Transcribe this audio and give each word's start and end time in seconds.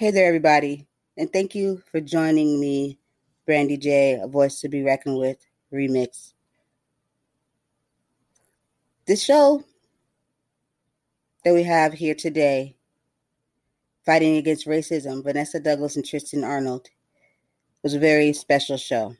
Hey 0.00 0.10
there, 0.10 0.28
everybody, 0.28 0.86
and 1.18 1.30
thank 1.30 1.54
you 1.54 1.82
for 1.92 2.00
joining 2.00 2.58
me, 2.58 2.98
Brandy 3.44 3.76
J, 3.76 4.18
A 4.22 4.26
Voice 4.26 4.58
to 4.60 4.68
Be 4.70 4.82
Reckoned 4.82 5.18
with 5.18 5.36
remix. 5.70 6.32
This 9.04 9.22
show 9.22 9.62
that 11.44 11.52
we 11.52 11.64
have 11.64 11.92
here 11.92 12.14
today, 12.14 12.78
Fighting 14.06 14.38
Against 14.38 14.66
Racism, 14.66 15.22
Vanessa 15.22 15.60
Douglas 15.60 15.96
and 15.96 16.06
Tristan 16.06 16.44
Arnold, 16.44 16.88
was 17.82 17.92
a 17.92 17.98
very 17.98 18.32
special 18.32 18.78
show. 18.78 19.14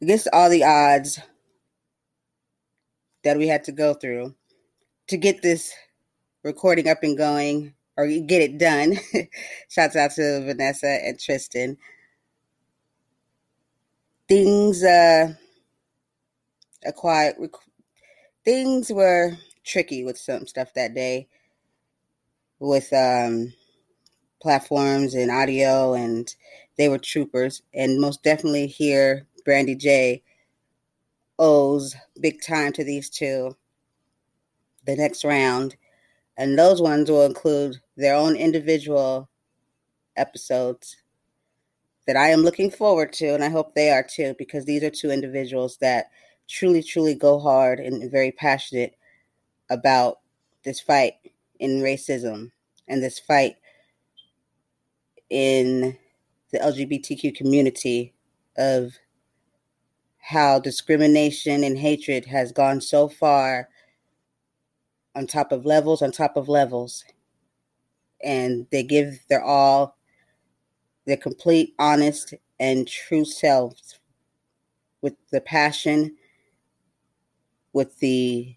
Against 0.00 0.28
all 0.32 0.48
the 0.48 0.62
odds 0.62 1.18
that 3.24 3.36
we 3.36 3.48
had 3.48 3.64
to 3.64 3.72
go 3.72 3.92
through 3.92 4.36
to 5.08 5.16
get 5.16 5.42
this 5.42 5.72
recording 6.44 6.86
up 6.86 7.02
and 7.02 7.18
going 7.18 7.74
or 7.98 8.06
get 8.06 8.40
it 8.40 8.58
done. 8.58 8.96
Shouts 9.68 9.96
out 9.96 10.12
to 10.12 10.44
Vanessa 10.44 10.86
and 10.86 11.18
Tristan. 11.18 11.76
Things 14.28 14.84
uh 14.84 15.34
acquired 16.86 17.34
things 18.44 18.92
were 18.92 19.32
tricky 19.64 20.04
with 20.04 20.16
some 20.16 20.46
stuff 20.46 20.72
that 20.74 20.94
day 20.94 21.26
with 22.60 22.92
um 22.92 23.52
platforms 24.40 25.14
and 25.14 25.30
audio 25.30 25.94
and 25.94 26.36
they 26.76 26.88
were 26.88 26.98
troopers 26.98 27.62
and 27.74 28.00
most 28.00 28.22
definitely 28.22 28.68
here 28.68 29.26
Brandy 29.44 29.74
J 29.74 30.22
owes 31.38 31.96
big 32.20 32.40
time 32.46 32.72
to 32.74 32.84
these 32.84 33.10
two 33.10 33.56
the 34.86 34.94
next 34.94 35.24
round 35.24 35.74
and 36.38 36.56
those 36.56 36.80
ones 36.80 37.10
will 37.10 37.26
include 37.26 37.76
their 37.96 38.14
own 38.14 38.36
individual 38.36 39.28
episodes 40.16 40.96
that 42.06 42.16
I 42.16 42.28
am 42.28 42.40
looking 42.40 42.70
forward 42.70 43.12
to, 43.14 43.34
and 43.34 43.44
I 43.44 43.50
hope 43.50 43.74
they 43.74 43.90
are 43.90 44.04
too, 44.04 44.34
because 44.38 44.64
these 44.64 44.82
are 44.84 44.90
two 44.90 45.10
individuals 45.10 45.76
that 45.78 46.06
truly, 46.48 46.82
truly 46.82 47.14
go 47.14 47.38
hard 47.38 47.80
and 47.80 48.10
very 48.10 48.30
passionate 48.32 48.94
about 49.68 50.20
this 50.64 50.80
fight 50.80 51.14
in 51.58 51.82
racism 51.82 52.50
and 52.86 53.02
this 53.02 53.18
fight 53.18 53.56
in 55.28 55.98
the 56.52 56.58
LGBTQ 56.58 57.34
community 57.34 58.14
of 58.56 58.94
how 60.18 60.58
discrimination 60.58 61.64
and 61.64 61.76
hatred 61.76 62.24
has 62.26 62.52
gone 62.52 62.80
so 62.80 63.08
far 63.08 63.68
on 65.14 65.26
top 65.26 65.52
of 65.52 65.66
levels 65.66 66.02
on 66.02 66.12
top 66.12 66.36
of 66.36 66.48
levels. 66.48 67.04
And 68.22 68.66
they 68.70 68.82
give 68.82 69.20
their 69.28 69.42
all, 69.42 69.96
their 71.06 71.16
complete, 71.16 71.74
honest, 71.78 72.34
and 72.60 72.86
true 72.86 73.24
selves 73.24 73.98
with 75.00 75.14
the 75.30 75.40
passion, 75.40 76.16
with 77.72 77.98
the 78.00 78.56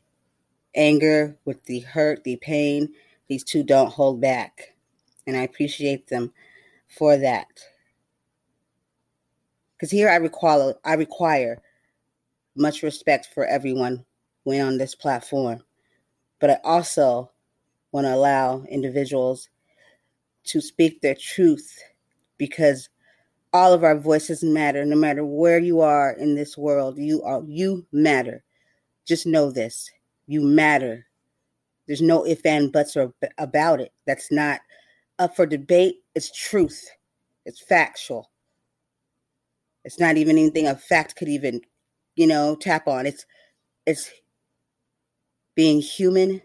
anger, 0.76 1.38
with 1.46 1.64
the 1.66 1.80
hurt, 1.80 2.24
the 2.24 2.38
pain. 2.38 2.90
These 3.28 3.44
two 3.44 3.64
don't 3.64 3.92
hold 3.92 4.20
back. 4.20 4.76
And 5.28 5.38
I 5.38 5.44
appreciate 5.44 6.08
them 6.08 6.34
for 6.88 7.18
that. 7.18 7.48
Because 9.78 9.92
here 9.92 10.10
I 10.10 10.16
require, 10.16 10.74
I 10.84 10.94
require 10.94 11.62
much 12.56 12.84
respect 12.84 13.30
for 13.34 13.46
everyone 13.46 14.06
when 14.44 14.62
on 14.62 14.78
this 14.78 14.96
platform 14.96 15.64
but 16.42 16.50
I 16.50 16.58
also 16.64 17.32
want 17.94 18.08
to 18.08 18.14
allow 18.16 18.64
individuals 18.64 19.48
to 20.46 20.60
speak 20.60 21.00
their 21.00 21.16
truth 21.16 21.80
because 22.38 22.90
all 23.54 23.74
of 23.74 23.84
our 23.84 23.98
voices 23.98 24.44
matter. 24.44 24.84
No 24.84 24.96
matter 24.96 25.24
where 25.24 25.60
you 25.60 25.82
are 25.82 26.14
in 26.14 26.36
this 26.36 26.58
world 26.58 26.98
you 26.98 27.22
are 27.24 27.44
you 27.46 27.86
matter. 27.92 28.44
Just 29.06 29.26
know 29.26 29.52
this 29.52 29.90
you 30.28 30.42
matter. 30.42 31.06
There's 31.88 32.02
no 32.02 32.26
if 32.26 32.46
and 32.46 32.72
buts 32.72 32.98
or 32.98 33.14
about 33.38 33.80
it. 33.80 33.92
That's 34.08 34.32
not 34.32 34.62
up 35.20 35.36
for 35.36 35.46
debate. 35.46 35.98
It's 36.16 36.32
truth. 36.32 36.84
It's 37.46 37.62
factual. 37.62 38.32
It's 39.84 40.00
not 40.00 40.18
even 40.18 40.38
anything 40.38 40.68
a 40.68 40.76
fact 40.76 41.16
could 41.16 41.30
even 41.30 41.62
you 42.16 42.26
know 42.26 42.56
tap 42.56 42.88
on. 42.88 43.06
It's 43.06 43.26
it's 43.86 44.10
being 45.62 45.80
human 45.80 46.42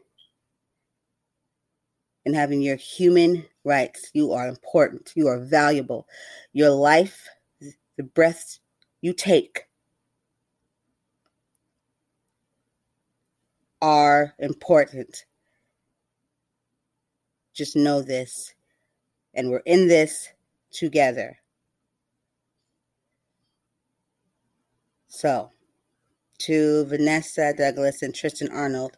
and 2.27 2.37
having 2.37 2.61
your 2.61 2.77
human 2.77 3.47
rights. 3.65 4.11
You 4.13 4.33
are 4.33 4.47
important. 4.47 5.11
You 5.17 5.27
are 5.29 5.39
valuable. 5.39 6.07
Your 6.53 6.69
life, 6.69 7.27
the 7.97 8.03
breaths 8.03 8.61
you 9.01 9.15
take, 9.15 9.69
are 13.81 14.35
important. 14.39 15.25
Just 17.55 17.75
know 17.75 18.03
this. 18.03 18.53
And 19.33 19.49
we're 19.49 19.63
in 19.65 19.89
this 19.89 20.29
together. 20.71 21.39
So, 25.09 25.53
to 26.41 26.85
Vanessa 26.87 27.53
Douglas 27.57 28.03
and 28.03 28.15
Tristan 28.15 28.51
Arnold, 28.53 28.97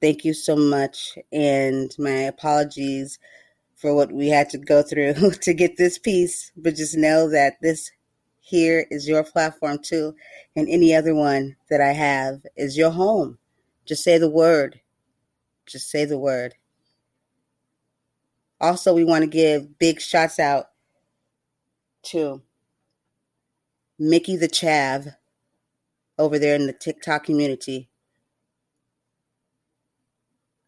thank 0.00 0.24
you 0.24 0.34
so 0.34 0.56
much. 0.56 1.18
And 1.32 1.94
my 1.98 2.10
apologies 2.10 3.18
for 3.76 3.94
what 3.94 4.12
we 4.12 4.28
had 4.28 4.50
to 4.50 4.58
go 4.58 4.82
through 4.82 5.14
to 5.42 5.54
get 5.54 5.76
this 5.76 5.98
piece. 5.98 6.52
But 6.56 6.76
just 6.76 6.96
know 6.96 7.30
that 7.30 7.54
this 7.62 7.90
here 8.40 8.86
is 8.90 9.06
your 9.08 9.24
platform 9.24 9.78
too. 9.82 10.14
And 10.56 10.68
any 10.68 10.94
other 10.94 11.14
one 11.14 11.56
that 11.70 11.80
I 11.80 11.92
have 11.92 12.40
is 12.56 12.76
your 12.76 12.90
home. 12.90 13.38
Just 13.86 14.02
say 14.02 14.18
the 14.18 14.30
word. 14.30 14.80
Just 15.66 15.90
say 15.90 16.04
the 16.04 16.18
word. 16.18 16.54
Also, 18.60 18.92
we 18.92 19.04
want 19.04 19.22
to 19.22 19.30
give 19.30 19.78
big 19.78 20.00
shots 20.00 20.38
out 20.38 20.70
to 22.02 22.42
Mickey 23.98 24.36
the 24.36 24.48
Chav 24.48 25.14
over 26.18 26.38
there 26.38 26.56
in 26.56 26.66
the 26.66 26.72
TikTok 26.72 27.24
community. 27.24 27.88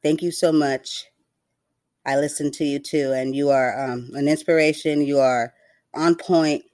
Thank 0.02 0.22
you 0.22 0.30
so 0.30 0.52
much. 0.52 1.06
I 2.06 2.16
listen 2.16 2.50
to 2.52 2.64
you 2.64 2.78
too, 2.78 3.12
and 3.12 3.34
you 3.36 3.50
are 3.50 3.78
um, 3.78 4.10
an 4.14 4.28
inspiration. 4.28 5.02
You 5.02 5.18
are 5.18 5.52
on 5.94 6.14
point, 6.16 6.64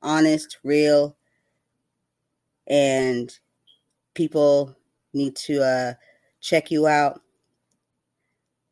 honest, 0.00 0.58
real, 0.64 1.16
and 2.66 3.30
people 4.14 4.74
need 5.12 5.36
to 5.36 5.62
uh, 5.62 5.94
check 6.40 6.70
you 6.70 6.86
out. 6.86 7.20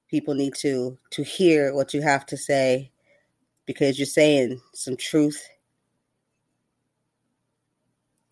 People 0.08 0.34
need 0.34 0.54
to 0.56 0.98
to 1.10 1.22
hear 1.22 1.74
what 1.74 1.94
you 1.94 2.02
have 2.02 2.26
to 2.26 2.36
say 2.36 2.90
because 3.66 3.98
you're 3.98 4.06
saying 4.06 4.60
some 4.74 4.96
truth 4.96 5.40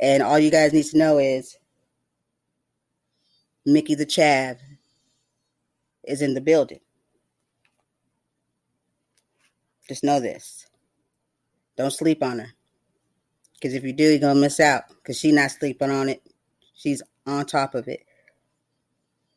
and 0.01 0.23
all 0.23 0.39
you 0.39 0.51
guys 0.51 0.73
need 0.73 0.85
to 0.85 0.99
know 0.99 1.19
is 1.19 1.57
Mickey 3.67 3.95
the 3.95 4.07
Chav 4.07 4.59
is 6.05 6.23
in 6.23 6.35
the 6.35 6.41
building. 6.41 6.81
Just 9.89 10.05
know 10.05 10.21
this. 10.21 10.67
Don't 11.77 11.93
sleep 11.93 12.23
on 12.23 12.39
her. 12.41 12.49
Because 13.55 13.75
if 13.75 13.83
you 13.83 13.93
do, 13.93 14.05
you're 14.05 14.19
going 14.19 14.37
to 14.37 14.41
miss 14.41 14.61
out. 14.61 14.85
Because 14.89 15.19
she's 15.19 15.35
not 15.35 15.51
sleeping 15.51 15.91
on 15.91 16.09
it. 16.09 16.23
She's 16.75 17.03
on 17.27 17.47
top 17.47 17.75
of 17.75 17.89
it. 17.89 18.05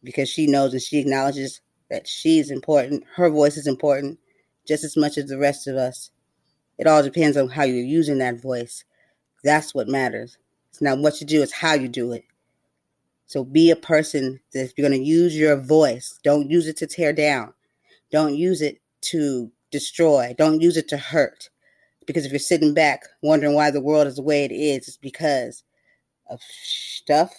Because 0.03 0.29
she 0.29 0.47
knows 0.47 0.73
and 0.73 0.81
she 0.81 0.99
acknowledges 0.99 1.61
that 1.89 2.07
she's 2.07 2.51
important. 2.51 3.03
Her 3.15 3.29
voice 3.29 3.57
is 3.57 3.67
important 3.67 4.19
just 4.67 4.83
as 4.83 4.95
much 4.95 5.17
as 5.17 5.25
the 5.25 5.37
rest 5.37 5.67
of 5.67 5.75
us. 5.75 6.11
It 6.77 6.87
all 6.87 7.03
depends 7.03 7.37
on 7.37 7.49
how 7.49 7.63
you're 7.63 7.83
using 7.83 8.19
that 8.19 8.41
voice. 8.41 8.83
That's 9.43 9.73
what 9.73 9.87
matters. 9.87 10.37
It's 10.71 10.81
not 10.81 10.99
what 10.99 11.21
you 11.21 11.27
do, 11.27 11.43
it's 11.43 11.53
how 11.53 11.73
you 11.73 11.87
do 11.87 12.13
it. 12.13 12.23
So 13.25 13.43
be 13.43 13.71
a 13.71 13.75
person 13.75 14.39
that 14.53 14.63
if 14.63 14.73
you're 14.75 14.87
going 14.89 14.99
to 14.99 15.05
use 15.07 15.37
your 15.37 15.55
voice, 15.55 16.19
don't 16.23 16.49
use 16.49 16.67
it 16.67 16.77
to 16.77 16.87
tear 16.87 17.13
down. 17.13 17.53
Don't 18.11 18.35
use 18.35 18.61
it 18.61 18.81
to 19.03 19.51
destroy. 19.69 20.35
Don't 20.37 20.61
use 20.61 20.75
it 20.75 20.87
to 20.89 20.97
hurt. 20.97 21.49
Because 22.05 22.25
if 22.25 22.31
you're 22.31 22.39
sitting 22.39 22.73
back 22.73 23.03
wondering 23.21 23.53
why 23.53 23.71
the 23.71 23.81
world 23.81 24.07
is 24.07 24.15
the 24.15 24.21
way 24.21 24.43
it 24.43 24.51
is, 24.51 24.87
it's 24.87 24.97
because 24.97 25.63
of 26.29 26.41
stuff 26.41 27.33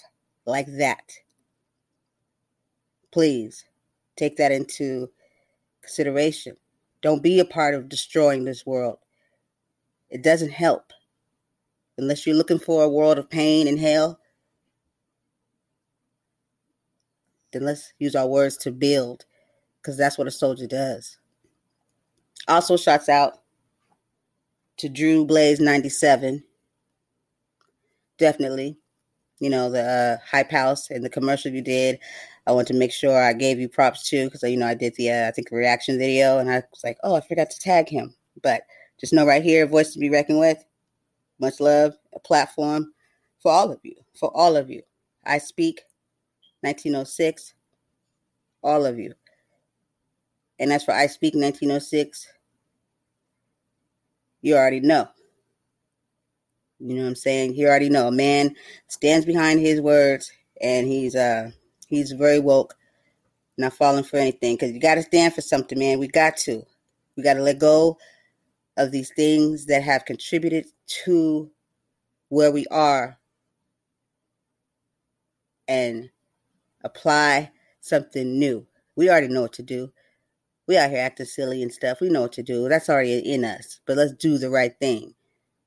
like 0.47 0.67
that. 0.79 1.13
Please 3.11 3.65
take 4.17 4.37
that 4.37 4.53
into 4.53 5.11
consideration. 5.83 6.57
Don't 7.03 7.23
be 7.23 7.41
a 7.41 7.45
part 7.45 7.75
of 7.75 7.89
destroying 7.89 8.45
this 8.45 8.65
world. 8.65 8.99
It 10.09 10.23
doesn't 10.23 10.53
help 10.53 10.93
unless 11.99 12.27
you're 12.27 12.37
looking 12.37 12.59
for 12.59 12.83
a 12.83 12.89
world 12.89 13.19
of 13.19 13.31
pain 13.31 13.69
and 13.69 13.79
hell, 13.79 14.19
then 17.53 17.65
let's 17.65 17.93
use 17.99 18.15
our 18.15 18.27
words 18.27 18.57
to 18.59 18.73
build, 18.73 19.25
because 19.81 19.97
that's 19.97 20.19
what 20.19 20.27
a 20.27 20.31
soldier 20.31 20.67
does. 20.67 21.19
Also, 22.49 22.77
shouts 22.77 23.09
out 23.09 23.43
to 24.79 24.89
Drew 24.89 25.25
Blaze 25.25 25.61
97. 25.61 26.43
Definitely. 28.19 28.79
You 29.39 29.51
know, 29.51 29.71
the 29.71 29.83
uh, 29.83 30.25
Hype 30.29 30.51
House 30.51 30.91
and 30.91 31.05
the 31.05 31.11
commercial 31.11 31.53
you 31.53 31.63
did. 31.63 31.99
I 32.47 32.53
want 32.53 32.69
to 32.69 32.75
make 32.75 32.93
sure 32.93 33.23
I 33.23 33.33
gave 33.33 33.61
you 33.61 33.69
props 33.69 34.09
too, 34.09 34.27
because, 34.27 34.43
you 34.43 34.57
know, 34.57 34.67
I 34.67 34.75
did 34.75 34.95
the, 34.97 35.11
uh, 35.11 35.29
I 35.29 35.31
think, 35.31 35.49
reaction 35.51 35.99
video, 35.99 36.39
and 36.39 36.51
I 36.51 36.57
was 36.57 36.83
like, 36.83 36.97
oh, 37.05 37.15
I 37.15 37.21
forgot 37.21 37.51
to 37.51 37.61
tag 37.61 37.89
him. 37.89 38.15
But 38.43 38.63
just 38.99 39.13
know 39.13 39.27
right 39.27 39.43
here, 39.43 39.67
voice 39.67 39.93
to 39.93 39.99
be 39.99 40.11
reckoned 40.11 40.39
with. 40.39 40.65
Much 41.43 41.59
love, 41.59 41.99
a 42.15 42.21
platform 42.21 42.93
for 43.41 43.51
all 43.51 43.73
of 43.73 43.81
you, 43.83 43.97
for 44.15 44.31
all 44.33 44.57
of 44.57 44.71
you. 44.71 44.81
I 45.25 45.39
speak 45.39 45.83
1906, 46.61 47.55
all 48.63 48.87
of 48.87 48.97
you. 48.97 49.13
And 50.61 50.73
as 50.73 50.85
for 50.85 50.95
I 50.95 51.09
speak 51.09 51.35
1906, 51.35 52.29
you 54.43 54.55
already 54.55 54.79
know. 54.79 55.09
You 56.79 56.95
know 56.95 57.03
what 57.03 57.09
I'm 57.09 57.17
saying? 57.17 57.57
You 57.57 57.67
already 57.67 57.89
know. 57.89 58.07
A 58.07 58.13
man 58.13 58.55
stands 58.87 59.27
behind 59.27 59.59
his 59.59 59.81
words 59.81 60.31
and 60.61 60.87
he's 60.87 61.17
uh 61.17 61.51
he's 61.89 62.13
very 62.13 62.39
woke, 62.39 62.77
not 63.59 63.73
falling 63.73 64.05
for 64.05 64.17
anything. 64.17 64.57
Cause 64.59 64.71
you 64.71 64.79
gotta 64.79 65.03
stand 65.03 65.35
for 65.35 65.41
something, 65.41 65.77
man. 65.77 65.99
We 65.99 66.07
got 66.07 66.37
to. 66.39 66.65
We 67.17 67.25
gotta 67.25 67.43
let 67.43 67.59
go 67.59 67.99
of 68.77 68.91
these 68.91 69.11
things 69.11 69.67
that 69.67 69.83
have 69.83 70.05
contributed 70.05 70.67
to 71.05 71.51
where 72.29 72.51
we 72.51 72.67
are 72.71 73.19
and 75.69 76.11
apply 76.85 77.51
something 77.81 78.39
new. 78.39 78.67
We 78.97 79.11
already 79.11 79.29
know 79.29 79.43
what 79.43 79.53
to 79.55 79.63
do. 79.63 79.93
We 80.67 80.79
out 80.79 80.91
here 80.91 81.01
acting 81.01 81.27
silly 81.27 81.63
and 81.63 81.73
stuff. 81.73 82.01
We 82.01 82.09
know 82.09 82.23
what 82.23 82.33
to 82.33 82.43
do. 82.43 82.69
That's 82.69 82.89
already 82.89 83.19
in 83.19 83.45
us. 83.45 83.81
But 83.87 83.97
let's 83.97 84.13
do 84.13 84.39
the 84.39 84.51
right 84.51 84.73
thing. 84.79 85.15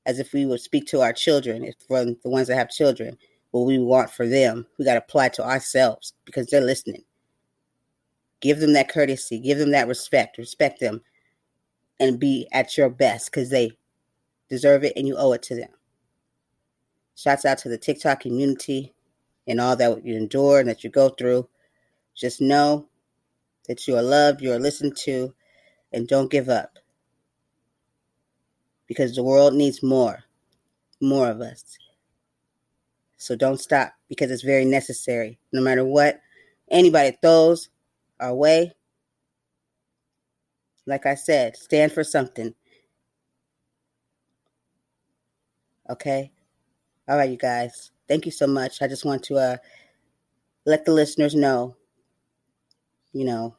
As 0.06 0.18
if 0.18 0.32
we 0.32 0.46
would 0.46 0.60
speak 0.60 0.86
to 0.88 1.00
our 1.00 1.12
children, 1.12 1.64
if 1.64 1.74
from 1.86 2.16
the 2.22 2.30
ones 2.30 2.48
that 2.48 2.56
have 2.56 2.70
children, 2.70 3.18
what 3.50 3.66
we 3.66 3.78
want 3.78 4.10
for 4.10 4.26
them, 4.26 4.66
we 4.78 4.84
got 4.84 4.94
to 4.94 4.98
apply 5.00 5.30
to 5.30 5.44
ourselves 5.44 6.12
because 6.24 6.46
they're 6.46 6.60
listening. 6.60 7.02
Give 8.40 8.60
them 8.60 8.72
that 8.74 8.88
courtesy, 8.88 9.40
give 9.40 9.58
them 9.58 9.72
that 9.72 9.88
respect, 9.88 10.38
respect 10.38 10.80
them 10.80 11.02
and 11.98 12.20
be 12.20 12.48
at 12.52 12.76
your 12.76 12.90
best 12.90 13.30
because 13.30 13.50
they 13.50 13.72
deserve 14.48 14.84
it 14.84 14.92
and 14.96 15.06
you 15.06 15.16
owe 15.16 15.32
it 15.32 15.42
to 15.42 15.54
them. 15.54 15.70
Shouts 17.14 17.44
out 17.44 17.58
to 17.58 17.68
the 17.68 17.78
TikTok 17.78 18.20
community 18.20 18.94
and 19.46 19.60
all 19.60 19.76
that 19.76 20.04
you 20.04 20.16
endure 20.16 20.60
and 20.60 20.68
that 20.68 20.84
you 20.84 20.90
go 20.90 21.08
through. 21.08 21.48
Just 22.14 22.40
know 22.40 22.88
that 23.68 23.86
you 23.86 23.96
are 23.96 24.02
loved, 24.02 24.42
you 24.42 24.52
are 24.52 24.58
listened 24.58 24.96
to, 25.04 25.34
and 25.92 26.06
don't 26.06 26.30
give 26.30 26.48
up. 26.48 26.78
Because 28.86 29.14
the 29.14 29.22
world 29.22 29.54
needs 29.54 29.82
more, 29.82 30.24
more 31.00 31.28
of 31.30 31.40
us. 31.40 31.78
So 33.16 33.34
don't 33.34 33.58
stop 33.58 33.92
because 34.08 34.30
it's 34.30 34.42
very 34.42 34.64
necessary. 34.64 35.38
No 35.52 35.62
matter 35.62 35.84
what 35.84 36.20
anybody 36.70 37.16
throws 37.20 37.70
our 38.20 38.34
way, 38.34 38.72
like 40.86 41.06
I 41.06 41.14
said, 41.14 41.56
stand 41.56 41.92
for 41.92 42.04
something. 42.04 42.54
Okay? 45.90 46.32
All 47.08 47.16
right, 47.16 47.30
you 47.30 47.36
guys. 47.36 47.90
Thank 48.08 48.24
you 48.24 48.32
so 48.32 48.46
much. 48.46 48.82
I 48.82 48.88
just 48.88 49.04
want 49.04 49.22
to 49.24 49.36
uh, 49.36 49.56
let 50.64 50.84
the 50.84 50.92
listeners 50.92 51.34
know, 51.34 51.76
you 53.12 53.24
know, 53.24 53.56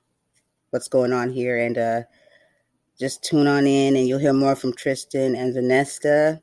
what's 0.70 0.88
going 0.88 1.14
on 1.14 1.32
here. 1.32 1.58
And 1.58 1.78
uh, 1.78 2.02
just 3.00 3.24
tune 3.24 3.48
on 3.48 3.68
in 3.68 3.96
and 3.96 4.08
you'll 4.08 4.20
hear 4.20 4.34
more 4.34 4.56
from 4.56 4.74
Tristan 4.74 5.36
and 5.36 5.54
Vanessa. 5.54 6.42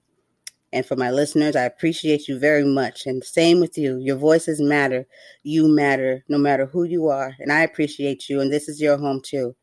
And 0.73 0.85
for 0.85 0.97
my 0.97 1.11
listeners, 1.11 1.57
I 1.57 1.65
appreciate 1.65 2.27
you 2.27 2.39
very 2.39 2.65
much. 2.65 3.07
And 3.07 3.23
same 3.23 3.61
with 3.61 3.79
you. 3.79 3.99
Your 3.99 4.17
voices 4.17 4.61
matter. 4.61 5.07
You 5.45 5.69
matter 5.69 6.25
no 6.29 6.37
matter 6.37 6.67
who 6.67 6.85
you 6.85 7.09
are. 7.09 7.35
And 7.39 7.53
I 7.53 7.61
appreciate 7.61 8.29
you. 8.29 8.41
And 8.41 8.53
this 8.53 8.69
is 8.69 8.81
your 8.81 8.99
home 8.99 9.21
too 9.23 9.55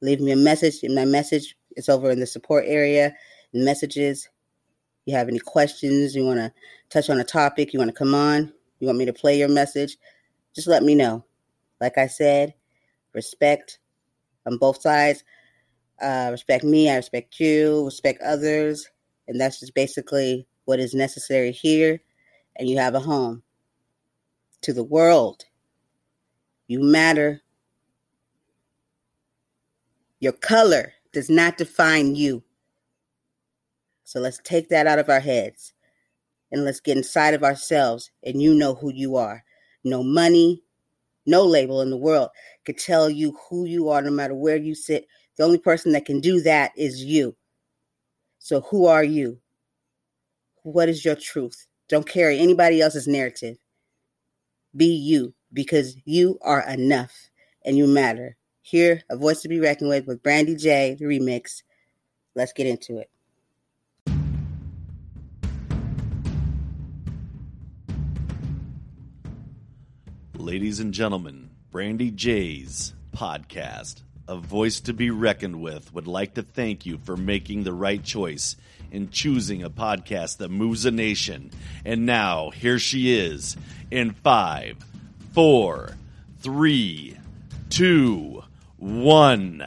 leave 0.00 0.20
me 0.20 0.32
a 0.32 0.36
message. 0.36 0.80
My 0.88 1.04
message 1.04 1.56
is 1.76 1.88
over 1.88 2.10
in 2.10 2.20
the 2.20 2.26
support 2.26 2.64
area. 2.66 3.14
Messages. 3.52 4.28
You 5.06 5.14
have 5.14 5.28
any 5.28 5.38
questions? 5.38 6.14
You 6.14 6.24
want 6.24 6.38
to 6.38 6.52
touch 6.90 7.10
on 7.10 7.20
a 7.20 7.24
topic? 7.24 7.72
You 7.72 7.78
want 7.78 7.90
to 7.90 7.96
come 7.96 8.14
on? 8.14 8.52
You 8.80 8.86
want 8.86 8.98
me 8.98 9.04
to 9.04 9.12
play 9.12 9.38
your 9.38 9.48
message? 9.48 9.96
Just 10.54 10.68
let 10.68 10.82
me 10.82 10.94
know. 10.94 11.24
Like 11.80 11.98
I 11.98 12.06
said, 12.06 12.54
respect 13.12 13.78
on 14.46 14.58
both 14.58 14.80
sides. 14.80 15.24
Uh, 16.00 16.28
respect 16.30 16.64
me. 16.64 16.90
I 16.90 16.96
respect 16.96 17.38
you. 17.38 17.84
Respect 17.84 18.22
others. 18.22 18.88
And 19.28 19.40
that's 19.40 19.60
just 19.60 19.74
basically 19.74 20.46
what 20.64 20.80
is 20.80 20.94
necessary 20.94 21.52
here. 21.52 22.00
And 22.56 22.68
you 22.68 22.78
have 22.78 22.94
a 22.94 23.00
home. 23.00 23.42
To 24.62 24.72
the 24.72 24.84
world, 24.84 25.44
you 26.68 26.80
matter 26.80 27.42
your 30.24 30.32
color 30.32 30.94
does 31.12 31.28
not 31.28 31.58
define 31.58 32.16
you. 32.16 32.42
So 34.04 34.20
let's 34.20 34.40
take 34.42 34.70
that 34.70 34.86
out 34.86 34.98
of 34.98 35.10
our 35.10 35.20
heads 35.20 35.74
and 36.50 36.64
let's 36.64 36.80
get 36.80 36.96
inside 36.96 37.34
of 37.34 37.44
ourselves 37.44 38.10
and 38.22 38.40
you 38.40 38.54
know 38.54 38.74
who 38.74 38.90
you 38.90 39.16
are. 39.16 39.44
No 39.84 40.02
money, 40.02 40.62
no 41.26 41.44
label 41.44 41.82
in 41.82 41.90
the 41.90 41.98
world 41.98 42.30
could 42.64 42.78
tell 42.78 43.10
you 43.10 43.36
who 43.50 43.66
you 43.66 43.90
are 43.90 44.00
no 44.00 44.10
matter 44.10 44.34
where 44.34 44.56
you 44.56 44.74
sit. 44.74 45.06
The 45.36 45.44
only 45.44 45.58
person 45.58 45.92
that 45.92 46.06
can 46.06 46.20
do 46.20 46.40
that 46.40 46.72
is 46.74 47.04
you. 47.04 47.36
So 48.38 48.62
who 48.62 48.86
are 48.86 49.04
you? 49.04 49.40
What 50.62 50.88
is 50.88 51.04
your 51.04 51.16
truth? 51.16 51.66
Don't 51.90 52.08
carry 52.08 52.38
anybody 52.38 52.80
else's 52.80 53.06
narrative. 53.06 53.58
Be 54.74 54.86
you 54.86 55.34
because 55.52 55.98
you 56.06 56.38
are 56.40 56.66
enough 56.66 57.12
and 57.62 57.76
you 57.76 57.86
matter. 57.86 58.38
Here, 58.66 59.02
A 59.10 59.16
Voice 59.18 59.42
to 59.42 59.48
Be 59.48 59.60
Reckoned 59.60 59.90
With 59.90 60.06
with 60.06 60.22
Brandy 60.22 60.56
J, 60.56 60.96
the 60.98 61.04
remix. 61.04 61.62
Let's 62.34 62.54
get 62.54 62.66
into 62.66 62.96
it. 62.96 63.10
Ladies 70.34 70.80
and 70.80 70.94
gentlemen, 70.94 71.50
Brandy 71.70 72.10
J's 72.10 72.94
podcast, 73.14 74.00
A 74.28 74.36
Voice 74.36 74.80
to 74.80 74.94
Be 74.94 75.10
Reckoned 75.10 75.60
With, 75.60 75.92
would 75.92 76.06
like 76.06 76.32
to 76.36 76.42
thank 76.42 76.86
you 76.86 76.96
for 77.04 77.18
making 77.18 77.64
the 77.64 77.74
right 77.74 78.02
choice 78.02 78.56
in 78.90 79.10
choosing 79.10 79.62
a 79.62 79.68
podcast 79.68 80.38
that 80.38 80.48
moves 80.48 80.86
a 80.86 80.90
nation. 80.90 81.50
And 81.84 82.06
now, 82.06 82.48
here 82.48 82.78
she 82.78 83.14
is 83.14 83.58
in 83.90 84.12
five, 84.12 84.78
four, 85.34 85.90
three, 86.40 87.18
two, 87.68 88.42
one. 88.78 89.62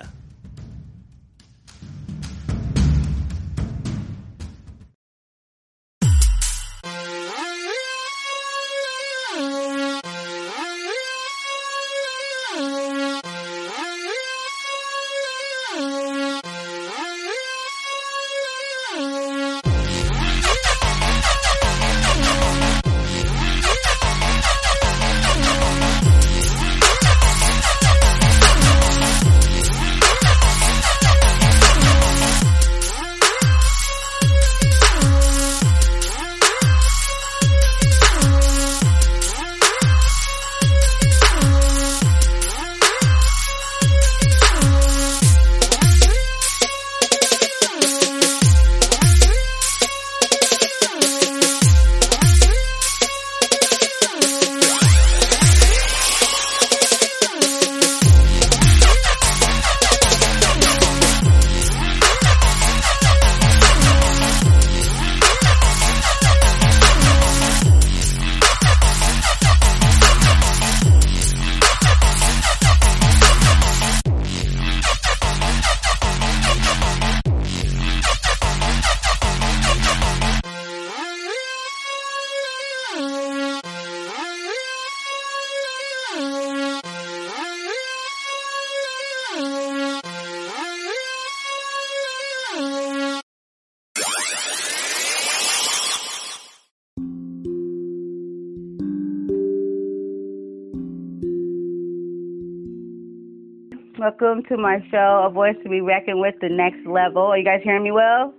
Welcome 104.08 104.44
to 104.44 104.56
my 104.56 104.80
show, 104.90 105.26
A 105.26 105.30
Voice 105.30 105.58
to 105.64 105.70
Be 105.70 105.82
Reckoned 105.82 106.22
with, 106.22 106.36
the 106.40 106.48
next 106.48 106.88
level. 106.88 107.24
Are 107.24 107.38
you 107.38 107.44
guys 107.44 107.60
hearing 107.62 107.84
me 107.84 107.92
well? 107.92 108.34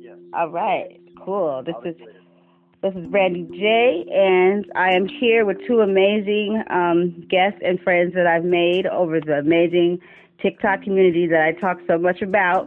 Yes. 0.00 0.16
All 0.32 0.48
right. 0.48 0.98
Cool. 1.22 1.62
This 1.62 1.74
is 1.84 1.94
this 2.80 2.94
is 2.94 3.06
Brandy 3.10 3.46
J, 3.50 4.06
and 4.10 4.64
I 4.74 4.92
am 4.92 5.06
here 5.06 5.44
with 5.44 5.58
two 5.66 5.80
amazing 5.80 6.62
um, 6.70 7.22
guests 7.28 7.60
and 7.62 7.78
friends 7.82 8.14
that 8.14 8.26
I've 8.26 8.44
made 8.44 8.86
over 8.86 9.20
the 9.20 9.34
amazing 9.34 9.98
TikTok 10.40 10.84
community 10.84 11.26
that 11.26 11.42
I 11.42 11.52
talk 11.60 11.80
so 11.86 11.98
much 11.98 12.22
about. 12.22 12.66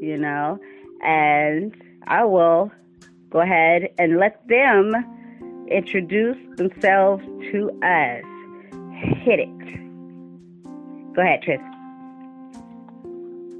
You 0.00 0.18
know, 0.18 0.58
and 1.04 1.72
I 2.08 2.24
will 2.24 2.72
go 3.30 3.42
ahead 3.42 3.90
and 3.96 4.18
let 4.18 4.44
them 4.48 4.92
introduce 5.70 6.36
themselves 6.56 7.22
to 7.52 7.70
us. 7.80 8.24
Hit 9.22 9.38
it. 9.38 9.83
Go 11.14 11.22
ahead, 11.22 11.42
Tris. 11.42 11.60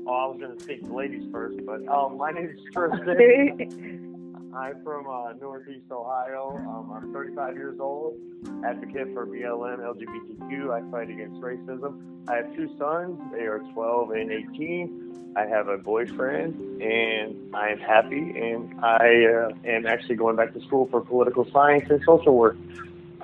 Oh, 0.07 0.13
I 0.13 0.27
was 0.27 0.39
going 0.41 0.57
to 0.57 0.63
speak 0.63 0.83
to 0.85 0.93
ladies 0.95 1.31
first, 1.31 1.59
but 1.65 1.87
um, 1.89 2.19
my 2.19 2.33
name 2.33 2.51
is 2.51 2.61
Tristan. 2.73 4.11
I'm 4.57 4.83
from 4.85 5.09
uh, 5.09 5.33
Northeast 5.41 5.91
Ohio. 5.91 6.57
Um, 6.57 6.93
I'm 6.93 7.13
35 7.13 7.55
years 7.55 7.79
old, 7.81 8.17
advocate 8.65 9.13
for 9.13 9.27
BLM, 9.27 9.81
LGBTQ. 9.81 10.71
I 10.71 10.91
fight 10.91 11.11
against 11.11 11.41
racism. 11.41 12.29
I 12.29 12.37
have 12.37 12.55
two 12.55 12.77
sons. 12.79 13.21
They 13.33 13.43
are 13.43 13.61
12 13.73 14.11
and 14.11 14.31
18. 14.31 15.33
I 15.37 15.47
have 15.47 15.69
a 15.69 15.79
boyfriend, 15.79 16.83
and 16.83 17.55
I 17.55 17.71
am 17.71 17.79
happy. 17.79 18.19
And 18.19 18.81
I 18.81 19.25
uh, 19.25 19.49
am 19.65 19.87
actually 19.87 20.17
going 20.17 20.37
back 20.37 20.53
to 20.55 20.61
school 20.63 20.87
for 20.91 21.01
political 21.01 21.49
science 21.51 21.89
and 21.91 22.03
social 22.05 22.37
work. 22.37 22.57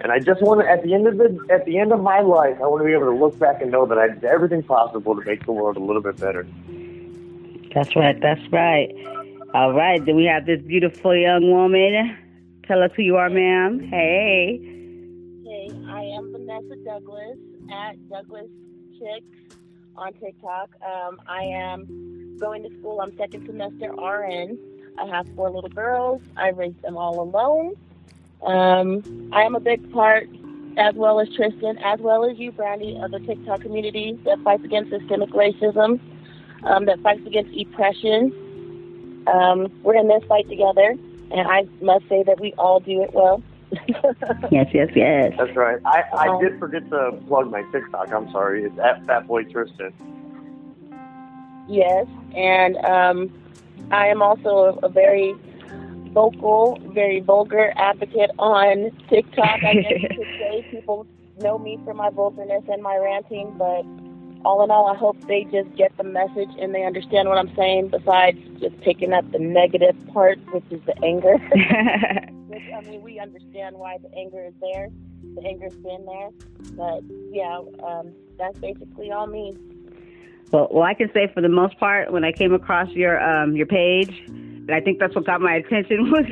And 0.02 0.11
I 0.11 0.19
just 0.19 0.40
want 0.40 0.61
to, 0.61 0.69
at 0.69 0.83
the 0.83 0.95
end 0.95 1.07
of 1.07 1.19
the, 1.19 1.38
at 1.50 1.66
the 1.66 1.78
end 1.78 1.92
of 1.92 2.00
my 2.00 2.21
life, 2.21 2.57
I 2.62 2.66
want 2.66 2.80
to 2.80 2.87
be 2.87 2.92
able 2.92 3.07
to 3.07 3.16
look 3.16 3.38
back 3.38 3.61
and 3.61 3.71
know 3.71 3.85
that 3.85 3.99
I 3.99 4.09
did 4.09 4.25
everything 4.25 4.62
possible 4.62 5.14
to 5.14 5.23
make 5.25 5.45
the 5.45 5.52
world 5.52 5.76
a 5.76 5.80
little 5.80 6.00
bit 6.00 6.16
better. 6.16 6.47
That's 7.75 7.95
right. 7.95 8.19
That's 8.21 8.40
right. 8.50 8.90
All 9.52 9.75
right. 9.75 10.04
Then 10.04 10.16
we 10.16 10.25
have 10.25 10.47
this 10.47 10.62
beautiful 10.62 11.14
young 11.14 11.50
woman. 11.50 12.16
Tell 12.66 12.83
us 12.83 12.90
who 12.97 13.02
you 13.02 13.16
are, 13.16 13.28
ma'am. 13.28 13.80
Hey. 13.80 14.59
Hey, 15.45 15.69
I 15.88 16.02
am 16.02 16.33
Vanessa 16.33 16.76
Douglas 16.85 17.38
at 17.71 18.09
Douglas 18.09 18.49
Chicks 18.99 19.57
on 19.97 20.12
TikTok. 20.14 20.71
Um, 20.83 21.21
I 21.28 21.42
am 21.42 22.38
going 22.38 22.62
to 22.62 22.71
school. 22.78 23.00
I'm 23.02 23.14
second 23.19 23.45
semester 23.45 23.92
RN. 23.92 24.59
I 24.99 25.07
have 25.07 25.26
four 25.37 25.50
little 25.50 25.71
girls. 25.71 26.23
I 26.37 26.49
raised 26.49 26.80
them 26.83 26.97
all 26.97 27.21
alone. 27.21 27.75
Um, 28.42 29.30
I 29.32 29.42
am 29.42 29.54
a 29.54 29.61
big 29.61 29.92
part, 29.92 30.28
as 30.76 30.94
well 30.94 31.20
as 31.20 31.28
Tristan, 31.35 31.78
as 31.78 32.00
well 32.00 32.25
as 32.25 32.38
you, 32.38 32.52
Brandy, 32.52 32.99
of 33.02 33.11
the 33.11 33.20
TikTok 33.20 33.61
community 33.61 34.18
that 34.25 34.38
fights 34.42 34.64
against 34.64 34.90
systemic 34.90 35.30
racism, 35.30 36.00
um, 36.64 36.87
that 36.87 37.00
fights 37.00 37.26
against 37.26 37.54
oppression, 37.59 38.32
um, 39.26 39.70
we're 39.82 39.97
in 39.97 40.09
this 40.09 40.25
fight 40.25 40.49
together, 40.49 40.97
and 41.30 41.49
I 41.49 41.66
must 41.80 42.09
say 42.09 42.23
that 42.23 42.40
we 42.40 42.52
all 42.54 42.80
do 42.80 43.02
it 43.02 43.12
well. 43.12 43.42
yes, 44.50 44.68
yes, 44.73 44.88
yes. 44.97 45.35
That's 45.38 45.56
right. 45.56 45.78
I, 45.85 46.02
I 46.16 46.28
um, 46.28 46.42
did 46.42 46.59
forget 46.59 46.88
to 46.90 47.12
plug 47.28 47.50
my 47.50 47.62
TikTok. 47.70 48.12
I'm 48.12 48.30
sorry. 48.32 48.64
It's 48.64 48.78
at 48.78 49.04
Fatboy 49.06 49.50
Tristan. 49.52 49.92
Yes, 51.68 52.06
and 52.35 52.76
um, 52.78 53.30
I 53.92 54.09
am 54.09 54.23
also 54.23 54.49
a, 54.82 54.87
a 54.87 54.88
very 54.88 55.35
vocal, 56.12 56.79
very 56.93 57.21
vulgar 57.21 57.73
advocate 57.76 58.31
on 58.38 58.90
TikTok. 59.09 59.62
I 59.64 59.75
guess 59.75 60.02
you 60.02 60.09
could 60.09 60.26
say 60.38 60.67
people 60.71 61.07
know 61.40 61.59
me 61.59 61.79
for 61.85 61.95
my 61.95 62.11
vulgarness 62.11 62.64
and 62.69 62.83
my 62.83 62.97
ranting, 62.97 63.55
but 63.57 63.85
all 64.45 64.64
in 64.64 64.71
all, 64.71 64.88
I 64.88 64.97
hope 64.97 65.21
they 65.26 65.45
just 65.45 65.75
get 65.76 65.97
the 65.97 66.05
message 66.05 66.50
and 66.59 66.75
they 66.75 66.85
understand 66.85 67.29
what 67.29 67.38
I'm 67.38 67.55
saying, 67.55 67.88
besides 67.88 68.38
just 68.59 68.79
picking 68.81 69.12
up 69.12 69.31
the 69.33 69.38
negative 69.38 69.97
part, 70.12 70.38
which 70.52 70.64
is 70.71 70.81
the 70.87 70.97
anger. 71.05 71.37
which, 72.49 72.62
I 72.75 72.81
mean, 72.83 73.02
we 73.02 73.19
understand 73.19 73.76
why 73.76 73.99
the 73.99 74.12
anger 74.17 74.45
is 74.47 74.55
there. 74.61 74.88
The 75.35 75.43
anger's 75.43 75.75
been 75.75 76.07
there. 76.07 76.31
But, 76.73 77.02
yeah, 77.31 77.61
um, 77.85 78.12
that's 78.38 78.59
basically 78.59 79.12
all 79.12 79.26
me. 79.26 79.57
Well, 80.50 80.69
well, 80.71 80.83
I 80.83 80.95
can 80.95 81.11
say 81.12 81.31
for 81.33 81.43
the 81.43 81.49
most 81.49 81.79
part, 81.79 82.12
when 82.12 82.25
I 82.25 82.33
came 82.33 82.52
across 82.52 82.88
your 82.90 83.21
um, 83.21 83.55
your 83.55 83.67
page, 83.67 84.25
and 84.69 84.71
I 84.71 84.81
think 84.81 84.99
that's 84.99 85.14
what 85.14 85.26
got 85.26 85.40
my 85.40 85.55
attention 85.55 86.11
was 86.11 86.25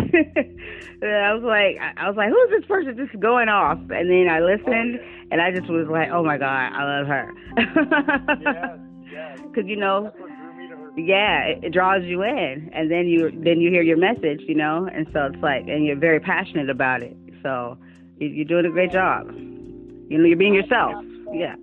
I 1.02 1.34
was 1.34 1.42
like 1.42 1.78
I 1.96 2.08
was 2.08 2.16
like 2.16 2.28
who's 2.28 2.50
this 2.50 2.66
person 2.68 2.96
just 2.96 3.18
going 3.20 3.48
off? 3.48 3.78
And 3.78 4.10
then 4.10 4.28
I 4.30 4.40
listened 4.40 5.00
and 5.30 5.40
I 5.40 5.50
just 5.50 5.68
was 5.68 5.88
like 5.90 6.10
oh 6.12 6.22
my 6.22 6.38
god 6.38 6.72
I 6.72 6.84
love 6.84 7.06
her. 7.06 7.34
Because 9.42 9.66
you 9.66 9.76
know 9.76 10.12
yeah 10.96 11.44
it, 11.44 11.64
it 11.64 11.72
draws 11.72 12.02
you 12.04 12.22
in. 12.22 12.70
And 12.72 12.90
then 12.90 13.06
you 13.06 13.30
then 13.42 13.60
you 13.60 13.70
hear 13.70 13.82
your 13.82 13.98
message 13.98 14.42
you 14.46 14.54
know? 14.54 14.88
And 14.92 15.06
so 15.12 15.26
it's 15.32 15.42
like 15.42 15.66
and 15.68 15.84
you're 15.84 15.98
very 15.98 16.20
passionate 16.20 16.70
about 16.70 17.02
it. 17.02 17.16
So 17.42 17.78
you're 18.18 18.44
doing 18.44 18.66
a 18.66 18.70
great 18.70 18.92
job. 18.92 19.30
You 19.30 20.18
know 20.18 20.24
you're 20.24 20.36
being 20.36 20.54
yourself. 20.54 20.94
Yeah 21.32 21.56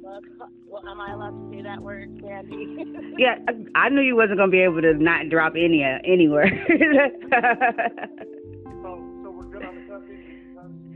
well, 0.76 0.92
am 0.92 1.00
I 1.00 1.14
allowed 1.14 1.32
to 1.32 1.56
say 1.56 1.62
that 1.64 1.82
word, 1.82 2.20
Candy? 2.22 2.86
yeah, 3.18 3.38
I, 3.76 3.90
knew 3.90 4.02
you 4.02 4.16
wasn't 4.16 4.40
gonna 4.40 4.52
be 4.52 4.62
able 4.62 4.82
to 4.82 4.94
not 4.94 5.30
drop 5.30 5.54
any 5.56 5.84
uh, 5.84 6.00
anywhere. 6.04 6.50
so, 8.82 9.00
so 9.24 9.32
we're 9.32 9.46
good 9.46 9.64
on 9.64 9.76
the 9.76 9.88
subject. 9.88 10.22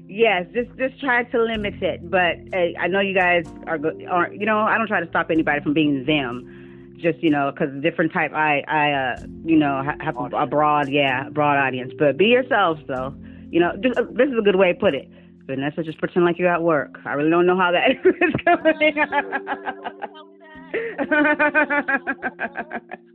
Yes, 0.07 0.47
just 0.53 0.69
just 0.77 0.99
try 0.99 1.23
to 1.23 1.41
limit 1.43 1.81
it. 1.81 2.09
But 2.09 2.37
uh, 2.53 2.77
I 2.79 2.87
know 2.87 2.99
you 2.99 3.15
guys 3.15 3.45
are 3.67 3.77
good. 3.77 4.05
Are 4.09 4.33
you 4.33 4.45
know? 4.45 4.59
I 4.59 4.77
don't 4.77 4.87
try 4.87 4.99
to 4.99 5.09
stop 5.09 5.31
anybody 5.31 5.61
from 5.61 5.73
being 5.73 6.03
them. 6.05 6.97
Just 6.97 7.23
you 7.23 7.29
know, 7.29 7.51
because 7.51 7.69
different 7.81 8.11
type. 8.11 8.33
I 8.33 8.63
I 8.67 8.91
uh 8.91 9.25
you 9.45 9.55
know 9.55 9.83
have 10.01 10.17
a 10.17 10.47
broad 10.47 10.89
yeah 10.89 11.29
broad 11.29 11.57
audience. 11.57 11.93
But 11.97 12.17
be 12.17 12.25
yourself 12.25 12.79
though. 12.87 13.15
You 13.51 13.61
know, 13.61 13.71
just, 13.81 13.97
uh, 13.97 14.03
this 14.11 14.27
is 14.27 14.37
a 14.37 14.41
good 14.41 14.57
way 14.57 14.73
to 14.73 14.79
put 14.79 14.93
it. 14.93 15.09
Vanessa, 15.49 15.81
just 15.81 15.97
pretend 15.97 16.25
like 16.25 16.37
you're 16.37 16.53
at 16.53 16.61
work. 16.61 16.99
I 17.05 17.13
really 17.13 17.31
don't 17.31 17.47
know 17.47 17.57
how 17.57 17.71
that 17.71 17.89
is 17.93 17.97
going. 18.45 18.99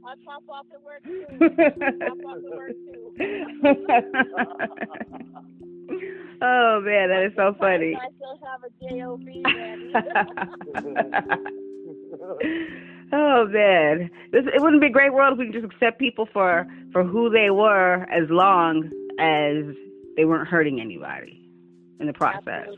I 0.05 0.15
pop 0.27 0.43
off 0.49 0.67
at 0.75 0.83
work 0.83 1.05
too. 1.05 1.25
Off 1.31 2.35
at 2.35 2.43
work 2.51 2.73
too. 2.73 3.15
oh 6.43 6.81
man, 6.81 7.09
that 7.09 7.23
is 7.25 7.33
so 7.37 7.55
funny. 7.61 7.95
I 7.95 8.09
still 8.17 8.37
have 8.45 8.65
a 8.65 8.71
job 8.83 9.21
oh 13.13 13.47
man, 13.47 14.11
this, 14.33 14.45
it 14.53 14.61
wouldn't 14.61 14.81
be 14.81 14.89
a 14.89 14.91
great 14.91 15.15
world 15.15 15.35
if 15.35 15.39
we 15.39 15.47
could 15.53 15.63
just 15.63 15.73
accept 15.73 16.01
people 16.01 16.27
for 16.33 16.67
for 16.91 17.05
who 17.05 17.31
they 17.31 17.51
were, 17.51 18.09
as 18.11 18.29
long 18.29 18.91
as 19.21 19.67
they 20.17 20.25
weren't 20.25 20.49
hurting 20.49 20.81
anybody 20.81 21.44
in 22.01 22.07
the 22.07 22.13
process. 22.13 22.69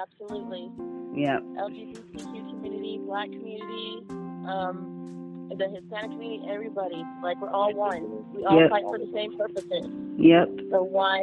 Absolutely. 0.00 0.70
Yeah. 1.14 1.38
LGBTQ 1.40 2.50
community, 2.50 3.00
black 3.04 3.30
community, 3.30 4.02
um, 4.48 5.48
the 5.56 5.68
Hispanic 5.68 6.12
community, 6.12 6.50
everybody. 6.50 7.04
Like 7.22 7.40
we're 7.40 7.50
all 7.50 7.74
one. 7.74 8.24
We 8.32 8.44
all 8.46 8.58
yep. 8.58 8.70
fight 8.70 8.84
for 8.84 8.98
the 8.98 9.10
same 9.12 9.36
purposes. 9.36 9.86
Yep. 10.16 10.48
So 10.70 10.82
why 10.82 11.20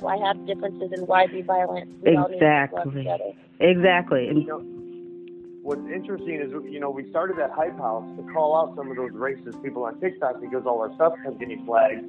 why 0.00 0.16
have 0.18 0.46
differences 0.46 0.92
and 0.92 1.08
why 1.08 1.26
be 1.26 1.42
violent? 1.42 2.02
We 2.02 2.18
exactly. 2.18 3.08
Exactly. 3.60 4.28
And, 4.28 4.79
what's 5.62 5.86
interesting 5.92 6.40
is 6.40 6.50
you 6.70 6.80
know 6.80 6.90
we 6.90 7.08
started 7.10 7.36
that 7.36 7.50
hype 7.50 7.76
house 7.78 8.04
to 8.16 8.32
call 8.32 8.56
out 8.56 8.74
some 8.76 8.90
of 8.90 8.96
those 8.96 9.10
racist 9.12 9.62
people 9.62 9.84
on 9.84 10.00
TikTok 10.00 10.40
because 10.40 10.64
all 10.66 10.80
our 10.80 10.94
stuff 10.94 11.14
kept 11.22 11.38
getting 11.38 11.64
flagged. 11.64 12.04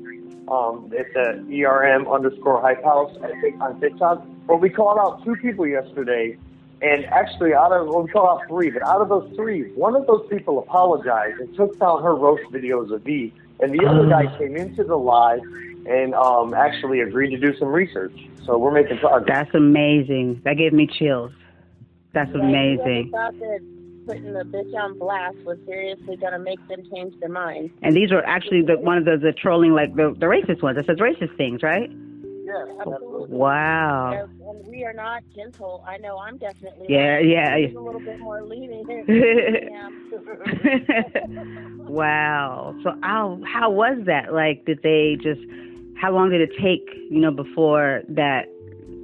Um, 0.49 0.91
it's 0.91 1.15
at 1.15 1.51
ERM 1.51 2.07
underscore 2.07 2.61
hype 2.61 2.83
house 2.83 3.15
on 3.59 3.79
TikTok. 3.79 4.25
But 4.47 4.57
we 4.57 4.69
called 4.69 4.97
out 4.99 5.23
two 5.23 5.35
people 5.35 5.67
yesterday, 5.67 6.37
and 6.81 7.05
actually 7.05 7.53
out 7.53 7.71
of 7.71 7.87
well, 7.87 8.03
we 8.03 8.11
called 8.11 8.41
out 8.41 8.47
three, 8.47 8.69
but 8.69 8.83
out 8.83 9.01
of 9.01 9.09
those 9.09 9.31
three, 9.35 9.71
one 9.73 9.95
of 9.95 10.07
those 10.07 10.25
people 10.29 10.59
apologized 10.59 11.39
and 11.39 11.53
took 11.55 11.77
down 11.79 12.03
her 12.03 12.15
roast 12.15 12.43
videos 12.51 12.91
of 12.93 13.05
me, 13.05 13.33
and 13.59 13.77
the 13.77 13.85
other 13.85 14.07
guy 14.07 14.25
came 14.37 14.55
into 14.55 14.83
the 14.83 14.97
live 14.97 15.41
and 15.85 16.13
um, 16.13 16.53
actually 16.53 17.01
agreed 17.01 17.31
to 17.31 17.37
do 17.37 17.57
some 17.57 17.69
research. 17.69 18.13
So 18.45 18.57
we're 18.57 18.71
making 18.71 18.99
progress. 18.99 19.25
That's 19.27 19.55
amazing. 19.55 20.41
That 20.43 20.57
gave 20.57 20.73
me 20.73 20.87
chills. 20.87 21.31
That's 22.13 22.31
yeah, 22.33 22.41
amazing 22.41 23.11
putting 24.05 24.33
the 24.33 24.43
bitch 24.43 24.73
on 24.75 24.97
blast 24.97 25.37
was 25.45 25.57
seriously 25.65 26.17
going 26.17 26.33
to 26.33 26.39
make 26.39 26.59
them 26.67 26.81
change 26.91 27.17
their 27.19 27.29
mind. 27.29 27.69
And 27.81 27.95
these 27.95 28.11
were 28.11 28.25
actually 28.25 28.61
the 28.61 28.77
one 28.77 28.97
of 28.97 29.05
the, 29.05 29.17
the 29.17 29.31
trolling, 29.31 29.71
like 29.73 29.95
the, 29.95 30.13
the 30.19 30.25
racist 30.25 30.61
ones. 30.61 30.77
It 30.77 30.85
says 30.85 30.97
racist 30.97 31.37
things, 31.37 31.63
right? 31.63 31.89
Yeah, 31.89 32.65
absolutely. 32.79 33.37
Wow. 33.37 34.11
And 34.11 34.29
we 34.67 34.83
are 34.83 34.91
not 34.93 35.23
gentle. 35.35 35.83
I 35.87 35.97
know 35.97 36.17
I'm 36.17 36.37
definitely. 36.37 36.87
Yeah, 36.89 37.19
yeah. 37.19 37.55
a 37.55 37.67
little 37.79 38.01
bit 38.01 38.19
more 38.19 38.43
lenient. 38.43 38.87
wow. 41.89 42.75
So 42.83 42.91
how 43.01 43.39
how 43.45 43.69
was 43.69 44.03
that? 44.05 44.33
Like, 44.33 44.65
did 44.65 44.81
they 44.83 45.17
just? 45.21 45.41
How 45.99 46.11
long 46.11 46.31
did 46.31 46.41
it 46.41 46.51
take? 46.61 46.89
You 47.09 47.19
know, 47.19 47.31
before 47.31 48.01
that, 48.09 48.47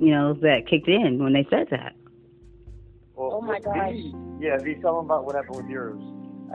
you 0.01 0.11
know, 0.11 0.33
that 0.41 0.67
kicked 0.67 0.87
in 0.87 1.23
when 1.23 1.33
they 1.33 1.45
said 1.49 1.67
that. 1.71 1.96
Well, 3.17 3.31
Oh 3.33 3.41
my 3.41 3.59
gosh. 3.59 3.91
V, 3.93 4.13
yeah, 4.39 4.57
V, 4.59 4.75
tell 4.75 4.95
them 4.97 5.05
about 5.05 5.25
what 5.25 5.35
happened 5.35 5.57
with 5.57 5.67
yours. 5.69 5.99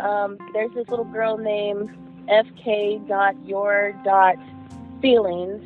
um, 0.00 0.38
there's 0.54 0.72
this 0.72 0.88
little 0.88 1.04
girl 1.04 1.36
named 1.36 1.90
FK 2.28 3.06
dot 3.08 3.34
your 3.44 3.92
dot 4.04 4.36
feelings, 5.00 5.60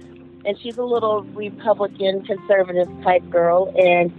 and 0.46 0.58
she's 0.60 0.78
a 0.78 0.84
little 0.84 1.22
Republican 1.34 2.24
conservative 2.24 2.88
type 3.02 3.28
girl, 3.30 3.72
and 3.78 4.10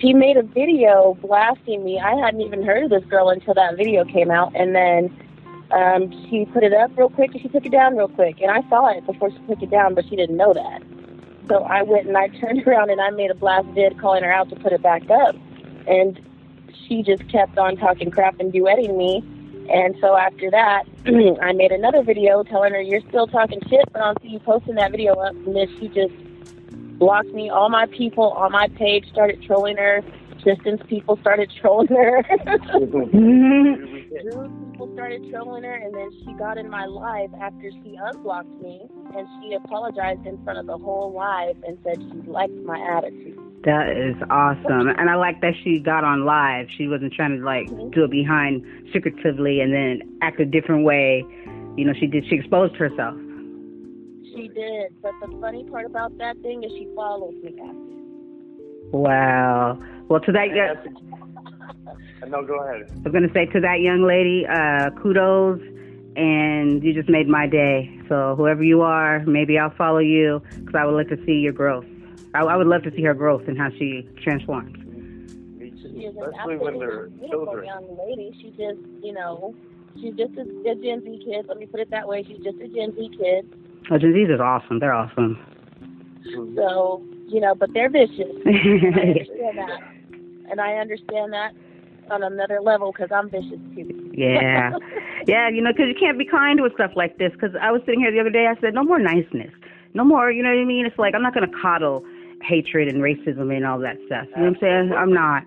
she 0.00 0.12
made 0.14 0.36
a 0.38 0.42
video 0.42 1.16
blasting 1.20 1.84
me. 1.84 2.00
I 2.00 2.14
hadn't 2.16 2.40
even 2.40 2.62
heard 2.62 2.84
of 2.84 2.90
this 2.90 3.04
girl 3.04 3.28
until 3.28 3.54
that 3.54 3.76
video 3.76 4.04
came 4.04 4.30
out, 4.30 4.52
and 4.56 4.74
then 4.74 5.14
um, 5.72 6.10
she 6.30 6.46
put 6.46 6.62
it 6.64 6.72
up 6.72 6.90
real 6.96 7.10
quick 7.10 7.32
and 7.32 7.42
she 7.42 7.48
took 7.48 7.66
it 7.66 7.72
down 7.72 7.96
real 7.96 8.08
quick, 8.08 8.40
and 8.40 8.50
I 8.50 8.66
saw 8.70 8.88
it 8.96 9.04
before 9.06 9.30
she 9.30 9.38
took 9.48 9.62
it 9.62 9.70
down, 9.70 9.94
but 9.94 10.04
she 10.08 10.16
didn't 10.16 10.36
know 10.36 10.52
that. 10.54 10.82
So 11.48 11.62
I 11.64 11.82
went 11.82 12.06
and 12.08 12.16
I 12.16 12.28
turned 12.40 12.66
around 12.66 12.90
and 12.90 13.00
I 13.00 13.10
made 13.10 13.30
a 13.30 13.34
blast 13.34 13.66
vid 13.68 14.00
calling 14.00 14.24
her 14.24 14.32
out 14.32 14.48
to 14.50 14.56
put 14.56 14.72
it 14.72 14.82
back 14.82 15.08
up, 15.10 15.36
and 15.86 16.20
she 16.86 17.02
just 17.02 17.26
kept 17.28 17.58
on 17.58 17.76
talking 17.76 18.10
crap 18.10 18.38
and 18.40 18.52
duetting 18.52 18.96
me. 18.96 19.22
And 19.70 19.96
so 20.00 20.16
after 20.16 20.50
that, 20.50 20.84
I 21.42 21.52
made 21.52 21.72
another 21.72 22.02
video 22.02 22.42
telling 22.42 22.72
her, 22.72 22.80
You're 22.80 23.00
still 23.08 23.26
talking 23.26 23.60
shit, 23.68 23.84
but 23.92 24.02
I'll 24.02 24.14
see 24.20 24.28
you 24.28 24.38
posting 24.40 24.74
that 24.74 24.90
video 24.90 25.14
up. 25.14 25.34
And 25.34 25.56
then 25.56 25.68
she 25.78 25.88
just 25.88 26.14
blocked 26.98 27.32
me. 27.32 27.50
All 27.50 27.68
my 27.68 27.86
people 27.86 28.32
on 28.32 28.52
my 28.52 28.68
page 28.68 29.08
started 29.10 29.42
trolling 29.42 29.76
her. 29.76 30.02
Tristan's 30.42 30.80
people 30.88 31.16
started 31.22 31.50
trolling 31.58 31.88
her. 31.88 32.22
People 34.74 34.92
started 34.92 35.30
trolling 35.30 35.64
her. 35.64 35.74
And 35.74 35.94
then 35.94 36.10
she 36.20 36.34
got 36.34 36.58
in 36.58 36.68
my 36.68 36.84
live 36.84 37.30
after 37.40 37.70
she 37.70 37.96
unblocked 37.98 38.60
me. 38.60 38.86
And 39.16 39.26
she 39.40 39.54
apologized 39.54 40.26
in 40.26 40.42
front 40.44 40.58
of 40.58 40.66
the 40.66 40.76
whole 40.76 41.12
live 41.12 41.56
and 41.66 41.78
said 41.82 41.96
she 41.98 42.28
liked 42.28 42.52
my 42.64 42.78
attitude. 42.78 43.38
That 43.64 43.96
is 43.96 44.14
awesome. 44.28 44.88
And 44.88 45.08
I 45.08 45.14
like 45.14 45.40
that 45.40 45.54
she 45.62 45.78
got 45.78 46.04
on 46.04 46.26
live. 46.26 46.66
She 46.76 46.86
wasn't 46.86 47.14
trying 47.14 47.38
to 47.38 47.44
like 47.44 47.66
do 47.92 48.04
it 48.04 48.10
behind 48.10 48.62
secretively 48.92 49.60
and 49.60 49.72
then 49.72 50.18
act 50.20 50.38
a 50.38 50.44
different 50.44 50.84
way. 50.84 51.24
You 51.76 51.86
know, 51.86 51.94
she 51.98 52.06
did 52.06 52.26
she 52.28 52.36
exposed 52.36 52.76
herself. 52.76 53.16
She 54.34 54.48
did. 54.48 54.94
But 55.00 55.12
the 55.22 55.38
funny 55.40 55.64
part 55.64 55.86
about 55.86 56.16
that 56.18 56.36
thing 56.42 56.62
is 56.62 56.72
she 56.72 56.88
follows 56.94 57.34
me 57.42 57.52
back. 57.52 57.74
Wow. 58.92 59.80
Well 60.08 60.20
to 60.20 60.32
that 60.32 60.48
And 60.48 60.56
young, 60.56 62.30
no, 62.30 62.44
go 62.44 62.60
ahead. 62.60 62.82
I 62.90 63.00
was 63.02 63.12
gonna 63.14 63.32
say 63.32 63.46
to 63.46 63.60
that 63.60 63.80
young 63.80 64.06
lady, 64.06 64.44
uh, 64.46 64.90
kudos 65.00 65.60
and 66.16 66.84
you 66.84 66.92
just 66.92 67.08
made 67.08 67.28
my 67.28 67.46
day. 67.46 67.90
So 68.10 68.34
whoever 68.36 68.62
you 68.62 68.82
are, 68.82 69.24
maybe 69.24 69.58
I'll 69.58 69.74
follow 69.74 70.00
you 70.00 70.42
because 70.50 70.74
I 70.74 70.84
would 70.84 70.94
like 70.94 71.08
to 71.08 71.24
see 71.24 71.38
your 71.38 71.54
growth. 71.54 71.86
I, 72.34 72.40
I 72.40 72.56
would 72.56 72.66
love 72.66 72.82
to 72.82 72.90
see 72.94 73.02
her 73.02 73.14
growth 73.14 73.42
and 73.46 73.56
how 73.56 73.70
she 73.78 74.08
transforms. 74.22 74.76
Me 74.76 75.70
too, 75.70 75.76
She 75.94 76.06
is 76.06 76.16
an 76.16 76.22
Especially 76.30 76.56
when 76.56 76.78
they're 76.78 77.08
children. 77.28 77.64
young 77.66 77.96
lady. 77.98 78.36
She 78.40 78.50
just, 78.50 78.78
you 79.02 79.12
know, 79.12 79.54
she's 80.00 80.14
just 80.14 80.32
a, 80.36 80.42
a 80.42 80.74
Gen 80.74 81.02
Z 81.04 81.22
kid. 81.24 81.46
Let 81.48 81.58
me 81.58 81.66
put 81.66 81.80
it 81.80 81.90
that 81.90 82.06
way. 82.08 82.24
She's 82.24 82.42
just 82.42 82.58
a 82.60 82.68
Gen 82.68 82.94
Z 82.96 83.10
kid. 83.18 83.46
Oh, 83.90 83.98
Gen 83.98 84.12
Z's 84.14 84.28
is 84.30 84.40
awesome. 84.40 84.80
They're 84.80 84.92
awesome. 84.94 85.38
Mm-hmm. 86.26 86.56
So, 86.56 87.02
you 87.28 87.40
know, 87.40 87.54
but 87.54 87.72
they're 87.72 87.90
vicious. 87.90 88.18
I 88.46 88.50
understand 88.50 89.58
that. 89.58 89.80
And 90.50 90.60
I 90.60 90.74
understand 90.74 91.32
that 91.32 91.52
on 92.10 92.22
another 92.22 92.60
level 92.60 92.92
because 92.92 93.10
I'm 93.12 93.30
vicious 93.30 93.60
too. 93.74 94.12
Yeah. 94.16 94.72
Yeah, 95.26 95.48
you 95.48 95.62
know, 95.62 95.72
because 95.72 95.86
you 95.88 95.94
can't 95.98 96.18
be 96.18 96.26
kind 96.26 96.60
with 96.60 96.74
stuff 96.74 96.90
like 96.96 97.16
this. 97.16 97.32
Because 97.32 97.56
I 97.58 97.70
was 97.72 97.80
sitting 97.86 98.00
here 98.00 98.12
the 98.12 98.20
other 98.20 98.28
day, 98.28 98.46
I 98.46 98.60
said, 98.60 98.74
no 98.74 98.84
more 98.84 98.98
niceness. 98.98 99.50
No 99.94 100.04
more, 100.04 100.30
you 100.30 100.42
know 100.42 100.50
what 100.50 100.60
I 100.60 100.66
mean? 100.66 100.84
It's 100.84 100.98
like, 100.98 101.14
I'm 101.14 101.22
not 101.22 101.32
going 101.32 101.50
to 101.50 101.56
coddle 101.62 102.04
hatred 102.44 102.88
and 102.88 103.02
racism 103.02 103.54
and 103.54 103.66
all 103.66 103.78
that 103.80 103.96
stuff. 104.06 104.26
You 104.36 104.42
know 104.42 104.50
what 104.50 104.56
I'm 104.56 104.60
saying? 104.60 104.92
I'm 104.92 105.12
not. 105.12 105.44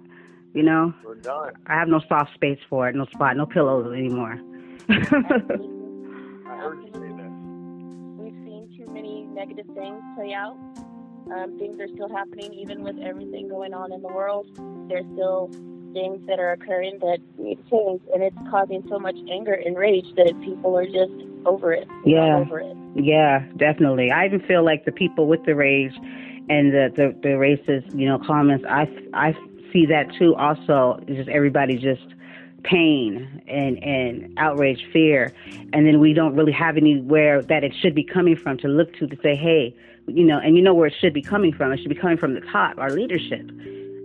You 0.53 0.63
know? 0.63 0.93
We're 1.05 1.15
done. 1.15 1.53
I 1.67 1.75
have 1.75 1.87
no 1.87 2.01
soft 2.09 2.33
space 2.33 2.59
for 2.69 2.89
it, 2.89 2.95
no 2.95 3.05
spot, 3.05 3.37
no 3.37 3.45
pillows 3.45 3.93
anymore. 3.93 4.39
I 4.89 4.93
heard 6.55 6.81
you 6.81 6.91
say 6.93 7.11
that. 7.13 7.31
We've 8.17 8.33
seen 8.43 8.69
too 8.75 8.91
many 8.91 9.25
negative 9.25 9.67
things 9.75 10.01
play 10.15 10.33
out. 10.33 10.57
Um, 11.31 11.59
things 11.59 11.79
are 11.79 11.87
still 11.89 12.09
happening, 12.09 12.53
even 12.53 12.81
with 12.83 12.97
everything 12.99 13.49
going 13.49 13.73
on 13.73 13.91
in 13.91 14.01
the 14.01 14.07
world. 14.07 14.47
There's 14.89 15.05
still 15.13 15.51
things 15.93 16.25
that 16.27 16.39
are 16.39 16.51
occurring 16.53 16.99
that 16.99 17.19
need 17.37 17.57
to 17.57 17.69
change, 17.69 18.01
and 18.13 18.23
it's 18.23 18.37
causing 18.49 18.83
so 18.87 18.97
much 18.97 19.17
anger 19.29 19.53
and 19.53 19.77
rage 19.77 20.13
that 20.15 20.33
people 20.41 20.77
are 20.77 20.85
just 20.85 21.11
over 21.45 21.73
it. 21.73 21.87
Yeah. 22.05 22.37
Over 22.37 22.61
it. 22.61 22.77
Yeah, 22.95 23.45
definitely. 23.57 24.09
I 24.09 24.25
even 24.25 24.39
feel 24.41 24.63
like 24.63 24.85
the 24.85 24.91
people 24.91 25.27
with 25.27 25.43
the 25.45 25.53
rage 25.53 25.93
and 26.49 26.73
the 26.73 26.91
the, 26.95 27.15
the 27.21 27.29
racist, 27.29 27.97
you 27.97 28.07
know, 28.07 28.19
comments. 28.19 28.65
I 28.67 28.87
I 29.13 29.33
see 29.71 29.85
that 29.87 30.13
too. 30.17 30.35
Also, 30.35 30.99
just 31.07 31.29
everybody 31.29 31.77
just 31.77 32.05
pain 32.63 33.41
and 33.47 33.81
and 33.83 34.33
outrage, 34.37 34.85
fear, 34.91 35.33
and 35.73 35.85
then 35.85 35.99
we 35.99 36.13
don't 36.13 36.35
really 36.35 36.51
have 36.51 36.77
anywhere 36.77 37.41
that 37.41 37.63
it 37.63 37.73
should 37.81 37.95
be 37.95 38.03
coming 38.03 38.35
from 38.35 38.57
to 38.59 38.67
look 38.67 38.93
to 38.95 39.07
to 39.07 39.17
say, 39.21 39.35
hey, 39.35 39.75
you 40.07 40.23
know, 40.23 40.39
and 40.39 40.55
you 40.55 40.61
know 40.61 40.73
where 40.73 40.87
it 40.87 40.93
should 40.99 41.13
be 41.13 41.21
coming 41.21 41.53
from. 41.53 41.71
It 41.71 41.79
should 41.79 41.89
be 41.89 41.95
coming 41.95 42.17
from 42.17 42.33
the 42.33 42.41
top, 42.41 42.77
our 42.77 42.89
leadership. 42.89 43.49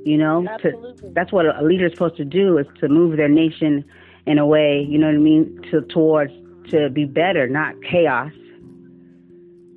You 0.05 0.19
know, 0.19 0.43
to, 0.43 0.51
Absolutely. 0.51 1.13
that's 1.13 1.31
what 1.31 1.47
a 1.47 1.63
leader 1.63 1.87
is 1.87 1.93
supposed 1.93 2.17
to 2.17 2.25
do 2.25 2.59
is 2.59 2.67
to 2.81 2.89
move 2.89 3.17
their 3.17 3.29
nation 3.29 3.85
in 4.27 4.39
a 4.39 4.47
way, 4.47 4.85
you 4.89 4.99
know 4.99 5.07
what 5.07 5.15
I 5.15 5.19
mean, 5.19 5.61
to 5.71 5.83
towards 5.83 6.33
to 6.71 6.91
be 6.91 7.05
better, 7.05 7.47
not 7.49 7.75
chaos. 7.83 8.33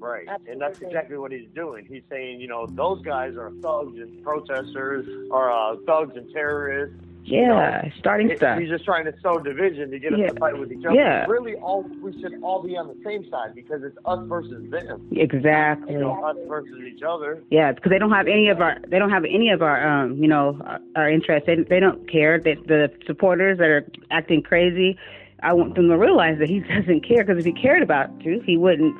Right. 0.06 0.28
And 0.48 0.62
that's 0.62 0.80
exactly 0.82 1.18
what 1.18 1.32
he's 1.32 1.48
doing. 1.56 1.86
He's 1.90 2.04
saying, 2.10 2.40
you 2.40 2.48
know, 2.48 2.68
those 2.68 3.02
guys 3.02 3.36
are 3.36 3.52
thugs 3.62 3.98
and 4.00 4.24
protesters, 4.24 5.06
or 5.32 5.52
uh, 5.52 5.76
thugs 5.88 6.16
and 6.16 6.32
terrorists. 6.32 6.96
Yeah, 7.24 7.90
starting 7.98 8.30
It- 8.30 8.38
stuff. 8.38 8.60
He's 8.60 8.70
just 8.70 8.86
trying 8.86 9.06
to 9.06 9.14
sow 9.24 9.40
division 9.40 9.90
to 9.90 9.98
get 9.98 10.14
us 10.14 10.20
Yeah. 10.20 10.28
to 10.28 10.36
fight 10.40 10.60
with 10.60 10.72
each 10.72 10.86
other. 10.86 10.94
Yeah. 10.94 11.26
Really, 11.28 11.56
all 11.56 11.82
we 12.04 12.14
should 12.22 12.36
all 12.44 12.62
be 12.62 12.78
on 12.78 12.88
the 12.88 12.98
same 13.04 13.28
side 13.32 13.56
because 13.56 13.82
it's 13.82 13.98
us 14.06 14.20
versus 14.28 14.70
them. 14.70 15.08
Exactly. 15.12 15.94
You 15.94 16.02
know, 16.02 16.24
us 16.24 16.38
versus 16.48 16.78
each 16.86 17.02
other. 17.02 17.42
Yeah, 17.50 17.72
because 17.72 17.90
they 17.90 17.98
don't 17.98 18.12
have 18.12 18.28
any 18.28 18.50
of 18.50 18.62
our 18.62 18.78
they 18.88 19.00
don't 19.00 19.10
have 19.10 19.26
any 19.26 19.50
of 19.50 19.64
our 19.64 19.88
um 19.88 20.18
you 20.18 20.28
know 20.28 20.62
our, 20.64 20.80
our 20.96 21.10
interests. 21.10 21.48
They, 21.48 21.56
they 21.56 21.80
don't 21.80 22.08
care. 22.08 22.40
They, 22.40 22.54
the 22.56 22.92
supporters 23.08 23.58
that 23.58 23.70
are 23.70 23.88
acting 24.12 24.44
crazy, 24.44 24.96
I 25.42 25.54
want 25.54 25.74
them 25.74 25.90
to 25.90 25.98
realize 25.98 26.38
that 26.38 26.48
he 26.48 26.60
doesn't 26.76 27.08
care. 27.08 27.24
Because 27.24 27.40
if 27.40 27.46
he 27.46 27.60
cared 27.60 27.82
about 27.82 28.20
truth, 28.22 28.44
he 28.46 28.56
wouldn't, 28.56 28.96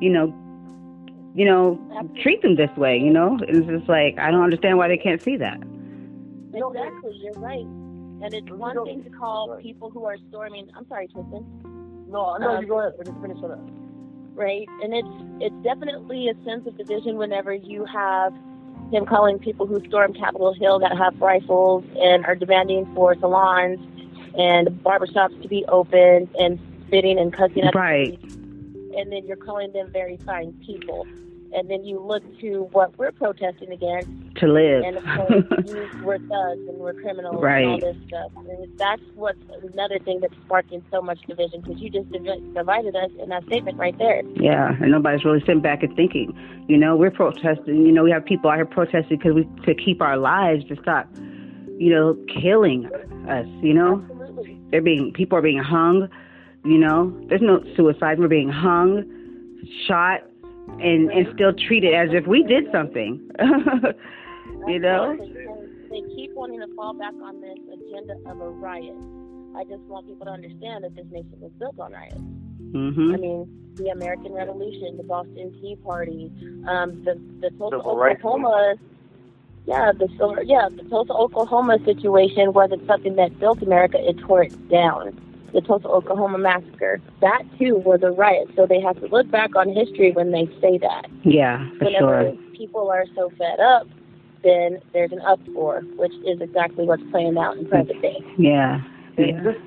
you 0.00 0.10
know, 0.10 0.34
you 1.34 1.44
know, 1.44 1.78
treat 2.22 2.42
them 2.42 2.56
this 2.56 2.70
way. 2.76 2.98
You 2.98 3.10
know, 3.12 3.38
it's 3.48 3.66
just 3.66 3.88
like 3.88 4.18
I 4.18 4.30
don't 4.30 4.42
understand 4.42 4.78
why 4.78 4.88
they 4.88 4.96
can't 4.98 5.20
see 5.22 5.36
that. 5.36 5.60
Exactly, 6.54 7.18
you're 7.22 7.32
right. 7.34 7.66
And 8.22 8.32
it's 8.32 8.50
one 8.50 8.82
thing 8.86 9.04
to 9.04 9.10
call 9.10 9.58
people 9.60 9.90
who 9.90 10.04
are 10.06 10.16
storming. 10.30 10.68
I'm 10.74 10.86
sorry, 10.88 11.06
Tristan. 11.08 11.44
No, 12.08 12.36
no, 12.38 12.50
Um, 12.56 12.62
you 12.62 12.68
go 12.68 12.80
ahead. 12.80 12.92
Finish, 12.96 13.20
finish 13.20 13.38
it 13.38 13.50
up. 13.50 13.58
right? 14.34 14.66
And 14.82 14.94
it's 14.94 15.08
it's 15.44 15.64
definitely 15.64 16.28
a 16.28 16.34
sense 16.44 16.66
of 16.66 16.76
division 16.78 17.16
whenever 17.16 17.52
you 17.52 17.84
have 17.84 18.32
him 18.92 19.04
calling 19.04 19.38
people 19.38 19.66
who 19.66 19.84
storm 19.88 20.14
Capitol 20.14 20.54
Hill 20.54 20.78
that 20.78 20.96
have 20.96 21.20
rifles 21.20 21.84
and 22.00 22.24
are 22.24 22.36
demanding 22.36 22.86
for 22.94 23.14
salons 23.16 23.80
and 24.38 24.68
barbershops 24.84 25.40
to 25.42 25.48
be 25.48 25.64
open 25.66 26.28
and 26.38 26.58
spitting 26.86 27.18
and 27.18 27.32
cussing 27.32 27.64
at 27.64 27.74
Right. 27.74 28.18
And 28.96 29.12
then 29.12 29.26
you're 29.26 29.36
calling 29.36 29.72
them 29.72 29.90
very 29.92 30.16
fine 30.18 30.52
people. 30.64 31.06
And 31.54 31.70
then 31.70 31.84
you 31.84 32.00
look 32.00 32.22
to 32.40 32.68
what 32.72 32.98
we're 32.98 33.12
protesting 33.12 33.70
against, 33.70 34.08
To 34.40 34.48
live. 34.48 34.82
and 34.84 34.96
of 34.96 35.04
course, 35.04 35.44
you, 35.68 35.88
we're 36.04 36.18
thugs 36.18 36.60
and 36.68 36.76
we're 36.78 36.92
criminals 36.94 37.40
Right. 37.40 37.62
and 37.64 37.82
all 37.84 37.92
this 37.92 37.96
stuff. 38.08 38.32
And 38.36 38.76
that's 38.76 39.00
what's 39.14 39.38
another 39.72 39.98
thing 40.00 40.20
that's 40.20 40.34
sparking 40.44 40.84
so 40.90 41.00
much 41.00 41.20
division 41.22 41.60
because 41.60 41.80
you 41.80 41.88
just 41.88 42.10
divided 42.52 42.96
us 42.96 43.10
in 43.22 43.28
that 43.28 43.44
statement 43.44 43.78
right 43.78 43.96
there. 43.96 44.22
Yeah, 44.34 44.72
and 44.82 44.90
nobody's 44.90 45.24
really 45.24 45.40
sitting 45.40 45.60
back 45.60 45.84
and 45.84 45.94
thinking. 45.94 46.36
You 46.68 46.76
know, 46.76 46.96
we're 46.96 47.12
protesting. 47.12 47.86
You 47.86 47.92
know, 47.92 48.02
we 48.02 48.10
have 48.10 48.24
people 48.24 48.50
out 48.50 48.56
here 48.56 48.66
protesting 48.66 49.16
because 49.16 49.34
we 49.34 49.48
to 49.66 49.74
keep 49.74 50.02
our 50.02 50.16
lives 50.18 50.64
to 50.68 50.76
stop, 50.82 51.08
you 51.78 51.90
know, 51.94 52.16
killing 52.42 52.86
us. 53.28 53.46
You 53.62 53.72
know, 53.72 54.04
Absolutely. 54.10 54.60
they're 54.72 54.82
being 54.82 55.12
people 55.14 55.38
are 55.38 55.42
being 55.42 55.62
hung. 55.62 56.08
You 56.66 56.78
know, 56.78 57.16
there's 57.28 57.42
no 57.42 57.62
suicide. 57.76 58.18
We're 58.18 58.26
being 58.26 58.48
hung, 58.50 59.04
shot, 59.86 60.22
and 60.80 61.12
and 61.12 61.28
still 61.32 61.52
treated 61.52 61.94
as 61.94 62.08
if 62.12 62.26
we 62.26 62.42
did 62.42 62.64
something. 62.72 63.30
you 64.66 64.78
know. 64.80 65.16
They 65.88 66.02
keep 66.16 66.32
wanting 66.34 66.60
to 66.60 66.66
fall 66.74 66.92
back 66.92 67.14
on 67.22 67.40
this 67.40 67.58
agenda 67.72 68.14
of 68.28 68.40
a 68.40 68.48
riot. 68.48 68.96
I 69.56 69.62
just 69.64 69.82
want 69.84 70.08
people 70.08 70.26
to 70.26 70.32
understand 70.32 70.82
that 70.82 70.96
this 70.96 71.06
nation 71.10 71.38
was 71.40 71.52
built 71.58 71.78
on 71.78 71.92
riots. 71.92 72.16
I 72.16 72.76
Mhm. 72.76 73.14
I 73.14 73.16
mean, 73.16 73.72
the 73.76 73.88
American 73.90 74.32
Revolution, 74.32 74.96
the 74.96 75.04
Boston 75.04 75.52
Tea 75.60 75.76
Party, 75.76 76.32
um, 76.66 77.04
the 77.04 77.14
the 77.40 77.50
Tulsa, 77.58 77.76
Civil 77.76 77.96
rights 77.96 78.18
Oklahoma. 78.18 78.74
Yeah, 79.66 79.92
the 79.92 80.08
Civil- 80.08 80.42
yeah 80.42 80.68
the 80.68 80.82
Tulsa, 80.88 81.12
Oklahoma 81.12 81.78
situation 81.84 82.52
wasn't 82.52 82.84
something 82.88 83.14
that 83.14 83.38
built 83.38 83.62
America; 83.62 83.98
it 84.04 84.18
tore 84.18 84.42
it 84.42 84.68
down. 84.68 85.16
The 85.56 85.62
Tulsa, 85.62 85.88
Oklahoma 85.88 86.36
massacre, 86.36 87.00
that 87.22 87.42
too 87.58 87.76
was 87.76 88.00
a 88.02 88.10
riot. 88.10 88.48
So 88.54 88.66
they 88.66 88.78
have 88.82 89.00
to 89.00 89.06
look 89.06 89.30
back 89.30 89.56
on 89.56 89.72
history 89.72 90.12
when 90.12 90.30
they 90.30 90.44
say 90.60 90.76
that. 90.76 91.06
Yeah, 91.24 91.66
for 91.78 91.86
Whenever 91.86 92.24
sure. 92.24 92.36
people 92.52 92.90
are 92.90 93.06
so 93.14 93.30
fed 93.38 93.58
up, 93.58 93.88
then 94.44 94.80
there's 94.92 95.12
an 95.12 95.22
uproar, 95.22 95.80
which 95.96 96.12
is 96.26 96.42
exactly 96.42 96.84
what's 96.84 97.02
playing 97.10 97.38
out 97.38 97.56
in 97.56 97.66
present 97.68 98.02
day. 98.02 98.18
Yeah. 98.36 98.82
Yeah. 99.16 99.42
just, 99.42 99.58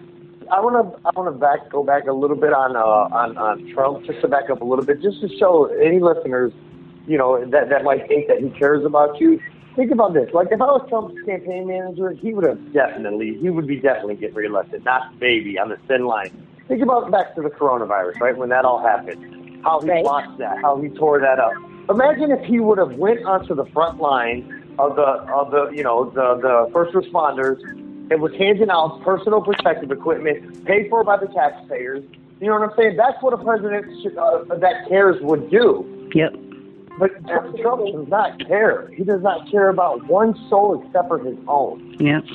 I 0.52 0.62
want 0.62 0.78
to 0.78 1.08
I 1.08 1.12
want 1.19 1.34
to 1.34 1.39
back 1.39 1.71
go 1.71 1.84
back 1.84 2.06
a 2.06 2.13
little 2.13 2.38
bit 2.38 2.54
on 2.54 2.75
uh, 2.75 3.10
on 3.17 3.36
on 3.39 3.67
Trump, 3.73 4.06
just 4.06 4.21
to 4.21 4.28
back 4.28 4.52
up 4.52 4.62
a 4.62 4.65
little 4.65 4.86
bit, 4.86 5.02
just 5.02 5.21
to 5.21 5.38
show 5.39 5.65
any 5.82 5.99
listeners, 5.99 6.54
you 7.08 7.17
know, 7.17 7.43
that 7.49 7.69
that 7.69 7.84
might 7.84 8.08
think 8.08 8.28
that 8.28 8.38
he 8.41 8.52
cares 8.52 8.86
about 8.86 9.19
you. 9.19 9.41
Think 9.80 9.92
about 9.92 10.13
this. 10.13 10.28
Like 10.34 10.48
if 10.52 10.60
I 10.62 10.65
was 10.65 10.86
Trump's 10.89 11.15
campaign 11.26 11.68
manager, 11.68 12.12
he 12.12 12.34
would 12.34 12.44
have 12.44 12.60
definitely 12.74 13.38
he 13.39 13.50
would 13.50 13.65
be 13.65 13.78
definitely 13.78 14.15
getting 14.15 14.36
reelected, 14.36 14.84
not 14.84 15.04
maybe 15.22 15.58
on 15.58 15.70
the 15.70 15.78
thin 15.88 16.06
line. 16.06 16.32
Think 16.68 16.84
about 16.84 17.10
back 17.10 17.34
to 17.36 17.42
the 17.42 17.48
coronavirus, 17.48 18.20
right? 18.20 18.36
When 18.38 18.50
that 18.50 18.65
all 18.65 18.84
happened, 18.84 19.63
how 19.63 19.80
he 19.80 19.89
Right. 19.89 20.04
watched 20.04 20.38
that, 20.39 20.58
how 20.62 20.82
he 20.82 20.89
tore 20.89 21.22
that 21.22 21.39
up. 21.39 21.54
Imagine 21.89 22.30
if 22.32 22.46
he 22.46 22.60
would 22.60 22.78
have 22.78 22.92
went 22.96 23.24
onto 23.24 23.56
the 23.56 23.63
front 23.68 24.02
line 24.02 24.44
of 24.80 24.98
the 24.98 25.02
of 25.02 25.52
the 25.52 25.70
you 25.74 25.82
know 25.82 26.10
the 26.10 26.36
the 26.42 26.70
first 26.74 26.94
responders 26.94 27.58
and 28.12 28.22
was 28.22 28.34
handing 28.38 28.70
out 28.70 29.02
personal 29.02 29.39
protective 29.39 29.94
equipment 29.94 30.65
paid 30.65 30.89
for 30.89 31.06
by 31.06 31.15
the 31.15 31.28
taxpayers. 31.28 32.04
You 32.42 32.48
know 32.48 32.60
what 32.60 32.70
I'm 32.70 32.76
saying? 32.76 32.98
That's 32.98 33.15
what 33.24 33.32
a 33.32 33.38
president 33.38 33.86
should, 34.04 34.18
uh, 34.18 34.44
that 34.58 34.89
cares 34.89 35.15
would 35.22 35.50
do. 35.50 35.88
Yep. 36.13 36.36
But 37.00 37.12
Trump 37.62 37.86
does 37.86 38.08
not 38.10 38.46
care. 38.46 38.90
He 38.90 39.04
does 39.04 39.22
not 39.22 39.50
care 39.50 39.70
about 39.70 40.06
one 40.08 40.36
soul 40.50 40.84
except 40.86 41.08
for 41.08 41.20
his 41.20 41.38
own. 41.48 41.96
Yep. 42.00 42.26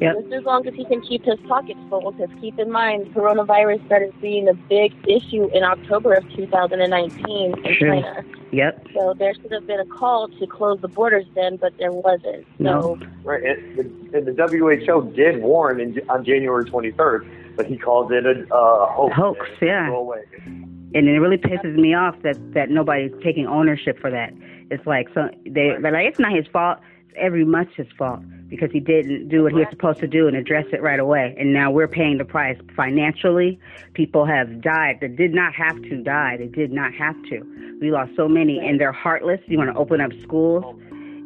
Yep. 0.00 0.14
Just 0.20 0.32
as 0.34 0.44
long 0.44 0.66
as 0.66 0.74
he 0.74 0.84
can 0.84 1.00
keep 1.00 1.24
his 1.24 1.38
pockets 1.48 1.80
full, 1.88 2.12
because 2.12 2.28
keep 2.38 2.58
in 2.58 2.70
mind, 2.70 3.06
coronavirus 3.14 3.84
started 3.86 4.12
being 4.20 4.46
a 4.46 4.52
big 4.52 4.92
issue 5.08 5.48
in 5.54 5.62
October 5.62 6.12
of 6.12 6.30
2019 6.34 7.64
in 7.64 7.74
True. 7.74 8.02
China. 8.02 8.22
Yep. 8.52 8.88
So 8.92 9.14
there 9.18 9.32
should 9.34 9.52
have 9.52 9.66
been 9.66 9.80
a 9.80 9.86
call 9.86 10.28
to 10.28 10.46
close 10.46 10.80
the 10.82 10.88
borders 10.88 11.24
then, 11.34 11.56
but 11.56 11.72
there 11.78 11.92
wasn't. 11.92 12.46
No. 12.58 12.98
So 13.00 13.06
Right? 13.24 13.42
And 13.42 13.76
the, 14.12 14.18
and 14.18 14.26
the 14.26 14.86
WHO 14.86 15.12
did 15.12 15.42
warn 15.42 15.80
in, 15.80 15.98
on 16.10 16.24
January 16.24 16.64
23rd, 16.64 17.56
but 17.56 17.66
he 17.66 17.78
called 17.78 18.12
it 18.12 18.26
a 18.26 18.54
uh, 18.54 18.92
hoax. 18.92 19.14
Hoax, 19.16 19.40
And 19.62 19.68
yeah. 19.68 20.66
And 20.94 21.08
it 21.08 21.18
really 21.18 21.36
pisses 21.36 21.74
me 21.74 21.94
off 21.94 22.14
that 22.22 22.36
that 22.54 22.70
nobody's 22.70 23.12
taking 23.22 23.46
ownership 23.46 23.98
for 23.98 24.10
that. 24.10 24.32
It's 24.70 24.86
like 24.86 25.08
so 25.14 25.28
they 25.44 25.72
they're 25.80 25.92
like 25.92 26.06
it's 26.06 26.18
not 26.18 26.32
his 26.32 26.46
fault. 26.46 26.78
It's 27.08 27.16
every 27.18 27.44
much 27.44 27.68
his 27.76 27.88
fault 27.98 28.20
because 28.48 28.70
he 28.70 28.80
didn't 28.80 29.28
do 29.28 29.42
what 29.42 29.52
he 29.52 29.58
was 29.58 29.66
supposed 29.70 29.98
to 30.00 30.06
do 30.06 30.28
and 30.28 30.36
address 30.36 30.66
it 30.72 30.80
right 30.80 31.00
away. 31.00 31.34
And 31.38 31.52
now 31.52 31.70
we're 31.70 31.88
paying 31.88 32.18
the 32.18 32.24
price 32.24 32.58
financially. 32.76 33.58
People 33.94 34.24
have 34.24 34.60
died 34.60 34.98
that 35.00 35.16
did 35.16 35.34
not 35.34 35.52
have 35.54 35.80
to 35.82 36.02
die. 36.02 36.36
They 36.38 36.46
did 36.46 36.72
not 36.72 36.94
have 36.94 37.20
to. 37.30 37.78
We 37.80 37.90
lost 37.90 38.12
so 38.16 38.28
many, 38.28 38.58
and 38.58 38.80
they're 38.80 38.92
heartless. 38.92 39.40
You 39.46 39.58
want 39.58 39.70
to 39.72 39.78
open 39.78 40.00
up 40.00 40.12
schools. 40.22 40.64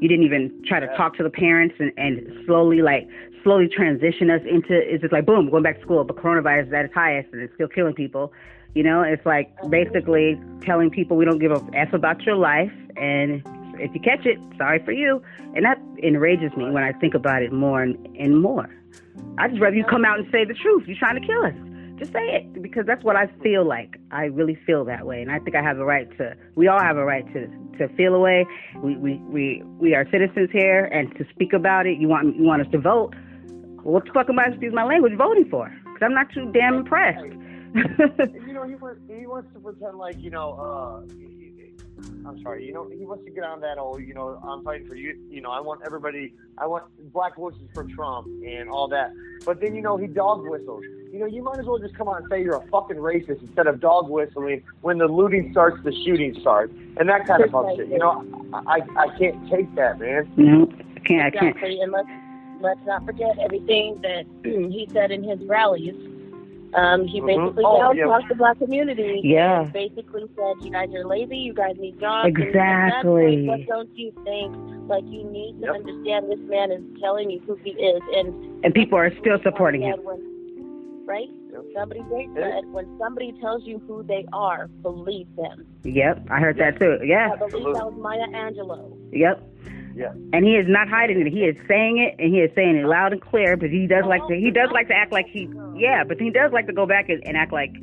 You 0.00 0.08
didn't 0.08 0.24
even 0.24 0.62
try 0.66 0.80
to 0.80 0.86
talk 0.96 1.16
to 1.18 1.22
the 1.22 1.30
parents 1.30 1.74
and, 1.78 1.92
and 1.98 2.44
slowly 2.46 2.80
like 2.80 3.06
slowly 3.42 3.68
transition 3.68 4.30
us 4.30 4.40
into 4.50 4.72
it's 4.72 5.00
just 5.00 5.12
like 5.12 5.24
boom 5.24 5.50
going 5.50 5.62
back 5.62 5.76
to 5.76 5.82
school 5.82 6.04
but 6.04 6.16
coronavirus 6.16 6.68
is 6.68 6.72
at 6.72 6.84
its 6.84 6.94
highest 6.94 7.28
and 7.32 7.42
it's 7.42 7.54
still 7.54 7.68
killing 7.68 7.94
people 7.94 8.32
you 8.74 8.82
know 8.82 9.02
it's 9.02 9.24
like 9.26 9.50
basically 9.68 10.40
telling 10.62 10.90
people 10.90 11.16
we 11.16 11.24
don't 11.24 11.38
give 11.38 11.52
a 11.52 11.60
f 11.74 11.92
about 11.92 12.22
your 12.22 12.36
life 12.36 12.72
and 12.96 13.42
if 13.74 13.94
you 13.94 14.00
catch 14.00 14.26
it 14.26 14.38
sorry 14.58 14.82
for 14.84 14.92
you. 14.92 15.22
And 15.54 15.64
that 15.64 15.80
enrages 16.02 16.56
me 16.56 16.70
when 16.70 16.82
i 16.82 16.92
think 16.92 17.14
about 17.14 17.42
it 17.42 17.52
more 17.52 17.82
and, 17.82 17.96
and 18.16 18.40
more. 18.40 18.68
I 19.38 19.48
just 19.48 19.60
rather 19.60 19.76
you 19.76 19.84
come 19.84 20.04
out 20.04 20.18
and 20.18 20.28
say 20.30 20.44
the 20.44 20.54
truth. 20.54 20.84
You're 20.86 20.98
trying 20.98 21.20
to 21.20 21.26
kill 21.26 21.44
us. 21.44 21.54
Just 21.98 22.12
say 22.12 22.34
it 22.36 22.62
because 22.62 22.86
that's 22.86 23.04
what 23.04 23.16
i 23.16 23.26
feel 23.42 23.64
like. 23.64 23.96
I 24.10 24.24
really 24.24 24.58
feel 24.66 24.84
that 24.86 25.06
way 25.06 25.20
and 25.22 25.30
i 25.30 25.38
think 25.38 25.56
i 25.56 25.62
have 25.62 25.78
a 25.78 25.84
right 25.84 26.08
to 26.18 26.34
we 26.54 26.68
all 26.68 26.80
have 26.80 26.96
a 26.96 27.04
right 27.04 27.26
to 27.34 27.46
to 27.78 27.88
feel 27.96 28.14
a 28.14 28.20
way 28.20 28.46
we 28.82 28.96
we 28.96 29.14
we, 29.28 29.62
we 29.78 29.94
are 29.94 30.06
citizens 30.10 30.50
here 30.52 30.84
and 30.86 31.14
to 31.16 31.24
speak 31.34 31.52
about 31.52 31.86
it 31.86 31.98
you 31.98 32.08
want 32.08 32.36
you 32.36 32.44
want 32.44 32.62
us 32.62 32.68
to 32.72 32.78
vote. 32.78 33.14
Well, 33.82 33.94
what 33.94 34.04
the 34.04 34.12
fuck 34.12 34.28
am 34.28 34.38
I, 34.38 34.44
supposed 34.44 34.60
to 34.60 34.66
use 34.66 34.74
my 34.74 34.84
language, 34.84 35.14
voting 35.16 35.48
for? 35.50 35.72
Because 35.84 36.02
I'm 36.02 36.12
not 36.12 36.30
too 36.32 36.50
damn 36.52 36.74
impressed. 36.74 37.32
you 38.64 38.68
know, 38.72 38.78
he 38.78 38.82
wants 38.82 39.00
he 39.20 39.26
wants 39.26 39.52
to 39.54 39.60
pretend 39.60 39.98
like 39.98 40.18
you 40.20 40.30
know. 40.30 40.52
uh 40.52 41.14
he- 41.14 41.24
he- 41.24 41.36
I'm 42.26 42.40
sorry. 42.42 42.64
You 42.66 42.72
know, 42.72 42.88
he 42.88 43.04
wants 43.04 43.24
to 43.24 43.30
get 43.30 43.44
on 43.44 43.60
that. 43.60 43.76
old. 43.76 44.02
you 44.02 44.14
know, 44.14 44.40
I'm 44.42 44.64
fighting 44.64 44.86
for 44.86 44.94
you. 44.94 45.18
You 45.28 45.42
know, 45.42 45.50
I 45.50 45.60
want 45.60 45.82
everybody. 45.84 46.32
I 46.56 46.66
want 46.66 46.84
black 47.12 47.36
voices 47.36 47.60
for 47.74 47.84
Trump 47.84 48.26
and 48.26 48.70
all 48.70 48.88
that. 48.88 49.12
But 49.44 49.60
then 49.60 49.74
you 49.74 49.82
know, 49.82 49.96
he 49.98 50.06
dog 50.06 50.48
whistles. 50.48 50.82
You 51.12 51.18
know, 51.20 51.26
you 51.26 51.42
might 51.42 51.58
as 51.58 51.66
well 51.66 51.78
just 51.78 51.94
come 51.94 52.08
out 52.08 52.20
and 52.22 52.26
say 52.30 52.42
you're 52.42 52.56
a 52.56 52.66
fucking 52.68 52.96
racist 52.96 53.42
instead 53.42 53.66
of 53.66 53.80
dog 53.80 54.08
whistling 54.08 54.62
when 54.80 54.96
the 54.98 55.08
looting 55.08 55.50
starts, 55.52 55.82
the 55.84 55.92
shooting 56.04 56.34
starts, 56.40 56.72
and 56.98 57.08
that 57.08 57.26
kind 57.26 57.42
of 57.44 57.50
bullshit. 57.50 57.88
You 57.88 57.98
know, 57.98 58.24
I 58.66 58.80
I 58.96 59.18
can't 59.18 59.50
take 59.50 59.74
that, 59.74 59.98
man. 59.98 60.30
no, 60.36 60.70
I 60.96 61.00
can't. 61.00 61.22
I 61.26 61.30
can't. 61.30 61.48
exactly, 61.56 61.80
and 61.80 61.92
let's 61.92 62.08
let's 62.60 62.80
not 62.86 63.04
forget 63.04 63.38
everything 63.38 64.00
that 64.02 64.24
he 64.44 64.88
said 64.92 65.10
in 65.10 65.22
his 65.22 65.40
rallies. 65.46 65.94
Um, 66.74 67.04
he 67.06 67.20
Mhm. 67.20 67.26
basically 67.26 67.64
Oh, 67.66 67.78
down 67.80 67.96
yeah. 67.96 68.04
talked 68.04 68.28
the 68.28 68.34
black 68.36 68.58
community. 68.58 69.20
Yeah. 69.24 69.62
and 69.62 69.72
basically 69.72 70.24
said, 70.36 70.54
"You 70.64 70.70
guys 70.70 70.94
are 70.94 71.04
lazy. 71.04 71.36
You 71.38 71.52
guys 71.52 71.76
need 71.78 71.98
jobs." 71.98 72.28
Exactly. 72.28 73.48
What 73.48 73.66
don't 73.66 73.90
you 73.98 74.12
think? 74.24 74.54
Like 74.88 75.04
you 75.06 75.24
need 75.24 75.60
to 75.60 75.66
Yep. 75.66 75.74
understand 75.76 76.30
this 76.30 76.40
man 76.48 76.70
is 76.72 76.82
telling 77.00 77.30
you 77.30 77.40
who 77.46 77.54
he 77.56 77.70
is, 77.70 78.00
and 78.14 78.34
And 78.64 78.74
people 78.74 78.98
are 78.98 79.10
still 79.16 79.38
supporting 79.42 79.80
him. 79.82 79.98
When, 80.04 80.20
right? 81.06 81.28
Yep. 81.52 81.64
Somebody 81.74 82.02
great 82.08 82.28
said, 82.34 82.64
when 82.72 82.86
somebody 82.98 83.32
tells 83.40 83.66
you 83.66 83.80
who 83.88 84.02
they 84.04 84.24
are, 84.32 84.68
believe 84.82 85.26
them. 85.36 85.66
Yep, 85.84 86.26
I 86.30 86.38
heard 86.40 86.56
that 86.58 86.78
too. 86.78 86.98
Yeah, 87.04 87.30
I 87.32 87.36
believe 87.36 87.74
that 87.74 87.84
was 87.86 87.94
Maya 88.00 88.26
Angelou. 88.28 88.92
yep. 89.12 89.42
Yeah. 90.00 90.12
And 90.32 90.46
he 90.46 90.56
is 90.56 90.64
not 90.66 90.88
hiding 90.88 91.20
it. 91.20 91.30
He 91.30 91.40
is 91.40 91.56
saying 91.68 91.98
it, 91.98 92.16
and 92.18 92.32
he 92.32 92.40
is 92.40 92.50
saying 92.54 92.76
it 92.76 92.86
loud 92.86 93.12
and 93.12 93.20
clear. 93.20 93.54
But 93.58 93.68
he 93.68 93.86
does 93.86 94.04
like 94.08 94.26
to. 94.28 94.34
He 94.34 94.50
does 94.50 94.70
like 94.72 94.88
to 94.88 94.94
act 94.94 95.12
like 95.12 95.26
he. 95.28 95.46
Yeah, 95.76 96.04
but 96.04 96.18
he 96.18 96.30
does 96.30 96.52
like 96.52 96.66
to 96.68 96.72
go 96.72 96.86
back 96.86 97.10
and, 97.10 97.22
and 97.26 97.36
act 97.36 97.52
like 97.52 97.76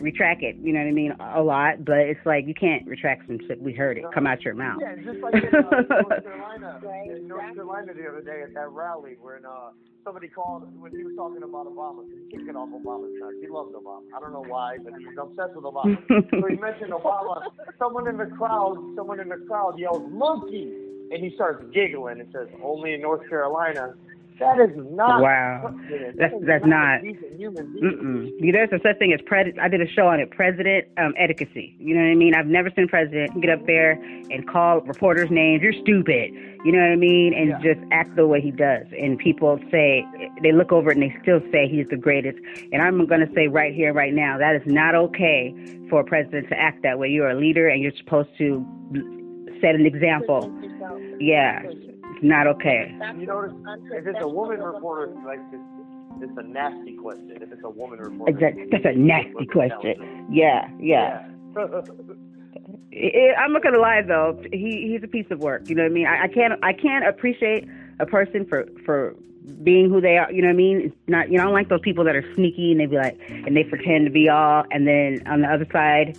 retract 0.00 0.42
it. 0.42 0.56
You 0.60 0.72
know 0.72 0.80
what 0.80 0.88
I 0.88 0.92
mean? 0.92 1.12
A 1.18 1.42
lot. 1.42 1.84
But 1.84 2.12
it's 2.12 2.20
like 2.26 2.46
you 2.46 2.52
can't 2.52 2.86
retract 2.86 3.26
some 3.26 3.38
shit. 3.48 3.60
We 3.60 3.72
heard 3.72 3.96
it 3.96 4.04
come 4.12 4.26
out 4.26 4.42
your 4.42 4.54
mouth. 4.54 4.80
Yeah, 4.82 4.96
just 4.96 5.20
like 5.24 5.34
in 5.34 5.48
uh, 5.48 5.80
North 5.88 6.24
Carolina, 6.24 6.80
in 7.06 7.28
North 7.28 7.54
Carolina 7.54 7.94
the 7.94 8.08
other 8.08 8.20
day 8.20 8.42
at 8.42 8.52
that 8.52 8.68
rally 8.68 9.16
when 9.20 9.46
uh, 9.46 9.72
somebody 10.04 10.28
called 10.28 10.68
when 10.80 10.92
he 10.92 11.04
was 11.04 11.14
talking 11.16 11.42
about 11.42 11.66
Obama. 11.66 12.04
He 12.04 12.36
can't 12.36 12.46
get 12.46 12.56
off 12.56 12.68
Obama's 12.68 13.16
track. 13.18 13.32
He 13.40 13.48
loves 13.48 13.72
Obama. 13.72 14.02
I 14.14 14.20
don't 14.20 14.32
know 14.32 14.44
why, 14.44 14.76
but 14.82 14.92
he's 14.98 15.16
obsessed 15.16 15.54
with 15.54 15.64
Obama. 15.64 15.96
so 16.30 16.46
he 16.48 16.56
mentioned 16.56 16.92
Obama. 16.92 17.48
Someone 17.78 18.08
in 18.08 18.16
the 18.16 18.26
crowd, 18.36 18.76
someone 18.96 19.20
in 19.20 19.28
the 19.28 19.40
crowd 19.48 19.78
yelled, 19.78 20.10
"monkey," 20.12 20.68
and 21.12 21.22
he 21.22 21.30
starts 21.34 21.62
giggling 21.72 22.20
and 22.20 22.28
says, 22.32 22.48
"Only 22.62 22.94
in 22.94 23.00
North 23.02 23.28
Carolina." 23.28 23.94
That 24.40 24.58
is 24.58 24.70
not. 24.90 25.20
Wow. 25.22 25.74
That 25.90 26.16
That's- 26.16 26.40
that's 26.44 26.66
not- 26.66 27.02
being. 27.02 27.16
Mm-mm. 27.52 28.52
There's 28.52 28.72
a 28.72 28.80
such 28.80 28.98
thing 28.98 29.12
as 29.12 29.20
president. 29.22 29.60
I 29.60 29.68
did 29.68 29.80
a 29.80 29.86
show 29.86 30.08
on 30.08 30.18
it, 30.20 30.30
president 30.30 30.86
um, 30.96 31.14
etiquette. 31.16 31.50
You 31.54 31.94
know 31.94 32.00
what 32.02 32.10
I 32.10 32.14
mean? 32.14 32.34
I've 32.34 32.46
never 32.46 32.70
seen 32.74 32.84
a 32.84 32.88
president 32.88 33.40
get 33.40 33.50
up 33.50 33.64
there 33.66 33.92
and 34.30 34.48
call 34.48 34.80
reporters 34.80 35.30
names. 35.30 35.62
You're 35.62 35.74
stupid. 35.74 36.32
You 36.64 36.72
know 36.72 36.80
what 36.80 36.90
I 36.90 36.96
mean? 36.96 37.34
And 37.34 37.50
Yeah. 37.50 37.74
just 37.74 37.80
act 37.92 38.16
the 38.16 38.26
way 38.26 38.40
he 38.40 38.50
does. 38.50 38.86
And 38.98 39.16
people 39.18 39.60
say 39.70 40.04
they 40.42 40.50
look 40.50 40.72
over 40.72 40.90
it 40.90 40.96
and 40.96 41.02
they 41.02 41.14
still 41.22 41.40
say 41.52 41.68
he's 41.68 41.86
the 41.88 41.96
greatest. 41.96 42.38
And 42.72 42.82
I'm 42.82 43.04
going 43.06 43.20
to 43.24 43.32
say 43.34 43.46
right 43.48 43.72
here, 43.72 43.92
right 43.92 44.14
now, 44.14 44.38
that 44.38 44.56
is 44.56 44.62
not 44.66 44.94
okay 44.96 45.54
for 45.88 46.00
a 46.00 46.04
president 46.04 46.48
to 46.48 46.58
act 46.58 46.82
that 46.82 46.98
way. 46.98 47.08
You're 47.08 47.30
a 47.30 47.34
leader 47.36 47.68
and 47.68 47.80
you're 47.82 47.92
supposed 47.92 48.30
to 48.38 48.64
set 49.60 49.74
an 49.76 49.86
example. 49.86 50.50
Present. 51.10 51.22
Yeah, 51.22 51.60
it's 51.64 52.22
not 52.22 52.46
okay. 52.48 52.94
You 53.18 53.26
notice 53.26 53.52
if 53.92 54.06
it's 54.06 54.18
a 54.20 54.28
woman 54.28 54.60
reporter, 54.62 55.12
like 55.26 55.40
it's, 55.52 56.22
it's 56.22 56.38
a 56.38 56.42
nasty 56.42 56.96
question. 56.96 57.32
If 57.40 57.52
it's 57.52 57.62
a 57.64 57.70
woman 57.70 57.98
reporter, 57.98 58.30
Exactly. 58.32 58.66
That's 58.70 58.84
a 58.84 58.98
nasty 58.98 59.46
question. 59.46 60.26
Yeah, 60.30 60.68
yeah. 60.80 61.26
Yeah. 61.56 61.62
I- 62.94 63.34
I'm 63.38 63.52
not 63.52 63.62
gonna 63.62 63.78
lie 63.78 64.02
though. 64.02 64.40
He 64.52 64.88
he's 64.92 65.02
a 65.02 65.08
piece 65.08 65.26
of 65.30 65.40
work. 65.40 65.68
You 65.68 65.74
know 65.74 65.82
what 65.82 65.90
I 65.92 65.94
mean? 65.94 66.06
I, 66.06 66.24
I 66.24 66.28
can't 66.28 66.52
I 66.62 66.72
can't 66.72 67.06
appreciate 67.06 67.66
a 68.00 68.06
person 68.06 68.44
for 68.46 68.66
for 68.84 69.14
being 69.62 69.88
who 69.90 70.00
they 70.00 70.18
are. 70.18 70.30
You 70.30 70.42
know 70.42 70.48
what 70.48 70.54
I 70.54 70.56
mean? 70.56 70.80
It's 70.82 70.96
not 71.08 71.30
you 71.30 71.36
know 71.38 71.42
I 71.44 71.46
don't 71.46 71.54
like 71.54 71.68
those 71.68 71.80
people 71.80 72.04
that 72.04 72.14
are 72.14 72.34
sneaky 72.34 72.70
and 72.72 72.80
they 72.80 72.86
be 72.86 72.96
like 72.96 73.18
and 73.28 73.56
they 73.56 73.64
pretend 73.64 74.04
to 74.06 74.10
be 74.10 74.28
all 74.28 74.64
and 74.70 74.86
then 74.86 75.22
on 75.26 75.40
the 75.40 75.48
other 75.48 75.66
side 75.72 76.18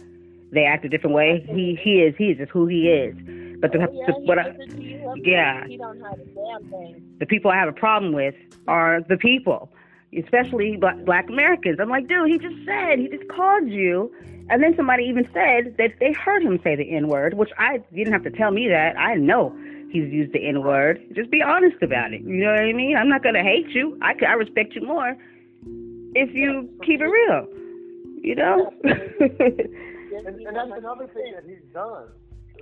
they 0.51 0.65
act 0.65 0.83
a 0.85 0.89
different 0.89 1.15
way. 1.15 1.45
He 1.47 1.79
he 1.81 2.01
is 2.01 2.15
he 2.17 2.25
is 2.31 2.37
just 2.37 2.51
who 2.51 2.65
he 2.67 2.89
is. 2.89 3.15
But 3.63 3.71
the, 3.71 3.79
yeah, 3.79 4.07
the 4.07 4.13
what 4.27 4.39
I, 4.39 4.49
listens 4.49 4.73
to 4.73 4.83
you 4.83 5.07
up 5.07 5.15
yeah. 5.23 5.65
He 5.65 5.77
don't 5.77 6.01
hide 6.01 6.19
a 6.19 6.25
damn 6.25 6.69
thing. 6.69 7.15
the 7.19 7.25
people 7.25 7.49
I 7.49 7.55
have 7.55 7.69
a 7.69 7.71
problem 7.71 8.11
with 8.11 8.35
are 8.67 8.99
the 9.07 9.15
people, 9.15 9.71
especially 10.19 10.75
black, 10.75 10.97
black 11.05 11.29
Americans. 11.29 11.79
I'm 11.79 11.87
like, 11.87 12.09
dude, 12.09 12.29
he 12.29 12.37
just 12.37 12.57
said, 12.65 12.99
he 12.99 13.07
just 13.07 13.25
called 13.29 13.69
you. 13.69 14.13
And 14.49 14.61
then 14.61 14.75
somebody 14.75 15.05
even 15.05 15.23
said 15.33 15.77
that 15.77 15.91
they 16.01 16.11
heard 16.11 16.43
him 16.43 16.59
say 16.61 16.75
the 16.75 16.93
N 16.93 17.07
word, 17.07 17.35
which 17.35 17.51
I 17.57 17.75
you 17.93 18.03
didn't 18.03 18.11
have 18.11 18.23
to 18.23 18.37
tell 18.37 18.51
me 18.51 18.67
that. 18.67 18.99
I 18.99 19.15
know 19.15 19.55
he's 19.89 20.11
used 20.11 20.33
the 20.33 20.45
N 20.45 20.61
word. 20.61 21.01
Just 21.15 21.31
be 21.31 21.41
honest 21.41 21.81
about 21.81 22.11
it. 22.11 22.19
You 22.19 22.43
know 22.43 22.51
what 22.51 22.59
I 22.59 22.73
mean? 22.73 22.97
I'm 22.97 23.07
not 23.07 23.23
going 23.23 23.35
to 23.35 23.43
hate 23.43 23.69
you. 23.69 23.97
I 24.01 24.13
I 24.27 24.33
respect 24.33 24.75
you 24.75 24.85
more 24.85 25.15
if 26.15 26.35
you 26.35 26.67
keep 26.85 26.99
it 26.99 27.05
real. 27.05 27.47
You 28.21 28.35
know? 28.35 28.73
And, 30.15 30.27
and 30.27 30.55
that's 30.55 30.69
another 30.77 31.07
thing 31.07 31.33
that 31.33 31.43
he's 31.43 31.63
done. 31.73 32.05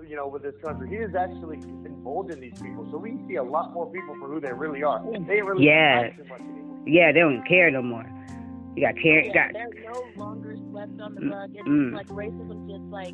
You 0.08 0.16
know, 0.16 0.28
with 0.28 0.44
this 0.44 0.56
country. 0.64 0.90
He 0.90 0.96
has 0.96 1.16
actually 1.16 1.58
emboldened 1.86 2.42
these 2.42 2.60
people, 2.62 2.88
so 2.92 2.98
we 2.98 3.18
see 3.28 3.36
a 3.36 3.44
lot 3.44 3.74
more 3.74 3.92
people 3.92 4.16
for 4.20 4.28
who 4.28 4.40
they 4.40 4.52
really 4.54 4.84
are. 4.84 5.02
They 5.28 5.42
really 5.42 5.66
Yeah. 5.66 6.10
much. 6.28 6.42
Yeah, 6.86 7.12
they 7.12 7.20
don't 7.20 7.44
care 7.48 7.70
no 7.72 7.82
more. 7.82 8.06
You 8.76 8.86
got 8.88 8.96
care. 9.02 9.22
Yeah, 9.26 9.34
got 9.34 9.54
they're 9.54 9.70
no 9.84 10.12
longer 10.16 10.56
swept 10.70 11.00
on 11.02 11.16
the 11.16 11.22
Mm, 11.22 11.32
rug. 11.32 11.52
It's 11.56 11.68
mm. 11.68 11.94
like 11.94 12.08
racism 12.08 12.68
just 12.70 12.84
like 12.84 13.14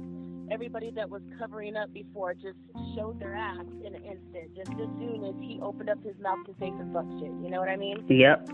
everybody 0.52 0.92
that 0.92 1.10
was 1.10 1.22
covering 1.40 1.76
up 1.76 1.92
before 1.94 2.34
just 2.34 2.58
showed 2.96 3.20
their 3.20 3.36
ass 3.36 3.66
in 3.84 3.96
an 3.96 4.04
instant. 4.04 4.56
Just 4.56 4.72
as 4.72 4.88
soon 5.00 5.26
as 5.26 5.36
he 5.42 5.60
opened 5.62 5.90
up 5.90 6.02
his 6.04 6.18
mouth 6.20 6.46
to 6.46 6.54
say 6.60 6.70
some 6.78 6.94
fuck 6.94 7.06
shit. 7.20 7.32
You 7.44 7.50
know 7.50 7.60
what 7.60 7.70
I 7.70 7.76
mean? 7.76 8.06
Yep. 8.08 8.50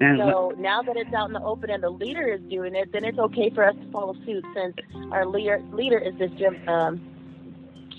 And 0.00 0.18
So 0.18 0.52
now 0.58 0.82
that 0.82 0.96
it's 0.96 1.12
out 1.12 1.26
in 1.28 1.32
the 1.32 1.42
open 1.42 1.70
and 1.70 1.82
the 1.82 1.90
leader 1.90 2.28
is 2.28 2.40
doing 2.42 2.76
it, 2.76 2.92
then 2.92 3.04
it's 3.04 3.18
okay 3.18 3.50
for 3.50 3.64
us 3.64 3.74
to 3.74 3.90
follow 3.90 4.14
suit 4.24 4.44
since 4.54 4.76
our 5.10 5.26
leader 5.26 5.60
leader 5.72 5.98
is 5.98 6.14
this 6.18 6.30
Jim 6.38 6.56
um, 6.68 7.00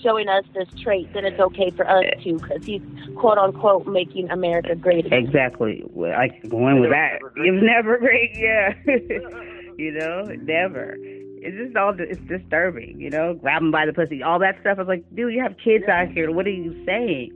showing 0.02 0.28
us 0.28 0.44
this 0.54 0.68
trait. 0.82 1.12
Then 1.12 1.24
it's 1.24 1.40
okay 1.40 1.70
for 1.70 1.88
us 1.88 2.04
to 2.24 2.34
because 2.38 2.64
he's 2.64 2.82
quote 3.16 3.38
unquote 3.38 3.86
making 3.86 4.30
America 4.30 4.74
great 4.74 5.06
again. 5.06 5.24
Exactly. 5.24 5.82
Well, 5.90 6.12
Like 6.12 6.48
going 6.48 6.80
with 6.80 6.90
that, 6.90 7.18
Never 7.20 7.30
great. 7.30 7.46
it 7.46 7.52
was 7.52 7.62
never 7.62 7.98
great. 7.98 8.30
Yeah, 8.34 8.74
you 9.76 9.92
know, 9.92 10.24
never. 10.42 10.96
It's 11.42 11.56
just 11.56 11.76
all. 11.76 11.94
It's 11.98 12.20
disturbing. 12.28 13.00
You 13.00 13.10
know, 13.10 13.34
grab 13.34 13.62
him 13.62 13.70
by 13.70 13.86
the 13.86 13.92
pussy, 13.92 14.22
all 14.22 14.38
that 14.40 14.56
stuff. 14.60 14.76
I 14.78 14.82
was 14.82 14.88
like, 14.88 15.04
dude, 15.14 15.32
you 15.32 15.42
have 15.42 15.56
kids 15.62 15.84
out 15.88 16.08
here. 16.08 16.30
What 16.30 16.46
are 16.46 16.50
you 16.50 16.84
saying? 16.84 17.32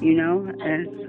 You 0.00 0.14
know, 0.14 0.52
and. 0.60 1.01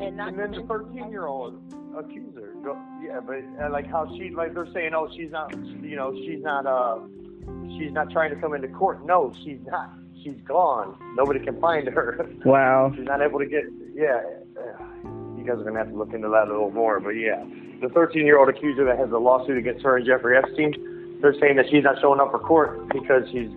And 0.00 0.16
not 0.16 0.28
And 0.28 0.38
then 0.38 0.50
the 0.52 0.62
13 0.62 1.10
year 1.10 1.26
old 1.26 1.60
accuser. 1.96 2.54
Go, 2.62 2.78
yeah, 3.02 3.20
but 3.20 3.42
uh, 3.62 3.70
like 3.70 3.86
how 3.86 4.06
she, 4.16 4.30
like 4.30 4.54
they're 4.54 4.72
saying, 4.72 4.92
oh, 4.94 5.08
she's 5.14 5.30
not, 5.30 5.54
you 5.82 5.96
know, 5.96 6.12
she's 6.12 6.42
not, 6.42 6.66
uh, 6.66 6.98
she's 7.78 7.92
not 7.92 8.10
trying 8.10 8.34
to 8.34 8.40
come 8.40 8.54
into 8.54 8.68
court. 8.68 9.04
No, 9.06 9.32
she's 9.44 9.60
not. 9.66 9.92
She's 10.22 10.40
gone. 10.46 10.96
Nobody 11.14 11.40
can 11.40 11.60
find 11.60 11.86
her. 11.88 12.26
wow. 12.44 12.92
she's 12.96 13.04
not 13.04 13.20
able 13.20 13.38
to 13.38 13.46
get. 13.46 13.64
Yeah, 13.94 14.22
uh, 14.58 14.84
you 15.36 15.44
guys 15.46 15.58
are 15.58 15.64
gonna 15.64 15.78
have 15.78 15.90
to 15.90 15.96
look 15.96 16.12
into 16.14 16.28
that 16.30 16.48
a 16.48 16.52
little 16.52 16.70
more. 16.70 16.98
But 16.98 17.10
yeah, 17.10 17.44
the 17.80 17.88
13 17.90 18.24
year 18.24 18.38
old 18.38 18.48
accuser 18.48 18.84
that 18.84 18.98
has 18.98 19.10
a 19.12 19.18
lawsuit 19.18 19.58
against 19.58 19.84
her 19.84 19.96
and 19.96 20.06
Jeffrey 20.06 20.36
Epstein, 20.36 21.18
they're 21.20 21.38
saying 21.38 21.56
that 21.56 21.66
she's 21.70 21.84
not 21.84 22.00
showing 22.00 22.20
up 22.20 22.30
for 22.30 22.38
court 22.38 22.88
because 22.88 23.28
she's 23.30 23.50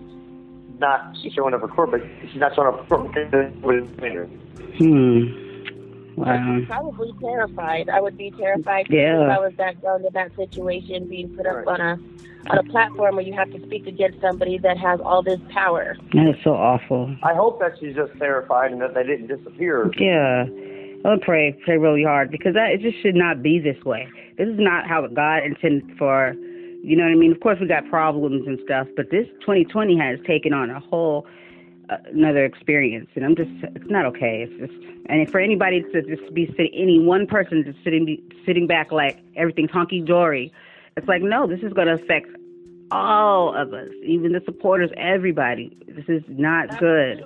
not 0.79 1.15
showing 1.33 1.53
up 1.53 1.61
for 1.61 1.67
court, 1.69 1.91
but 1.91 2.01
she's 2.31 2.39
not 2.39 2.53
showing 2.53 2.67
up 2.67 2.87
for 2.87 2.97
court 2.97 3.13
because 3.13 3.53
nobody's 3.61 3.89
her. 3.99 4.25
Hmm. 4.77 5.46
Wow. 6.17 6.61
probably 6.65 7.13
terrified. 7.21 7.89
I 7.89 8.01
would 8.01 8.17
be 8.17 8.31
terrified 8.31 8.87
Yeah. 8.89 9.23
if 9.23 9.29
I 9.29 9.39
was 9.39 9.53
that 9.57 9.81
young 9.83 10.03
in 10.03 10.13
that 10.13 10.35
situation, 10.35 11.05
being 11.07 11.29
put 11.37 11.45
up 11.45 11.67
on 11.67 11.79
a 11.79 11.99
on 12.49 12.57
a 12.57 12.63
platform 12.63 13.15
where 13.17 13.25
you 13.25 13.33
have 13.33 13.51
to 13.51 13.61
speak 13.63 13.87
against 13.87 14.21
somebody 14.21 14.57
that 14.57 14.77
has 14.77 14.99
all 15.01 15.21
this 15.21 15.39
power. 15.49 15.95
That 16.13 16.29
is 16.29 16.35
so 16.43 16.51
awful. 16.51 17.13
I 17.21 17.33
hope 17.33 17.59
that 17.59 17.73
she's 17.79 17.93
just 17.93 18.17
terrified 18.17 18.71
and 18.71 18.81
that 18.81 18.93
they 18.93 19.03
didn't 19.03 19.27
disappear. 19.27 19.91
Yeah. 19.97 20.45
I 21.05 21.09
would 21.11 21.21
pray, 21.21 21.57
pray 21.65 21.77
really 21.77 22.03
hard 22.03 22.31
because 22.31 22.53
that 22.53 22.71
it 22.71 22.81
just 22.81 23.01
should 23.01 23.15
not 23.15 23.43
be 23.43 23.59
this 23.59 23.83
way. 23.85 24.07
This 24.37 24.47
is 24.47 24.59
not 24.59 24.87
how 24.87 25.05
God 25.07 25.43
intended 25.43 25.97
for. 25.97 26.35
You 26.83 26.95
know 26.95 27.03
what 27.03 27.11
I 27.11 27.15
mean? 27.15 27.31
Of 27.33 27.41
course, 27.41 27.59
we 27.59 27.67
got 27.67 27.87
problems 27.89 28.47
and 28.47 28.57
stuff, 28.63 28.87
but 28.95 29.11
this 29.11 29.27
2020 29.41 29.97
has 29.99 30.19
taken 30.25 30.53
on 30.53 30.69
a 30.69 30.79
whole 30.79 31.25
another 31.89 32.45
experience, 32.45 33.09
and 33.15 33.25
I'm 33.25 33.35
just 33.35 33.49
it's 33.75 33.89
not 33.89 34.05
okay. 34.05 34.47
It's 34.47 34.71
just 34.71 34.83
and 35.07 35.29
for 35.31 35.39
anybody 35.39 35.83
to 35.93 36.01
just 36.01 36.33
be 36.33 36.47
sitting, 36.47 36.71
any 36.73 36.99
one 36.99 37.27
person 37.27 37.63
just 37.65 37.83
sitting 37.83 38.21
sitting 38.45 38.67
back 38.67 38.91
like 38.91 39.19
everything's 39.35 39.71
honky 39.71 40.05
dory, 40.05 40.51
it's 40.95 41.07
like 41.07 41.21
no, 41.21 41.47
this 41.47 41.61
is 41.61 41.73
going 41.73 41.87
to 41.87 41.93
affect 41.93 42.27
all 42.91 43.55
of 43.55 43.73
us, 43.73 43.89
even 44.03 44.31
the 44.31 44.41
supporters, 44.45 44.89
everybody. 44.97 45.77
This 45.87 46.05
is 46.07 46.23
not 46.27 46.79
good. 46.79 47.23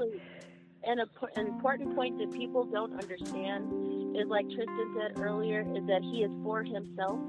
And 0.84 1.00
a, 1.00 1.06
an 1.36 1.46
important 1.46 1.96
point 1.96 2.18
that 2.18 2.32
people 2.32 2.64
don't 2.64 2.94
understand 2.94 4.18
is, 4.18 4.28
like 4.28 4.46
Tristan 4.46 4.96
said 4.98 5.22
earlier, 5.22 5.62
is 5.62 5.86
that 5.88 6.02
he 6.02 6.24
is 6.24 6.32
for 6.44 6.64
himself. 6.64 7.20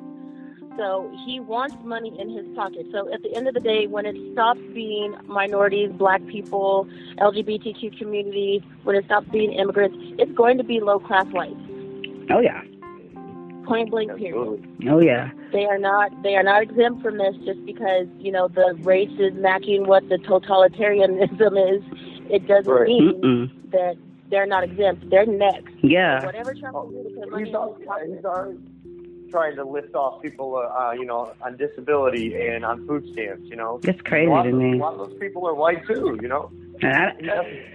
So 0.76 1.11
he 1.26 1.38
wants 1.40 1.76
money 1.85 2.12
in 2.18 2.30
his 2.30 2.46
pocket. 2.56 2.87
So 2.92 3.12
at 3.12 3.22
the 3.22 3.35
end 3.37 3.46
of 3.48 3.54
the 3.54 3.61
day, 3.61 3.87
when 3.87 4.06
it 4.06 4.16
stops 4.32 4.61
being 4.72 5.14
minorities, 5.26 5.90
black 5.92 6.24
people, 6.26 6.87
LGBTQ 7.18 7.98
community, 7.98 8.64
when 8.85 8.96
it 8.96 9.04
stops 9.04 9.28
being 9.30 9.52
immigrants, 9.52 9.96
it's 10.18 10.32
going 10.32 10.56
to 10.58 10.64
be 10.64 10.80
low 10.80 10.98
class 10.98 11.26
whites. 11.26 11.54
Oh 12.30 12.40
yeah, 12.40 12.62
Point 13.66 13.90
blank 13.90 14.16
period. 14.16 14.66
Oh 14.88 15.00
yeah. 15.00 15.30
they 15.52 15.66
are 15.66 15.78
not 15.78 16.11
they 16.22 16.35
are 16.37 16.42
not 16.42 16.62
exempt 16.62 17.02
from 17.02 17.18
this 17.18 17.37
just 17.44 17.64
because 17.64 18.06
you 18.18 18.32
know 18.32 18.48
the 18.48 18.74
race 18.80 19.11
is 19.18 19.35
matching 19.35 19.87
what 19.87 20.08
the 20.08 20.16
totalitarianism 20.16 21.76
is. 21.76 21.82
It 22.30 22.46
doesn't 22.48 22.72
Right. 22.72 22.87
mean 22.88 23.20
Mm-mm. 23.22 23.70
that 23.72 23.96
they're 24.30 24.46
not 24.46 24.64
exempt. 24.64 25.11
They're 25.11 25.26
next. 25.26 25.74
Yeah. 25.82 26.24
Whatever 26.24 26.54
Trump 26.54 26.74
will 26.74 26.90
do 26.90 27.02
to 27.30 27.37
He's, 27.38 27.48
in 27.48 27.54
al- 27.54 27.74
his 27.74 27.87
pocket. 27.87 28.11
he's 28.14 28.24
already 28.24 28.58
trying 29.32 29.56
to 29.56 29.64
lift 29.64 29.94
off 29.96 30.22
people, 30.22 30.54
uh, 30.56 30.60
uh, 30.60 30.92
you 30.92 31.04
know, 31.04 31.32
on 31.40 31.56
disability 31.56 32.36
and 32.46 32.64
on 32.64 32.86
food 32.86 33.08
stamps. 33.12 33.42
You 33.48 33.56
know, 33.56 33.80
That's 33.82 34.00
crazy 34.02 34.30
a 34.30 34.30
lot, 34.30 34.42
to 34.44 34.50
of, 34.50 34.54
me. 34.54 34.74
a 34.74 34.76
lot 34.76 34.94
of 34.94 35.08
those 35.08 35.18
people 35.18 35.46
are 35.48 35.54
white 35.54 35.84
too. 35.86 36.18
You 36.22 36.28
know, 36.28 36.50
And 36.82 36.94
I, 36.94 37.72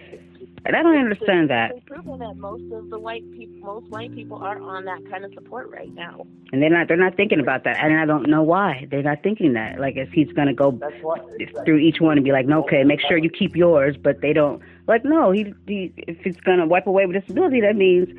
and 0.65 0.75
I 0.75 0.83
don't 0.83 0.97
understand 0.97 1.49
that. 1.49 1.71
They've 1.73 1.85
proven 1.85 2.19
that 2.19 2.35
most 2.35 2.71
of 2.73 2.89
the 2.89 2.99
white 2.99 3.23
people, 3.31 3.57
most 3.75 3.89
white 3.89 4.13
people 4.13 4.37
are 4.37 4.61
on 4.61 4.85
that 4.85 4.99
kind 5.09 5.23
of 5.25 5.33
support 5.33 5.69
right 5.69 5.93
now. 5.93 6.25
And 6.51 6.61
they're 6.61 6.69
not 6.69 6.87
they're 6.87 6.97
not 6.97 7.15
thinking 7.15 7.39
about 7.39 7.63
that. 7.63 7.77
And 7.79 7.97
I 7.97 8.05
don't 8.05 8.29
know 8.29 8.43
why. 8.43 8.87
They're 8.91 9.03
not 9.03 9.23
thinking 9.23 9.53
that. 9.53 9.79
Like 9.79 9.95
if 9.97 10.09
he's 10.11 10.31
gonna 10.33 10.53
go 10.53 10.71
that's 10.71 11.01
what. 11.01 11.25
through 11.65 11.77
each 11.79 11.99
one 11.99 12.17
and 12.17 12.23
be 12.23 12.31
like, 12.31 12.45
no, 12.47 12.63
okay, 12.63 12.83
make 12.83 12.99
sure 13.01 13.17
you 13.17 13.29
keep 13.29 13.55
yours, 13.55 13.95
but 13.97 14.21
they 14.21 14.33
don't 14.33 14.61
like 14.87 15.03
no, 15.03 15.31
he, 15.31 15.53
he 15.67 15.93
if 15.97 16.17
he's 16.23 16.37
gonna 16.37 16.67
wipe 16.67 16.87
away 16.87 17.05
with 17.05 17.15
disability, 17.21 17.61
that 17.61 17.75
means 17.75 18.09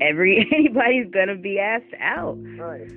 every 0.00 0.48
anybody's 0.56 1.10
gonna 1.10 1.36
be 1.36 1.58
asked 1.58 1.94
out. 2.00 2.38
Right. 2.58 2.90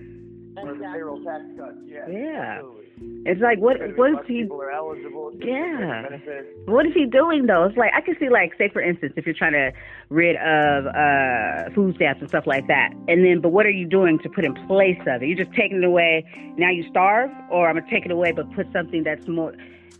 Or 0.57 0.73
the 0.73 0.79
payroll 0.79 1.23
tax 1.23 1.43
cuts. 1.57 1.77
Yeah. 1.85 2.09
Yeah. 2.09 2.57
Absolutely. 2.57 2.79
It's 3.25 3.39
like 3.41 3.59
what 3.59 3.77
what 3.97 4.11
is 4.11 4.27
he 4.27 4.43
are 4.51 4.71
eligible. 4.71 5.31
Yeah. 5.39 6.17
What 6.65 6.85
is 6.85 6.93
he 6.93 7.05
doing 7.05 7.45
though? 7.45 7.63
It's 7.65 7.77
like 7.77 7.91
I 7.95 8.01
can 8.01 8.15
see 8.19 8.29
like 8.29 8.53
say 8.57 8.69
for 8.69 8.81
instance 8.81 9.13
if 9.15 9.25
you're 9.25 9.35
trying 9.35 9.53
to 9.53 9.71
rid 10.09 10.35
of 10.37 10.85
uh 10.87 11.73
food 11.73 11.95
stamps 11.95 12.21
and 12.21 12.29
stuff 12.29 12.45
like 12.45 12.67
that. 12.67 12.91
And 13.07 13.25
then 13.25 13.39
but 13.41 13.49
what 13.49 13.65
are 13.65 13.71
you 13.71 13.87
doing 13.87 14.19
to 14.19 14.29
put 14.29 14.43
in 14.43 14.53
place 14.67 14.99
of 15.07 15.21
it? 15.21 15.27
You're 15.27 15.45
just 15.45 15.55
taking 15.55 15.77
it 15.77 15.83
away, 15.83 16.25
now 16.57 16.69
you 16.69 16.83
starve, 16.89 17.29
or 17.49 17.69
I'm 17.69 17.77
gonna 17.77 17.89
take 17.89 18.05
it 18.05 18.11
away 18.11 18.31
but 18.31 18.51
put 18.53 18.67
something 18.73 19.03
that's 19.03 19.27
more 19.27 19.53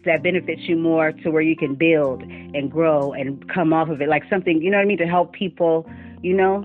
that 0.05 0.23
benefits 0.23 0.61
you 0.63 0.77
more 0.77 1.11
to 1.11 1.29
where 1.29 1.41
you 1.41 1.55
can 1.55 1.75
build 1.75 2.21
and 2.21 2.71
grow 2.71 3.11
and 3.13 3.47
come 3.49 3.73
off 3.73 3.89
of 3.89 4.01
it. 4.01 4.09
Like 4.09 4.23
something, 4.29 4.61
you 4.61 4.71
know 4.71 4.77
what 4.77 4.83
I 4.83 4.87
mean, 4.87 4.97
to 4.99 5.07
help 5.07 5.33
people, 5.33 5.89
you 6.21 6.33
know? 6.33 6.63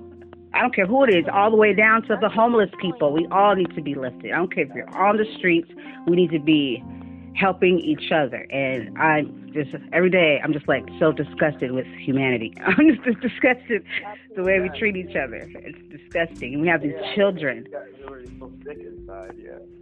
I 0.55 0.61
don't 0.61 0.75
care 0.75 0.87
who 0.87 1.03
it 1.05 1.15
is, 1.15 1.25
all 1.33 1.51
the 1.51 1.57
way 1.57 1.75
down 1.75 2.03
to 2.03 2.17
the 2.21 2.29
homeless 2.29 2.71
people. 2.81 3.13
We 3.13 3.27
all 3.33 3.57
need 3.57 3.75
to 3.75 3.83
be 3.83 3.95
lifted. 3.95 4.31
I 4.33 4.37
don't 4.37 4.55
care 4.55 4.65
if 4.65 4.75
you're 4.75 4.89
on 4.97 5.17
the 5.17 5.27
streets, 5.37 5.69
we 6.07 6.15
need 6.15 6.31
to 6.31 6.39
be 6.39 6.83
helping 7.35 7.81
each 7.81 8.13
other. 8.13 8.47
And 8.51 8.97
I'm 8.97 9.53
just 9.53 9.71
every 9.93 10.11
day 10.11 10.41
I'm 10.43 10.53
just 10.53 10.69
like 10.69 10.85
so 11.01 11.11
disgusted 11.11 11.73
with 11.73 11.87
humanity. 11.99 12.55
I'm 12.65 12.97
just 13.05 13.21
disgusted 13.21 13.85
the 14.37 14.43
way 14.43 14.61
we 14.61 14.69
treat 14.79 14.97
each 14.97 15.17
other. 15.17 15.43
It's 15.43 15.79
disgusting. 15.91 16.55
And 16.55 16.63
we 16.63 16.69
have 16.69 16.83
these 16.83 16.95
children. 17.15 17.67
Yeah. 17.71 17.81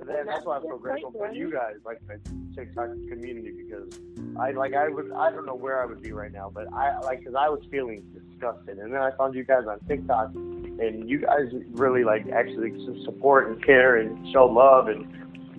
And 0.00 0.28
that's 0.28 0.44
why 0.44 0.56
I'm 0.56 0.62
so 0.62 0.78
grateful 0.78 1.12
for 1.12 1.32
you 1.32 1.52
guys, 1.52 1.76
like 1.84 2.00
the 2.06 2.18
TikTok 2.54 2.88
community, 3.08 3.52
because 3.52 4.00
I 4.38 4.52
like 4.52 4.74
I 4.74 4.88
would 4.88 5.12
I 5.12 5.30
don't 5.30 5.46
know 5.46 5.54
where 5.54 5.82
I 5.82 5.86
would 5.86 6.02
be 6.02 6.12
right 6.12 6.32
now, 6.32 6.50
but 6.52 6.72
I 6.72 6.98
like 7.00 7.20
because 7.20 7.34
I 7.34 7.48
was 7.48 7.60
feeling 7.70 8.04
disgusted, 8.42 8.78
and 8.78 8.92
then 8.92 9.00
I 9.00 9.10
found 9.16 9.34
you 9.34 9.44
guys 9.44 9.64
on 9.68 9.78
TikTok, 9.88 10.34
and 10.34 11.08
you 11.08 11.20
guys 11.20 11.46
really 11.72 12.04
like 12.04 12.26
actually 12.28 12.72
s- 12.72 13.04
support 13.04 13.48
and 13.48 13.64
care 13.64 13.96
and 13.96 14.32
show 14.32 14.46
love 14.46 14.88
and. 14.88 15.06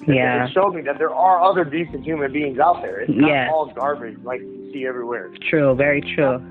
Yeah. 0.06 0.46
It 0.48 0.52
showed 0.54 0.76
me 0.76 0.82
that 0.82 0.98
there 0.98 1.14
are 1.14 1.42
other 1.42 1.64
decent 1.64 2.04
human 2.04 2.34
beings 2.34 2.60
out 2.60 2.82
there. 2.82 3.02
It's 3.02 3.12
not 3.16 3.30
Yeah. 3.30 3.50
all 3.50 3.72
garbage 3.74 4.18
like 4.24 4.42
you 4.42 4.70
see 4.74 4.86
everywhere. 4.86 5.32
True, 5.50 5.76
very 5.76 6.02
true. 6.02 6.42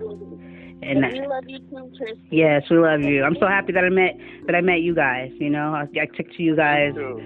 And 0.82 1.04
And 1.04 1.12
we 1.12 1.26
love 1.26 1.44
you 1.46 1.58
too, 1.58 1.90
Tristan. 1.98 2.18
yes, 2.30 2.62
we 2.70 2.78
love 2.78 3.02
you. 3.02 3.22
I'm 3.24 3.36
so 3.38 3.46
happy 3.46 3.72
that 3.72 3.84
I 3.84 3.90
met 3.90 4.16
that 4.46 4.54
I 4.54 4.62
met 4.62 4.80
you 4.80 4.94
guys. 4.94 5.32
You 5.38 5.50
know, 5.50 5.74
I, 5.74 5.82
I 6.00 6.06
took 6.16 6.32
to 6.34 6.42
you 6.42 6.56
guys, 6.56 6.94
Too. 6.94 7.18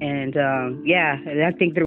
and 0.00 0.36
um, 0.36 0.82
yeah, 0.86 1.16
and 1.26 1.42
I 1.42 1.50
think 1.50 1.74
the 1.74 1.84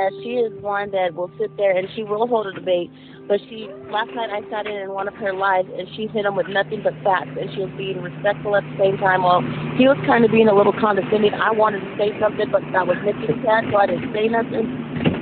Yeah, 0.00 0.08
she 0.24 0.40
is 0.40 0.52
one 0.64 0.90
that 0.96 1.12
will 1.12 1.30
sit 1.36 1.52
there 1.60 1.76
and 1.76 1.84
she 1.94 2.04
will 2.04 2.24
hold 2.26 2.46
a 2.48 2.52
debate. 2.56 2.88
But 3.28 3.36
she 3.52 3.68
last 3.92 4.08
night 4.16 4.32
I 4.32 4.40
sat 4.48 4.64
in 4.64 4.72
in 4.80 4.96
one 4.96 5.06
of 5.06 5.14
her 5.20 5.36
lives 5.36 5.68
and 5.76 5.84
she 5.92 6.08
hit 6.08 6.24
him 6.24 6.40
with 6.40 6.48
nothing 6.48 6.80
but 6.80 6.96
facts 7.04 7.36
and 7.36 7.52
she 7.52 7.60
was 7.60 7.72
being 7.76 8.00
respectful 8.00 8.56
at 8.56 8.64
the 8.64 8.76
same 8.80 8.96
time. 8.96 9.20
Well, 9.28 9.44
he 9.76 9.84
was 9.84 10.00
kind 10.08 10.24
of 10.24 10.32
being 10.32 10.48
a 10.48 10.56
little 10.56 10.72
condescending. 10.72 11.36
I 11.36 11.52
wanted 11.52 11.84
to 11.84 11.92
say 12.00 12.16
something, 12.16 12.48
but 12.48 12.64
I 12.72 12.80
was 12.80 12.96
the 13.04 13.12
cat, 13.44 13.68
so 13.68 13.76
I 13.76 13.92
didn't 13.92 14.08
say 14.16 14.24
nothing. 14.32 14.72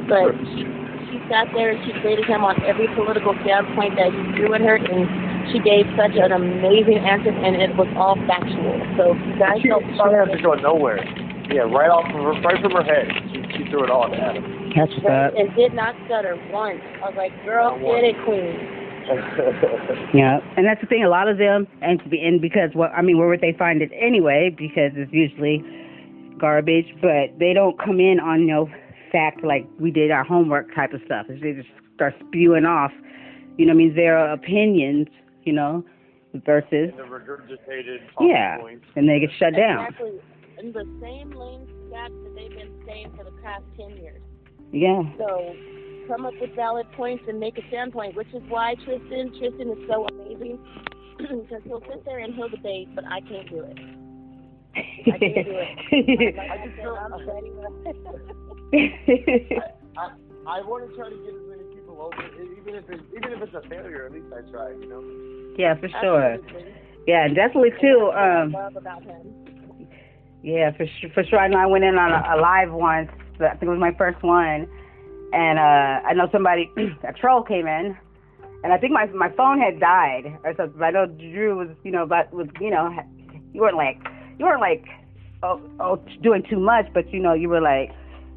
But 0.07 0.31
she 0.55 0.63
she 1.11 1.19
sat 1.27 1.51
there 1.59 1.75
and 1.75 1.83
she 1.83 1.91
graded 1.99 2.31
him 2.31 2.47
on 2.47 2.55
every 2.63 2.87
political 2.95 3.35
standpoint 3.43 3.99
that 3.99 4.15
he 4.15 4.21
threw 4.39 4.55
at 4.55 4.63
her, 4.63 4.79
and 4.79 5.51
she 5.51 5.59
gave 5.59 5.91
such 5.99 6.15
an 6.15 6.31
amazing 6.31 7.03
answer, 7.03 7.35
and 7.35 7.59
it 7.59 7.75
was 7.75 7.91
all 7.99 8.15
factual. 8.31 8.79
So 8.95 9.19
you 9.27 9.35
guys 9.43 9.59
She, 9.59 9.73
don't 9.73 9.83
she 9.83 9.99
didn't 9.99 10.39
to 10.39 10.39
go 10.39 10.55
nowhere. 10.55 11.03
Yeah, 11.51 11.65
right 11.67 11.89
off 11.89 12.05
of 12.13 12.21
her, 12.21 12.37
right 12.45 12.61
from 12.61 12.73
her 12.77 12.85
head. 12.85 13.09
She, 13.33 13.41
she 13.57 13.63
threw 13.73 13.85
it 13.85 13.91
all 13.91 14.13
at 14.13 14.37
him. 14.37 14.58
That's 14.79 14.93
what's 15.03 15.07
up. 15.07 15.35
and 15.37 15.55
did 15.57 15.75
not 15.75 15.95
stutter 16.07 16.37
once. 16.51 16.81
I 17.03 17.11
was 17.11 17.15
like, 17.17 17.33
girl, 17.45 17.75
get 17.79 18.05
it, 18.05 18.17
queen. 18.25 18.79
Yeah, 20.15 20.41
and 20.57 20.67
that's 20.67 20.81
the 20.81 20.87
thing. 20.87 21.03
A 21.03 21.09
lot 21.09 21.29
of 21.29 21.39
them, 21.39 21.67
and 21.81 21.99
to 22.01 22.09
be, 22.09 22.21
and 22.21 22.41
because 22.41 22.71
well, 22.75 22.91
I 22.95 23.01
mean, 23.01 23.17
where 23.19 23.29
would 23.29 23.41
they 23.41 23.55
find 23.59 23.81
it 23.81 23.91
anyway? 23.99 24.55
Because 24.57 24.93
it's 24.97 25.13
usually 25.13 25.65
garbage, 26.39 26.87
but 27.01 27.33
they 27.39 27.53
don't 27.53 27.79
come 27.79 28.01
in 28.01 28.21
on 28.21 28.47
no 28.47 28.69
fact 29.11 29.43
like 29.43 29.67
we 29.81 29.91
did 29.91 30.11
our 30.11 30.25
homework 30.25 30.75
type 30.75 30.93
of 30.93 31.01
stuff. 31.07 31.27
They 31.29 31.53
just 31.53 31.69
start 31.95 32.15
spewing 32.29 32.65
off, 32.65 32.93
you 33.57 33.67
know, 33.67 33.73
what 33.73 33.81
I 33.81 33.85
mean 33.85 33.97
their 33.97 34.33
opinions, 34.33 35.09
you 35.45 35.53
know, 35.53 35.85
versus 36.45 36.93
the 36.97 37.03
regurgitated 37.03 37.99
talking 38.13 38.29
yeah, 38.29 38.59
points. 38.59 38.87
and 38.97 39.09
they 39.09 39.21
get 39.21 39.31
shut 39.39 39.55
down. 39.57 39.87
Exactly. 39.87 40.21
In 40.59 40.73
the 40.73 40.85
same 41.01 41.31
lame 41.31 41.67
stats 41.89 42.13
that 42.25 42.33
they've 42.35 42.51
been 42.51 42.83
saying 42.87 43.13
for 43.17 43.25
the 43.25 43.33
past 43.43 43.65
10 43.79 43.97
years. 43.97 44.21
Yeah, 44.73 45.03
So 45.17 45.57
come 46.09 46.27
up 46.27 46.35
with 46.41 46.55
valid 46.55 46.87
points 46.93 47.25
and 47.29 47.41
make 47.41 47.57
a 47.57 47.67
standpoint, 47.69 48.15
which 48.15 48.29
is 48.35 48.43
why 48.49 48.75
Tristan, 48.85 49.33
Tristan 49.39 49.71
is 49.71 49.79
so 49.89 50.07
amazing 50.13 50.59
because 51.19 51.63
he'll 51.65 51.81
sit 51.89 52.05
there 52.05 52.19
and 52.19 52.35
he'll 52.35 52.49
debate, 52.51 52.89
but 52.95 53.05
I 53.07 53.21
can't 53.21 53.49
do 53.51 53.61
it. 53.65 53.79
I 54.77 55.19
can't 55.19 55.47
do 55.47 55.57
it. 55.57 56.37
Like 56.37 56.51
I 56.51 56.65
said, 56.77 56.87
I'm 56.87 57.13
ready 57.27 57.51
with- 57.51 57.69
I, 59.97 60.11
I 60.47 60.61
want 60.63 60.89
to 60.89 60.97
try 60.97 61.09
to 61.09 61.17
get 61.17 61.35
as 61.35 61.41
many 61.49 61.65
people 61.75 62.01
over, 62.01 62.23
even 62.61 62.75
if 62.75 62.85
it's 62.89 63.03
even 63.17 63.33
if 63.33 63.43
it's 63.43 63.55
a 63.55 63.63
failure. 63.69 64.07
At 64.07 64.13
least 64.13 64.27
I 64.33 64.49
tried, 64.51 64.77
you 64.81 64.89
know. 64.89 65.03
yeah, 65.59 65.75
for 65.81 65.89
sure. 65.89 66.35
Absolutely. 66.35 66.75
Yeah, 67.07 67.29
definitely 67.29 67.73
too. 67.81 68.13
Um, 68.15 68.53
Love 68.53 68.77
about 68.77 69.03
him. 69.03 69.35
Yeah, 70.43 70.71
for 70.77 70.87
sure. 71.01 71.11
For 71.15 71.25
sure. 71.25 71.39
I 71.41 71.49
know 71.49 71.59
I 71.59 71.67
went 71.67 71.85
in 71.85 71.97
on 71.97 72.13
a, 72.13 72.37
a 72.37 72.41
live 72.41 72.73
once. 72.73 73.11
I 73.41 73.51
think 73.57 73.65
it 73.65 73.69
was 73.69 73.81
my 73.81 73.95
first 73.97 74.23
one, 74.23 74.69
and 75.33 75.59
uh 75.59 76.07
I 76.09 76.15
know 76.15 76.29
somebody, 76.33 76.71
a 77.09 77.13
troll 77.13 77.43
came 77.43 77.67
in, 77.67 77.97
and 78.65 78.73
I 78.73 78.79
think 78.79 78.93
my 78.93 79.07
my 79.07 79.31
phone 79.37 79.61
had 79.61 79.81
died 79.81 80.39
or 80.45 80.55
something. 80.57 80.83
I 80.83 80.91
know 80.91 81.07
Drew 81.07 81.57
was, 81.57 81.69
you 81.85 81.91
know, 81.91 82.07
but 82.07 82.33
was, 82.33 82.49
you 82.61 82.71
know, 82.71 82.91
you 83.53 83.61
weren't 83.61 83.77
like, 83.77 83.99
you 84.39 84.45
weren't 84.45 84.61
like, 84.61 84.85
oh, 85.43 85.61
oh, 85.81 86.03
doing 86.23 86.43
too 86.49 86.59
much, 86.59 86.87
but 86.93 87.13
you 87.13 87.21
know, 87.21 87.35
you 87.35 87.49
were 87.49 87.61
like, 87.61 87.91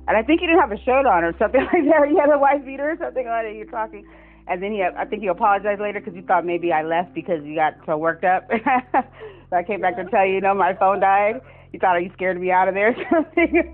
and 0.08 0.18
I 0.18 0.24
think 0.24 0.42
you 0.42 0.48
didn't 0.48 0.62
have 0.62 0.72
a 0.72 0.84
shirt 0.84 1.06
on 1.06 1.24
or 1.24 1.34
something 1.38 1.62
like 1.74 1.86
that. 1.86 2.10
You 2.10 2.20
had 2.20 2.30
a 2.30 2.38
white 2.38 2.66
beater 2.66 2.92
or 2.92 2.98
something 2.98 3.28
on 3.28 3.46
it. 3.46 3.56
You're 3.56 3.66
talking. 3.66 4.06
And 4.48 4.62
then 4.62 4.74
you, 4.74 4.84
I 4.98 5.06
think 5.06 5.24
you 5.24 5.32
apologized 5.32 5.80
later 5.80 6.00
because 6.00 6.16
you 6.16 6.24
thought 6.24 6.46
maybe 6.46 6.74
I 6.74 6.84
left 6.84 7.14
because 7.14 7.44
you 7.46 7.56
got 7.56 7.76
so 7.86 7.98
worked 7.98 8.26
up. 8.26 8.50
so 8.50 9.56
I 9.56 9.64
came 9.64 9.82
back 9.82 9.96
to 9.98 10.06
tell 10.06 10.26
you, 10.26 10.36
you 10.36 10.42
know, 10.42 10.54
my 10.54 10.74
phone 10.74 11.00
died. 11.00 11.42
You 11.72 11.80
thought, 11.80 11.96
are 11.96 12.02
you 12.02 12.12
scared 12.14 12.36
to 12.36 12.42
be 12.42 12.52
out 12.52 12.68
of 12.68 12.74
there 12.74 12.90
or 12.90 12.96
something? 13.12 13.74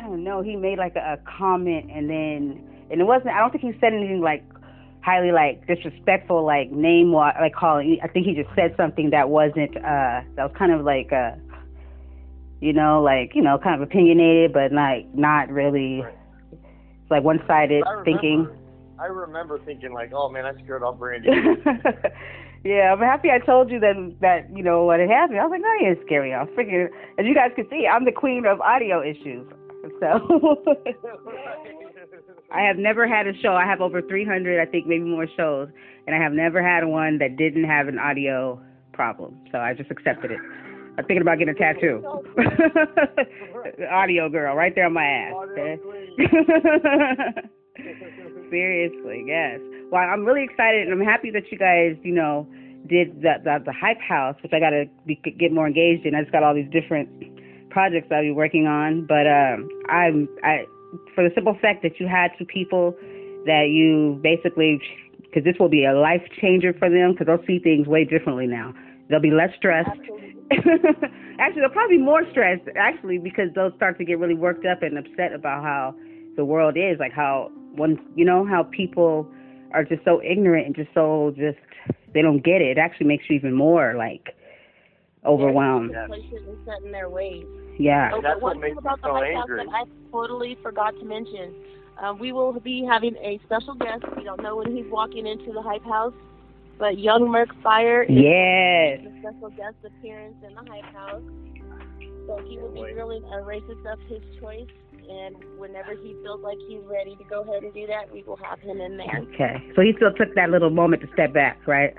I 0.00 0.04
don't 0.04 0.24
know. 0.24 0.40
He 0.40 0.56
made 0.56 0.78
like 0.78 0.96
a, 0.96 1.14
a 1.14 1.18
comment 1.38 1.90
and 1.92 2.08
then, 2.08 2.64
and 2.90 3.00
it 3.00 3.04
wasn't, 3.04 3.30
I 3.34 3.40
don't 3.40 3.50
think 3.50 3.62
he 3.62 3.72
said 3.80 3.92
anything 3.92 4.20
like 4.20 4.42
highly 5.02 5.30
like 5.30 5.66
disrespectful, 5.66 6.44
like 6.44 6.70
name, 6.70 7.12
like 7.12 7.54
calling. 7.54 7.98
I 8.02 8.08
think 8.08 8.26
he 8.26 8.34
just 8.34 8.48
said 8.56 8.74
something 8.76 9.10
that 9.10 9.28
wasn't, 9.28 9.76
uh, 9.76 10.24
that 10.36 10.38
was 10.38 10.52
kind 10.58 10.72
of 10.72 10.84
like, 10.84 11.12
uh, 11.12 11.32
you 12.60 12.72
know, 12.72 13.02
like, 13.02 13.32
you 13.34 13.42
know, 13.42 13.58
kind 13.58 13.74
of 13.74 13.86
opinionated, 13.86 14.52
but 14.54 14.72
like 14.72 15.06
not 15.14 15.50
really, 15.50 16.00
Right. 16.00 16.14
it's 17.02 17.10
like 17.10 17.22
one 17.22 17.40
sided 17.46 17.84
thinking. 18.04 18.48
I 18.98 19.06
remember 19.06 19.58
thinking 19.64 19.92
like, 19.92 20.12
oh 20.14 20.30
man, 20.30 20.46
I 20.46 20.54
scared 20.62 20.82
off 20.82 20.98
Brandy. 20.98 21.28
yeah, 22.64 22.92
I'm 22.92 23.00
happy 23.00 23.28
I 23.30 23.38
told 23.44 23.70
you 23.70 23.80
that 23.80 24.14
that 24.20 24.54
you 24.54 24.62
know 24.62 24.84
what 24.84 25.00
had 25.00 25.08
happened. 25.10 25.40
I 25.40 25.44
was 25.44 25.50
like, 25.50 25.62
no, 25.62 25.72
you 25.80 25.94
didn't 25.94 26.06
scare 26.06 26.22
me 26.22 26.32
off. 26.34 26.48
Freaking, 26.50 26.88
as 27.18 27.26
you 27.26 27.34
guys 27.34 27.50
can 27.56 27.66
see, 27.70 27.86
I'm 27.86 28.04
the 28.04 28.12
queen 28.12 28.44
of 28.46 28.60
audio 28.60 29.02
issues. 29.02 29.46
So 29.98 30.62
I 32.52 32.62
have 32.62 32.76
never 32.76 33.06
had 33.06 33.26
a 33.26 33.32
show. 33.40 33.54
I 33.54 33.64
have 33.64 33.80
over 33.80 34.02
300, 34.02 34.60
I 34.60 34.66
think, 34.70 34.86
maybe 34.86 35.04
more 35.04 35.26
shows, 35.36 35.68
and 36.06 36.14
I 36.14 36.22
have 36.22 36.32
never 36.32 36.62
had 36.62 36.84
one 36.84 37.18
that 37.18 37.36
didn't 37.36 37.64
have 37.64 37.88
an 37.88 37.98
audio 37.98 38.60
problem. 38.92 39.40
So 39.52 39.58
I 39.58 39.74
just 39.74 39.90
accepted 39.90 40.30
it. 40.30 40.38
I'm 40.98 41.04
thinking 41.06 41.22
about 41.22 41.38
getting 41.38 41.54
a 41.54 41.58
tattoo. 41.58 42.02
audio 43.90 44.28
girl, 44.28 44.54
right 44.54 44.74
there 44.74 44.86
on 44.86 44.92
my 44.92 45.04
ass. 45.04 45.32
Seriously, 48.50 49.24
yes. 49.26 49.60
Well, 49.90 50.02
I'm 50.02 50.24
really 50.24 50.44
excited, 50.44 50.88
and 50.88 50.92
I'm 50.92 51.06
happy 51.06 51.30
that 51.30 51.50
you 51.50 51.58
guys, 51.58 51.96
you 52.02 52.12
know, 52.12 52.46
did 52.88 53.22
the 53.22 53.34
the, 53.42 53.62
the 53.66 53.72
hype 53.72 54.00
house, 54.00 54.36
which 54.42 54.52
I 54.52 54.60
got 54.60 54.70
to 54.70 54.84
get 55.38 55.52
more 55.52 55.66
engaged 55.66 56.04
in. 56.04 56.14
I 56.14 56.22
just 56.22 56.32
got 56.32 56.42
all 56.42 56.54
these 56.54 56.70
different 56.70 57.08
projects 57.70 58.08
I'll 58.10 58.22
be 58.22 58.30
working 58.30 58.66
on, 58.66 59.06
but 59.06 59.26
um, 59.26 59.68
I'm 59.88 60.28
I 60.42 60.66
for 61.14 61.22
the 61.24 61.30
simple 61.34 61.56
fact 61.60 61.82
that 61.82 62.00
you 62.00 62.06
had 62.06 62.30
two 62.38 62.44
people 62.44 62.96
that 63.46 63.68
you 63.70 64.20
basically, 64.22 64.80
because 65.22 65.44
this 65.44 65.54
will 65.58 65.68
be 65.68 65.84
a 65.84 65.94
life 65.94 66.22
changer 66.40 66.72
for 66.72 66.90
them, 66.90 67.12
because 67.12 67.26
they'll 67.26 67.46
see 67.46 67.58
things 67.58 67.86
way 67.86 68.04
differently 68.04 68.46
now. 68.46 68.74
They'll 69.08 69.20
be 69.20 69.30
less 69.30 69.50
stressed. 69.56 69.88
Actually, 70.50 71.60
they'll 71.62 71.70
probably 71.70 71.96
be 71.96 72.02
more 72.02 72.22
stressed, 72.30 72.68
actually, 72.76 73.18
because 73.18 73.48
they'll 73.54 73.74
start 73.76 73.98
to 73.98 74.04
get 74.04 74.18
really 74.18 74.34
worked 74.34 74.66
up 74.66 74.82
and 74.82 74.98
upset 74.98 75.32
about 75.32 75.62
how 75.62 75.94
the 76.36 76.44
world 76.44 76.76
is, 76.76 76.98
like 76.98 77.12
how 77.12 77.50
one, 77.74 77.98
you 78.14 78.24
know, 78.24 78.44
how 78.44 78.64
people 78.64 79.26
are 79.72 79.84
just 79.84 80.04
so 80.04 80.20
ignorant 80.22 80.66
and 80.66 80.74
just 80.74 80.90
so 80.92 81.32
just 81.36 81.58
they 82.12 82.22
don't 82.22 82.44
get 82.44 82.60
it. 82.60 82.76
It 82.76 82.78
actually 82.78 83.06
makes 83.06 83.24
you 83.28 83.36
even 83.36 83.54
more 83.54 83.94
like 83.96 84.34
overwhelmed. 85.24 85.90
Yeah. 85.92 86.06
Places 86.06 86.42
and 86.48 86.56
set 86.66 86.82
in 86.84 86.92
their 86.92 87.08
ways. 87.08 87.44
Yeah. 87.78 88.10
Oh, 88.14 88.20
That's 88.22 88.40
what 88.40 88.56
one 88.56 88.60
makes 88.60 88.74
thing 88.74 88.78
about 88.78 88.98
me 88.98 89.02
the 89.02 89.08
so 89.08 89.14
House 89.14 89.24
angry. 89.48 89.64
that 89.66 89.72
I 89.74 89.84
totally 90.12 90.56
forgot 90.62 90.90
to 90.98 91.04
mention. 91.04 91.54
Uh, 92.02 92.14
we 92.14 92.32
will 92.32 92.58
be 92.60 92.84
having 92.88 93.16
a 93.16 93.38
special 93.44 93.74
guest. 93.74 94.04
We 94.16 94.24
don't 94.24 94.42
know 94.42 94.56
when 94.56 94.74
he's 94.74 94.86
walking 94.90 95.26
into 95.26 95.52
the 95.52 95.60
Hype 95.62 95.84
House, 95.84 96.14
but 96.78 96.98
Young 96.98 97.28
Merc 97.30 97.48
Fire 97.62 98.02
is 98.04 98.10
Yes. 98.10 99.00
a 99.06 99.20
special 99.20 99.50
guest 99.50 99.76
appearance 99.84 100.36
in 100.46 100.54
the 100.54 100.62
Hype 100.70 100.92
House. 100.94 101.22
So 102.26 102.38
he 102.46 102.58
will 102.58 102.72
be 102.72 102.80
Wait. 102.82 102.94
grilling 102.94 103.22
a 103.24 103.38
racist 103.42 103.84
of 103.90 103.98
his 104.08 104.22
choice, 104.40 104.68
and 105.10 105.36
whenever 105.58 105.92
he 105.92 106.14
feels 106.22 106.40
like 106.42 106.58
he's 106.68 106.80
ready 106.84 107.16
to 107.16 107.24
go 107.24 107.42
ahead 107.42 107.64
and 107.64 107.74
do 107.74 107.86
that, 107.86 108.12
we 108.12 108.22
will 108.22 108.36
have 108.36 108.60
him 108.60 108.80
in 108.80 108.96
there. 108.96 109.20
Okay. 109.34 109.56
So 109.74 109.82
he 109.82 109.92
still 109.96 110.12
took 110.12 110.34
that 110.36 110.50
little 110.50 110.70
moment 110.70 111.02
to 111.02 111.08
step 111.12 111.32
back, 111.34 111.58
right? 111.66 111.92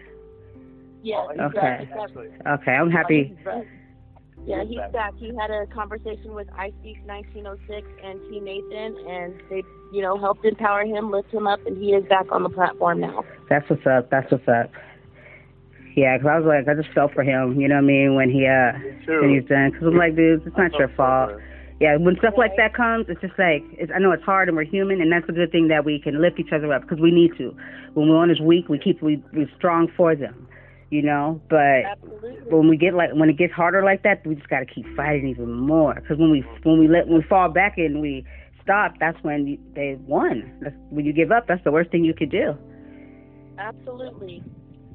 Yes, 1.03 1.27
Oh, 1.39 1.43
Okay. 1.45 1.79
exactly. 1.81 2.27
Okay. 2.47 2.71
I'm 2.71 2.91
happy. 2.91 3.35
Yeah, 4.45 4.61
He's 4.61 4.69
he's 4.69 4.77
back. 4.77 4.91
back. 4.91 5.13
He 5.17 5.35
had 5.35 5.51
a 5.51 5.67
conversation 5.67 6.33
with 6.33 6.47
iSpeak 6.57 6.97
1906 7.05 7.87
and 8.03 8.19
T 8.29 8.39
Nathan, 8.39 8.97
and 9.07 9.33
they, 9.49 9.63
you 9.93 10.01
know, 10.01 10.17
helped 10.17 10.43
empower 10.45 10.83
him, 10.83 11.11
lift 11.11 11.31
him 11.31 11.45
up, 11.45 11.59
and 11.67 11.77
he 11.77 11.93
is 11.93 12.03
back 12.05 12.31
on 12.31 12.41
the 12.43 12.49
platform 12.49 12.99
now. 13.01 13.23
That's 13.49 13.69
what's 13.69 13.85
up. 13.85 14.09
That's 14.09 14.31
what's 14.31 14.47
up. 14.47 14.71
Yeah, 15.95 16.17
'cause 16.17 16.25
I 16.27 16.37
was 16.39 16.45
like, 16.47 16.67
I 16.67 16.73
just 16.79 16.93
felt 16.93 17.13
for 17.13 17.21
him. 17.23 17.59
You 17.59 17.67
know 17.67 17.75
what 17.75 17.83
I 17.83 17.87
mean? 17.87 18.15
When 18.15 18.29
he 18.31 18.47
uh, 18.47 18.71
Me 18.79 19.19
when 19.19 19.29
he's 19.39 19.45
done, 19.45 19.71
'cause 19.73 19.83
I'm 19.83 19.97
like, 19.97 20.15
dude, 20.15 20.45
it's 20.47 20.57
not 20.57 20.73
your 20.73 20.87
fault. 20.89 21.31
so. 21.31 21.41
Yeah, 21.79 21.97
when 21.97 22.15
stuff 22.17 22.35
like 22.37 22.55
that 22.57 22.73
comes, 22.75 23.07
it's 23.09 23.19
just 23.21 23.37
like 23.39 23.63
it's, 23.73 23.91
I 23.93 23.99
know 23.99 24.11
it's 24.11 24.23
hard 24.23 24.47
and 24.47 24.55
we're 24.55 24.63
human, 24.63 25.01
and 25.01 25.11
that's 25.11 25.27
a 25.27 25.31
good 25.33 25.51
thing 25.51 25.67
that 25.67 25.83
we 25.83 25.99
can 25.99 26.21
lift 26.21 26.39
each 26.39 26.53
other 26.53 26.71
up 26.73 26.83
because 26.83 26.99
we 26.99 27.11
need 27.11 27.35
to. 27.37 27.55
When 27.95 28.09
one 28.09 28.29
is 28.31 28.39
weak, 28.39 28.69
we 28.69 28.77
keep 28.79 29.01
we 29.01 29.21
we're 29.33 29.49
strong 29.57 29.87
for 29.97 30.15
them, 30.15 30.47
you 30.91 31.01
know. 31.01 31.41
But 31.49 31.85
Absolutely. 31.89 32.53
when 32.55 32.67
we 32.69 32.77
get 32.77 32.93
like 32.93 33.09
when 33.13 33.29
it 33.29 33.37
gets 33.37 33.53
harder 33.53 33.83
like 33.83 34.03
that, 34.03 34.25
we 34.25 34.35
just 34.35 34.49
got 34.49 34.59
to 34.59 34.65
keep 34.65 34.85
fighting 34.95 35.27
even 35.27 35.51
more. 35.51 35.95
Because 35.95 36.19
when 36.19 36.29
we 36.29 36.45
when 36.63 36.77
we 36.79 36.87
let 36.87 37.07
when 37.07 37.17
we 37.17 37.23
fall 37.27 37.49
back 37.49 37.77
and 37.77 37.99
we 38.01 38.23
stop, 38.61 38.93
that's 38.99 39.17
when 39.23 39.47
you, 39.47 39.57
they 39.73 39.95
won. 40.05 40.53
That's, 40.61 40.75
when 40.91 41.05
you 41.05 41.13
give 41.13 41.31
up, 41.31 41.47
that's 41.47 41.63
the 41.63 41.71
worst 41.71 41.89
thing 41.89 42.03
you 42.05 42.13
could 42.13 42.29
do. 42.29 42.53
Absolutely. 43.57 44.43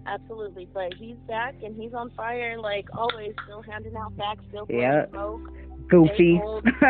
Absolutely. 0.07 0.68
But 0.72 0.94
he's 0.94 1.16
back 1.26 1.55
and 1.64 1.74
he's 1.74 1.92
on 1.92 2.11
fire 2.16 2.59
like 2.61 2.86
always, 2.97 3.32
still 3.44 3.62
handing 3.62 3.97
out 3.97 4.12
facts, 4.16 4.44
still 4.49 4.66
blowing 4.66 4.80
Yeah. 4.82 5.07
smoke. 5.11 5.40
Goofy. 5.88 6.40
old. 6.42 6.64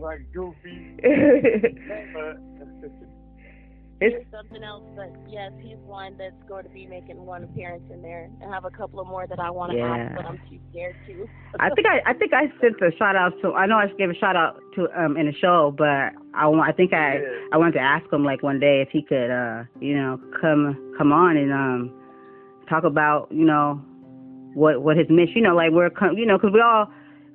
Like 0.00 0.32
goofy. 0.32 0.96
But 2.12 2.51
it's 4.02 4.30
something 4.30 4.62
else, 4.62 4.82
but 4.96 5.10
yes, 5.28 5.52
he's 5.60 5.76
one 5.86 6.16
that's 6.18 6.34
going 6.48 6.64
to 6.64 6.70
be 6.70 6.86
making 6.86 7.24
one 7.24 7.44
appearance 7.44 7.84
in 7.92 8.02
there. 8.02 8.28
I 8.46 8.50
have 8.50 8.64
a 8.64 8.70
couple 8.70 9.00
of 9.00 9.06
more 9.06 9.26
that 9.26 9.38
I 9.38 9.50
want 9.50 9.72
to 9.72 9.78
Yeah. 9.78 9.94
ask, 9.94 10.14
but 10.16 10.26
I'm 10.26 10.38
too 10.48 10.58
scared 10.70 10.96
to. 11.06 11.28
I 11.60 11.70
think 11.70 11.86
I 11.86 12.00
I 12.06 12.14
think 12.14 12.32
I 12.32 12.50
sent 12.60 12.80
a 12.80 12.90
shout 12.96 13.14
out 13.16 13.32
to 13.42 13.52
I 13.54 13.66
know 13.66 13.76
I 13.76 13.86
gave 13.98 14.10
a 14.10 14.14
shout 14.14 14.36
out 14.36 14.60
to 14.76 14.88
um 14.98 15.16
in 15.16 15.26
the 15.26 15.34
show, 15.34 15.74
but 15.76 16.12
I 16.34 16.46
want 16.46 16.68
I 16.68 16.72
think 16.72 16.92
I 16.92 17.16
Yeah. 17.18 17.28
I 17.52 17.56
wanted 17.58 17.72
to 17.74 17.80
ask 17.80 18.10
him 18.12 18.24
like 18.24 18.42
one 18.42 18.58
day 18.58 18.80
if 18.80 18.88
he 18.90 19.02
could 19.02 19.30
uh 19.30 19.64
you 19.80 19.94
know 19.96 20.18
come 20.40 20.76
come 20.98 21.12
on 21.12 21.36
and 21.36 21.52
um 21.52 21.90
talk 22.68 22.84
about 22.84 23.28
you 23.30 23.44
know 23.44 23.80
what 24.54 24.82
what 24.82 24.96
his 24.96 25.08
mission 25.10 25.36
you 25.36 25.42
know 25.42 25.54
like 25.54 25.70
we're 25.72 25.90
com- 25.90 26.16
you 26.16 26.26
know 26.26 26.38
because 26.38 26.52
we 26.52 26.60
all 26.60 26.88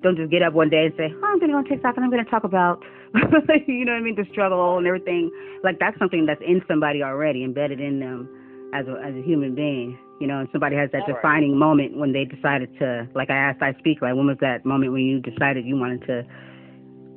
don't 0.03 0.15
just 0.17 0.31
get 0.31 0.41
up 0.41 0.53
one 0.53 0.69
day 0.69 0.85
and 0.85 0.93
say, 0.97 1.11
oh, 1.11 1.25
I'm 1.25 1.39
going 1.39 1.49
to 1.49 1.53
go 1.53 1.57
on 1.57 1.65
TikTok 1.65 1.95
and 1.95 2.03
I'm 2.05 2.11
going 2.11 2.23
to 2.23 2.29
talk 2.29 2.43
about, 2.43 2.83
you 3.67 3.85
know 3.85 3.93
what 3.93 3.99
I 3.99 4.01
mean, 4.01 4.15
the 4.15 4.25
struggle 4.31 4.77
and 4.77 4.87
everything. 4.87 5.31
Like 5.63 5.79
that's 5.79 5.97
something 5.99 6.25
that's 6.25 6.41
in 6.41 6.61
somebody 6.67 7.03
already, 7.03 7.43
embedded 7.43 7.79
in 7.79 7.99
them 7.99 8.29
as 8.73 8.87
a 8.87 8.99
as 9.03 9.15
a 9.15 9.21
human 9.21 9.55
being. 9.55 9.97
You 10.19 10.27
know, 10.27 10.39
and 10.39 10.49
somebody 10.51 10.75
has 10.75 10.89
that 10.91 11.03
All 11.07 11.13
defining 11.13 11.51
right. 11.51 11.59
moment 11.59 11.97
when 11.97 12.11
they 12.11 12.25
decided 12.25 12.73
to, 12.79 13.07
like 13.13 13.29
I 13.29 13.37
asked, 13.37 13.61
I 13.61 13.73
speak, 13.77 14.01
like 14.01 14.15
when 14.15 14.25
was 14.25 14.37
that 14.41 14.65
moment 14.65 14.91
when 14.91 15.01
you 15.01 15.21
decided 15.21 15.63
you 15.63 15.77
wanted 15.77 16.01
to 16.07 16.25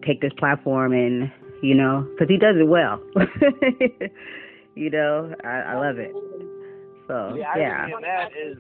take 0.07 0.21
this 0.21 0.33
platform 0.39 0.93
and, 0.93 1.33
you 1.63 1.75
know, 1.75 2.07
because 2.13 2.29
he 2.29 2.37
does 2.37 2.57
it 2.61 2.69
well. 2.69 3.01
you 4.75 4.91
know, 4.91 5.35
I, 5.43 5.49
I 5.49 5.75
love 5.81 5.99
it. 5.99 6.13
So 7.09 7.35
yeah, 7.37 7.57
yeah. 7.57 7.87
That 8.03 8.31
is 8.37 8.59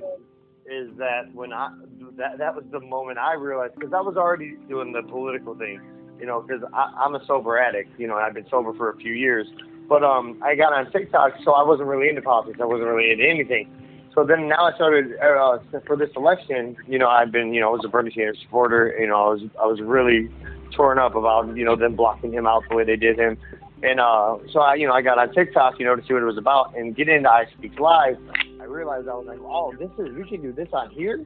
is 0.66 0.96
that 0.98 1.32
when 1.34 1.52
I 1.52 1.70
that 2.16 2.38
that 2.38 2.54
was 2.54 2.64
the 2.70 2.80
moment 2.80 3.18
I 3.18 3.34
realized 3.34 3.74
because 3.74 3.92
I 3.92 4.00
was 4.00 4.16
already 4.16 4.56
doing 4.68 4.92
the 4.92 5.02
political 5.02 5.54
thing, 5.54 5.80
you 6.20 6.26
know, 6.26 6.42
because 6.42 6.62
I'm 6.72 7.14
a 7.14 7.24
sober 7.26 7.58
addict, 7.58 7.98
you 7.98 8.06
know, 8.06 8.16
I've 8.16 8.34
been 8.34 8.48
sober 8.50 8.72
for 8.74 8.90
a 8.90 8.96
few 8.96 9.12
years, 9.12 9.46
but 9.88 10.04
um, 10.04 10.40
I 10.44 10.54
got 10.54 10.72
on 10.72 10.90
TikTok, 10.92 11.32
so 11.44 11.52
I 11.52 11.62
wasn't 11.62 11.88
really 11.88 12.08
into 12.08 12.22
politics, 12.22 12.58
I 12.60 12.66
wasn't 12.66 12.88
really 12.88 13.10
into 13.10 13.26
anything. 13.28 13.68
So 14.14 14.24
then 14.24 14.48
now 14.48 14.66
I 14.66 14.74
started 14.74 15.18
uh, 15.20 15.58
for 15.86 15.96
this 15.96 16.10
election, 16.16 16.76
you 16.86 16.98
know, 16.98 17.08
I've 17.08 17.32
been, 17.32 17.54
you 17.54 17.60
know, 17.60 17.68
I 17.68 17.72
was 17.72 17.84
a 17.84 17.88
Bernie 17.88 18.12
Sanders 18.14 18.38
supporter, 18.42 18.94
you 18.98 19.06
know, 19.06 19.14
I 19.14 19.28
was 19.28 19.40
I 19.60 19.66
was 19.66 19.80
really 19.80 20.28
torn 20.74 20.98
up 20.98 21.14
about, 21.14 21.56
you 21.56 21.64
know, 21.64 21.76
them 21.76 21.96
blocking 21.96 22.32
him 22.32 22.46
out 22.46 22.64
the 22.68 22.76
way 22.76 22.84
they 22.84 22.96
did 22.96 23.18
him. 23.18 23.38
And 23.82 23.98
uh, 23.98 24.38
so 24.52 24.60
I, 24.60 24.74
you 24.74 24.86
know, 24.86 24.92
I 24.92 25.00
got 25.00 25.18
on 25.18 25.32
TikTok, 25.32 25.78
you 25.78 25.86
know, 25.86 25.96
to 25.96 26.02
see 26.06 26.12
what 26.12 26.22
it 26.22 26.26
was 26.26 26.36
about, 26.36 26.76
and 26.76 26.94
get 26.94 27.08
into 27.08 27.30
I 27.30 27.46
Speak 27.56 27.78
Live. 27.78 28.18
I 28.60 28.64
realized 28.64 29.08
I 29.08 29.14
was 29.14 29.26
like, 29.26 29.38
oh, 29.40 29.72
this 29.78 29.90
is 29.98 30.14
we 30.14 30.28
can 30.28 30.42
do 30.42 30.52
this 30.52 30.68
on 30.72 30.90
here. 30.90 31.24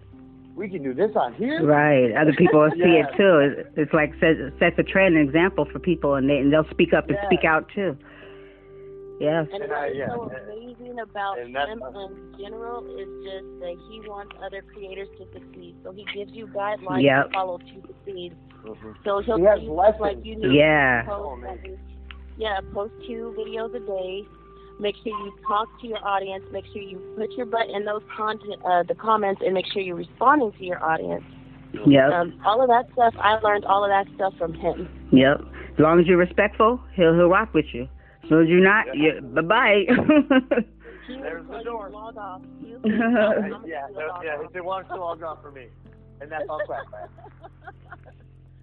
We 0.57 0.69
can 0.69 0.83
do 0.85 0.95
this 0.95 1.11
on 1.17 1.35
here. 1.35 1.65
Right. 1.67 2.13
Other 2.17 2.33
people 2.33 2.61
will 2.61 2.71
see 2.73 2.79
yeah. 2.95 3.07
it 3.09 3.17
too. 3.17 3.65
It's 3.77 3.93
like 3.93 4.13
sets, 4.21 4.39
sets 4.59 4.77
a 4.79 4.83
trend, 4.85 5.17
an 5.17 5.23
example 5.23 5.65
for 5.71 5.79
people, 5.81 6.15
and 6.15 6.29
they 6.31 6.39
and 6.39 6.53
they'll 6.53 6.69
speak 6.71 6.93
up 6.93 7.09
and 7.09 7.19
yeah. 7.21 7.27
speak 7.29 7.45
out 7.45 7.69
too. 7.75 7.97
Yes. 9.21 9.47
And, 9.53 9.63
And 9.65 9.73
I- 9.73 9.87
what's 9.87 9.97
yeah, 9.97 10.09
so 10.09 10.31
amazing 10.31 10.99
about 11.01 11.39
and 11.39 11.55
that's- 11.55 11.73
him 11.77 11.83
in 11.83 12.35
general 12.39 12.85
is 12.99 13.09
just 13.25 13.47
that 13.61 13.77
he 13.89 14.01
wants 14.09 14.35
other 14.45 14.63
creators 14.63 15.09
to 15.19 15.25
succeed. 15.33 15.75
So 15.83 15.93
he 15.93 16.05
gives 16.15 16.33
you 16.33 16.47
guidelines 16.49 17.03
Yep. 17.03 17.27
to 17.27 17.33
follow 17.33 17.59
to 17.59 17.75
succeed. 17.87 18.35
Mhm. 18.65 18.95
So 19.05 19.21
he'll 19.21 19.37
He 19.39 19.43
tell 19.45 19.55
has 19.57 19.63
you 19.63 19.73
lessons. 19.73 20.01
like 20.01 20.25
you 20.25 20.37
need 20.37 20.53
Yeah. 20.53 21.03
to 21.03 21.09
post 21.09 21.23
Oh, 21.25 21.37
man. 21.37 21.59
at 21.59 21.65
least- 21.65 21.83
yeah, 22.37 22.61
post 22.73 22.93
two 23.07 23.35
videos 23.39 23.75
a 23.75 23.81
day. 23.81 24.25
Make 24.81 24.97
sure 24.97 25.07
you 25.07 25.33
talk 25.47 25.69
to 25.81 25.87
your 25.87 26.05
audience. 26.07 26.45
Make 26.51 26.65
sure 26.67 26.83
you 26.83 26.99
put 27.17 27.31
your 27.33 27.47
butt 27.47 27.69
in 27.71 27.85
those 27.85 28.03
content, 28.17 28.61
uh, 28.65 28.83
the 28.83 28.95
comments, 28.95 29.41
and 29.45 29.55
make 29.55 29.67
sure 29.73 29.81
you're 29.81 29.97
responding 29.97 30.53
to 30.53 30.65
your 30.65 30.83
audience. 30.83 31.25
Yep. 31.87 32.13
Um, 32.13 32.41
all 32.45 32.63
of 32.63 32.69
that 32.69 32.93
stuff, 32.93 33.15
I 33.19 33.39
learned 33.41 33.65
all 33.65 33.85
of 33.85 33.91
that 33.91 34.13
stuff 34.15 34.35
from 34.39 34.55
him. 34.55 34.89
Yep. 35.13 35.41
As 35.75 35.81
long 35.81 36.01
as 36.01 36.07
you're 36.07 36.19
respectful, 36.19 36.81
he'll 36.95 37.15
he'll 37.15 37.29
rock 37.29 37.53
with 37.53 37.67
you. 37.73 37.89
As 38.23 38.29
soon 38.29 38.43
as 38.45 38.49
you're 38.49 38.63
not, 38.63 38.87
you 38.95 39.21
bye 39.21 39.43
bye. 39.43 39.85
There's 41.09 41.47
the 41.47 41.63
door. 41.65 41.89
you 41.89 41.95
log 41.95 42.17
off. 42.17 42.43
He 42.61 42.75
will 42.77 42.91
you, 42.91 43.03
I'm 43.03 43.67
yeah, 43.67 43.81
tell 43.81 43.91
you 43.91 43.95
to 43.95 44.01
no, 44.01 44.07
log 44.07 44.25
yeah. 44.25 44.35
off. 44.37 44.45
If 44.45 44.53
they 44.53 44.61
want 44.61 44.89
to 44.89 44.97
log 44.97 45.23
off 45.23 45.43
for 45.43 45.51
me, 45.51 45.67
and 46.21 46.31
that's 46.31 46.45
all 46.49 46.61
crap. 46.67 46.87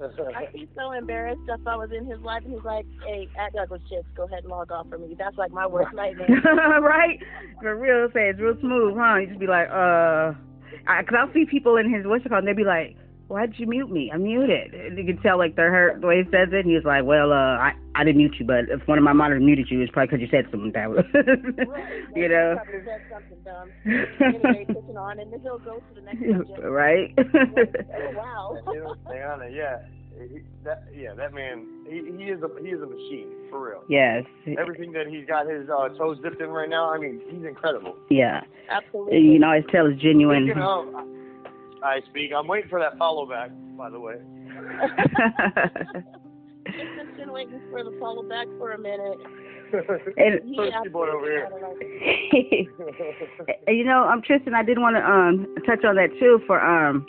I'd 0.35 0.53
be 0.53 0.67
so 0.75 0.91
embarrassed 0.91 1.41
if 1.47 1.67
I 1.67 1.75
was 1.75 1.89
in 1.91 2.05
his 2.05 2.19
life 2.21 2.43
and 2.43 2.53
he's 2.53 2.63
like, 2.63 2.85
"Hey, 3.05 3.27
at 3.39 3.53
Douglas 3.53 3.81
Chicks, 3.89 4.07
go 4.15 4.23
ahead 4.23 4.39
and 4.39 4.49
log 4.49 4.71
off 4.71 4.87
for 4.89 4.97
me." 4.97 5.15
That's 5.17 5.37
like 5.37 5.51
my 5.51 5.67
worst 5.67 5.93
nightmare. 5.93 6.27
right? 6.81 7.19
For 7.61 7.75
real, 7.75 8.09
say 8.13 8.29
it's 8.29 8.39
real 8.39 8.57
smooth, 8.59 8.95
huh? 8.97 9.17
You 9.17 9.27
just 9.27 9.39
be 9.39 9.47
like, 9.47 9.69
uh, 9.69 10.33
I, 10.87 11.03
cause 11.03 11.17
I'll 11.17 11.33
see 11.33 11.45
people 11.45 11.77
in 11.77 11.93
his 11.93 12.05
what's 12.05 12.25
it 12.25 12.29
called, 12.29 12.45
and 12.45 12.47
they 12.47 12.53
be 12.53 12.65
like, 12.65 12.95
"Why'd 13.27 13.53
you 13.57 13.67
mute 13.67 13.91
me? 13.91 14.11
I'm 14.13 14.23
muted." 14.23 14.73
And 14.73 14.97
you 14.97 15.05
can 15.05 15.21
tell 15.21 15.37
like 15.37 15.55
they're 15.55 15.71
hurt 15.71 16.01
the 16.01 16.07
way 16.07 16.23
he 16.23 16.31
says 16.31 16.49
it. 16.51 16.65
And 16.65 16.71
he's 16.71 16.85
like, 16.85 17.03
"Well, 17.03 17.31
uh, 17.31 17.57
I 17.57 17.73
I 18.01 18.03
didn't 18.03 18.17
mute 18.17 18.35
you, 18.39 18.45
but 18.47 18.65
if 18.67 18.81
one 18.87 18.97
of 18.97 19.03
my 19.03 19.13
monitors 19.13 19.43
muted 19.43 19.67
you, 19.69 19.79
it's 19.81 19.91
probably 19.91 20.17
because 20.17 20.21
you 20.21 20.27
said 20.31 20.49
something 20.49 20.71
that 20.73 20.89
was, 20.89 21.05
you 22.15 22.27
know." 22.27 22.57
Probably 22.57 22.81
said 22.83 23.01
something 23.13 23.37
dumb. 23.45 23.69
Anyway, 23.85 24.65
pushing 24.65 24.97
on, 24.97 25.19
and 25.19 25.31
then 25.31 25.39
he'll 25.41 25.59
go 25.59 25.77
to 25.77 25.93
the 25.93 26.01
next 26.01 26.19
subject. 26.49 26.63
right? 26.65 27.13
Oh, 27.93 28.11
wow. 28.17 28.57
You 28.73 28.79
know, 28.83 28.95
stay 29.05 29.21
on. 29.21 29.53
Yeah, 29.53 29.77
he, 30.17 30.39
that 30.63 30.83
yeah, 30.95 31.13
that 31.13 31.31
man, 31.33 31.67
he, 31.87 31.97
he 32.17 32.23
is 32.31 32.41
a 32.41 32.49
he 32.61 32.69
is 32.69 32.81
a 32.81 32.87
machine 32.87 33.29
for 33.51 33.69
real. 33.69 33.83
yes. 33.87 34.23
Everything 34.59 34.91
that 34.93 35.05
he's 35.07 35.25
got 35.27 35.47
his 35.47 35.69
uh, 35.69 35.89
toes 35.97 36.17
dipped 36.23 36.41
in 36.41 36.49
right 36.49 36.69
now, 36.69 36.89
I 36.91 36.97
mean, 36.97 37.21
he's 37.29 37.45
incredible. 37.45 37.95
Yeah. 38.09 38.41
Absolutely. 38.69 39.19
You 39.19 39.33
can 39.33 39.43
always 39.43 39.63
tell 39.71 39.85
it's 39.85 40.01
genuine. 40.01 40.45
Speaking 40.47 40.63
of, 40.63 40.85
I 41.83 41.99
speak. 42.09 42.31
I'm 42.35 42.47
waiting 42.47 42.69
for 42.69 42.79
that 42.79 42.97
follow 42.97 43.25
back. 43.27 43.51
By 43.77 43.89
the 43.89 43.99
way. 43.99 44.15
Tristan's 47.31 47.61
been 47.61 47.71
waiting 47.71 47.71
for 47.71 47.83
the 47.83 47.97
follow 47.99 48.23
back 48.23 48.47
for 48.57 48.71
a 48.71 48.77
minute. 48.77 49.19
and 50.17 50.41
He 50.43 50.55
Thirsty 50.57 50.89
boy 50.89 51.07
over 51.09 51.25
here. 51.25 51.49
you 53.67 53.85
know, 53.85 54.03
um, 54.03 54.21
Tristan, 54.21 54.53
I 54.53 54.63
did 54.63 54.77
want 54.79 54.95
to 54.97 55.03
um 55.03 55.47
touch 55.65 55.83
on 55.85 55.95
that 55.95 56.09
too 56.19 56.41
for 56.47 56.59
um, 56.61 57.05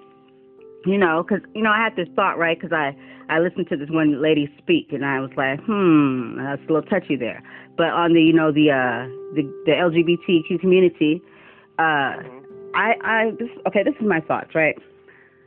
you 0.86 0.98
know, 0.98 1.22
because 1.26 1.44
you 1.54 1.62
know 1.62 1.70
I 1.70 1.78
had 1.82 1.96
this 1.96 2.08
thought 2.14 2.38
right 2.38 2.60
'cause 2.60 2.72
I 2.72 2.94
I 3.28 3.38
listened 3.40 3.68
to 3.70 3.76
this 3.76 3.90
one 3.90 4.20
lady 4.22 4.52
speak 4.58 4.92
and 4.92 5.04
I 5.04 5.20
was 5.20 5.30
like, 5.36 5.60
hmm, 5.64 6.36
that's 6.38 6.62
a 6.68 6.72
little 6.72 6.88
touchy 6.88 7.16
there. 7.16 7.42
But 7.76 7.88
on 7.88 8.12
the 8.12 8.22
you 8.22 8.32
know 8.32 8.52
the 8.52 8.70
uh 8.70 9.06
the 9.34 9.42
the 9.66 9.72
LGBTQ 9.72 10.60
community, 10.60 11.20
uh, 11.78 11.82
Mhm. 12.22 12.42
I 12.74 12.94
I 13.02 13.30
this 13.38 13.50
okay, 13.66 13.82
this 13.82 13.94
is 14.00 14.06
my 14.06 14.20
thoughts 14.20 14.54
right 14.54 14.76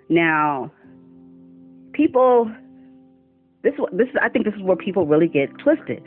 now. 0.10 0.72
People, 1.94 2.52
this 3.66 3.74
this 3.91 4.07
is 4.07 4.16
I 4.22 4.30
think 4.30 4.45
this 4.45 4.53
is 4.53 4.61
where 4.61 4.78
people 4.78 5.05
really 5.07 5.28
get 5.28 5.49
twisted. 5.57 6.01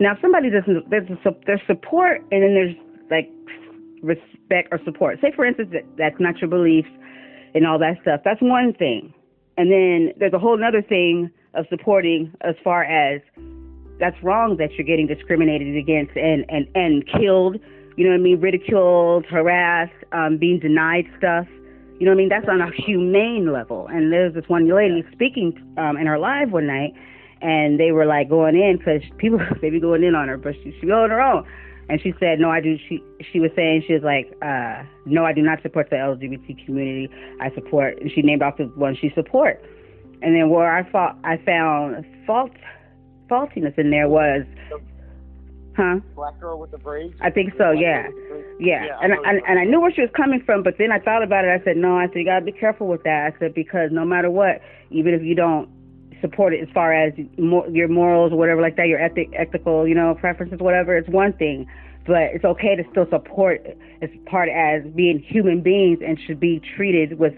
Now, 0.00 0.12
if 0.12 0.18
somebody 0.20 0.50
doesn't, 0.50 0.90
there's 0.90 1.08
a, 1.24 1.30
there's 1.46 1.60
support, 1.68 2.20
and 2.32 2.42
then 2.42 2.52
there's 2.54 2.76
like 3.10 3.30
respect 4.02 4.68
or 4.72 4.80
support. 4.84 5.20
Say, 5.22 5.30
for 5.34 5.46
instance, 5.46 5.70
that 5.72 5.84
that's 5.96 6.18
not 6.18 6.38
your 6.38 6.50
beliefs 6.50 6.90
and 7.54 7.64
all 7.64 7.78
that 7.78 8.02
stuff. 8.02 8.20
That's 8.24 8.42
one 8.42 8.74
thing, 8.74 9.14
and 9.56 9.70
then 9.70 10.12
there's 10.18 10.34
a 10.34 10.38
whole 10.38 10.58
other 10.62 10.82
thing 10.82 11.30
of 11.54 11.66
supporting 11.70 12.32
as 12.40 12.56
far 12.64 12.82
as 12.82 13.22
that's 14.00 14.20
wrong 14.24 14.56
that 14.58 14.72
you're 14.72 14.86
getting 14.86 15.06
discriminated 15.06 15.76
against 15.76 16.16
and 16.16 16.44
and 16.48 16.66
and 16.74 17.06
killed. 17.06 17.56
You 17.96 18.04
know 18.04 18.10
what 18.10 18.18
I 18.18 18.22
mean? 18.22 18.40
Ridiculed, 18.40 19.24
harassed, 19.26 19.94
um, 20.10 20.36
being 20.36 20.58
denied 20.58 21.06
stuff. 21.16 21.46
You 21.98 22.06
know 22.06 22.12
what 22.12 22.16
I 22.16 22.18
mean? 22.18 22.28
That's 22.28 22.48
on 22.48 22.60
a 22.60 22.70
humane 22.72 23.52
level. 23.52 23.86
And 23.88 24.12
there's 24.12 24.34
this 24.34 24.44
one 24.48 24.68
lady 24.68 25.04
speaking 25.12 25.54
um, 25.78 25.96
in 25.96 26.06
her 26.06 26.18
live 26.18 26.50
one 26.50 26.66
night, 26.66 26.92
and 27.40 27.78
they 27.78 27.92
were 27.92 28.06
like 28.06 28.28
going 28.28 28.56
in 28.56 28.78
because 28.78 29.02
people 29.18 29.38
they 29.60 29.70
be 29.70 29.80
going 29.80 30.02
in 30.02 30.14
on 30.14 30.28
her, 30.28 30.36
but 30.36 30.54
she 30.62 30.76
she 30.80 30.86
go 30.86 31.04
on 31.04 31.10
her 31.10 31.20
own. 31.20 31.46
And 31.88 32.00
she 32.00 32.14
said, 32.18 32.40
"No, 32.40 32.50
I 32.50 32.60
do." 32.60 32.78
She 32.88 33.02
she 33.32 33.40
was 33.40 33.50
saying 33.54 33.84
she 33.86 33.92
was 33.92 34.02
like, 34.02 34.32
uh, 34.42 34.82
"No, 35.04 35.24
I 35.24 35.32
do 35.34 35.42
not 35.42 35.60
support 35.62 35.90
the 35.90 35.96
LGBT 35.96 36.64
community. 36.64 37.10
I 37.40 37.54
support." 37.54 38.00
And 38.00 38.10
she 38.10 38.22
named 38.22 38.42
off 38.42 38.56
the 38.56 38.64
one 38.74 38.96
she 38.96 39.12
support. 39.14 39.62
And 40.22 40.34
then 40.34 40.48
where 40.48 40.74
I 40.74 40.82
thought 40.90 41.18
I 41.22 41.36
found 41.44 42.04
fault 42.26 42.52
faultiness 43.28 43.74
in 43.76 43.90
there 43.90 44.08
was, 44.08 44.44
huh? 45.76 46.00
Black 46.14 46.38
girl 46.40 46.58
with 46.58 46.70
the 46.70 46.78
braids. 46.78 47.14
I 47.20 47.30
think 47.30 47.52
so. 47.58 47.70
Yeah. 47.72 48.08
girl 48.08 48.12
with 48.14 48.22
the 48.24 48.28
braids? 48.30 48.48
Yeah, 48.60 48.84
Yeah, 48.86 48.96
I 48.96 49.04
and 49.04 49.12
know 49.12 49.22
and, 49.24 49.40
and 49.46 49.58
I 49.58 49.64
knew 49.64 49.80
where 49.80 49.92
she 49.92 50.00
was 50.00 50.10
coming 50.16 50.42
from, 50.44 50.62
but 50.62 50.74
then 50.78 50.92
I 50.92 50.98
thought 50.98 51.22
about 51.22 51.44
it. 51.44 51.48
I 51.48 51.62
said, 51.64 51.76
no, 51.76 51.96
I 51.96 52.06
said 52.08 52.16
you 52.16 52.24
gotta 52.24 52.44
be 52.44 52.52
careful 52.52 52.86
with 52.86 53.02
that. 53.04 53.32
I 53.34 53.38
said 53.38 53.54
because 53.54 53.90
no 53.92 54.04
matter 54.04 54.30
what, 54.30 54.60
even 54.90 55.14
if 55.14 55.22
you 55.22 55.34
don't 55.34 55.68
support 56.20 56.54
it 56.54 56.60
as 56.66 56.68
far 56.72 56.92
as 56.94 57.12
mor- 57.36 57.68
your 57.68 57.88
morals 57.88 58.32
or 58.32 58.36
whatever 58.36 58.62
like 58.62 58.76
that, 58.76 58.86
your 58.88 59.00
ethic, 59.00 59.28
ethical, 59.36 59.86
you 59.86 59.94
know, 59.94 60.14
preferences, 60.18 60.58
whatever, 60.60 60.96
it's 60.96 61.08
one 61.08 61.32
thing. 61.34 61.66
But 62.06 62.34
it's 62.34 62.44
okay 62.44 62.76
to 62.76 62.84
still 62.90 63.06
support 63.10 63.66
as 64.02 64.10
part 64.26 64.48
as 64.48 64.82
being 64.94 65.18
human 65.18 65.62
beings 65.62 66.00
and 66.06 66.18
should 66.26 66.40
be 66.40 66.60
treated 66.76 67.18
with 67.18 67.34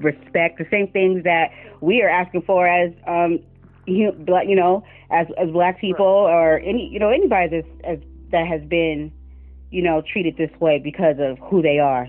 respect. 0.00 0.58
The 0.58 0.66
same 0.70 0.88
things 0.88 1.24
that 1.24 1.50
we 1.80 2.02
are 2.02 2.08
asking 2.08 2.42
for 2.42 2.66
as 2.66 2.92
um, 3.06 3.40
you, 3.86 4.12
black, 4.12 4.46
you 4.48 4.56
know, 4.56 4.84
as 5.10 5.26
as 5.38 5.50
black 5.50 5.80
people 5.80 6.06
or 6.06 6.58
any, 6.58 6.88
you 6.88 6.98
know, 6.98 7.10
anybody 7.10 7.48
that's 7.48 7.68
as, 7.84 7.98
that 8.30 8.46
has 8.46 8.62
been 8.62 9.12
you 9.72 9.82
know, 9.82 10.02
treated 10.02 10.36
this 10.36 10.50
way 10.60 10.78
because 10.78 11.16
of 11.18 11.38
who 11.38 11.62
they 11.62 11.78
are. 11.78 12.08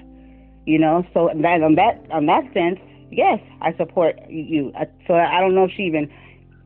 You 0.66 0.80
know, 0.80 1.06
so 1.14 1.30
that 1.34 1.64
on 1.64 1.76
that 1.76 2.06
on 2.12 2.26
that 2.28 2.44
sense, 2.54 2.80
yes, 3.12 3.40
I 3.62 3.76
support 3.76 4.18
you. 4.30 4.72
I, 4.78 4.88
so 5.08 5.16
I 5.16 5.40
don't 5.40 5.56
know 5.56 5.66
if 5.66 5.72
she 5.76 5.84
even 5.84 6.14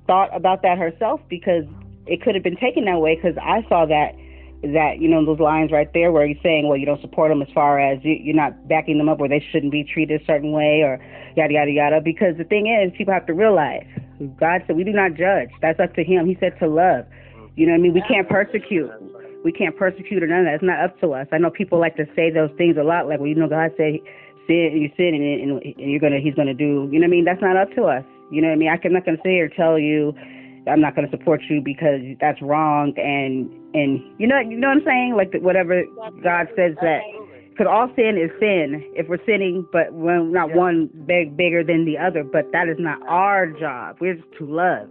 thought 0.05 0.36
about 0.36 0.62
that 0.64 0.78
herself 0.78 1.22
because 1.30 1.64
it 2.05 2.22
could 2.22 2.36
have 2.36 2.43
been 2.43 2.58
taken 2.58 2.86
that 2.86 2.99
way. 2.99 3.16
Because 3.16 3.38
I 3.41 3.66
saw 3.70 3.86
that 3.86 4.16
that 4.64 4.99
you 4.99 5.08
know 5.08 5.24
those 5.26 5.39
lines 5.39 5.72
right 5.72 5.89
there 5.93 6.12
where 6.12 6.26
you're 6.26 6.41
saying, 6.41 6.68
well, 6.68 6.78
you 6.78 6.86
don't 6.86 7.01
support 7.01 7.30
them 7.30 7.41
as 7.41 7.47
far 7.53 7.80
as 7.80 7.99
you, 8.03 8.18
you're 8.20 8.36
not 8.36 8.68
backing 8.68 8.97
them 8.97 9.10
up, 9.10 9.20
or 9.20 9.28
they 9.28 9.43
shouldn't 9.51 9.72
be 9.72 9.84
treated 9.84 10.22
a 10.22 10.26
certain 10.26 10.51
way, 10.51 10.82
or 10.82 10.99
yada 11.36 11.53
yada 11.53 11.72
yada. 11.72 12.01
Because 12.01 12.38
the 12.38 12.43
thing 12.43 12.68
is, 12.68 12.91
people 12.97 13.14
have 13.14 13.28
to 13.28 13.34
realize 13.34 13.86
God 14.39 14.64
said 14.66 14.76
we 14.76 14.84
do 14.84 14.91
not 14.91 15.14
judge. 15.14 15.49
That's 15.62 15.80
up 15.80 15.93
to 15.95 16.03
Him. 16.03 16.26
He 16.26 16.38
said 16.39 16.58
to 16.60 16.68
love. 16.68 17.05
You 17.55 17.66
know 17.66 17.74
what 17.74 17.80
I 17.80 17.82
mean? 17.82 17.93
We 17.93 18.03
can't 18.08 18.30
persecute 18.30 18.91
we 19.43 19.51
can't 19.51 19.78
persecute 19.78 20.22
or 20.22 20.28
none 20.28 20.39
of 20.39 20.45
that. 20.45 20.55
It's 20.55 20.64
not 20.64 20.84
up 20.84 20.99
to 20.99 21.14
us. 21.14 21.28
I 21.32 21.38
know 21.38 21.49
people 21.49 21.80
like 21.80 21.95
to 21.95 22.05
say 22.16 22.30
those 22.30 22.51
things 22.58 22.76
a 22.76 22.84
lot, 22.84 23.08
like, 23.08 23.20
well, 23.20 23.30
you 23.30 23.36
know, 23.36 23.47
God 23.47 23.72
said 23.78 23.99
sin, 24.47 24.76
you 24.76 24.91
sin, 24.97 25.16
and, 25.16 25.24
and, 25.24 25.64
and 25.64 25.91
you're 25.91 26.01
gonna, 26.01 26.20
He's 26.20 26.36
gonna 26.36 26.53
do. 26.53 26.89
You 26.91 26.99
know 26.99 27.08
what 27.08 27.16
I 27.16 27.16
mean? 27.16 27.26
That's 27.26 27.41
not 27.41 27.55
up 27.55 27.72
to 27.76 27.86
us. 27.86 28.03
You 28.32 28.41
know 28.41 28.49
what 28.49 28.55
I 28.55 28.58
mean? 28.58 28.70
I 28.70 28.78
can, 28.78 28.91
not 28.91 29.05
to 29.05 29.16
sit 29.24 29.32
here 29.32 29.45
and 29.45 29.53
tell 29.55 29.80
you 29.80 30.14
I'm 30.70 30.82
not 30.82 30.95
going 30.95 31.09
to 31.09 31.11
support 31.11 31.41
you 31.49 31.61
because 31.61 32.01
that's 32.20 32.41
wrong, 32.41 32.93
and 32.97 33.49
and 33.74 34.01
you 34.20 34.28
know 34.28 34.39
you 34.39 34.57
know 34.57 34.70
what 34.70 34.78
I'm 34.78 34.86
saying? 34.86 35.13
Like 35.15 35.32
the, 35.32 35.39
whatever 35.39 35.84
God 36.24 36.47
says 36.55 36.76
that. 36.82 37.01
Because 37.49 37.72
all 37.72 37.89
sin 37.95 38.20
is 38.22 38.30
sin 38.39 38.84
if 38.93 39.07
we're 39.07 39.24
sinning, 39.26 39.65
but 39.74 39.91
we're 39.91 40.22
not 40.22 40.53
one 40.53 40.91
big 41.07 41.36
bigger 41.36 41.63
than 41.63 41.86
the 41.86 41.97
other. 41.97 42.24
But 42.24 42.51
that 42.51 42.68
is 42.70 42.78
not 42.78 43.01
our 43.07 43.47
job. 43.47 43.97
We're 43.99 44.13
just 44.13 44.28
to 44.38 44.45
love. 44.45 44.88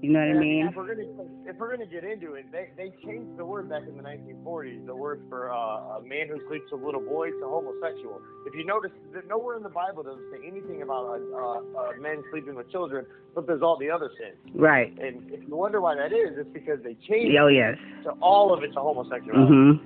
You 0.00 0.12
know 0.12 0.20
what 0.20 0.36
I 0.36 0.38
mean? 0.38 0.68
If 0.68 0.76
we're 0.76 0.94
gonna 0.94 1.08
if 1.44 1.56
we're 1.56 1.70
gonna 1.70 1.86
get 1.90 2.04
into 2.04 2.34
it, 2.34 2.46
they 2.52 2.68
they 2.76 2.92
changed 3.04 3.36
the 3.36 3.44
word 3.44 3.68
back 3.68 3.82
in 3.82 3.96
the 3.96 4.02
1940s. 4.02 4.86
The 4.86 4.94
word 4.94 5.22
for 5.28 5.52
uh, 5.52 5.98
a 5.98 6.02
man 6.06 6.28
who 6.28 6.38
sleeps 6.48 6.70
with 6.70 6.82
little 6.82 7.00
boys 7.00 7.32
to 7.40 7.46
homosexual. 7.48 8.20
If 8.46 8.54
you 8.54 8.64
notice, 8.64 8.92
that 9.12 9.26
nowhere 9.26 9.56
in 9.56 9.64
the 9.64 9.68
Bible 9.68 10.04
does 10.04 10.18
it 10.18 10.38
say 10.38 10.46
anything 10.46 10.82
about 10.82 11.18
uh, 11.18 11.78
uh, 11.78 11.92
men 12.00 12.22
sleeping 12.30 12.54
with 12.54 12.70
children, 12.70 13.06
but 13.34 13.48
there's 13.48 13.62
all 13.62 13.76
the 13.76 13.90
other 13.90 14.08
sins. 14.20 14.36
Right. 14.54 14.96
And 15.00 15.28
if 15.32 15.40
you 15.48 15.56
wonder 15.56 15.80
why 15.80 15.96
that 15.96 16.12
is, 16.12 16.38
it's 16.38 16.50
because 16.52 16.78
they 16.84 16.94
changed 17.08 17.36
Oh 17.40 17.48
yes. 17.48 17.76
to 18.04 18.10
all 18.22 18.54
of 18.54 18.62
it 18.62 18.68
to 18.74 18.80
homosexuality. 18.80 19.52
Mhm. 19.52 19.80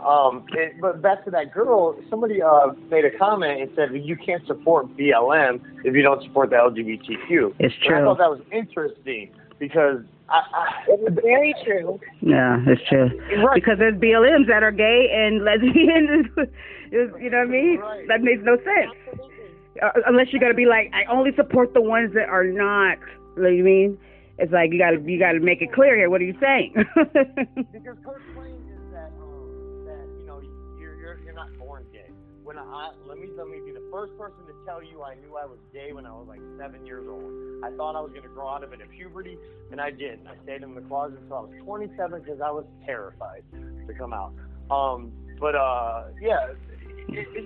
Um, 0.00 0.46
but 0.80 1.02
back 1.02 1.24
to 1.26 1.30
that 1.30 1.52
girl, 1.52 1.94
somebody 2.08 2.40
uh, 2.40 2.68
made 2.90 3.04
a 3.04 3.10
comment 3.18 3.60
and 3.60 3.70
said 3.76 3.92
well, 3.92 4.00
you 4.00 4.16
can't 4.16 4.46
support 4.46 4.86
BLM 4.96 5.60
if 5.84 5.94
you 5.94 6.00
don't 6.00 6.22
support 6.22 6.48
the 6.48 6.56
LGBTQ. 6.56 7.54
It's 7.58 7.74
And 7.86 7.96
I 7.96 8.00
thought 8.00 8.16
that 8.16 8.30
was 8.30 8.40
interesting 8.50 9.30
because 9.58 10.02
I, 10.28 10.40
I 10.54 10.84
It's 10.88 11.20
very 11.22 11.54
true. 11.64 12.00
Yeah, 12.20 12.58
it's 12.66 12.82
true. 12.88 13.10
right. 13.44 13.54
Because 13.54 13.78
there's 13.78 13.94
BLMs 13.94 14.46
that 14.48 14.62
are 14.62 14.72
gay 14.72 15.08
and 15.12 15.44
lesbian. 15.44 16.30
you 16.92 17.30
know 17.30 17.38
what 17.38 17.48
I 17.48 17.50
mean? 17.50 17.78
Right. 17.78 18.08
That 18.08 18.22
makes 18.22 18.42
no 18.42 18.56
sense. 18.56 18.92
Uh, 19.82 19.90
unless 20.06 20.26
you're 20.32 20.40
gonna 20.40 20.54
be 20.54 20.66
like, 20.66 20.92
I 20.92 21.04
only 21.10 21.34
support 21.36 21.74
the 21.74 21.82
ones 21.82 22.14
that 22.14 22.28
are 22.28 22.44
not. 22.44 22.98
You 23.36 23.42
know 23.42 23.48
what 23.48 23.58
I 23.58 23.62
mean? 23.62 23.98
It's 24.38 24.52
like 24.52 24.72
you 24.72 24.78
gotta 24.78 25.00
you 25.00 25.18
gotta 25.18 25.40
make 25.40 25.62
it 25.62 25.72
clear 25.72 25.96
here. 25.96 26.10
What 26.10 26.20
are 26.20 26.24
you 26.24 26.36
saying? 26.40 26.74
When 32.52 32.62
I 32.62 32.90
let 33.08 33.16
me 33.16 33.28
let 33.34 33.48
me 33.48 33.60
be 33.64 33.72
the 33.72 33.82
first 33.90 34.12
person 34.18 34.36
to 34.46 34.52
tell 34.66 34.82
you 34.82 35.02
I 35.02 35.14
knew 35.14 35.38
I 35.38 35.46
was 35.46 35.56
gay 35.72 35.94
when 35.94 36.04
I 36.04 36.10
was 36.12 36.26
like 36.28 36.40
seven 36.60 36.84
years 36.84 37.06
old. 37.08 37.64
I 37.64 37.74
thought 37.78 37.96
I 37.96 38.00
was 38.02 38.10
to 38.12 38.28
grow 38.28 38.46
out 38.46 38.62
of 38.62 38.74
it 38.74 38.80
at 38.82 38.90
puberty, 38.90 39.38
and 39.70 39.80
I 39.80 39.90
didn't. 39.90 40.26
I 40.26 40.34
stayed 40.42 40.62
in 40.62 40.74
the 40.74 40.82
closet 40.82 41.18
until 41.22 41.36
I 41.36 41.40
was 41.40 41.50
27 41.64 42.20
because 42.20 42.42
I 42.42 42.50
was 42.50 42.66
terrified 42.84 43.42
to 43.86 43.94
come 43.94 44.12
out. 44.12 44.34
Um, 44.70 45.12
but 45.40 45.54
uh, 45.54 46.08
yeah, 46.20 46.52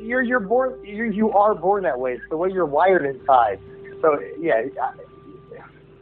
you're 0.03 0.23
you're 0.23 0.41
born 0.41 0.85
you 0.85 1.05
you 1.05 1.31
are 1.31 1.55
born 1.55 1.85
that 1.85 2.01
way. 2.01 2.15
It's 2.15 2.25
the 2.29 2.37
way 2.37 2.51
you're 2.51 2.67
wired 2.67 3.07
inside. 3.07 3.61
So 4.03 4.19
yeah, 4.41 4.63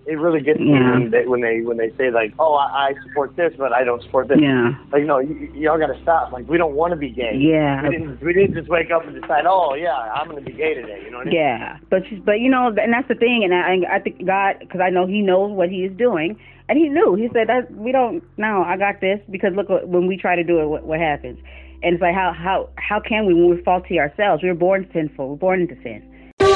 it 0.06 0.18
really 0.18 0.40
gets 0.40 0.60
me 0.60 0.70
Yeah. 0.70 0.92
when 0.98 1.10
they 1.10 1.26
when 1.26 1.40
they 1.40 1.60
when 1.62 1.76
they 1.78 1.90
say 1.96 2.10
like, 2.10 2.34
oh, 2.38 2.54
I, 2.54 2.88
I 2.88 2.94
support 3.06 3.36
this, 3.36 3.52
but 3.56 3.72
I 3.72 3.84
don't 3.84 4.02
support 4.02 4.28
this. 4.28 4.38
yeah. 4.40 4.72
Like, 4.92 5.04
no, 5.04 5.16
y- 5.18 5.48
y'all 5.54 5.78
got 5.78 5.88
to 5.94 6.00
stop. 6.02 6.30
Like, 6.32 6.48
we 6.48 6.58
don't 6.58 6.74
want 6.74 6.92
to 6.92 6.96
be 6.96 7.10
gay. 7.10 7.36
Yeah. 7.38 7.82
We 7.82 7.90
didn't. 7.96 8.20
We 8.22 8.32
didn't 8.32 8.54
just 8.54 8.68
wake 8.68 8.90
up 8.90 9.06
and 9.06 9.14
decide, 9.20 9.44
oh 9.48 9.74
yeah, 9.74 9.94
I'm 9.94 10.28
going 10.30 10.44
to 10.44 10.50
be 10.50 10.56
gay 10.56 10.74
today. 10.74 11.00
You 11.04 11.10
know 11.10 11.18
what 11.18 11.28
I 11.28 11.30
mean? 11.30 11.34
Yeah, 11.38 11.78
but 11.90 12.02
but 12.24 12.40
you 12.40 12.50
know, 12.50 12.68
and 12.68 12.92
that's 12.92 13.08
the 13.08 13.14
thing, 13.14 13.42
and 13.44 13.54
I 13.54 13.96
I 13.96 13.98
think 13.98 14.26
God, 14.26 14.56
because 14.60 14.80
I 14.84 14.90
know 14.90 15.06
He 15.06 15.20
knows 15.22 15.52
what 15.52 15.68
He 15.70 15.84
is 15.84 15.96
doing, 15.96 16.38
and 16.68 16.76
He 16.78 16.88
knew. 16.88 17.14
He 17.14 17.28
said 17.32 17.48
that 17.48 17.70
we 17.72 17.90
don't. 17.92 18.22
No, 18.36 18.62
I 18.62 18.76
got 18.76 19.00
this 19.00 19.20
because 19.30 19.52
look 19.56 19.68
when 19.68 20.06
we 20.06 20.16
try 20.16 20.36
to 20.36 20.44
do 20.44 20.60
it, 20.60 20.66
what, 20.66 20.84
what 20.84 21.00
happens? 21.00 21.38
And 21.82 21.94
it's 21.94 22.02
like 22.02 22.14
how 22.14 22.32
how 22.36 22.68
how 22.76 23.00
can 23.00 23.26
we 23.26 23.34
when 23.34 23.48
we're 23.48 23.62
faulty 23.62 23.98
ourselves? 23.98 24.42
We're 24.42 24.54
born 24.54 24.88
sinful. 24.92 25.28
We're 25.30 25.36
born 25.36 25.60
into 25.62 25.76
sin. 25.82 26.02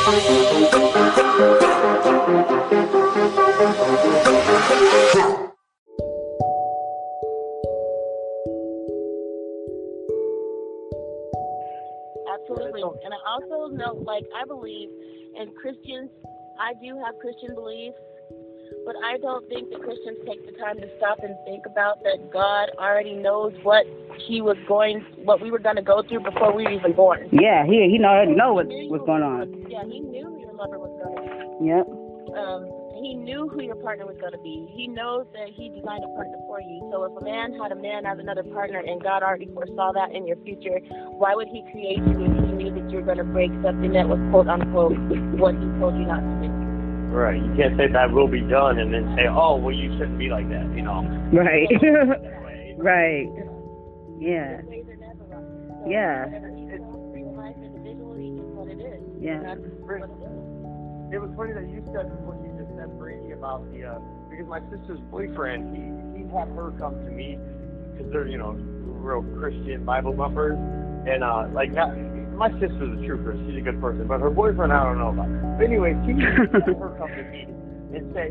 Absolutely. 0.08 0.64
And 13.04 13.12
I 13.12 13.20
also 13.28 13.68
know, 13.74 13.92
like, 14.06 14.24
I 14.34 14.46
believe 14.46 14.88
in 15.36 15.52
Christians, 15.60 16.08
I 16.58 16.72
do 16.82 16.98
have 17.04 17.18
Christian 17.20 17.54
beliefs, 17.54 17.98
but 18.86 18.96
I 19.04 19.18
don't 19.18 19.46
think 19.48 19.70
the 19.70 19.78
Christians 19.78 20.18
take 20.26 20.44
the 20.46 20.52
time 20.58 20.76
to 20.78 20.88
stop 20.98 21.18
and 21.22 21.34
think 21.44 21.66
about 21.66 22.02
that 22.04 22.30
God 22.32 22.70
already 22.78 23.14
knows 23.14 23.52
what 23.62 23.84
He 24.26 24.40
was 24.40 24.56
going, 24.66 25.04
what 25.24 25.40
we 25.40 25.50
were 25.50 25.58
going 25.58 25.76
to 25.76 25.82
go 25.82 26.02
through 26.02 26.20
before 26.20 26.52
we 26.54 26.64
were 26.64 26.72
even 26.72 26.92
born. 26.92 27.28
Yeah, 27.32 27.64
He 27.66 27.88
He 27.90 27.98
know 27.98 28.08
already 28.08 28.34
know 28.34 28.54
what 28.54 28.66
what's 28.88 29.06
going 29.06 29.22
on. 29.22 29.66
Yeah, 29.68 29.84
He 29.84 30.00
knew 30.00 30.26
who 30.26 30.40
your 30.40 30.52
lover 30.54 30.78
was 30.78 30.92
going 31.02 31.16
to 31.16 31.22
be. 31.22 31.66
Yep. 31.68 31.86
um, 32.38 32.70
he 33.00 33.14
knew 33.14 33.48
who 33.48 33.62
your 33.62 33.76
partner 33.76 34.06
was 34.06 34.16
going 34.20 34.32
to 34.32 34.38
be. 34.42 34.66
He 34.74 34.88
knows 34.88 35.26
that 35.32 35.48
he 35.54 35.68
designed 35.68 36.02
a 36.02 36.08
partner 36.18 36.38
for 36.46 36.60
you. 36.60 36.82
So 36.90 37.04
if 37.04 37.14
a 37.14 37.24
man 37.24 37.54
had 37.54 37.70
a 37.70 37.76
man 37.76 38.06
as 38.06 38.18
another 38.18 38.42
partner 38.42 38.78
and 38.80 39.00
God 39.02 39.22
already 39.22 39.46
foresaw 39.54 39.92
that 39.92 40.10
in 40.12 40.26
your 40.26 40.36
future, 40.42 40.80
why 41.14 41.34
would 41.34 41.46
he 41.46 41.62
create 41.70 41.98
you 41.98 42.26
if 42.26 42.34
he 42.42 42.52
knew 42.58 42.74
that 42.74 42.90
you 42.90 42.98
were 42.98 43.06
going 43.06 43.18
to 43.18 43.24
break 43.24 43.50
something 43.62 43.92
that 43.92 44.08
was 44.08 44.18
quote 44.30 44.48
unquote 44.48 44.98
what 45.38 45.54
he 45.54 45.66
told 45.78 45.94
you 45.94 46.06
not 46.10 46.20
to 46.20 46.34
do? 46.42 46.57
Right. 47.08 47.40
You 47.42 47.54
can't 47.56 47.76
say 47.78 47.88
that 47.92 48.12
will 48.12 48.28
be 48.28 48.40
done 48.40 48.78
and 48.78 48.92
then 48.92 49.14
say, 49.16 49.26
oh, 49.28 49.56
well, 49.56 49.74
you 49.74 49.90
shouldn't 49.98 50.18
be 50.18 50.28
like 50.28 50.48
that. 50.50 50.66
You 50.76 50.82
know. 50.82 51.02
Right. 51.32 51.68
Right. 52.78 53.26
Yeah. 54.20 54.62
Ways 54.62 54.86
are 54.86 54.94
never 55.02 55.26
right. 55.26 55.42
So 55.82 55.90
Yeah. 55.90 56.26
whatever 56.30 56.50
you 56.54 56.70
do 56.70 57.14
in 57.18 57.34
life 57.36 57.56
individually 57.58 58.38
is 58.38 58.46
what 58.54 58.68
it 58.70 58.78
is. 58.78 59.02
Yeah. 59.18 59.42
That's 59.42 59.58
what 59.82 59.98
it 59.98 60.14
is. 60.14 61.10
It 61.10 61.18
was 61.18 61.30
funny 61.34 61.54
that 61.58 61.66
you 61.66 61.82
said 61.90 62.06
what 62.22 62.38
you 62.38 62.54
just 62.54 62.70
said, 62.78 62.94
Brady, 63.02 63.32
about 63.34 63.66
the 63.74 63.82
uh, 63.82 63.98
because 64.30 64.46
my 64.46 64.60
sister's 64.70 65.00
boyfriend, 65.10 65.74
he 65.74 66.22
he 66.22 66.24
had 66.30 66.46
her 66.54 66.70
come 66.78 66.94
to 67.02 67.10
me 67.10 67.34
because 67.96 68.12
they're 68.12 68.28
you 68.28 68.38
know 68.38 68.54
real 69.02 69.26
Christian 69.42 69.84
Bible 69.84 70.12
bumpers, 70.12 70.54
and 71.08 71.24
uh, 71.24 71.48
like 71.52 71.72
not. 71.72 71.90
My 72.38 72.54
sister's 72.62 72.94
a 72.94 73.02
Christian. 73.02 73.50
She's 73.50 73.58
a 73.58 73.66
good 73.66 73.80
person, 73.80 74.06
but 74.06 74.20
her 74.20 74.30
boyfriend, 74.30 74.72
I 74.72 74.84
don't 74.84 75.02
know 75.02 75.10
about. 75.10 75.26
But 75.58 75.66
anyway, 75.66 75.98
she 76.06 76.14
her 76.22 76.94
me 77.34 77.50
and 77.90 78.14
say, 78.14 78.30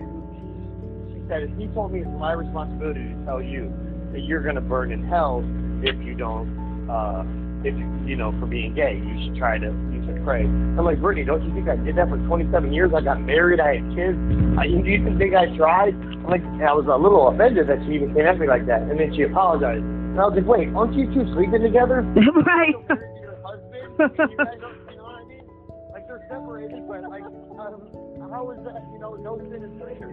she 1.12 1.20
said, 1.28 1.52
he 1.60 1.68
told 1.76 1.92
me 1.92 2.08
it's 2.08 2.16
my 2.16 2.32
responsibility 2.32 3.04
to 3.04 3.16
tell 3.28 3.44
you 3.44 3.68
that 4.16 4.24
you're 4.24 4.40
going 4.40 4.56
to 4.56 4.64
burn 4.64 4.96
in 4.96 5.04
hell 5.04 5.44
if 5.84 6.00
you 6.00 6.16
don't, 6.16 6.48
uh, 6.88 7.28
if 7.68 7.76
you 8.08 8.16
know, 8.16 8.32
for 8.40 8.48
being 8.48 8.72
gay. 8.72 8.96
You 8.96 9.28
should 9.28 9.36
try 9.36 9.60
to, 9.60 9.76
you 9.92 10.00
should 10.08 10.24
pray. 10.24 10.48
I'm 10.48 10.88
like, 10.88 11.04
Brittany, 11.04 11.28
don't 11.28 11.44
you 11.44 11.52
think 11.52 11.68
I 11.68 11.76
did 11.76 12.00
that 12.00 12.08
for 12.08 12.16
27 12.16 12.72
years? 12.72 12.96
I 12.96 13.04
got 13.04 13.20
married, 13.20 13.60
I 13.60 13.84
had 13.84 13.84
kids. 13.92 14.16
I, 14.56 14.72
do 14.72 14.88
you 14.88 15.04
think 15.20 15.36
I 15.36 15.52
tried? 15.60 16.00
I'm 16.00 16.32
like, 16.32 16.48
I 16.64 16.72
was 16.72 16.88
a 16.88 16.96
little 16.96 17.28
offended 17.28 17.68
that 17.68 17.84
she 17.84 18.00
even 18.00 18.16
came 18.16 18.24
at 18.24 18.40
me 18.40 18.48
like 18.48 18.72
that, 18.72 18.88
and 18.88 18.96
then 18.96 19.12
she 19.12 19.28
apologized. 19.28 19.84
And 19.84 20.16
I 20.16 20.32
was 20.32 20.40
like, 20.40 20.48
wait, 20.48 20.72
aren't 20.72 20.96
you 20.96 21.12
two 21.12 21.28
sleeping 21.36 21.60
together? 21.60 22.08
right. 22.48 22.72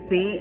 See, 0.09 0.39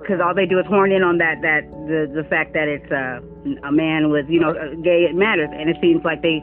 because 0.00 0.20
all 0.22 0.34
they 0.34 0.46
do 0.46 0.58
is 0.58 0.66
horn 0.66 0.92
in 0.92 1.02
on 1.02 1.18
that 1.18 1.42
that 1.42 1.62
the 1.86 2.10
the 2.12 2.24
fact 2.28 2.52
that 2.54 2.68
it's 2.68 2.90
uh, 2.90 3.20
a 3.66 3.72
man 3.72 4.10
with 4.10 4.26
you 4.28 4.40
know 4.40 4.50
uh, 4.50 4.74
gay 4.82 5.06
it 5.08 5.14
matters, 5.14 5.48
and 5.52 5.70
it 5.70 5.76
seems 5.80 6.04
like 6.04 6.22
they 6.22 6.42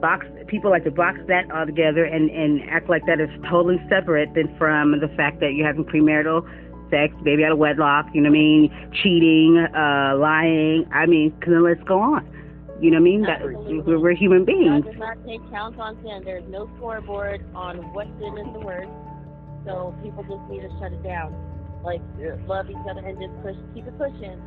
box 0.00 0.26
people 0.46 0.70
like 0.70 0.84
to 0.84 0.90
box 0.90 1.18
that 1.28 1.50
all 1.50 1.66
together 1.66 2.04
and 2.04 2.30
and 2.30 2.62
act 2.70 2.88
like 2.88 3.04
that 3.06 3.20
is 3.20 3.30
totally 3.48 3.80
separate 3.88 4.32
than 4.34 4.54
from 4.56 4.98
the 5.00 5.08
fact 5.16 5.40
that 5.40 5.54
you're 5.54 5.66
having 5.66 5.84
premarital 5.84 6.46
sex, 6.90 7.14
baby 7.22 7.44
out 7.44 7.52
of 7.52 7.58
wedlock, 7.58 8.06
you 8.12 8.20
know 8.20 8.28
what 8.28 8.36
I 8.36 8.40
mean, 8.40 8.90
cheating, 9.02 9.56
uh, 9.58 10.16
lying. 10.18 10.84
I 10.92 11.06
mean, 11.06 11.32
let's 11.46 11.82
go 11.84 12.00
on. 12.00 12.26
You 12.80 12.90
know 12.90 12.96
what 12.96 13.00
I 13.00 13.04
mean? 13.04 13.22
That 13.22 13.40
we're, 13.42 13.98
we're 13.98 14.14
human 14.14 14.44
God 14.44 14.46
beings. 14.46 14.84
does 14.86 14.96
not 14.98 15.18
take 15.26 15.40
count 15.50 15.78
on 15.78 15.96
sin. 16.02 16.22
There's 16.24 16.48
no 16.48 16.68
scoreboard 16.76 17.44
on 17.54 17.92
what 17.92 18.06
sin 18.18 18.38
is 18.38 18.48
the 18.54 18.60
worst. 18.60 18.90
So 19.66 19.94
people 20.02 20.24
just 20.24 20.40
need 20.48 20.62
to 20.64 20.70
shut 20.80 20.92
it 20.92 21.02
down. 21.02 21.36
Like 21.84 22.00
uh, 22.20 22.36
love 22.46 22.70
each 22.70 22.80
other 22.88 23.04
and 23.04 23.20
just 23.20 23.36
push, 23.42 23.56
keep 23.74 23.86
it 23.86 23.96
pushing. 23.98 24.40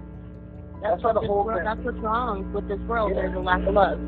That's 0.81 0.97
That's, 0.97 1.03
why 1.03 1.13
what 1.13 1.21
the 1.21 1.27
whole 1.27 1.45
world, 1.45 1.59
thing- 1.61 1.65
that's 1.65 1.81
what's 1.85 1.97
wrong 2.01 2.51
with 2.53 2.67
this 2.67 2.81
world. 2.89 3.13
Yeah. 3.13 3.21
There's 3.29 3.37
a 3.37 3.39
lack 3.39 3.61
of 3.65 3.73
love. 3.73 4.01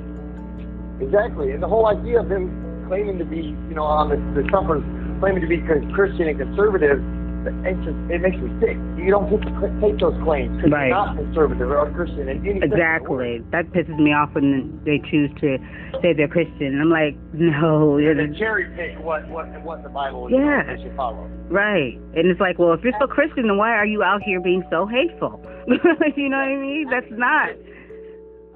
Exactly, 1.01 1.51
and 1.51 1.61
the 1.61 1.67
whole 1.67 1.88
idea 1.88 2.21
of 2.21 2.32
him 2.32 2.49
claiming 2.88 3.19
to 3.19 3.26
be, 3.26 3.53
you 3.69 3.76
know, 3.76 3.84
on 3.84 4.09
the, 4.09 4.17
the 4.39 4.47
Trumpers 4.47 4.82
claiming 5.19 5.41
to 5.41 5.47
be 5.47 5.59
Christian 5.93 6.28
and 6.28 6.38
conservative, 6.39 7.03
it 7.47 7.75
just 7.85 7.97
it 8.09 8.21
makes 8.21 8.37
me 8.37 8.49
sick. 8.59 8.77
You 8.97 9.11
don't 9.11 9.29
get 9.29 9.41
to 9.45 9.51
cl- 9.59 9.75
take 9.81 9.97
those 9.99 10.17
claims 10.23 10.55
because 10.57 10.71
Right. 10.71 10.87
you're 10.89 10.97
not 10.97 11.15
conservative 11.17 11.69
or 11.69 11.89
Christian 11.91 12.27
in 12.29 12.41
any 12.45 12.59
sense 12.59 12.63
of 12.65 12.69
the 12.71 12.75
word. 12.75 12.75
Exactly. 12.75 13.31
That 13.51 13.65
pisses 13.71 13.97
me 13.99 14.13
off 14.13 14.33
when 14.33 14.79
they 14.85 14.99
choose 15.09 15.29
to 15.41 15.57
say 16.01 16.13
they're 16.13 16.27
Christian. 16.27 16.73
And 16.77 16.81
I'm 16.81 16.89
like, 16.89 17.15
no, 17.33 17.97
you're 17.97 18.17
And 18.17 18.33
the 18.33 18.37
cherry 18.37 18.65
pick 18.75 18.97
what 19.03 19.27
what 19.29 19.45
what 19.63 19.83
the 19.83 19.89
Bible 19.89 20.27
is 20.27 20.33
Yeah. 20.33 20.63
they 20.65 20.81
should 20.81 20.95
follow. 20.95 21.29
Right. 21.49 21.97
And 22.15 22.27
it's 22.27 22.39
like, 22.39 22.57
well, 22.57 22.73
if 22.73 22.81
you're 22.83 22.97
so 22.99 23.07
Christian, 23.07 23.47
then 23.47 23.57
why 23.57 23.71
are 23.71 23.85
you 23.85 24.01
out 24.03 24.21
here 24.23 24.39
being 24.41 24.63
so 24.71 24.85
hateful? 24.85 25.39
you 25.67 26.29
know 26.29 26.37
what 26.37 26.49
I 26.49 26.55
mean? 26.57 26.89
That's 26.89 27.11
not. 27.11 27.49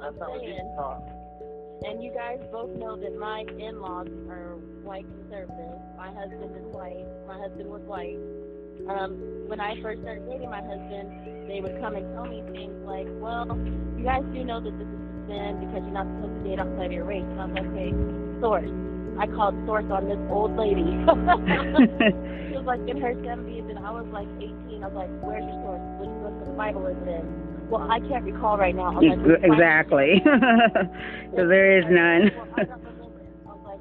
That's 0.01 0.17
not 0.17 0.29
what 0.31 0.41
Jesus 0.41 0.61
taught. 0.75 1.03
And 1.85 2.03
you 2.03 2.11
guys 2.11 2.39
both 2.51 2.71
know 2.77 2.97
that 2.97 3.15
my 3.17 3.45
in-laws 3.57 4.07
are 4.27 4.57
white 4.83 5.05
conservative. 5.05 5.79
My 5.95 6.11
husband 6.11 6.51
is 6.55 6.67
white. 6.75 7.05
My 7.25 7.37
husband 7.39 7.69
was 7.69 7.81
white. 7.83 8.19
Um, 8.89 9.11
when 9.47 9.59
I 9.59 9.79
first 9.81 10.01
started 10.01 10.25
dating 10.25 10.49
my 10.49 10.61
husband, 10.61 11.47
they 11.47 11.61
would 11.61 11.77
come 11.79 11.95
and 11.95 12.05
tell 12.13 12.25
me 12.25 12.41
things 12.51 12.73
like, 12.85 13.07
"Well, 13.21 13.45
you 13.97 14.03
guys 14.03 14.23
do 14.33 14.43
know 14.43 14.59
that 14.59 14.73
this 14.77 14.89
is 14.89 15.01
a 15.01 15.19
sin 15.29 15.51
because 15.61 15.81
you're 15.85 15.93
not 15.93 16.09
supposed 16.17 16.33
to 16.41 16.43
date 16.49 16.59
outside 16.59 16.89
of 16.89 16.91
your 16.91 17.05
race." 17.05 17.25
And 17.25 17.41
I'm 17.41 17.53
like, 17.53 17.69
"Okay, 17.69 17.93
source." 18.41 18.73
I 19.19 19.27
called 19.27 19.53
source 19.65 19.85
on 19.91 20.07
this 20.07 20.21
old 20.31 20.55
lady. 20.55 20.85
she 22.47 22.55
was 22.55 22.65
like 22.65 22.79
in 22.87 23.01
her 23.01 23.13
70s, 23.13 23.69
and 23.69 23.77
I 23.79 23.91
was 23.91 24.07
like 24.09 24.29
18. 24.41 24.81
I 24.81 24.87
was 24.87 24.95
like, 24.95 25.11
"Where's 25.21 25.45
your 25.45 25.59
source? 25.61 25.83
Which 26.01 26.13
book 26.23 26.33
of 26.41 26.47
the 26.49 26.57
Bible 26.57 26.87
is 26.87 26.97
it 27.05 27.21
in?" 27.21 27.69
Well, 27.69 27.85
I 27.91 27.99
can't 27.99 28.25
recall 28.25 28.57
right 28.57 28.73
now. 28.73 28.97
Like, 28.99 29.43
exactly. 29.43 30.21
so 30.25 31.45
there 31.45 31.77
is 31.77 31.85
none. 31.89 32.31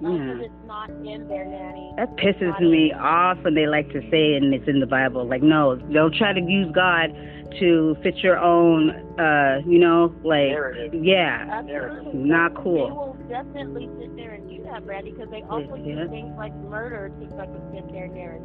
Well, 0.01 0.13
I 0.13 0.17
don't 0.17 0.27
remember. 0.29 0.33
I 0.33 0.39
was 0.39 0.39
like, 0.39 0.39
Yeah. 0.41 0.45
it's 0.45 0.67
not 0.67 0.91
in 0.91 1.29
there, 1.29 1.45
nanny. 1.45 1.93
That 1.97 2.17
pisses 2.17 2.61
me 2.61 2.93
off 2.93 3.39
when 3.43 3.55
they 3.55 3.67
like 3.67 3.91
to 3.93 4.01
say 4.11 4.35
and 4.35 4.55
it's 4.55 4.69
in 4.69 4.81
the 4.81 4.87
Bible. 4.87 5.25
Like, 5.27 5.43
no, 5.43 5.77
don't 5.77 6.15
try 6.15 6.33
to 6.33 6.41
use 6.41 6.71
God 6.73 7.13
to 7.59 7.97
fit 8.03 8.17
your 8.19 8.39
own, 8.39 8.91
uh, 9.19 9.61
you 9.67 9.79
know, 9.79 10.13
like, 10.23 10.49
Narrative. 10.51 10.95
yeah, 11.03 11.47
Absolutely. 11.51 12.13
not 12.15 12.55
They 12.55 12.61
cool. 12.63 12.89
will 12.91 13.17
definitely 13.29 13.89
sit 13.99 14.15
there 14.17 14.33
and 14.33 14.49
do 14.49 14.63
that, 14.65 14.85
Brandy, 14.85 15.13
because 15.13 15.31
they 15.31 15.43
also 15.49 15.75
Yeah. 15.77 16.01
use 16.03 16.11
things 16.11 16.37
like 16.37 16.55
murder 16.69 17.11
to 17.21 17.27
fucking 17.37 17.63
fit 17.73 17.91
their 17.93 18.09
narrative. 18.09 18.45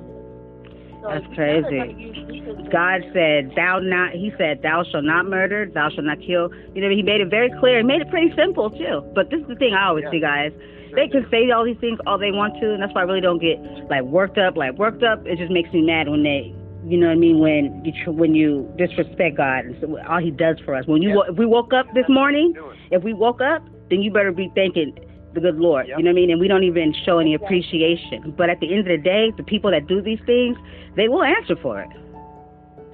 So 1.01 1.09
That's 1.09 1.23
you 1.25 1.29
know 1.31 1.35
they're 1.35 1.61
crazy. 1.63 1.77
gonna 1.79 1.91
use 1.99 2.17
Jesus 2.31 2.57
to- 2.63 2.69
God 2.71 3.03
said, 3.11 3.51
"Thou 3.55 3.79
not." 3.79 4.11
He 4.13 4.31
said, 4.37 4.61
"Thou 4.61 4.83
shalt 4.83 5.03
not 5.03 5.25
murder. 5.25 5.65
Thou 5.65 5.89
shalt 5.89 6.05
not 6.05 6.21
kill." 6.21 6.49
You 6.73 6.81
know, 6.81 6.89
he 6.89 7.03
made 7.03 7.19
it 7.19 7.27
very 7.27 7.49
clear. 7.49 7.79
He 7.79 7.83
made 7.83 8.01
it 8.01 8.09
pretty 8.09 8.31
simple 8.37 8.69
too. 8.69 9.03
But 9.13 9.29
this 9.29 9.41
is 9.41 9.47
the 9.47 9.55
thing 9.55 9.73
I 9.73 9.87
always 9.87 10.05
Yeah. 10.05 10.11
see, 10.11 10.19
guys. 10.21 10.53
They 10.95 11.07
can 11.07 11.25
say 11.31 11.49
all 11.51 11.65
these 11.65 11.77
things 11.79 11.99
all 12.07 12.17
they 12.17 12.31
want 12.31 12.59
to, 12.61 12.73
and 12.73 12.81
that's 12.81 12.93
why 12.93 13.01
I 13.01 13.03
really 13.05 13.21
don't 13.21 13.39
get 13.41 13.59
like 13.89 14.03
worked 14.03 14.37
up. 14.37 14.55
Like 14.55 14.77
worked 14.77 15.03
up, 15.03 15.25
it 15.25 15.37
just 15.37 15.51
makes 15.51 15.71
me 15.73 15.81
mad 15.81 16.07
when 16.07 16.23
they, 16.23 16.53
you 16.85 16.97
know 16.97 17.07
what 17.07 17.13
I 17.13 17.15
mean, 17.15 17.39
when 17.39 17.83
you 17.83 17.91
tr- 18.03 18.11
when 18.11 18.35
you 18.35 18.71
disrespect 18.77 19.37
God 19.37 19.65
and 19.65 19.75
so 19.81 19.97
all 20.07 20.19
He 20.19 20.31
does 20.31 20.57
for 20.65 20.75
us. 20.75 20.85
When 20.87 21.01
you 21.01 21.09
Yeah. 21.09 21.31
if 21.31 21.37
we 21.37 21.45
woke 21.45 21.73
up 21.73 21.87
this 21.93 22.07
morning, 22.09 22.53
if 22.91 23.03
we 23.03 23.13
woke 23.13 23.41
up, 23.41 23.63
then 23.89 24.01
you 24.01 24.11
better 24.11 24.31
be 24.31 24.51
thanking 24.55 24.93
the 25.33 25.39
good 25.41 25.57
Lord. 25.57 25.87
Yep. 25.87 25.97
You 25.97 26.03
know 26.03 26.09
what 26.11 26.13
I 26.13 26.21
mean? 26.21 26.31
And 26.31 26.39
we 26.39 26.47
don't 26.47 26.63
even 26.63 26.93
show 27.05 27.17
any 27.19 27.33
appreciation. 27.33 28.33
But 28.37 28.49
at 28.49 28.59
the 28.59 28.69
end 28.69 28.79
of 28.81 28.85
the 28.85 28.97
day, 28.97 29.31
the 29.35 29.43
people 29.43 29.71
that 29.71 29.87
do 29.87 30.01
these 30.01 30.19
things, 30.25 30.57
they 30.95 31.07
will 31.07 31.23
answer 31.23 31.55
for 31.55 31.81
it. 31.81 31.89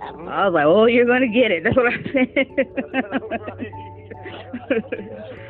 I 0.02 0.46
was 0.48 0.54
like, 0.54 0.66
oh, 0.66 0.86
you're 0.86 1.06
going 1.06 1.22
to 1.22 1.28
get 1.28 1.52
it. 1.52 1.64
That's 1.66 1.76
what 1.76 1.88
I'm 1.88 2.06
saying. 2.14 2.66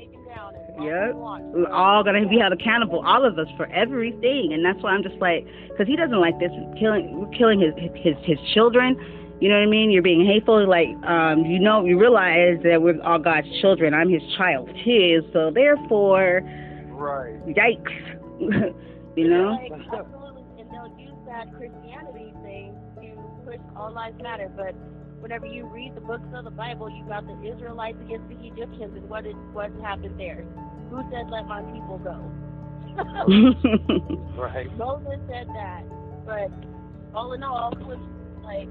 taken 0.00 0.24
down 0.24 0.54
and 0.54 0.84
Yep. 0.84 1.14
We're 1.52 1.70
all 1.72 2.02
going 2.02 2.22
to 2.22 2.28
be 2.28 2.38
held 2.38 2.52
accountable, 2.52 3.02
all 3.04 3.24
of 3.24 3.38
us, 3.38 3.48
for 3.56 3.66
everything. 3.66 4.52
And 4.52 4.64
that's 4.64 4.82
why 4.82 4.92
I'm 4.92 5.02
just 5.02 5.16
like, 5.20 5.44
because 5.68 5.86
he 5.86 5.96
doesn't 5.96 6.20
like 6.20 6.38
this. 6.38 6.50
Killing, 6.78 7.20
we're 7.20 7.36
killing 7.36 7.60
his, 7.60 7.74
his, 7.94 8.16
his 8.24 8.38
children. 8.54 8.96
You 9.40 9.48
know 9.48 9.56
what 9.56 9.66
I 9.68 9.70
mean? 9.70 9.90
You're 9.90 10.02
being 10.02 10.24
hateful. 10.24 10.66
Like, 10.68 10.88
um, 11.04 11.44
you 11.44 11.58
know, 11.58 11.84
you 11.84 11.98
realize 11.98 12.58
that 12.64 12.80
we're 12.80 13.00
all 13.02 13.18
God's 13.18 13.48
children. 13.60 13.92
I'm 13.94 14.08
his 14.08 14.22
child 14.36 14.70
too. 14.84 15.22
So 15.32 15.50
therefore, 15.52 16.40
Right. 16.88 17.36
yikes. 17.46 17.96
you 19.16 19.28
know? 19.28 19.56
Like, 19.60 19.72
absolutely, 19.72 20.44
and 20.60 20.70
they'll 20.70 20.94
use 20.98 21.16
that 21.26 21.52
Christianity 21.56 22.32
thing 22.42 22.76
to 23.00 23.16
push 23.44 23.60
all 23.76 23.92
lives 23.92 24.20
matter. 24.22 24.50
But 24.54 24.74
whenever 25.20 25.46
you 25.46 25.66
read 25.66 25.94
the 25.94 26.00
books 26.00 26.26
of 26.34 26.44
the 26.44 26.50
Bible, 26.50 26.90
you 26.90 27.04
got 27.04 27.26
the 27.26 27.36
Israelites 27.44 27.98
against 28.02 28.28
the 28.28 28.36
Egyptians, 28.46 28.96
and 28.96 29.08
what 29.08 29.24
did 29.24 29.36
what 29.52 29.70
happened 29.82 30.18
there? 30.18 30.44
Who 30.90 31.02
said, 31.12 31.30
"Let 31.30 31.46
my 31.46 31.62
people 31.62 31.98
go"? 32.02 32.18
Right. 34.40 34.74
Moses 34.78 35.20
said 35.28 35.46
that, 35.48 35.82
but 36.24 36.50
all 37.14 37.34
in 37.34 37.42
all, 37.42 37.74
who 37.76 37.84
was 37.92 37.98
like, 38.42 38.68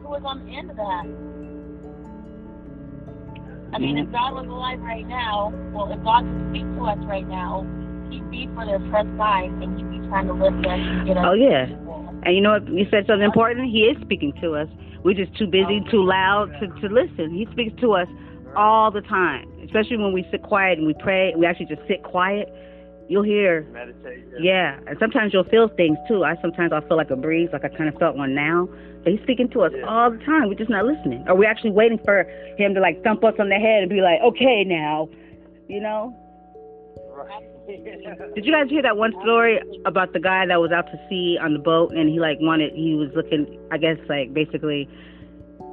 who 0.00 0.08
was 0.08 0.22
on 0.24 0.46
the 0.46 0.56
end 0.56 0.70
of 0.70 0.76
that? 0.76 1.04
I 3.74 3.78
mean, 3.78 3.98
if 3.98 4.06
mm-hmm. 4.06 4.14
God 4.14 4.34
was 4.34 4.46
alive 4.46 4.80
right 4.80 5.06
now, 5.06 5.52
well, 5.74 5.90
if 5.90 6.02
God 6.04 6.24
could 6.24 6.46
speak 6.54 6.64
to 6.78 6.86
us 6.86 6.98
right 7.04 7.26
now, 7.26 7.66
He'd 8.08 8.30
be 8.30 8.48
for 8.54 8.64
their 8.64 8.78
press 8.88 9.04
signs, 9.18 9.60
and 9.62 9.76
He'd 9.76 9.90
be 9.90 9.98
trying 10.08 10.28
to 10.28 10.32
lift 10.32 10.64
us 10.64 10.78
and 10.78 11.06
get 11.06 11.18
us. 11.18 11.24
Oh, 11.26 11.34
yeah. 11.34 11.66
And 12.22 12.34
you 12.34 12.40
know 12.40 12.56
what? 12.56 12.68
You 12.68 12.86
said 12.90 13.04
something 13.06 13.24
important. 13.24 13.68
He 13.68 13.84
is 13.84 14.00
speaking 14.00 14.32
to 14.40 14.56
us. 14.56 14.68
We're 15.04 15.14
just 15.14 15.36
too 15.38 15.46
busy, 15.46 15.80
too 15.90 16.04
loud 16.04 16.50
to, 16.60 16.66
to 16.80 16.88
listen. 16.94 17.30
He 17.32 17.46
speaks 17.52 17.78
to 17.80 17.92
us 17.92 18.08
all 18.56 18.90
the 18.90 19.00
time, 19.02 19.48
especially 19.64 19.96
when 19.98 20.12
we 20.12 20.26
sit 20.30 20.42
quiet 20.42 20.78
and 20.78 20.86
we 20.86 20.94
pray. 20.94 21.32
We 21.36 21.46
actually 21.46 21.66
just 21.66 21.82
sit 21.86 22.02
quiet. 22.02 22.48
You'll 23.08 23.22
hear, 23.22 23.62
Meditate. 23.72 24.24
yeah. 24.40 24.78
And 24.86 24.98
sometimes 25.00 25.32
you'll 25.32 25.44
feel 25.44 25.68
things 25.68 25.96
too. 26.06 26.24
I 26.24 26.34
sometimes 26.42 26.72
I'll 26.74 26.86
feel 26.86 26.96
like 26.98 27.10
a 27.10 27.16
breeze, 27.16 27.48
like 27.54 27.64
I 27.64 27.68
kind 27.68 27.88
of 27.88 27.94
felt 27.98 28.16
one 28.16 28.34
now. 28.34 28.68
But 29.02 29.12
he's 29.12 29.22
speaking 29.22 29.48
to 29.50 29.62
us 29.62 29.72
Yeah. 29.74 29.84
all 29.86 30.10
the 30.10 30.18
time. 30.18 30.48
We're 30.48 30.54
just 30.56 30.68
not 30.68 30.84
listening, 30.84 31.24
or 31.26 31.34
we're 31.34 31.48
actually 31.48 31.70
waiting 31.70 31.98
for 32.04 32.24
him 32.58 32.74
to 32.74 32.80
like 32.80 33.02
thump 33.04 33.24
us 33.24 33.32
on 33.38 33.48
the 33.48 33.54
head 33.54 33.80
and 33.80 33.88
be 33.88 34.02
like, 34.02 34.20
"Okay, 34.20 34.62
now," 34.64 35.08
you 35.68 35.80
know. 35.80 36.14
Right. 37.14 37.44
Did 37.68 38.46
you 38.46 38.52
guys 38.52 38.70
hear 38.70 38.80
that 38.80 38.96
one 38.96 39.12
story 39.20 39.60
about 39.84 40.14
the 40.14 40.20
guy 40.20 40.46
that 40.46 40.58
was 40.58 40.72
out 40.72 40.86
to 40.86 40.98
sea 41.10 41.36
on 41.38 41.52
the 41.52 41.58
boat 41.58 41.92
and 41.92 42.08
he 42.08 42.18
like 42.18 42.38
wanted 42.40 42.72
he 42.72 42.94
was 42.94 43.10
looking 43.14 43.44
I 43.70 43.76
guess 43.76 43.98
like 44.08 44.32
basically 44.32 44.88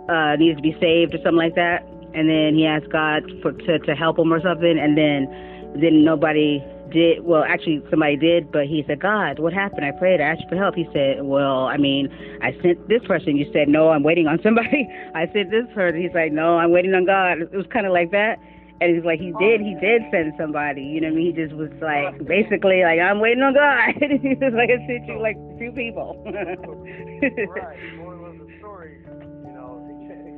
uh 0.10 0.36
needed 0.36 0.58
to 0.58 0.62
be 0.62 0.76
saved 0.82 1.16
or 1.16 1.20
something 1.24 1.40
like 1.40 1.56
that? 1.56 1.88
And 2.14 2.28
then 2.28 2.54
he 2.54 2.66
asked 2.66 2.92
God 2.92 3.24
for 3.42 3.54
to 3.54 3.80
to 3.80 3.96
help 3.96 4.20
him 4.20 4.34
or 4.34 4.42
something 4.42 4.78
and 4.78 4.98
then 4.98 5.32
then 5.80 6.04
nobody 6.04 6.62
did 6.92 7.24
well 7.24 7.46
actually 7.48 7.82
somebody 7.90 8.18
did 8.18 8.52
but 8.52 8.68
he 8.68 8.84
said 8.88 9.00
God 9.00 9.40
what 9.40 9.54
happened? 9.54 9.86
I 9.86 9.92
prayed 9.92 10.20
I 10.20 10.26
asked 10.36 10.42
you 10.42 10.50
for 10.50 10.58
help. 10.58 10.76
He 10.76 10.90
said 10.92 11.24
well 11.24 11.64
I 11.64 11.78
mean 11.78 12.12
I 12.42 12.52
sent 12.62 12.90
this 12.90 13.04
person. 13.08 13.38
You 13.38 13.50
said 13.54 13.70
no 13.70 13.88
I'm 13.88 14.04
waiting 14.04 14.28
on 14.28 14.38
somebody. 14.44 14.84
I 15.16 15.32
sent 15.32 15.50
this 15.50 15.64
person. 15.74 16.02
He's 16.02 16.14
like 16.14 16.34
no 16.34 16.58
I'm 16.58 16.72
waiting 16.72 16.94
on 16.94 17.06
God. 17.06 17.40
It 17.40 17.56
was 17.56 17.68
kind 17.72 17.86
of 17.86 17.94
like 17.94 18.12
that 18.12 18.38
and 18.82 18.96
he's 18.96 19.06
like, 19.06 19.20
he 19.20 19.32
did, 19.40 19.62
he 19.62 19.76
did 19.80 20.04
send 20.12 20.34
somebody. 20.38 20.82
You 20.84 21.02
know 21.02 21.08
what 21.08 21.14
I 21.14 21.16
mean? 21.16 21.36
He 21.36 21.42
just 21.42 21.56
was 21.56 21.72
like, 21.82 22.28
basically, 22.28 22.84
like, 22.84 23.00
I'm 23.00 23.20
waiting 23.22 23.42
on 23.42 23.54
God. 23.54 23.96
he 24.00 24.36
was 24.36 24.52
like, 24.52 24.70
I 24.70 24.84
sent 24.86 25.08
you 25.08 25.20
like 25.20 25.40
two 25.58 25.72
people. 25.72 26.20
right. 26.28 27.96
Moral 27.96 28.26
of 28.32 28.38
the 28.38 28.52
story, 28.60 29.00
you 29.08 29.54
know, 29.56 29.80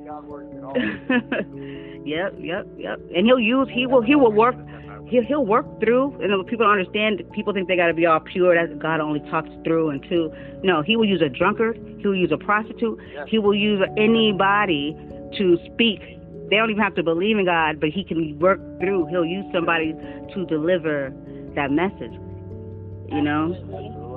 God 0.06 0.26
works 0.26 0.54
it 0.54 0.64
all. 0.64 0.78
yep, 2.06 2.34
yep, 2.38 2.68
yep. 2.78 3.00
And 3.16 3.26
he'll 3.26 3.40
use, 3.40 3.68
he 3.74 3.88
will, 3.88 4.04
he 4.04 4.16
will 4.16 4.32
work, 4.32 4.56
he'll, 5.08 5.26
he'll 5.26 5.46
work 5.46 5.66
through. 5.80 6.14
And 6.22 6.46
people 6.46 6.66
don't 6.66 6.78
understand. 6.78 7.24
People 7.34 7.54
think 7.54 7.68
they 7.68 7.76
got 7.76 7.88
to 7.88 7.96
be 7.96 8.06
all 8.06 8.20
pure. 8.20 8.54
That 8.54 8.78
God 8.78 9.02
only 9.02 9.20
talks 9.32 9.50
through 9.64 9.90
and 9.90 10.02
to. 10.10 10.32
No, 10.64 10.84
he 10.84 10.96
will 10.96 11.06
use 11.06 11.24
a 11.24 11.30
drunkard. 11.30 11.78
He 11.98 12.08
will 12.08 12.16
use 12.16 12.32
a 12.32 12.38
prostitute. 12.38 13.00
He 13.28 13.40
will 13.40 13.56
use 13.56 13.82
anybody 13.98 14.96
to 15.38 15.58
speak. 15.74 16.16
They 16.50 16.56
don't 16.56 16.70
even 16.70 16.82
have 16.82 16.95
to 16.95 17.04
believe 17.04 17.38
in 17.38 17.45
God, 17.45 17.80
but 17.80 17.89
he 17.89 18.04
can 18.04 18.39
work 18.39 18.60
through. 18.80 19.08
He'll 19.08 19.26
use 19.26 19.45
somebody 19.54 19.93
to 20.34 20.45
deliver 20.45 21.14
that 21.56 21.72
message. 21.72 22.14
You 23.10 23.22
know? 23.22 23.54
Absolutely. 23.54 24.08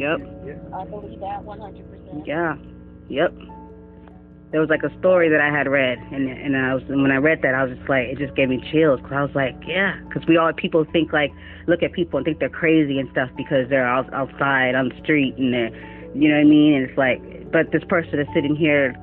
Yep. 0.00 0.18
Yeah. 0.46 0.76
I 0.76 0.84
believe 0.84 1.20
that 1.20 1.42
100%. 1.44 2.26
Yeah. 2.26 2.56
Yep. 3.08 3.34
There 4.50 4.60
was 4.60 4.70
like 4.70 4.82
a 4.82 4.90
story 4.98 5.28
that 5.30 5.40
I 5.40 5.46
had 5.56 5.68
read, 5.68 5.98
and 6.10 6.28
and 6.28 6.56
I 6.56 6.74
was 6.74 6.82
when 6.88 7.12
I 7.12 7.18
read 7.18 7.42
that, 7.42 7.54
I 7.54 7.62
was 7.62 7.78
just 7.78 7.88
like, 7.88 8.08
it 8.08 8.18
just 8.18 8.34
gave 8.34 8.48
me 8.48 8.58
chills. 8.72 8.98
Cause 9.02 9.12
I 9.14 9.22
was 9.22 9.30
like, 9.32 9.54
yeah, 9.64 9.94
because 10.08 10.26
we 10.26 10.38
all 10.38 10.52
people 10.52 10.84
think 10.90 11.12
like 11.12 11.30
look 11.68 11.84
at 11.84 11.92
people 11.92 12.18
and 12.18 12.24
think 12.24 12.40
they're 12.40 12.48
crazy 12.48 12.98
and 12.98 13.08
stuff 13.12 13.30
because 13.36 13.68
they're 13.68 13.86
out, 13.86 14.12
outside 14.12 14.74
on 14.74 14.88
the 14.88 14.98
street 15.04 15.36
and 15.38 15.54
they're, 15.54 15.70
you 16.16 16.28
know 16.28 16.34
what 16.34 16.46
I 16.46 16.50
mean? 16.50 16.74
And 16.74 16.90
it's 16.90 16.98
like, 16.98 17.22
but 17.52 17.70
this 17.70 17.84
person 17.88 18.18
is 18.18 18.26
sitting 18.34 18.56
here 18.56 18.96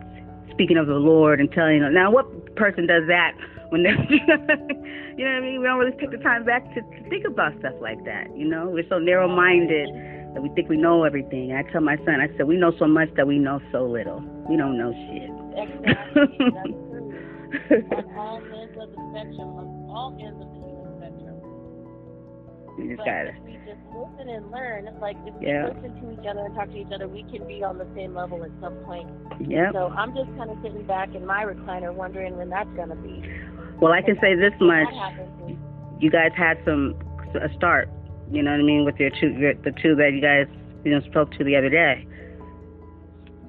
speaking 0.52 0.76
of 0.76 0.88
the 0.88 1.00
Lord 1.00 1.40
and 1.40 1.50
telling 1.52 1.80
them. 1.80 1.94
Now, 1.94 2.12
what 2.12 2.28
person 2.58 2.88
does 2.88 3.08
that 3.08 3.32
when 3.70 3.84
they're, 3.84 3.96
you 4.10 4.26
know 4.28 5.32
what 5.32 5.38
I 5.38 5.42
mean? 5.42 5.62
We 5.62 5.68
don't 5.68 5.80
really 5.80 5.98
take 5.98 6.12
the 6.12 6.18
time 6.18 6.44
back 6.44 6.64
to, 6.74 6.82
to 6.82 7.10
think 7.10 7.26
about 7.26 7.58
stuff 7.60 7.76
like 7.82 8.04
that. 8.06 8.36
You 8.36 8.46
know, 8.48 8.70
we're 8.70 8.88
so 8.90 9.00
narrow-minded 9.00 9.90
that 10.34 10.42
we 10.42 10.50
think 10.50 10.70
we 10.70 10.78
know 10.78 11.04
everything. 11.04 11.54
I 11.54 11.64
tell 11.72 11.82
my 11.82 11.98
son, 12.06 12.22
I 12.22 12.28
said, 12.38 12.48
we 12.48 12.58
know 12.58 12.72
so 12.78 12.88
much 12.88 13.10
that 13.16 13.28
we 13.28 13.40
know 13.40 13.60
so 13.72 13.86
little. 13.86 14.22
We 14.50 14.58
don't 14.58 14.78
know 14.78 14.92
shit. 14.94 15.30
Exactly. 15.58 16.52
That's 16.54 16.70
true. 16.70 17.14
On 17.58 18.06
all 18.18 18.38
ends 18.38 18.78
of 18.78 18.92
the 18.92 19.02
spectrum, 19.10 19.50
all 19.90 20.14
ends 20.20 20.38
of 20.38 20.46
the 20.46 20.46
human 20.46 20.46
spectrum. 20.46 20.47
You 22.78 22.88
just 22.96 22.98
But 22.98 23.06
gotta, 23.06 23.30
if 23.30 23.44
we 23.44 23.54
just 23.66 23.82
listen 23.96 24.30
and 24.30 24.52
learn, 24.52 24.88
like 25.02 25.18
if 25.26 25.34
we 25.36 25.48
Yeah. 25.48 25.66
listen 25.74 25.92
to 26.02 26.22
each 26.22 26.28
other 26.28 26.46
and 26.46 26.54
talk 26.56 26.70
to 26.70 26.78
each 26.78 26.92
other, 26.94 27.08
we 27.08 27.24
can 27.24 27.48
be 27.48 27.64
on 27.64 27.78
the 27.80 27.88
same 27.96 28.14
level 28.14 28.44
at 28.44 28.52
some 28.62 28.76
point. 28.86 29.10
yeah. 29.40 29.72
So 29.72 29.88
I'm 29.98 30.14
just 30.16 30.30
kind 30.38 30.52
of 30.52 30.58
sitting 30.62 30.84
back 30.84 31.14
in 31.16 31.26
my 31.26 31.44
recliner 31.44 31.94
wondering 31.94 32.38
when 32.38 32.50
that's 32.50 32.70
going 32.76 32.90
to 32.90 32.96
be. 32.96 33.24
Well, 33.82 33.94
I 33.94 34.02
can 34.02 34.18
say 34.22 34.36
this 34.36 34.54
much. 34.60 34.88
That 34.90 34.94
happens. 35.14 35.58
you 36.00 36.10
guys 36.12 36.32
had 36.36 36.60
some 36.66 36.96
a 37.36 37.50
start. 37.56 37.90
You 38.32 38.42
know 38.44 38.52
what 38.52 38.60
I 38.60 38.64
mean 38.64 38.86
with 38.86 39.00
your 39.00 39.10
two, 39.10 39.30
your, 39.30 39.54
the 39.56 39.72
two 39.82 39.96
that 39.96 40.14
you 40.14 40.22
guys 40.22 40.48
you 40.84 40.92
know 40.92 41.02
spoke 41.10 41.32
to 41.38 41.44
the 41.44 41.56
other 41.56 41.70
day. 41.70 42.06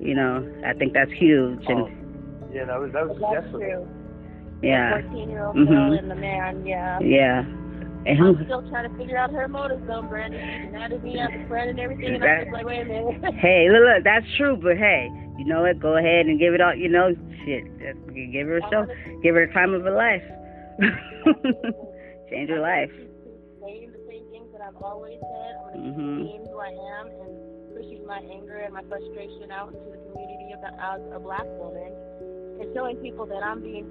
You 0.01 0.15
know, 0.15 0.47
I 0.65 0.73
think 0.75 0.93
that's 0.95 1.11
huge, 1.13 1.65
and 1.67 1.81
Oh, 1.81 1.89
yeah, 2.53 2.65
that 2.67 2.79
was 2.81 2.93
that 2.93 3.09
was 3.09 3.19
That's 3.21 3.45
yesterday. 3.45 3.73
true. 3.73 3.89
yeah, 4.63 5.01
14 5.03 5.29
year 5.31 5.45
old 5.47 5.57
Mhm. 5.57 5.69
girl 5.69 5.93
and 5.93 6.11
the 6.11 6.15
man, 6.15 6.65
yeah. 6.67 6.99
yeah. 7.01 7.45
And 8.09 8.19
I'm 8.25 8.45
still 8.47 8.65
trying 8.71 8.91
to 8.91 8.97
figure 8.97 9.19
out 9.19 9.31
her 9.33 9.47
motives 9.49 9.83
though, 9.87 10.01
Brandon. 10.03 10.41
She's 10.41 10.73
mad 10.73 10.93
at 10.93 11.05
me 11.05 11.19
as 11.21 11.29
a 11.29 11.47
friend 11.47 11.69
and 11.71 11.79
everything, 11.79 12.15
and 12.15 12.25
I'm 12.25 12.45
just 12.45 12.53
like, 12.55 12.65
wait 12.65 12.81
a 12.81 12.85
minute. 12.87 13.35
Hey, 13.37 13.69
look, 13.71 13.85
look, 13.85 14.05
that's 14.05 14.25
true, 14.39 14.57
but 14.57 14.79
hey, 14.79 15.09
you 15.37 15.45
know 15.45 15.61
what? 15.63 15.79
Go 15.79 15.99
ahead 15.99 16.25
and 16.27 16.39
give 16.41 16.55
it 16.55 16.61
all. 16.63 16.75
You 16.75 16.89
know, 16.89 17.13
shit, 17.45 17.65
just 17.79 18.01
give 18.33 18.47
her 18.49 18.59
a 18.59 18.63
show, 18.73 18.87
give 19.23 19.35
her 19.35 19.47
the 19.47 19.53
time 19.53 19.75
of 19.75 19.83
her 19.83 19.93
life, 19.95 20.25
change 22.31 22.49
her 22.49 22.61
life. 22.61 22.91
Saying 23.61 23.93
the 23.93 24.03
same 24.09 24.25
things 24.33 24.49
that 24.57 24.63
I've 24.65 24.81
always 24.83 25.21
said. 25.21 25.53
I'm 25.69 25.93
gonna 25.93 25.93
Mhm. 25.93 26.25
being 26.25 26.45
who 26.49 26.59
I 26.59 26.73
am 26.73 27.07
and 27.13 27.77
pushing 27.77 28.07
my 28.07 28.21
anger 28.25 28.57
and 28.57 28.73
my 28.73 28.83
frustration 28.89 29.53
out 29.53 29.69
into 29.75 29.85
the 29.91 30.01
community 30.09 30.53
of 30.57 30.61
the, 30.65 30.73
as 30.81 31.01
a 31.13 31.21
black 31.21 31.45
woman 31.61 31.93
and 32.61 32.73
showing 32.75 32.97
people 32.99 33.27
that 33.27 33.43
I'm 33.45 33.61
being 33.61 33.87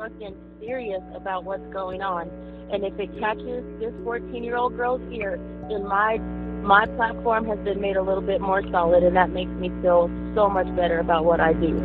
fucking 0.00 0.34
serious 0.60 1.02
about 1.14 1.44
what's 1.44 1.66
going 1.72 2.00
on. 2.00 2.28
And 2.72 2.84
if 2.84 2.98
it 2.98 3.10
catches 3.20 3.64
this 3.80 3.92
14 4.02 4.42
year 4.42 4.56
old 4.56 4.76
girl's 4.76 5.02
ear, 5.12 5.38
then 5.68 5.84
my 5.86 6.16
my 6.62 6.86
platform 6.96 7.46
has 7.46 7.58
been 7.60 7.80
made 7.80 7.96
a 7.96 8.02
little 8.02 8.22
bit 8.22 8.40
more 8.40 8.62
solid, 8.70 9.02
and 9.02 9.16
that 9.16 9.30
makes 9.30 9.50
me 9.52 9.70
feel 9.82 10.10
so 10.34 10.48
much 10.48 10.66
better 10.76 11.00
about 11.00 11.24
what 11.24 11.40
I 11.40 11.52
do. 11.52 11.76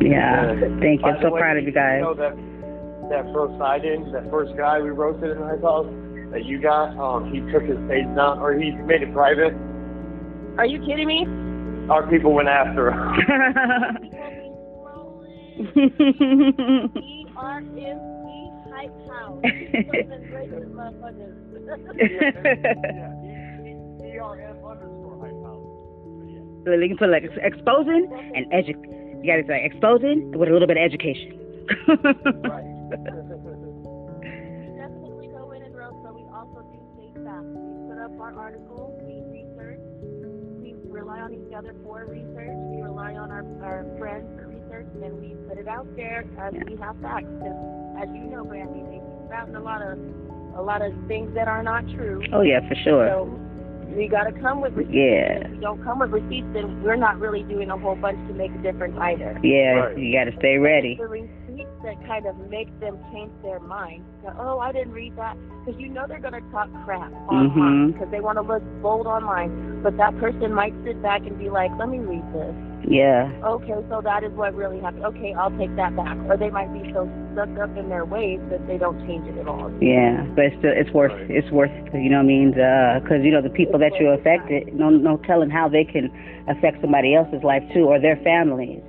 Yeah, 0.00 0.54
thank 0.80 1.02
you. 1.02 1.06
I'm 1.06 1.20
so 1.22 1.30
way, 1.30 1.40
proud 1.40 1.58
of 1.58 1.64
you 1.64 1.72
guys. 1.72 2.00
know 2.00 2.14
that 2.14 2.34
that 3.10 3.24
first 3.34 3.58
sign-in, 3.58 4.12
that 4.12 4.30
first 4.30 4.56
guy 4.56 4.80
we 4.80 4.90
roasted 4.90 5.30
in 5.30 5.38
the 5.38 5.46
Hype 5.46 5.62
House 5.62 5.86
that 6.32 6.44
you 6.44 6.60
got, 6.60 6.96
um, 6.98 7.32
he 7.32 7.40
took 7.52 7.62
his 7.62 7.78
page 7.88 8.06
down, 8.16 8.38
or 8.38 8.54
he 8.54 8.70
made 8.72 9.02
it 9.02 9.12
private. 9.12 9.52
Are 10.58 10.66
you 10.66 10.78
kidding 10.86 11.06
me? 11.06 11.26
Our 11.90 12.08
people 12.08 12.32
went 12.32 12.48
after 12.48 12.90
him. 12.90 13.14
R 17.36 17.58
M 17.58 17.68
E 17.76 18.50
hype 18.70 19.08
house. 19.08 19.42
yeah, 19.44 19.50
ERM 24.14 24.58
underscore 24.64 25.18
hype 25.20 25.42
house. 25.42 25.64
So 26.64 26.72
you 26.72 26.88
can 26.88 26.96
put 26.96 27.10
like 27.10 27.24
exposing 27.42 28.08
and 28.34 28.46
edu. 28.52 28.74
You 29.22 29.30
gotta 29.32 29.44
say 29.46 29.64
exposing 29.64 30.32
with 30.32 30.48
a 30.48 30.52
little 30.52 30.68
bit 30.68 30.76
of 30.76 30.82
education. 30.82 31.40
Right. 32.44 32.64
definitely 34.76 35.28
go 35.28 35.52
in 35.52 35.62
and 35.62 35.74
roast, 35.74 35.96
but 36.04 36.14
we 36.14 36.22
also 36.28 36.60
do 36.72 36.78
take 37.00 37.14
facts. 37.24 37.48
We 37.48 37.88
put 37.88 37.98
up 38.04 38.12
our 38.20 38.36
articles, 38.36 39.00
we 39.04 39.24
research, 39.32 39.80
we 40.60 40.74
rely 40.88 41.20
on 41.20 41.32
each 41.32 41.52
other 41.56 41.74
for 41.82 42.04
research, 42.04 42.56
we 42.68 42.82
rely 42.82 43.14
on 43.16 43.30
our, 43.30 43.44
our 43.64 43.86
friends 43.98 44.28
for 44.36 44.43
research, 44.74 44.92
and 44.94 45.02
then 45.02 45.20
we 45.20 45.34
put 45.48 45.58
it 45.58 45.68
out 45.68 45.86
there 45.96 46.24
as 46.38 46.52
we 46.66 46.76
have 46.76 46.96
facts. 47.02 47.26
Because 47.38 47.56
as 48.02 48.08
you 48.14 48.24
know, 48.24 48.44
Brandy, 48.44 48.82
they 48.90 48.98
keep 48.98 49.26
spouting 49.28 49.56
a 49.56 49.62
lot 49.62 49.82
of 49.82 49.98
a 50.56 50.62
lot 50.62 50.82
of 50.82 50.92
things 51.08 51.34
that 51.34 51.48
are 51.48 51.62
not 51.62 51.82
true. 51.94 52.22
oh 52.32 52.42
yeah, 52.42 52.60
for 52.68 52.74
sure. 52.84 53.08
So 53.08 53.40
we 53.96 54.08
got 54.08 54.24
to 54.24 54.32
come 54.40 54.60
with 54.60 54.72
receipts. 54.74 54.94
Yeah. 54.94 55.46
If 55.46 55.50
we 55.52 55.58
don't 55.58 55.82
come 55.82 55.98
with 55.98 56.10
receipts, 56.10 56.46
then 56.54 56.82
we're 56.82 56.96
not 56.96 57.18
really 57.18 57.42
doing 57.44 57.70
a 57.70 57.76
whole 57.76 57.96
bunch 57.96 58.18
to 58.28 58.34
make 58.34 58.52
a 58.52 58.58
difference 58.62 58.96
either. 59.00 59.38
Yeah, 59.42 59.90
Right. 59.90 59.98
you 59.98 60.12
gotta 60.12 60.36
stay 60.38 60.58
ready. 60.58 60.96
The 60.98 61.06
receipts 61.08 61.70
that 61.82 61.98
kind 62.06 62.26
of 62.26 62.36
make 62.50 62.68
them 62.80 62.98
change 63.12 63.30
their 63.42 63.60
mind. 63.60 64.04
Go, 64.22 64.32
oh, 64.38 64.58
I 64.58 64.72
didn't 64.72 64.92
read 64.92 65.16
that. 65.16 65.36
Because 65.64 65.80
you 65.80 65.88
know 65.88 66.06
they're 66.06 66.20
going 66.20 66.34
to 66.34 66.40
talk 66.50 66.68
crap 66.84 67.10
online 67.28 67.50
Mhm. 67.50 67.92
because 67.92 68.10
they 68.10 68.20
want 68.20 68.36
to 68.36 68.42
look 68.42 68.62
bold 68.82 69.06
online. 69.06 69.80
But 69.82 69.96
that 69.96 70.16
person 70.18 70.52
might 70.52 70.74
sit 70.84 71.00
back 71.02 71.22
and 71.26 71.38
be 71.38 71.48
like, 71.48 71.70
let 71.78 71.88
me 71.88 71.98
read 71.98 72.24
this. 72.34 72.54
Yeah, 72.86 73.32
Okay, 73.44 73.80
so 73.88 74.00
that 74.04 74.24
is 74.24 74.32
what 74.32 74.54
really 74.54 74.78
happened. 74.80 75.04
Okay, 75.06 75.32
I'll 75.32 75.56
take 75.56 75.74
that 75.76 75.96
back. 75.96 76.16
Or 76.28 76.36
they 76.36 76.50
might 76.50 76.68
be 76.72 76.84
so 76.92 77.08
stuck 77.32 77.48
up 77.58 77.74
in 77.76 77.88
their 77.88 78.04
ways 78.04 78.40
that 78.50 78.66
they 78.66 78.76
don't 78.76 79.00
change 79.06 79.26
it 79.26 79.38
at 79.38 79.48
all. 79.48 79.72
yeah, 79.80 80.22
but 80.36 80.44
it's 80.52 80.56
still, 80.58 80.72
it's 80.74 80.90
worth 80.92 81.12
Right. 81.12 81.30
it's 81.30 81.50
worth 81.50 81.72
you 81.94 82.10
know 82.10 82.18
what 82.20 82.28
I 82.28 82.34
mean 82.36 82.50
because 82.52 83.24
you 83.24 83.30
know 83.32 83.40
the 83.40 83.48
people 83.56 83.78
that 83.80 83.92
you 83.98 84.08
affected 84.12 84.74
no 84.74 84.90
no 84.90 85.16
telling 85.24 85.48
how 85.50 85.68
they 85.68 85.84
can 85.84 86.12
affect 86.48 86.80
somebody 86.82 87.14
else's 87.14 87.42
life 87.42 87.62
too 87.72 87.84
or 87.88 87.98
their 87.98 88.16
families. 88.22 88.82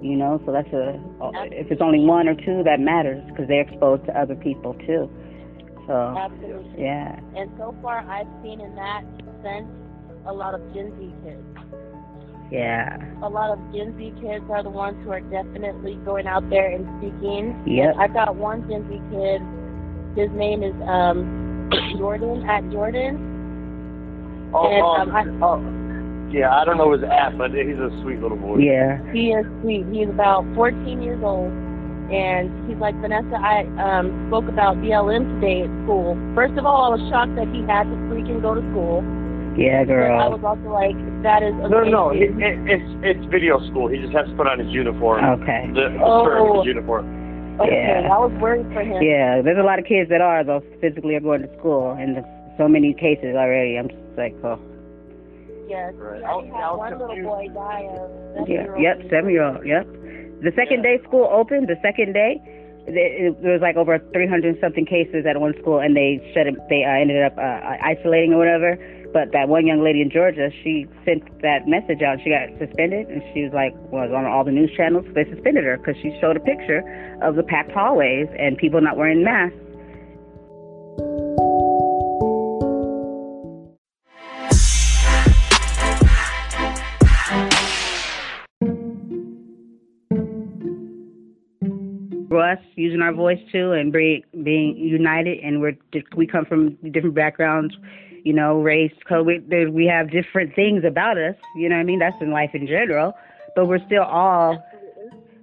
You 0.00 0.16
know, 0.16 0.40
so 0.44 0.50
that's 0.52 0.72
a 0.72 0.98
if 1.52 1.70
it's 1.70 1.82
only 1.82 2.00
one 2.00 2.26
or 2.28 2.34
two 2.34 2.62
that 2.64 2.80
matters 2.80 3.22
because 3.28 3.46
they're 3.48 3.62
exposed 3.68 4.04
to 4.06 4.18
other 4.18 4.34
people 4.34 4.74
too. 4.88 5.08
So 5.86 5.92
Absolutely. 6.16 6.82
yeah, 6.82 7.20
And 7.36 7.50
so 7.58 7.74
far, 7.82 7.98
I've 8.08 8.26
seen 8.42 8.60
in 8.60 8.74
that 8.76 9.02
sense 9.44 9.68
a 10.26 10.32
lot 10.32 10.54
of 10.54 10.62
Gen 10.74 10.90
Z 10.98 11.12
kids. 11.22 11.42
Yeah, 12.52 13.00
a 13.22 13.28
lot 13.28 13.50
of 13.50 13.58
Gen 13.72 13.96
Z 13.96 14.12
kids 14.20 14.44
are 14.50 14.62
the 14.62 14.68
ones 14.70 14.96
who 15.04 15.10
are 15.10 15.20
definitely 15.20 15.96
going 16.04 16.26
out 16.26 16.48
there 16.50 16.70
and 16.70 16.84
speaking. 17.00 17.56
Yep. 17.66 17.96
I've 17.98 18.12
got 18.12 18.36
one 18.36 18.68
Gen 18.68 18.84
Z 18.92 19.00
kid. 19.10 19.40
His 20.20 20.30
name 20.36 20.62
is 20.62 20.74
um, 20.86 21.70
Jordan 21.98 22.44
at 22.48 22.68
Jordan. 22.70 23.16
Oh, 24.54 24.68
And, 24.68 25.10
um, 25.10 25.42
oh, 25.42 25.58
yeah, 26.30 26.54
I 26.54 26.64
don't 26.64 26.76
know 26.76 26.92
his 26.92 27.02
app, 27.04 27.38
but 27.38 27.52
he's 27.52 27.80
a 27.80 27.88
sweet 28.02 28.20
little 28.20 28.36
boy. 28.36 28.58
yeah, 28.58 29.00
He 29.12 29.32
is 29.32 29.46
sweet. 29.62 29.86
He's 29.90 30.08
about 30.08 30.44
14 30.54 31.00
years 31.02 31.20
old. 31.24 31.50
And 32.12 32.52
he's 32.68 32.76
like, 32.76 32.94
Vanessa, 33.00 33.40
I 33.40 33.64
um, 33.80 34.28
spoke 34.28 34.44
about 34.48 34.76
BLM 34.76 35.40
today 35.40 35.62
at 35.64 35.72
school. 35.84 36.12
First 36.34 36.58
of 36.58 36.66
all, 36.66 36.84
I 36.84 36.88
was 36.96 37.00
shocked 37.08 37.36
that 37.36 37.48
he 37.48 37.64
had 37.64 37.84
to 37.88 37.96
freaking 38.12 38.42
go 38.42 38.54
to 38.54 38.60
school. 38.72 39.00
Yeah, 39.56 39.84
But 39.84 39.94
I 39.94 40.28
was 40.28 40.42
also 40.44 40.68
like, 40.72 40.96
that 41.22 41.42
is 41.42 41.52
No, 41.54 41.66
amazing. 41.84 41.92
no, 41.92 42.10
it, 42.10 42.30
it, 42.40 42.56
it's 42.68 42.88
it's 43.04 43.24
video 43.30 43.58
school. 43.70 43.88
He 43.88 43.98
just 43.98 44.12
has 44.12 44.26
to 44.28 44.34
put 44.34 44.46
on 44.46 44.58
his 44.58 44.68
uniform. 44.72 45.24
Okay. 45.40 45.68
The, 45.74 45.92
the 45.98 46.04
Oh. 46.04 46.24
shirt 46.24 46.38
of 46.40 46.56
his 46.62 46.66
uniform. 46.66 47.04
okay, 47.60 48.00
Yeah. 48.02 48.08
I 48.12 48.18
was 48.18 48.32
worried 48.40 48.66
for 48.72 48.80
him. 48.82 49.02
Yeah, 49.02 49.42
there's 49.42 49.58
a 49.58 49.66
lot 49.66 49.78
of 49.78 49.84
kids 49.84 50.08
that 50.10 50.20
are 50.20 50.42
though 50.44 50.62
physically 50.80 51.14
are 51.16 51.20
going 51.20 51.42
to 51.42 51.50
school, 51.58 51.92
and 51.98 52.16
there's 52.16 52.26
so 52.58 52.68
many 52.68 52.94
cases 52.94 53.36
already. 53.36 53.76
I'm 53.78 53.88
just 53.88 54.02
like, 54.16 54.34
oh, 54.44 54.58
Yes. 55.68 55.94
Right. 55.96 56.22
I 56.22 56.28
already 56.28 56.50
was- 56.50 56.60
had 56.60 56.70
was 56.70 56.78
one 56.78 56.98
little 56.98 57.22
boy 57.24 57.48
die 57.54 57.88
of 57.92 58.48
yeah, 58.48 58.66
seven-year-old 58.66 58.82
yep, 58.82 58.96
seven 59.10 59.30
year 59.30 59.42
old, 59.44 59.64
yep. 59.66 59.86
The 60.42 60.52
second 60.56 60.82
day 60.82 60.98
school 61.06 61.28
opened, 61.32 61.68
the 61.68 61.78
second 61.80 62.12
day, 62.12 62.36
there 62.86 63.30
there 63.40 63.52
was 63.52 63.62
like 63.62 63.76
over 63.76 63.98
300 64.12 64.58
something 64.60 64.84
cases 64.84 65.24
at 65.24 65.38
one 65.40 65.54
school, 65.62 65.78
and 65.78 65.94
they 65.96 66.18
shut 66.34 66.46
it. 66.48 66.54
They 66.68 66.82
uh, 66.84 66.90
ended 66.90 67.22
up 67.22 67.38
uh, 67.38 67.78
isolating 67.80 68.34
or 68.34 68.38
whatever. 68.38 68.76
But 69.12 69.32
that 69.32 69.48
one 69.48 69.66
young 69.66 69.84
lady 69.84 70.00
in 70.00 70.10
Georgia, 70.10 70.50
she 70.62 70.86
sent 71.04 71.22
that 71.42 71.68
message 71.68 72.00
out. 72.00 72.18
She 72.24 72.30
got 72.30 72.48
suspended, 72.58 73.08
and 73.08 73.22
she 73.34 73.44
was 73.44 73.52
like, 73.52 73.74
was 73.92 74.10
on 74.10 74.24
all 74.24 74.42
the 74.42 74.52
news 74.52 74.72
channels. 74.74 75.04
They 75.14 75.24
suspended 75.24 75.64
her 75.64 75.76
because 75.76 75.96
she 76.00 76.16
showed 76.20 76.36
a 76.36 76.40
picture 76.40 76.80
of 77.22 77.36
the 77.36 77.42
packed 77.42 77.72
hallways 77.72 78.28
and 78.38 78.56
people 78.56 78.80
not 78.80 78.96
wearing 78.96 79.22
masks. 79.22 79.56
us 92.52 92.58
using 92.76 93.00
our 93.00 93.12
voice 93.12 93.38
too 93.50 93.72
and 93.72 93.92
being 93.92 94.76
united 94.76 95.38
and 95.38 95.60
we're 95.60 95.76
we 96.16 96.26
come 96.26 96.44
from 96.44 96.74
different 96.90 97.14
backgrounds 97.14 97.74
you 98.24 98.32
know 98.32 98.60
race 98.60 98.92
color 99.08 99.22
we 99.22 99.66
we 99.66 99.86
have 99.86 100.10
different 100.10 100.54
things 100.54 100.84
about 100.84 101.18
us 101.18 101.36
you 101.56 101.68
know 101.68 101.76
i 101.76 101.82
mean 101.82 101.98
that's 101.98 102.20
in 102.20 102.30
life 102.30 102.50
in 102.54 102.66
general 102.66 103.14
but 103.54 103.66
we're 103.66 103.84
still 103.86 104.04
all 104.04 104.62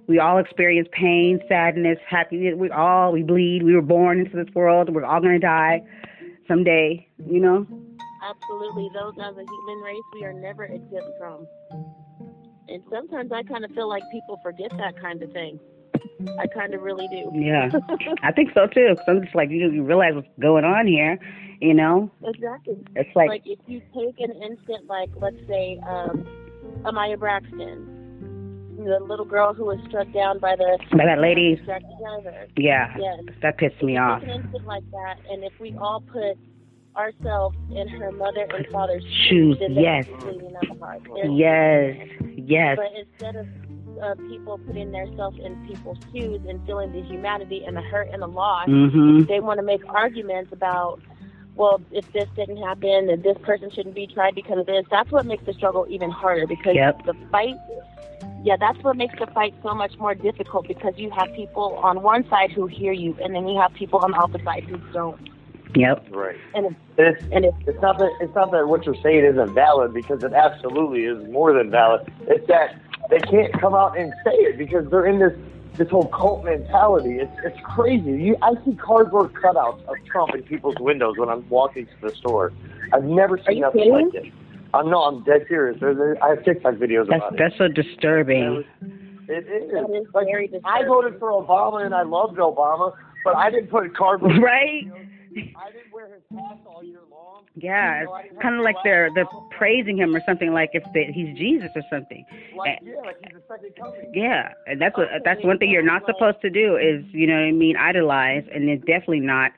we 0.06 0.18
all 0.18 0.38
experience 0.38 0.88
pain 0.92 1.40
sadness 1.48 1.98
happiness 2.08 2.54
we 2.56 2.70
all 2.70 3.12
we 3.12 3.22
bleed 3.22 3.62
we 3.62 3.74
were 3.74 3.82
born 3.82 4.20
into 4.20 4.36
this 4.36 4.54
world 4.54 4.92
we're 4.92 5.04
all 5.04 5.20
going 5.20 5.32
to 5.32 5.38
die 5.38 5.82
someday 6.48 7.06
you 7.26 7.40
know 7.40 7.66
Absolutely. 8.22 8.90
Those 8.92 9.14
as 9.18 9.36
a 9.36 9.44
human 9.44 9.82
race, 9.82 10.02
we 10.12 10.24
are 10.24 10.32
never 10.32 10.64
exempt 10.64 11.10
from. 11.18 11.46
And 12.68 12.82
sometimes 12.90 13.32
I 13.32 13.42
kind 13.42 13.64
of 13.64 13.70
feel 13.72 13.88
like 13.88 14.02
people 14.12 14.38
forget 14.42 14.70
that 14.76 15.00
kind 15.00 15.22
of 15.22 15.32
thing. 15.32 15.58
I 16.38 16.46
kind 16.46 16.74
of 16.74 16.82
really 16.82 17.08
do. 17.08 17.30
yeah 17.34 17.68
i 18.22 18.32
think 18.32 18.50
so 18.54 18.66
too 18.66 18.94
'cause 18.96 19.04
i'm 19.08 19.22
just 19.22 19.34
like 19.34 19.50
you, 19.50 19.70
you 19.70 19.82
realize 19.82 20.14
what's 20.14 20.28
going 20.40 20.64
on 20.64 20.86
here 20.86 21.18
you 21.60 21.74
know 21.74 22.10
exactly. 22.24 22.76
it's 22.96 23.14
like, 23.14 23.28
Like 23.28 23.42
if 23.44 23.58
you 23.66 23.80
take 23.94 24.18
an 24.20 24.32
instant, 24.42 24.86
like 24.86 25.10
let's 25.16 25.36
say 25.46 25.78
um, 25.86 26.24
Amaya 26.84 27.18
Braxton, 27.18 28.76
the 28.78 28.98
little 28.98 29.26
girl 29.26 29.52
who 29.52 29.66
was 29.66 29.78
struck 29.86 30.10
down 30.12 30.38
by 30.38 30.56
the 30.56 30.78
by 30.96 31.04
that 31.04 31.20
lady 31.20 31.60
yeah 32.56 32.96
Yes. 32.98 33.20
that 33.42 33.58
pissed 33.58 33.82
me 33.82 33.98
off 33.98 34.20
Take 34.20 34.30
an 34.30 34.40
instant 34.42 34.64
like 34.66 34.90
that, 34.92 35.16
and 35.30 35.44
if 35.44 35.52
we 35.60 35.74
all 35.76 36.00
put 36.00 36.38
ourselves 36.96 37.56
in 37.70 37.88
her 37.88 38.10
mother 38.10 38.46
and 38.56 38.66
father's 38.68 39.04
Shoes, 39.28 39.58
then 39.60 39.74
yes. 39.74 40.06
that's 40.10 40.24
bleeding 40.24 40.56
up 40.56 40.78
hard. 40.80 41.06
There's- 41.14 41.30
Yes, 41.30 42.08
yes, 42.36 42.78
But 42.78 42.92
instead 42.98 43.36
of 43.36 43.46
uh, 44.02 44.14
people 44.28 44.58
putting 44.66 44.92
themselves 44.92 45.38
in 45.42 45.56
people's 45.66 45.98
shoes 46.12 46.40
and 46.48 46.64
feeling 46.66 46.92
the 46.92 47.02
humanity 47.02 47.64
and 47.66 47.76
the 47.76 47.82
hurt 47.82 48.08
and 48.12 48.22
the 48.22 48.26
loss, 48.26 48.68
mhm, 48.68 49.26
they 49.26 49.40
want 49.40 49.58
to 49.58 49.64
make 49.64 49.82
arguments 49.88 50.52
about, 50.52 51.00
well, 51.54 51.80
if 51.90 52.10
this 52.12 52.28
didn't 52.36 52.58
happen, 52.58 53.06
then 53.08 53.22
this 53.22 53.36
person 53.42 53.70
shouldn't 53.70 53.94
be 53.94 54.06
tried 54.06 54.34
because 54.34 54.58
of 54.58 54.66
this. 54.66 54.84
That's 54.90 55.10
what 55.10 55.26
makes 55.26 55.44
the 55.44 55.52
struggle 55.52 55.86
even 55.88 56.10
harder 56.10 56.46
because 56.46 56.74
Yep. 56.74 57.04
the 57.06 57.14
fight. 57.30 57.56
Yeah, 58.42 58.56
that's 58.58 58.82
what 58.82 58.96
makes 58.96 59.18
the 59.18 59.26
fight 59.26 59.54
so 59.62 59.74
much 59.74 59.98
more 59.98 60.14
difficult 60.14 60.66
because 60.66 60.94
you 60.96 61.10
have 61.10 61.28
people 61.34 61.78
on 61.82 62.02
one 62.02 62.28
side 62.28 62.50
who 62.52 62.66
hear 62.66 62.92
you, 62.92 63.16
and 63.22 63.34
then 63.34 63.46
you 63.46 63.60
have 63.60 63.72
people 63.74 63.98
on 63.98 64.12
the 64.12 64.16
opposite 64.16 64.44
side 64.44 64.64
who 64.64 64.78
don't. 64.92 65.20
Yep. 65.76 66.06
Right. 66.10 66.36
And 66.54 66.66
if, 66.66 66.72
And 66.98 67.06
it's, 67.06 67.24
and 67.32 67.44
if 67.44 67.54
it's 67.66 67.80
not 67.80 67.98
that 67.98 68.10
it's 68.20 68.34
not 68.34 68.50
that 68.50 68.66
what 68.66 68.84
you're 68.84 69.00
saying 69.02 69.24
isn't 69.24 69.54
valid 69.54 69.94
because 69.94 70.24
it 70.24 70.32
absolutely 70.32 71.04
is 71.04 71.22
more 71.30 71.52
than 71.52 71.70
valid. 71.70 72.10
It's 72.26 72.46
that 72.48 72.74
they 73.10 73.20
can't 73.20 73.52
come 73.60 73.74
out 73.74 73.98
and 73.98 74.12
say 74.24 74.32
it 74.32 74.58
because 74.58 74.88
they're 74.90 75.06
in 75.06 75.18
this 75.18 75.32
this 75.76 75.88
whole 75.88 76.08
cult 76.08 76.44
mentality. 76.44 77.18
It's 77.18 77.32
it's 77.44 77.58
crazy. 77.64 78.10
You, 78.10 78.36
I 78.42 78.52
see 78.64 78.74
cardboard 78.74 79.32
cutouts 79.34 79.82
of 79.84 79.96
Trump 80.06 80.34
in 80.34 80.42
people's 80.42 80.76
windows 80.78 81.14
when 81.16 81.28
I'm 81.28 81.48
walking 81.48 81.86
to 81.86 82.08
the 82.08 82.14
store. 82.16 82.52
I've 82.92 83.04
never 83.04 83.38
seen 83.38 83.58
you 83.58 83.62
nothing 83.62 83.80
kidding? 83.82 84.10
like 84.12 84.26
it. 84.26 84.32
I'm 84.74 84.90
no, 84.90 85.02
I'm 85.02 85.24
dead 85.24 85.46
serious. 85.48 85.78
There's, 85.80 85.96
there, 85.96 86.22
I 86.22 86.30
have 86.30 86.44
TikTok 86.44 86.74
videos 86.74 87.08
That's 87.08 87.18
about 87.18 87.34
it. 87.34 87.38
that's 87.38 87.58
so 87.58 87.68
disturbing. 87.68 88.64
It 89.28 89.46
is. 89.46 89.70
That 89.72 89.90
is 89.94 90.06
like, 90.14 90.26
very 90.26 90.50
I 90.64 90.84
voted 90.84 91.18
for 91.18 91.30
Obama 91.30 91.84
and 91.84 91.94
I 91.94 92.02
loved 92.02 92.38
Obama, 92.38 92.94
but 93.24 93.36
I 93.36 93.50
didn't 93.50 93.70
put 93.70 93.96
cardboard. 93.96 94.36
Right? 94.42 94.84
I 95.32 95.70
didn't 95.70 95.92
wear 95.92 96.12
his 96.12 96.22
hat 96.36 96.58
all 96.66 96.82
year 96.82 96.98
long. 97.08 97.09
Yeah, 97.56 98.00
You 98.00 98.04
know, 98.06 98.12
I 98.12 98.22
didn't 98.22 98.36
it's 98.36 98.42
kind 98.42 98.54
of 98.56 98.62
like 98.62 98.76
they're 98.84 99.10
they're 99.14 99.26
praising 99.50 99.98
him 99.98 100.14
or 100.14 100.22
something 100.24 100.52
like 100.52 100.70
if 100.72 100.84
they, 100.94 101.10
he's 101.12 101.36
Jesus 101.36 101.70
or 101.74 101.82
something. 101.90 102.24
Like, 102.56 102.78
yeah, 102.80 102.94
like 103.04 103.16
he's 103.24 103.34
the 103.34 103.42
second 103.48 103.74
coming. 103.76 104.12
Yeah, 104.14 104.52
and 104.66 104.80
that's 104.80 104.96
what 104.96 105.08
that's 105.24 105.42
one 105.44 105.58
thing 105.58 105.70
you're 105.70 105.82
not 105.82 106.02
supposed 106.06 106.40
to 106.42 106.50
do 106.50 106.76
is 106.76 107.04
you 107.12 107.26
know 107.26 107.34
what 107.34 107.48
I 107.48 107.52
mean 107.52 107.76
idolize, 107.76 108.44
and 108.54 108.68
it's 108.68 108.84
definitely 108.84 109.20
not 109.20 109.50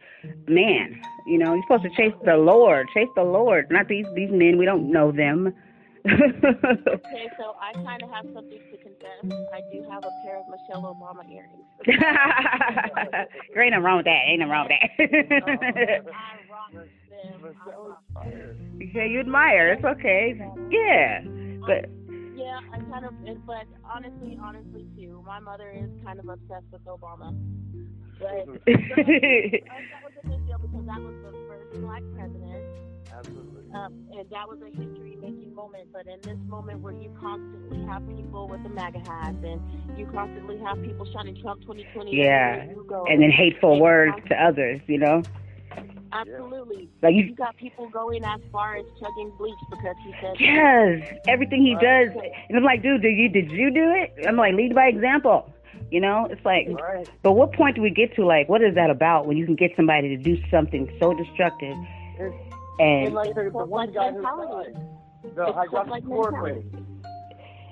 man. 0.48 1.02
You 1.26 1.38
know, 1.38 1.52
you're 1.52 1.62
supposed 1.64 1.84
to 1.84 1.90
chase 1.90 2.14
the 2.24 2.36
Lord, 2.36 2.88
chase 2.94 3.08
the 3.14 3.24
Lord, 3.24 3.70
not 3.70 3.88
these 3.88 4.06
these 4.14 4.30
men. 4.30 4.56
We 4.56 4.64
don't 4.64 4.90
know 4.90 5.12
them. 5.12 5.52
okay, 6.06 7.30
so 7.38 7.54
I 7.60 7.72
kind 7.74 8.02
of 8.02 8.10
have 8.10 8.24
something 8.34 8.58
to 8.58 8.76
confess. 8.78 9.22
I 9.54 9.60
do 9.70 9.86
have 9.88 10.02
a 10.02 10.10
pair 10.24 10.38
of 10.38 10.48
Michelle 10.48 10.82
Obama 10.82 11.22
earrings. 11.30 11.62
ain't 11.86 13.70
nothing 13.70 13.84
wrong 13.84 13.98
with 13.98 14.06
that. 14.06 14.22
Ain't 14.26 14.40
nothing 14.40 14.50
wrong 14.50 14.68
with 14.68 15.74
that. 15.76 16.00
Um, 16.02 16.08
I 16.12 16.86
rock 17.40 17.54
them. 17.64 17.76
I 18.16 18.20
rock 18.20 18.32
yeah, 18.94 19.04
you 19.04 19.20
admire. 19.20 19.72
It's 19.72 19.84
okay. 19.84 20.34
Yeah, 20.70 21.22
but 21.66 21.88
Yeah, 22.34 22.58
I 22.72 22.78
kind 22.90 23.04
of, 23.04 23.14
but 23.46 23.64
honestly, 23.84 24.38
honestly 24.42 24.86
too, 24.96 25.22
my 25.26 25.38
mother 25.40 25.70
is 25.70 25.90
kind 26.04 26.18
of 26.18 26.28
obsessed 26.28 26.66
with 26.72 26.84
Obama. 26.84 27.34
But 28.18 28.46
that 28.46 28.46
was 28.46 30.12
a 30.22 30.26
big 30.28 30.46
deal 30.46 30.58
because 30.58 30.86
that 30.86 31.00
was 31.00 31.14
the 31.24 31.32
first 31.48 31.80
black 31.82 32.02
president, 32.14 32.62
Absolutely. 33.12 33.62
um, 33.74 33.92
and 34.14 34.30
that 34.30 34.46
was 34.46 34.58
a 34.62 34.66
history-making 34.66 35.54
moment. 35.54 35.88
But 35.92 36.06
in 36.06 36.20
this 36.22 36.38
moment 36.46 36.80
where 36.80 36.92
you 36.92 37.10
constantly 37.20 37.84
have 37.86 38.06
people 38.16 38.46
with 38.48 38.62
the 38.62 38.68
MAGA 38.68 39.00
hats, 39.00 39.38
and 39.42 39.60
you 39.98 40.06
constantly 40.06 40.58
have 40.58 40.80
people 40.82 41.06
shouting 41.12 41.36
Trump 41.42 41.62
2020, 41.62 42.14
Yeah. 42.16 42.58
everywhere 42.62 42.76
you 42.76 42.86
go, 42.88 43.04
and 43.06 43.22
then 43.22 43.30
hateful 43.30 43.80
words 43.80 44.16
to 44.28 44.34
others. 44.40 44.80
You 44.86 44.98
know, 44.98 45.22
absolutely, 46.12 46.88
like 47.02 47.14
you 47.14 47.24
you. 47.24 47.34
got 47.34 47.56
people 47.56 47.88
going 47.88 48.24
as 48.24 48.40
far 48.52 48.76
as 48.76 48.84
chugging 49.00 49.30
bleach 49.38 49.58
because 49.70 49.96
he 50.04 50.12
says 50.20 50.36
Yes, 50.38 51.02
everything 51.26 51.62
he 51.62 51.74
does, 51.74 52.10
and 52.48 52.56
I'm 52.56 52.64
like, 52.64 52.82
dude, 52.82 53.02
did 53.02 53.16
you 53.16 53.28
did 53.28 53.50
you 53.50 53.70
do 53.70 53.90
it? 53.92 54.26
I'm 54.26 54.36
like, 54.36 54.54
lead 54.54 54.74
by 54.74 54.86
example. 54.86 55.52
You 55.90 56.00
know, 56.00 56.26
it's 56.30 56.44
like, 56.44 56.68
Right. 56.68 57.06
but 57.22 57.32
what 57.32 57.52
point 57.52 57.76
do 57.76 57.82
we 57.82 57.90
get 57.90 58.14
to? 58.16 58.24
Like, 58.24 58.48
what 58.48 58.62
is 58.62 58.74
that 58.74 58.90
about 58.90 59.26
when 59.26 59.36
you 59.36 59.44
can 59.46 59.56
get 59.56 59.72
somebody 59.76 60.08
to 60.16 60.16
do 60.16 60.36
something 60.50 60.88
so 60.98 61.12
destructive 61.14 61.76
It's, 62.18 62.34
and 62.78 63.06
it's 63.06 63.14
like 63.14 63.34
the, 63.34 63.50
the 63.50 63.64
one 63.64 63.92
guy 63.92 64.10
who 64.12 64.22
mentality. 64.22 64.72
died. 64.72 64.76
The 65.34 65.46
It's 65.46 65.56
cult 65.70 65.88
like 65.88 66.04
hydroxychloroquine. 66.04 66.64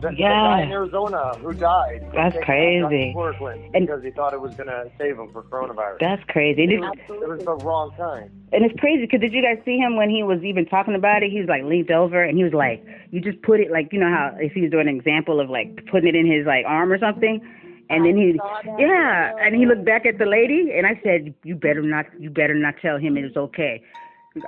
The, 0.00 0.08
the 0.08 0.14
Yeah. 0.16 0.28
guy 0.28 0.62
in 0.62 0.72
Arizona 0.72 1.34
who 1.38 1.52
died. 1.52 2.06
That's 2.14 2.36
crazy. 2.44 3.12
hydroxychloroquine 3.14 3.70
And- 3.74 3.86
because 3.86 4.02
he 4.02 4.10
thought 4.10 4.32
it 4.32 4.40
was 4.40 4.54
going 4.54 4.68
to 4.68 4.90
save 4.98 5.18
him 5.18 5.28
for 5.32 5.42
coronavirus. 5.42 5.98
that's 6.00 6.22
crazy. 6.28 6.64
And, 6.64 6.72
it, 6.72 6.80
it 7.08 7.28
was 7.28 7.44
the 7.44 7.56
wrong 7.56 7.92
time. 7.96 8.30
and 8.52 8.64
it's 8.64 8.78
crazy 8.80 9.02
because 9.02 9.20
did 9.20 9.32
you 9.32 9.42
guys 9.42 9.58
see 9.64 9.76
him 9.78 9.96
when 9.96 10.08
he 10.10 10.22
was 10.22 10.42
even 10.42 10.64
talking 10.66 10.94
about 10.94 11.22
it? 11.22 11.30
He 11.30 11.38
was 11.40 11.48
like 11.48 11.64
leaned 11.64 11.90
over 11.90 12.22
and 12.22 12.36
he 12.38 12.44
was 12.44 12.52
like, 12.54 12.84
you 13.10 13.20
just 13.20 13.42
put 13.42 13.60
it 13.60 13.70
like 13.70 13.92
you 13.92 13.98
know 14.00 14.08
how 14.10 14.36
if 14.38 14.52
he 14.52 14.62
was 14.62 14.70
doing 14.70 14.88
an 14.88 14.96
example 14.96 15.40
of 15.40 15.50
like 15.50 15.84
putting 15.90 16.08
it 16.08 16.14
in 16.14 16.26
his 16.30 16.46
like 16.46 16.64
arm 16.66 16.90
or 16.92 16.98
something. 16.98 17.40
And 17.90 18.06
then 18.06 18.16
he, 18.16 18.38
yeah, 18.78 19.32
and 19.40 19.52
he 19.56 19.66
looked 19.66 19.84
back 19.84 20.06
at 20.06 20.16
the 20.18 20.24
lady, 20.24 20.70
and 20.76 20.86
I 20.86 21.00
said, 21.02 21.34
"You 21.42 21.56
better 21.56 21.82
not, 21.82 22.06
you 22.20 22.30
better 22.30 22.54
not 22.54 22.74
tell 22.80 22.98
him 22.98 23.16
it 23.16 23.24
is 23.24 23.36
okay." 23.36 23.82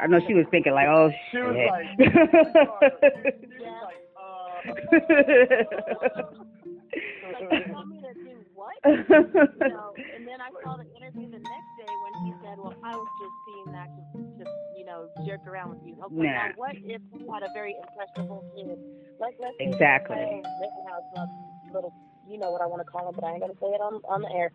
I 0.01 0.07
know 0.07 0.21
she 0.29 0.35
was 0.35 0.47
thinking 0.53 0.75
like, 0.75 0.87
"Oh 0.87 1.11
She 1.33 1.39
shit." 1.39 1.43
she 1.99 2.09
was 2.09 2.79
like, 2.81 3.62
Like, 4.67 4.91
want 7.71 7.89
me 7.89 8.01
to 8.03 8.13
do 8.15 8.45
what? 8.55 8.75
you 8.85 8.93
know, 9.69 9.95
and 10.15 10.27
then 10.27 10.41
I 10.41 10.51
saw 10.63 10.77
the 10.77 10.85
interview 10.97 11.31
the 11.31 11.39
next 11.41 11.71
day 11.79 11.93
when 12.03 12.13
he 12.27 12.33
said, 12.45 12.59
"Well, 12.59 12.75
I 12.85 12.97
was 12.97 13.09
just 13.21 13.33
seeing 13.47 13.73
that 13.73 13.89
to, 13.89 14.45
to 14.45 14.51
you 14.77 14.85
know, 14.85 15.09
jerk 15.27 15.47
around 15.47 15.71
with 15.71 15.81
you." 15.87 15.97
Okay, 16.03 16.15
Nah. 16.15 16.33
now 16.33 16.49
what 16.57 16.75
if 16.77 17.01
he 17.13 17.27
had 17.33 17.43
a 17.43 17.49
very 17.55 17.77
impressionable 17.81 18.45
kid? 18.55 18.79
Like, 19.19 19.35
let's 19.41 19.57
say 19.59 19.65
Exactly. 19.67 20.17
Rittenhouse 20.19 21.03
little, 21.73 21.93
you 22.29 22.39
know 22.39 22.51
what 22.51 22.61
I 22.61 22.67
want 22.67 22.85
to 22.85 22.91
call 22.91 23.09
him, 23.09 23.15
but 23.15 23.25
I 23.25 23.33
ain't 23.33 23.41
gonna 23.41 23.55
say 23.61 23.69
it 23.73 23.81
on 23.81 24.01
on 24.09 24.21
the 24.23 24.31
air. 24.33 24.53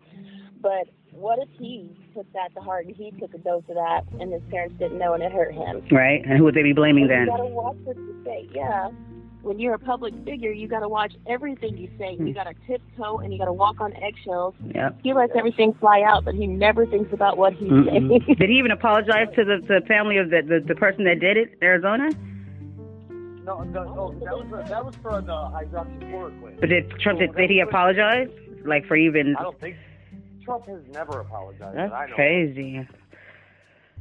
But 0.60 0.88
what 1.12 1.38
if 1.38 1.48
he 1.58 1.90
took 2.14 2.30
that 2.32 2.54
to 2.54 2.60
heart 2.60 2.86
and 2.86 2.94
he 2.94 3.10
took 3.18 3.34
a 3.34 3.38
dose 3.38 3.64
of 3.68 3.74
that, 3.74 4.02
and 4.20 4.32
his 4.32 4.42
parents 4.50 4.76
didn't 4.78 4.98
know, 4.98 5.14
and 5.14 5.22
it 5.22 5.32
hurt 5.32 5.52
him? 5.54 5.82
right? 5.90 6.22
And 6.24 6.38
who 6.38 6.44
would 6.44 6.54
they 6.54 6.62
be 6.62 6.72
blaming 6.72 7.04
You 7.04 7.08
then? 7.08 7.26
gotta 7.26 7.46
watch 7.46 7.76
what 7.84 7.96
you 7.96 8.22
say. 8.24 8.48
Yeah. 8.54 8.90
When 9.42 9.58
you're 9.58 9.74
a 9.74 9.78
public 9.78 10.14
figure, 10.24 10.50
you 10.50 10.66
gotta 10.68 10.88
watch 10.88 11.12
everything 11.26 11.76
you 11.78 11.88
say. 11.98 12.16
Hmm. 12.16 12.26
You 12.26 12.34
gotta 12.34 12.54
tiptoe 12.66 13.18
and 13.18 13.32
you 13.32 13.38
gotta 13.38 13.52
walk 13.52 13.80
on 13.80 13.94
eggshells. 13.94 14.54
Yep. 14.74 15.00
He 15.02 15.12
lets 15.14 15.32
everything 15.36 15.74
fly 15.74 16.02
out, 16.02 16.24
but 16.24 16.34
he 16.34 16.46
never 16.46 16.86
thinks 16.86 17.12
about 17.12 17.38
what 17.38 17.52
he's 17.52 17.70
Mm-mm. 17.70 17.86
saying. 17.88 18.36
Did 18.38 18.50
he 18.50 18.56
even 18.58 18.72
apologize 18.72 19.28
to 19.36 19.44
the, 19.44 19.58
the 19.66 19.86
family 19.86 20.18
of 20.18 20.30
the, 20.30 20.42
the 20.42 20.64
the 20.66 20.74
person 20.74 21.04
that 21.04 21.20
did 21.20 21.36
it, 21.36 21.56
Arizona? 21.62 22.08
no, 23.48 23.62
no, 23.62 23.80
oh, 23.96 24.24
that 24.24 24.36
was 24.36 24.68
that 24.68 24.84
was 24.84 24.94
for 24.96 25.20
the 25.22 25.32
hydroxychloroquine. 25.32 26.60
But 26.60 26.68
did 26.68 26.90
Trump 27.00 27.18
did, 27.18 27.34
did 27.34 27.48
he 27.50 27.60
apologize? 27.60 28.28
Like 28.64 28.84
for 28.86 28.96
even? 28.96 29.36
I 29.38 29.42
don't 29.42 29.58
think 29.60 29.76
Trump 30.44 30.66
has 30.66 30.80
never 30.92 31.20
apologized. 31.20 31.76
that 31.76 31.92
I 31.92 32.00
That's 32.00 32.10
know. 32.10 32.14
crazy. 32.16 32.88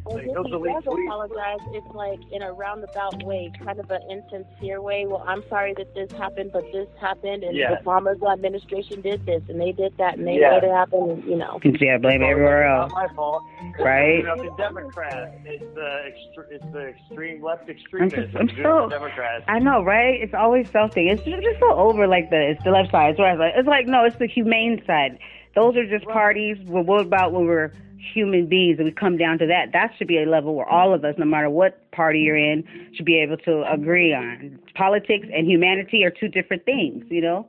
Oh, 0.10 0.16
and 0.18 0.26
He'll 0.32 0.46
if 0.46 0.48
he 0.48 0.74
does 0.74 0.84
apologize, 1.06 1.58
it's 1.74 1.88
like 1.96 2.20
in 2.32 2.42
a 2.42 2.52
roundabout 2.54 3.24
way, 3.24 3.52
kind 3.64 3.80
of 3.80 3.90
an 3.92 4.02
insincere 4.10 4.82
way. 4.82 5.06
Well, 5.06 5.24
I'm 5.28 5.44
sorry 5.50 5.74
that 5.78 5.94
this 5.96 6.12
happened, 6.12 6.52
but 6.54 6.64
this 6.72 6.88
happened, 7.00 7.44
and 7.44 7.56
Yeah. 7.56 7.76
Obama's 7.84 8.22
administration 8.24 9.02
did 9.02 9.26
this, 9.26 9.42
and 9.50 9.60
they 9.60 9.72
did 9.72 9.96
that, 9.98 10.18
and 10.18 10.28
they 10.28 10.40
Yeah. 10.40 10.52
made 10.52 10.64
it 10.64 10.72
happen, 10.72 11.10
and, 11.10 11.24
you 11.26 11.36
know. 11.36 11.60
Yeah, 11.64 11.98
blame 11.98 12.22
it 12.22 12.30
everywhere 12.30 12.64
else. 12.66 12.92
Not 12.92 13.08
my 13.10 13.14
fault. 13.16 13.44
Right. 13.80 14.18
You 14.20 14.24
know, 14.24 14.36
the 14.38 14.52
Democrats, 14.58 15.36
it's 15.46 15.64
the 15.76 16.12
extre- 16.12 16.52
it's 16.52 16.66
the 16.72 16.88
extreme 16.90 17.44
left 17.44 17.64
I'm 17.64 17.70
extremists. 17.70 18.18
just- 18.20 18.36
I'm 18.36 18.48
who 18.50 18.64
so- 18.64 18.90
Democrats. 18.90 19.44
I 19.48 19.60
know, 19.60 19.84
right? 19.84 20.20
It's 20.22 20.34
always 20.34 20.70
something. 20.72 21.08
It's 21.08 21.22
just, 21.24 21.42
just 21.44 21.60
so 21.60 21.74
over 21.74 22.08
like 22.08 22.30
the 22.30 22.52
it's 22.52 22.64
the 22.64 22.72
left 22.72 22.92
side. 22.92 23.12
It's, 23.12 23.20
right. 23.20 23.38
it's 23.56 23.68
like 23.68 23.88
no, 23.88 24.04
it's 24.06 24.16
the 24.18 24.28
humane 24.28 24.82
side. 24.86 25.18
Those 25.56 25.76
are 25.76 25.86
just 25.86 26.06
parties. 26.06 26.58
Well, 26.68 26.84
what 26.84 27.02
about 27.02 27.34
when 27.34 27.46
we're 27.46 27.72
human 28.14 28.48
beings 28.48 28.78
and 28.78 28.86
we 28.86 28.92
come 28.92 29.18
down 29.18 29.38
to 29.40 29.48
that? 29.48 29.74
That 29.74 29.92
should 29.98 30.08
be 30.08 30.22
a 30.22 30.26
level 30.26 30.56
where 30.56 30.68
all 30.68 30.94
of 30.94 31.04
us, 31.04 31.16
no 31.18 31.26
matter 31.26 31.50
what 31.50 31.90
party 31.92 32.20
you're 32.20 32.38
in, 32.38 32.64
should 32.96 33.06
be 33.06 33.22
able 33.22 33.38
to 33.38 33.64
agree 33.72 34.14
on. 34.14 34.60
Politics 34.76 35.28
and 35.34 35.48
humanity 35.48 36.04
are 36.04 36.12
two 36.12 36.28
different 36.28 36.66
things, 36.66 37.04
you 37.10 37.22
know. 37.22 37.48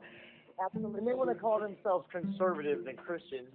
And 0.75 1.07
they 1.07 1.13
want 1.13 1.29
to 1.29 1.35
call 1.35 1.59
themselves 1.59 2.05
conservatives 2.11 2.85
and 2.85 2.97
Christians. 2.97 3.47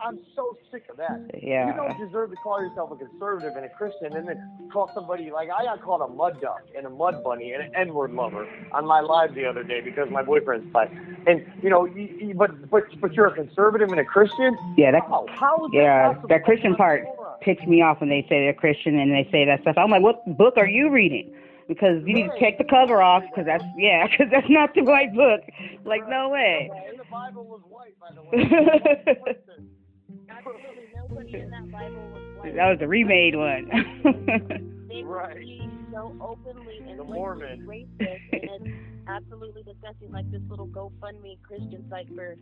I'm 0.00 0.18
so 0.36 0.56
sick 0.70 0.84
of 0.90 0.98
that. 0.98 1.30
Yeah. 1.42 1.68
You 1.68 1.72
don't 1.72 2.06
deserve 2.06 2.30
to 2.30 2.36
call 2.36 2.60
yourself 2.60 2.90
a 2.92 2.96
conservative 2.96 3.56
and 3.56 3.64
a 3.64 3.70
Christian 3.70 4.14
and 4.14 4.28
then 4.28 4.68
call 4.70 4.90
somebody, 4.94 5.30
like, 5.30 5.48
I 5.48 5.64
got 5.64 5.82
called 5.82 6.02
a 6.02 6.12
mud 6.12 6.40
duck 6.42 6.60
and 6.76 6.86
a 6.86 6.90
mud 6.90 7.24
bunny 7.24 7.52
and 7.52 7.62
an 7.62 7.72
N 7.74 7.94
word 7.94 8.12
lover 8.12 8.46
on 8.72 8.86
my 8.86 9.00
live 9.00 9.34
the 9.34 9.46
other 9.46 9.62
day 9.62 9.80
because 9.80 10.08
my 10.10 10.22
boyfriend's 10.22 10.70
black. 10.70 10.92
And, 11.26 11.46
you 11.62 11.70
know, 11.70 11.86
you, 11.86 12.02
you, 12.20 12.34
but, 12.34 12.70
but, 12.70 12.84
but 13.00 13.14
you're 13.14 13.28
a 13.28 13.34
conservative 13.34 13.88
and 13.88 14.00
a 14.00 14.04
Christian? 14.04 14.56
Yeah, 14.76 14.92
that 14.92 15.02
How? 15.08 15.26
How 15.30 15.64
is 15.64 15.70
that 15.72 15.78
yeah, 15.78 16.08
possible? 16.08 16.28
that 16.28 16.44
Christian 16.44 16.74
part 16.74 17.06
ticks 17.42 17.64
me 17.66 17.80
off 17.80 18.00
when 18.00 18.10
they 18.10 18.22
say 18.28 18.44
they're 18.44 18.52
Christian 18.52 18.98
and 18.98 19.12
they 19.12 19.28
say 19.32 19.46
that 19.46 19.62
stuff. 19.62 19.76
I'm 19.78 19.90
like, 19.90 20.02
what 20.02 20.24
book 20.36 20.54
are 20.58 20.68
you 20.68 20.90
reading? 20.90 21.34
Because 21.66 22.02
you 22.04 22.14
need 22.14 22.28
to 22.28 22.38
take 22.38 22.58
the 22.58 22.64
cover 22.64 23.00
off 23.00 23.22
because 23.30 23.46
that's 23.46 23.64
yeah, 23.78 24.06
because 24.10 24.26
that's 24.30 24.50
not 24.50 24.74
the 24.74 24.82
right 24.82 25.12
book. 25.14 25.40
Like 25.84 26.08
no 26.08 26.28
way. 26.28 26.70
And 26.88 26.98
the 26.98 27.04
Bible 27.10 27.44
was 27.44 27.62
white, 27.68 27.98
by 27.98 28.14
the 28.14 28.22
way. 28.22 28.28
Absolutely 30.28 30.84
nobody 30.94 31.38
in 31.38 31.50
that 31.50 31.70
Bible 31.70 32.10
was 32.12 32.22
white. 32.38 32.56
That 32.56 32.68
was 32.70 32.78
the 32.80 32.88
remade 32.88 33.36
one. 33.36 33.70
Right. 35.02 35.60
so 35.92 36.14
openly 36.20 36.78
and 36.88 36.98
The 36.98 37.04
Mormon. 37.04 37.66
racist, 37.66 38.32
and 38.32 38.66
it's 38.66 38.76
absolutely 39.08 39.62
disgusting. 39.64 40.12
Like 40.12 40.30
this 40.30 40.40
little 40.48 40.68
GoFundMe 40.68 41.42
Christian 41.42 41.84
site 41.90 42.08
for 42.14 42.36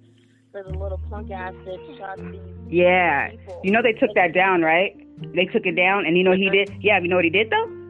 for 0.53 0.63
the 0.63 0.71
little 0.71 1.01
punk 1.09 1.31
ass 1.31 1.55
that 1.65 1.97
shot 1.99 2.19
these 2.19 2.41
yeah. 2.69 3.31
people. 3.31 3.61
You 3.65 3.73
know 3.73 3.81
they 3.83 3.95
took 3.95 4.15
that 4.15 4.35
down, 4.35 4.61
right? 4.61 4.95
They 5.35 5.47
took 5.47 5.65
it 5.65 5.77
down, 5.77 6.05
and 6.07 6.17
you 6.17 6.25
know 6.25 6.33
he 6.33 6.49
uh-huh. 6.49 6.73
did. 6.73 6.83
Yeah, 6.83 7.01
you 7.01 7.09
know 7.09 7.17
what 7.17 7.25
he 7.25 7.31
did 7.31 7.51
though? 7.51 7.82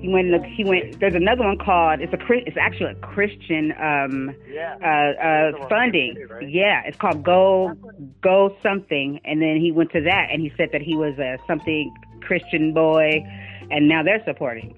He 0.00 0.08
went. 0.08 0.44
He 0.46 0.64
went. 0.64 1.00
There's 1.00 1.14
another 1.14 1.42
one 1.44 1.58
called. 1.58 2.00
It's 2.00 2.12
a. 2.12 2.18
It's 2.46 2.56
actually 2.56 2.92
a 2.92 2.94
Christian 2.96 3.72
um 3.80 4.34
Yeah. 4.48 4.76
uh 4.82 5.22
uh 5.62 5.68
funding. 5.68 6.16
Yeah, 6.48 6.82
it's 6.84 6.96
called 6.98 7.22
Go 7.24 7.72
Go 8.20 8.56
something, 8.62 9.20
and 9.24 9.40
then 9.40 9.56
he 9.56 9.72
went 9.72 9.90
to 9.92 10.00
that, 10.02 10.28
and 10.30 10.40
he 10.42 10.52
said 10.56 10.68
that 10.72 10.82
he 10.82 10.94
was 10.96 11.18
a 11.18 11.38
something 11.46 11.92
Christian 12.20 12.72
boy, 12.74 13.24
and 13.70 13.88
now 13.88 14.02
they're 14.02 14.22
supporting. 14.24 14.74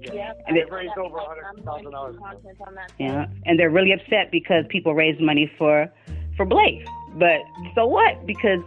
Yeah, 0.00 0.32
And 0.48 0.56
They 0.56 0.62
it- 0.62 0.72
raised 0.72 0.96
over 0.98 1.16
a 1.18 1.20
hundred 1.44 1.64
thousand 1.64 1.92
dollars. 1.92 2.16
Content 2.16 2.58
on 2.66 2.74
that. 2.74 2.92
Yeah, 2.98 3.26
and 3.46 3.58
they're 3.58 3.70
really 3.70 3.92
upset 3.92 4.30
because 4.32 4.64
people 4.68 4.94
raised 4.94 5.20
money 5.20 5.50
for 5.58 5.88
for 6.36 6.44
Blake. 6.46 6.84
But 7.14 7.40
so 7.74 7.86
what? 7.86 8.24
Because 8.26 8.60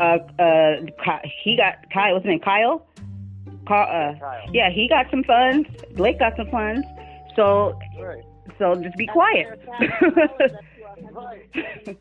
uh 0.00 0.18
uh 0.38 0.76
he 1.44 1.56
got 1.56 1.88
Kyle. 1.94 2.12
What's 2.14 2.24
his 2.26 2.30
name? 2.30 2.40
Kyle. 2.40 2.84
Uh, 3.68 4.14
yeah, 4.52 4.70
he 4.70 4.88
got 4.88 5.06
some 5.10 5.24
funds. 5.24 5.68
Blake 5.96 6.18
got 6.18 6.36
some 6.36 6.50
funds. 6.50 6.86
So 7.36 7.78
Right. 8.00 8.24
so 8.58 8.74
just 8.76 8.96
be 8.96 9.06
quiet. 9.06 9.60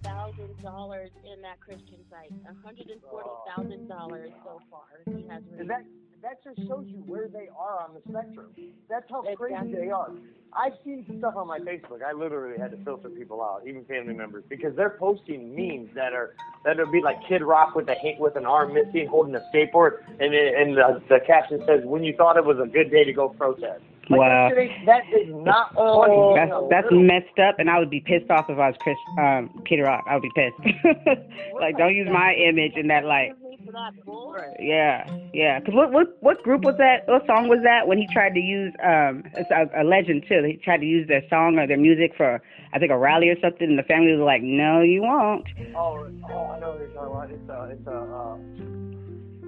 thousand 0.03 0.61
dollars 0.61 1.09
in 1.23 1.41
that 1.41 1.59
Christian 1.59 1.99
site. 2.09 2.31
One 2.43 2.57
hundred 2.63 2.89
and 2.89 3.01
forty 3.09 3.29
thousand 3.55 3.87
dollars 3.87 4.31
so 4.43 4.61
far. 4.69 4.85
He 5.05 5.27
has 5.29 5.43
And 5.57 5.69
that 5.69 5.83
that 6.21 6.43
just 6.43 6.67
shows 6.67 6.85
you 6.87 7.03
where 7.07 7.27
they 7.27 7.49
are 7.57 7.79
on 7.81 7.95
the 7.95 8.01
spectrum. 8.07 8.53
That's 8.89 9.09
how 9.09 9.23
crazy 9.35 9.73
they 9.73 9.89
are. 9.89 10.11
I've 10.53 10.73
seen 10.83 11.05
stuff 11.17 11.35
on 11.37 11.47
my 11.47 11.59
Facebook. 11.59 12.03
I 12.05 12.11
literally 12.11 12.59
had 12.59 12.71
to 12.71 12.77
filter 12.83 13.09
people 13.09 13.41
out, 13.41 13.63
even 13.65 13.85
family 13.85 14.13
members, 14.13 14.43
because 14.49 14.75
they're 14.75 14.97
posting 14.99 15.55
memes 15.55 15.89
that 15.95 16.13
are 16.13 16.35
that 16.65 16.77
would 16.77 16.91
be 16.91 17.01
like 17.01 17.17
Kid 17.27 17.41
Rock 17.41 17.73
with 17.73 17.89
a 17.89 17.95
with 18.19 18.35
an 18.35 18.45
arm 18.45 18.73
missing, 18.73 19.07
holding 19.09 19.33
a 19.35 19.41
skateboard, 19.53 20.03
and 20.19 20.33
and 20.33 20.77
the, 20.77 21.01
the 21.09 21.19
caption 21.25 21.63
says, 21.65 21.81
"When 21.85 22.03
you 22.03 22.15
thought 22.15 22.37
it 22.37 22.45
was 22.45 22.59
a 22.59 22.67
good 22.67 22.91
day 22.91 23.03
to 23.05 23.13
go 23.13 23.29
protest." 23.29 23.81
Like, 24.11 24.19
Wow. 24.19 24.51
that, 24.85 25.03
is 25.13 25.27
not 25.29 25.73
funny. 25.75 26.33
That's 26.35 26.51
that's 26.69 26.87
messed 26.91 27.39
up, 27.39 27.59
and 27.59 27.69
I 27.69 27.79
would 27.79 27.89
be 27.89 28.01
pissed 28.01 28.29
off 28.29 28.49
if 28.49 28.57
I 28.59 28.67
was 28.67 28.75
Chris 28.79 28.97
um 29.17 29.49
Kid 29.65 29.79
Rock. 29.79 30.03
I 30.07 30.15
would 30.15 30.23
be 30.23 30.31
pissed. 30.35 30.59
like, 31.59 31.77
don't 31.77 31.95
use 31.95 32.09
my 32.11 32.33
image 32.33 32.73
in 32.75 32.87
that 32.87 33.05
light. 33.05 33.31
For 33.65 33.71
that 33.71 33.93
bull. 34.05 34.33
Right. 34.35 34.55
Yeah, 34.59 35.07
yeah. 35.33 35.59
Cause 35.59 35.73
what 35.73 35.91
what 35.91 36.17
what 36.19 36.43
group 36.43 36.63
was 36.63 36.75
that? 36.77 37.07
What 37.07 37.25
song 37.27 37.47
was 37.47 37.59
that? 37.63 37.87
When 37.87 37.97
he 37.97 38.07
tried 38.11 38.33
to 38.33 38.39
use 38.39 38.73
um, 38.83 39.23
it's 39.35 39.49
a, 39.51 39.81
a 39.81 39.83
legend 39.83 40.25
too. 40.27 40.43
He 40.43 40.57
tried 40.57 40.79
to 40.79 40.85
use 40.85 41.07
their 41.07 41.23
song 41.29 41.57
or 41.57 41.67
their 41.67 41.77
music 41.77 42.13
for 42.17 42.41
I 42.73 42.79
think 42.79 42.91
a 42.91 42.97
rally 42.97 43.29
or 43.29 43.39
something, 43.41 43.67
and 43.67 43.79
the 43.79 43.83
family 43.83 44.11
was 44.11 44.23
like, 44.25 44.41
"No, 44.41 44.81
you 44.81 45.01
won't." 45.01 45.47
Oh, 45.75 46.07
oh, 46.29 46.51
I 46.51 46.59
know 46.59 46.71
what 46.71 46.79
you're 46.79 46.89
talking 46.89 47.11
about. 47.11 47.31
It's 47.31 47.49
a, 47.49 47.69
it's 47.71 47.87
a. 47.87 47.91
Uh, 47.91 48.37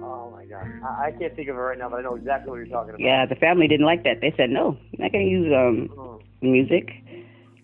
oh 0.02 0.30
my 0.30 0.44
god, 0.46 0.66
I, 0.82 1.06
I 1.06 1.10
can't 1.12 1.34
think 1.36 1.48
of 1.48 1.56
it 1.56 1.58
right 1.58 1.78
now, 1.78 1.88
but 1.88 1.96
I 1.96 2.02
know 2.02 2.14
exactly 2.14 2.50
what 2.50 2.56
you're 2.56 2.66
talking 2.66 2.94
about. 2.94 3.00
Yeah, 3.00 3.26
the 3.26 3.34
family 3.36 3.68
didn't 3.68 3.86
like 3.86 4.04
that. 4.04 4.20
They 4.20 4.32
said, 4.36 4.50
"No, 4.50 4.76
you're 4.92 5.06
not 5.06 5.12
gonna 5.12 5.24
use 5.24 5.52
um 5.52 5.88
Mm. 5.96 6.20
music." 6.42 6.90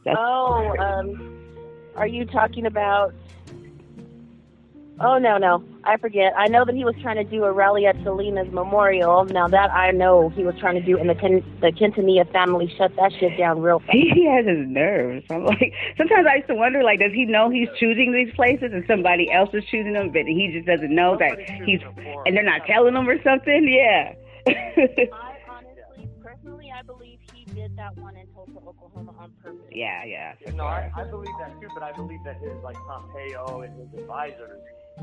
That's 0.05 0.18
Oh, 0.18 0.76
um, 0.81 1.22
are 1.97 2.07
you 2.07 2.24
talking 2.26 2.66
about? 2.66 3.14
Oh 5.03 5.16
no, 5.16 5.38
no, 5.38 5.64
I 5.84 5.96
forget. 5.96 6.34
I 6.36 6.46
know 6.48 6.66
that 6.66 6.74
he 6.74 6.84
was 6.84 6.94
trying 7.01 7.16
to 7.16 7.24
do 7.24 7.44
a 7.44 7.53
rally 7.53 7.86
at 7.86 7.96
Selena's 8.05 8.53
memorial. 8.53 9.24
Now 9.24 9.48
that 9.48 9.70
I 9.72 9.92
know 9.92 10.28
he 10.28 10.44
was 10.44 10.55
trying 10.61 10.74
to 10.74 10.82
do, 10.82 10.98
and 10.98 11.09
the 11.09 11.14
Ken, 11.14 11.42
the 11.62 11.72
Quintanilla 11.72 12.30
family 12.32 12.70
shut 12.76 12.94
that 12.96 13.11
shit 13.18 13.38
down 13.38 13.62
real 13.62 13.78
fast. 13.78 13.92
he 13.92 14.26
has 14.26 14.44
his 14.44 14.68
nerves. 14.68 15.24
I'm 15.30 15.46
like, 15.46 15.72
sometimes 15.96 16.26
I 16.30 16.36
used 16.36 16.48
to 16.48 16.55
wonder, 16.55 16.82
like, 16.82 16.98
does 16.98 17.12
he 17.12 17.24
know 17.24 17.48
he's 17.48 17.68
choosing 17.78 18.12
these 18.12 18.34
places 18.34 18.72
and 18.74 18.84
somebody 18.86 19.32
else 19.32 19.48
is 19.55 19.64
choosing 19.70 19.94
them, 19.94 20.11
but 20.11 20.26
he 20.26 20.53
just 20.53 20.66
doesn't 20.66 20.94
know 20.94 21.16
that 21.16 21.40
he's, 21.64 21.80
them 21.80 21.94
and 22.26 22.36
they're 22.36 22.44
not 22.44 22.66
telling 22.66 22.94
him 22.94 23.09
or 23.09 23.16
something? 23.22 23.68
Yeah. 23.72 24.12
I 24.46 25.36
honestly, 25.48 26.11
personally, 26.22 26.70
I 26.76 26.82
believe 26.82 27.20
he 27.32 27.46
did 27.55 27.74
that 27.78 27.96
one 27.96 28.18
in 28.18 28.26
Tulsa, 28.34 28.53
Oklahoma 28.68 29.14
on 29.18 29.32
purpose. 29.42 29.61
yeah, 29.72 30.05
yeah. 30.05 30.34
for 30.44 30.53
No, 30.53 30.64
I. 30.64 30.92
I 30.94 31.05
believe 31.05 31.34
that 31.40 31.59
too, 31.59 31.68
but 31.72 31.82
I 31.82 31.92
believe 31.92 32.20
that 32.26 32.36
his 32.36 32.53
like 32.62 32.76
Pompeo 32.86 33.62
and 33.62 33.74
his 33.80 34.01
advisors 34.03 34.61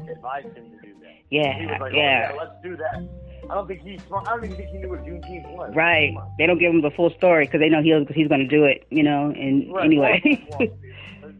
advised 0.09 0.47
him 0.55 0.71
to 0.71 0.77
do 0.85 0.93
that. 1.01 1.13
He 1.29 1.37
Yeah, 1.37 1.71
was 1.71 1.77
like, 1.81 1.93
oh, 1.93 1.95
yeah. 1.97 2.29
oh, 2.31 2.35
yeah, 2.35 2.39
let's 2.41 2.63
do 2.63 2.77
that. 2.77 3.09
I 3.49 3.53
don't 3.53 3.67
think 3.67 3.81
he's. 3.81 4.01
I 4.11 4.23
don't 4.25 4.43
even 4.45 4.57
think 4.57 4.69
he 4.69 4.77
knew 4.77 4.89
what 4.89 5.05
Juneteenth 5.05 5.49
was. 5.55 5.73
Right. 5.75 6.13
They 6.37 6.45
don't 6.47 6.59
give 6.59 6.71
him 6.73 6.81
the 6.81 6.91
full 6.91 7.11
story 7.11 7.45
because 7.45 7.59
they 7.61 7.69
know 7.69 7.81
he'll 7.81 8.05
he's 8.13 8.27
going 8.27 8.41
to 8.41 8.47
do 8.47 8.65
it. 8.65 8.85
You 8.89 9.03
know. 9.03 9.31
And 9.35 9.71
Right. 9.73 9.85
anyway. 9.85 10.21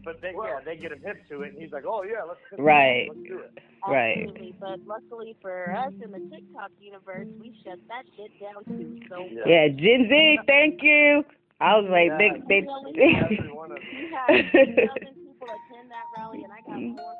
But 0.04 0.20
they, 0.22 0.32
yeah, 0.32 0.60
they 0.64 0.76
get 0.76 0.92
him 0.92 1.00
hip 1.04 1.16
to 1.28 1.42
it, 1.42 1.52
and 1.52 1.62
he's 1.62 1.72
like, 1.72 1.84
oh 1.86 2.02
yeah, 2.02 2.22
let's. 2.26 2.40
let's 2.52 2.62
Right. 2.62 3.08
Let's 3.08 3.28
do 3.28 3.38
it. 3.40 3.58
Right. 3.86 4.18
Absolutely, 4.24 4.54
but 4.60 4.80
luckily 4.86 5.36
for 5.42 5.70
us 5.74 5.92
in 6.02 6.12
the 6.12 6.20
TikTok 6.34 6.70
universe, 6.80 7.26
we 7.40 7.54
shut 7.64 7.78
that 7.88 8.04
shit 8.16 8.30
down 8.40 8.64
too. 8.64 9.00
So 9.08 9.26
Yeah. 9.30 9.42
yeah, 9.46 9.68
Gen 9.68 10.08
Z. 10.08 10.38
Thank 10.46 10.82
you. 10.82 11.24
I 11.60 11.76
was 11.76 11.88
like, 11.90 12.08
Yeah. 12.08 12.18
they 12.18 12.30
Every 12.30 13.36
they. 13.36 13.48
one 13.52 13.72
of 13.72 13.76
them. 13.80 13.84
we 13.92 14.10
had 14.12 14.28
two 14.52 14.76
thousand 14.76 15.14
people 15.16 15.48
attend 15.48 15.90
that 15.90 16.06
rally, 16.16 16.44
and 16.44 16.52
I 16.52 16.60
got 16.62 16.76
mm-hmm. 16.76 16.96
more 16.96 17.14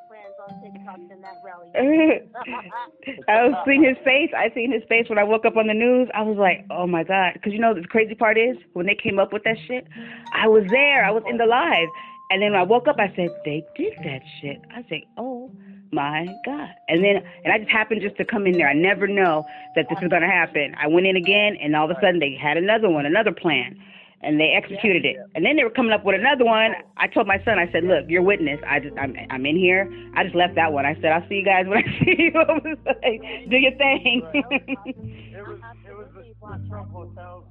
that 1.22 1.40
rally. 1.44 1.70
I 3.28 3.44
was 3.44 3.55
seeing 3.66 3.82
his 3.82 3.96
face. 4.05 4.30
I 4.36 4.53
seen 4.55 4.72
his 4.72 4.82
face 4.88 5.09
when 5.09 5.18
I 5.18 5.24
woke 5.24 5.44
up 5.44 5.57
on 5.57 5.66
the 5.66 5.74
news. 5.74 6.09
I 6.14 6.22
was 6.22 6.36
like, 6.36 6.64
oh 6.70 6.86
my 6.86 7.05
god, 7.05 7.34
because 7.34 7.53
you 7.53 7.59
know 7.59 7.74
the 7.74 7.86
crazy 7.86 8.14
part 8.14 8.38
is 8.38 8.57
when 8.72 8.86
they 8.86 8.94
came 8.94 9.18
up 9.18 9.32
with 9.32 9.44
that 9.44 9.57
shit, 9.66 9.86
I 10.34 10.49
was 10.49 10.64
there. 10.70 11.05
I 11.05 11.11
was 11.11 11.22
in 11.28 11.36
the 11.36 11.46
live, 11.46 11.88
and 12.30 12.42
then 12.42 12.53
when 12.53 12.61
I 12.61 12.64
woke 12.64 12.88
up, 12.88 12.96
I 12.99 13.12
said 13.16 13.28
they 13.44 13.64
did 13.76 13.94
that 14.05 14.22
shit. 14.40 14.61
I 14.74 14.84
said, 14.88 15.03
oh 15.16 15.51
my 15.92 16.26
god, 16.44 16.70
and 16.88 17.03
then 17.05 17.22
and 17.44 17.53
I 17.53 17.59
just 17.59 17.70
happened 17.70 18.03
just 18.03 18.16
to 18.16 18.24
come 18.24 18.46
in 18.46 18.53
there. 18.53 18.68
I 18.68 18.74
never 18.74 19.07
know 19.07 19.44
that 19.74 19.86
this 19.88 19.99
is 20.03 20.09
gonna 20.09 20.30
happen. 20.30 20.74
I 20.80 20.86
went 20.86 21.07
in 21.07 21.16
again, 21.16 21.57
and 21.61 21.74
all 21.76 21.90
of 21.90 21.96
a 21.96 22.01
sudden 22.01 22.18
they 22.18 22.36
had 22.40 22.57
another 22.57 22.88
one, 22.88 23.07
another 23.07 23.32
plan. 23.32 23.78
And 24.21 24.41
they 24.41 24.51
executed 24.57 25.05
it, 25.05 25.16
and 25.37 25.45
then 25.47 25.55
they 25.55 25.62
were 25.62 25.71
coming 25.71 25.93
up 25.93 26.05
with 26.05 26.19
another 26.19 26.45
one. 26.45 26.73
I 26.97 27.07
told 27.07 27.29
my 27.29 27.39
son, 27.45 27.61
I 27.61 27.71
said, 27.71 27.85
"Look, 27.85 28.07
you're 28.09 28.21
witness. 28.23 28.59
I 28.66 28.81
just, 28.81 28.99
I'm, 28.99 29.14
I'm 29.31 29.47
in 29.47 29.57
here. 29.57 29.89
I 30.16 30.25
just 30.25 30.35
left 30.35 30.57
that 30.57 30.73
one. 30.73 30.85
I 30.85 30.95
said, 30.97 31.12
I'll 31.12 31.29
see 31.29 31.37
you 31.37 31.45
guys 31.45 31.66
when 31.69 31.79
I 31.79 31.83
see 32.05 32.16
you. 32.19 32.33
I 32.35 32.53
was 32.53 32.79
like, 32.85 33.23
Do 33.49 33.57
your 33.57 33.77
thing." 33.77 34.23
It 35.39 35.47
was. 35.47 35.61
It 35.87 35.97
was 35.97 36.09
the 36.14 36.69
Trump 36.69 36.91
hotels. 36.91 37.45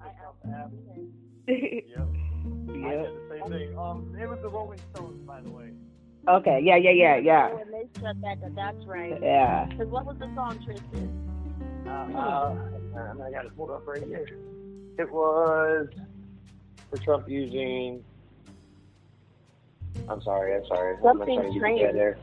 The 1.47 1.83
Trump 1.95 2.17
I 2.85 2.95
did 2.95 3.05
the 3.05 3.27
same 3.29 3.51
thing. 3.51 3.77
Um, 3.77 4.15
it 4.19 4.27
was 4.27 4.39
the 4.41 4.49
Rolling 4.49 4.79
Stones, 4.93 5.25
by 5.25 5.41
the 5.41 5.49
way. 5.49 5.71
Okay. 6.27 6.59
Yeah. 6.63 6.75
Yeah. 6.75 6.91
Yeah. 6.91 7.15
Yeah. 7.17 7.53
When 7.53 7.71
they 7.71 7.87
shut 7.99 8.19
that, 8.21 8.55
that's 8.55 8.85
right. 8.85 9.17
Yeah. 9.21 9.65
Because 9.69 9.87
what 9.87 10.05
was 10.05 10.17
the 10.19 10.29
song, 10.35 10.59
Tristan? 10.65 11.23
Uh, 11.87 11.89
uh, 11.89 12.55
I 13.23 13.31
got 13.31 13.45
it 13.45 13.55
pulled 13.55 13.71
up 13.71 13.87
right 13.87 14.03
here. 14.03 14.27
It 14.99 15.09
was 15.11 15.87
for 16.89 16.97
Trump 16.97 17.27
using. 17.29 18.03
I'm 20.09 20.21
sorry. 20.21 20.55
I'm 20.55 20.65
sorry. 20.67 20.95
I'm 20.97 21.03
Something 21.03 21.39
trying 21.59 21.77
to 21.77 21.83
get 21.83 21.91
strange. 21.91 22.17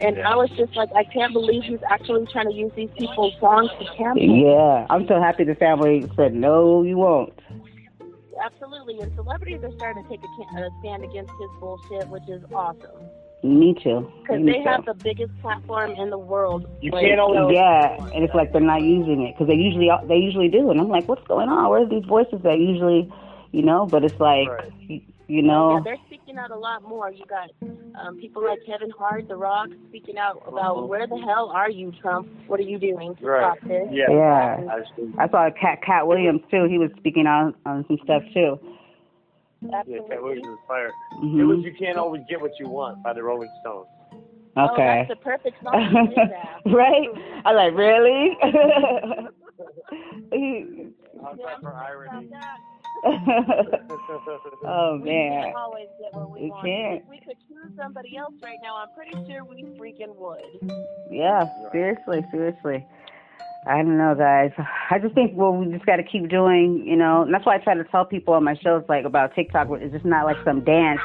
And 0.00 0.16
Yeah. 0.16 0.30
I 0.32 0.36
was 0.36 0.50
just 0.50 0.74
like, 0.74 0.90
I 0.94 1.04
can't 1.04 1.32
believe 1.32 1.62
he's 1.64 1.82
actually 1.88 2.26
trying 2.26 2.46
to 2.48 2.54
use 2.54 2.72
these 2.74 2.90
people's 2.98 3.34
songs 3.38 3.70
to 3.78 3.84
cancel. 3.96 4.22
Yeah. 4.22 4.86
I'm 4.90 5.06
so 5.06 5.20
happy 5.20 5.44
the 5.44 5.54
family 5.54 6.10
said 6.16 6.34
no, 6.34 6.82
you 6.82 6.96
won't. 6.96 7.38
Absolutely, 8.42 8.98
and 8.98 9.14
celebrities 9.14 9.60
are 9.62 9.70
starting 9.76 10.02
to 10.02 10.08
take 10.08 10.20
a, 10.24 10.60
a 10.60 10.70
stand 10.80 11.04
against 11.04 11.30
his 11.40 11.50
bullshit, 11.60 12.08
which 12.08 12.28
is 12.28 12.42
awesome. 12.52 12.90
Me 13.44 13.74
too. 13.74 14.10
Because 14.22 14.44
they 14.44 14.52
too. 14.54 14.62
have 14.64 14.84
the 14.84 14.94
biggest 14.94 15.30
platform 15.42 15.92
in 15.92 16.10
the 16.10 16.18
world. 16.18 16.66
You 16.80 16.90
Like, 16.90 17.06
can't 17.06 17.20
always. 17.20 17.54
Yeah, 17.54 17.96
and 18.14 18.24
it's 18.24 18.34
like 18.34 18.52
they're 18.52 18.60
not 18.60 18.82
using 18.82 19.22
it 19.22 19.34
because 19.34 19.48
they 19.48 19.54
usually 19.54 19.90
they 20.08 20.16
usually 20.16 20.48
do, 20.48 20.70
and 20.70 20.80
I'm 20.80 20.88
like, 20.88 21.06
what's 21.08 21.26
going 21.28 21.48
on? 21.48 21.70
Where's 21.70 21.88
these 21.90 22.04
voices 22.04 22.40
that 22.42 22.58
usually, 22.58 23.12
you 23.52 23.62
know? 23.62 23.86
But 23.86 24.04
it's 24.04 24.18
like, 24.20 24.48
Right. 24.48 24.72
you, 24.88 25.00
you 25.28 25.42
know, 25.42 25.74
Yeah, 25.76 25.80
they're 25.84 25.96
speaking 26.06 26.36
out 26.38 26.50
a 26.50 26.56
lot 26.56 26.82
more. 26.82 27.10
You 27.12 27.24
got 27.26 27.50
um, 27.94 28.16
people 28.18 28.42
like 28.42 28.58
Kevin 28.66 28.90
Hart, 28.98 29.28
The 29.28 29.36
Rock, 29.36 29.68
speaking 29.88 30.16
out 30.16 30.42
about 30.46 30.76
Mhm. 30.78 30.88
where 30.88 31.06
the 31.06 31.18
hell 31.18 31.50
are 31.50 31.68
you, 31.70 31.92
Trump? 31.92 32.26
What 32.46 32.58
are 32.58 32.62
you 32.64 32.78
doing 32.78 33.14
to 33.16 33.26
Right. 33.26 33.42
stop 33.58 33.68
this? 33.68 33.88
Yeah. 33.92 34.10
Yeah. 34.10 34.64
Absolutely. 34.70 35.18
I 35.18 35.28
saw 35.28 35.50
Katt 35.50 35.82
Katt 35.82 36.06
Williams 36.06 36.40
too. 36.50 36.64
He 36.64 36.78
was 36.78 36.90
speaking 36.96 37.26
on 37.26 37.54
on 37.66 37.84
some 37.86 37.98
stuff 38.02 38.22
too. 38.32 38.58
Yeah, 39.60 39.76
Absolutely. 39.80 40.08
Katt 40.08 40.22
Williams 40.22 40.46
was 40.48 40.58
fire. 40.66 40.90
hmm 41.20 41.40
It 41.40 41.44
was 41.44 41.58
"You 41.62 41.72
Can't 41.78 41.98
Always 41.98 42.22
Get 42.30 42.40
What 42.40 42.58
You 42.58 42.68
Want" 42.68 43.02
by 43.02 43.12
the 43.12 43.22
Rolling 43.22 43.50
Stones. 43.60 43.86
Oh, 44.56 44.68
Okay. 44.72 44.84
that's 45.06 45.08
the 45.08 45.16
perfect 45.16 45.62
song 45.62 45.72
to 45.72 46.06
do 46.08 46.14
that. 46.14 46.60
right? 46.66 47.08
I 47.44 47.52
like 47.52 47.74
really. 47.74 48.36
I'm 50.32 51.38
sorry 51.38 51.56
for 51.60 51.74
irony. 51.74 52.30
oh 54.64 54.98
We 55.02 55.10
man. 55.10 55.42
can't 55.42 55.56
always 55.56 55.88
get 56.00 56.12
what 56.14 56.30
we 56.30 56.42
We 56.42 56.50
want. 56.50 56.64
can't. 56.64 57.02
If 57.02 57.08
we 57.08 57.18
could 57.18 57.36
choose 57.48 57.72
somebody 57.76 58.16
else 58.16 58.34
right 58.42 58.58
now, 58.62 58.76
I'm 58.76 58.88
pretty 58.94 59.12
sure 59.30 59.44
we 59.44 59.62
freaking 59.78 60.14
would. 60.16 60.72
Yeah, 61.10 61.44
seriously, 61.72 62.24
seriously. 62.30 62.86
I 63.64 63.76
don't 63.76 63.96
know, 63.96 64.14
guys. 64.16 64.50
I 64.90 64.98
just 64.98 65.14
think 65.14 65.32
well, 65.36 65.52
we 65.52 65.66
just 65.72 65.86
got 65.86 65.96
to 65.96 66.02
keep 66.02 66.28
doing, 66.28 66.84
you 66.84 66.96
know. 66.96 67.22
And 67.22 67.32
that's 67.32 67.46
why 67.46 67.54
I 67.56 67.58
try 67.58 67.74
to 67.74 67.84
tell 67.84 68.04
people 68.04 68.34
on 68.34 68.42
my 68.44 68.54
shows 68.56 68.82
like 68.88 69.04
about 69.04 69.34
TikTok. 69.34 69.68
It's 69.80 69.92
just 69.92 70.04
not 70.04 70.24
like 70.24 70.36
some 70.44 70.62
dance 70.64 71.00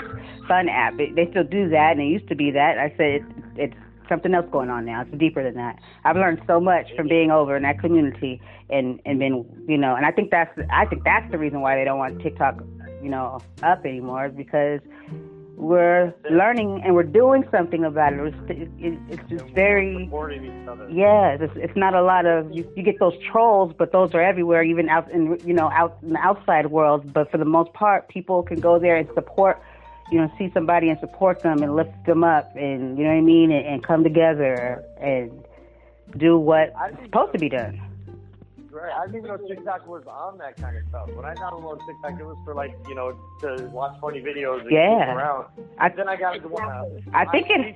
fun 0.47 0.67
app. 0.69 0.99
It, 0.99 1.15
they 1.15 1.29
still 1.29 1.43
do 1.43 1.69
that, 1.69 1.91
and 1.93 2.01
it 2.01 2.05
used 2.07 2.27
to 2.29 2.35
be 2.35 2.49
that. 2.51 2.79
I 2.79 2.89
said 2.97 3.21
it's, 3.21 3.25
it's 3.57 3.75
something 4.09 4.33
else 4.33 4.47
going 4.51 4.69
on 4.69 4.85
now. 4.85 5.01
It's 5.01 5.17
deeper 5.17 5.43
than 5.43 5.55
that. 5.55 5.79
I've 6.03 6.15
learned 6.15 6.41
so 6.47 6.59
much 6.59 6.87
from 6.95 7.07
being 7.07 7.31
over 7.31 7.55
in 7.55 7.63
that 7.63 7.79
community, 7.79 8.41
and 8.69 8.99
and 9.05 9.19
been, 9.19 9.45
you 9.67 9.77
know. 9.77 9.95
And 9.95 10.05
I 10.05 10.11
think 10.11 10.31
that's 10.31 10.57
I 10.71 10.85
think 10.85 11.03
that's 11.03 11.29
the 11.31 11.37
reason 11.37 11.61
why 11.61 11.75
they 11.75 11.83
don't 11.83 11.99
want 11.99 12.21
TikTok, 12.21 12.63
you 13.01 13.09
know, 13.09 13.39
up 13.63 13.85
anymore 13.85 14.27
is 14.27 14.33
because 14.33 14.81
we're 15.57 16.13
learning 16.29 16.83
and 16.85 16.93
we're 16.93 17.01
doing 17.01 17.43
something 17.49 17.83
about 17.83 18.13
it. 18.13 18.19
It's, 18.47 18.71
it, 18.79 18.99
it's 19.09 19.29
just 19.29 19.45
very 19.55 20.05
supporting 20.05 20.45
each 20.45 20.67
other. 20.67 20.87
yeah. 20.87 21.35
It's, 21.39 21.53
it's 21.55 21.75
not 21.75 21.95
a 21.95 22.03
lot 22.03 22.27
of 22.27 22.51
you, 22.51 22.71
you 22.75 22.83
get 22.83 22.99
those 22.99 23.17
trolls, 23.31 23.73
but 23.75 23.91
those 23.91 24.13
are 24.13 24.21
everywhere, 24.21 24.61
even 24.61 24.87
out 24.87 25.09
in 25.11 25.39
you 25.43 25.53
know 25.53 25.71
out 25.71 25.97
in 26.03 26.13
the 26.13 26.19
outside 26.19 26.67
world. 26.67 27.11
But 27.11 27.31
for 27.31 27.39
the 27.39 27.45
most 27.45 27.73
part, 27.73 28.07
people 28.07 28.43
can 28.43 28.59
go 28.59 28.77
there 28.77 28.97
and 28.97 29.09
support. 29.15 29.61
You 30.11 30.19
know, 30.21 30.31
see 30.37 30.49
somebody 30.53 30.89
and 30.89 30.99
support 30.99 31.41
them 31.41 31.61
and 31.61 31.75
lift 31.75 32.05
them 32.05 32.23
up, 32.23 32.55
and 32.55 32.97
you 32.97 33.03
know 33.03 33.09
what 33.09 33.17
I 33.17 33.21
mean, 33.21 33.51
and, 33.51 33.65
and 33.65 33.83
come 33.83 34.03
together 34.03 34.83
and 35.01 35.31
do 36.17 36.37
what's 36.37 36.71
supposed 37.03 37.33
to 37.33 37.39
be 37.39 37.49
done. 37.49 37.81
Right. 38.71 38.93
I 38.93 39.05
didn't 39.07 39.25
even 39.25 39.29
know 39.29 39.47
TikTok 39.47 39.87
was 39.87 40.03
on 40.07 40.37
that 40.37 40.55
kind 40.57 40.77
of 40.77 40.83
stuff. 40.89 41.09
When 41.09 41.25
I 41.25 41.33
downloaded 41.33 41.79
TikTok, 41.87 42.19
it 42.19 42.23
was 42.23 42.37
for 42.45 42.53
like 42.53 42.73
you 42.87 42.93
know 42.95 43.17
to 43.41 43.65
watch 43.73 43.99
funny 43.99 44.21
videos 44.21 44.61
and 44.61 44.71
Yeah. 44.71 45.15
around. 45.15 45.47
I 45.79 45.89
Then 45.89 46.07
I 46.07 46.15
got 46.15 46.35
into 46.35 46.47
one. 46.47 46.69
I 47.13 47.25
think 47.25 47.47
it-. 47.49 47.75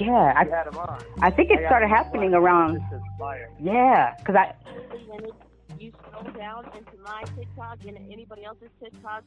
Yeah, 0.00 0.12
I 0.36 0.40
I 0.42 0.44
had 0.44 0.66
them 0.68 0.78
on. 0.78 1.02
I 1.20 1.30
think 1.30 1.50
it 1.50 1.58
started 1.66 1.88
happening 1.88 2.34
around 2.34 2.76
It's 2.76 2.84
just 2.90 3.04
fire. 3.18 3.50
yeah, 3.60 4.14
because 4.18 4.36
I 4.36 4.54
you 5.80 5.92
scroll 6.02 6.32
down 6.32 6.64
into 6.76 6.96
my 7.04 7.22
TikTok 7.36 7.78
and 7.86 7.96
anybody 8.12 8.44
else's 8.44 8.68
TikTok, 8.82 9.24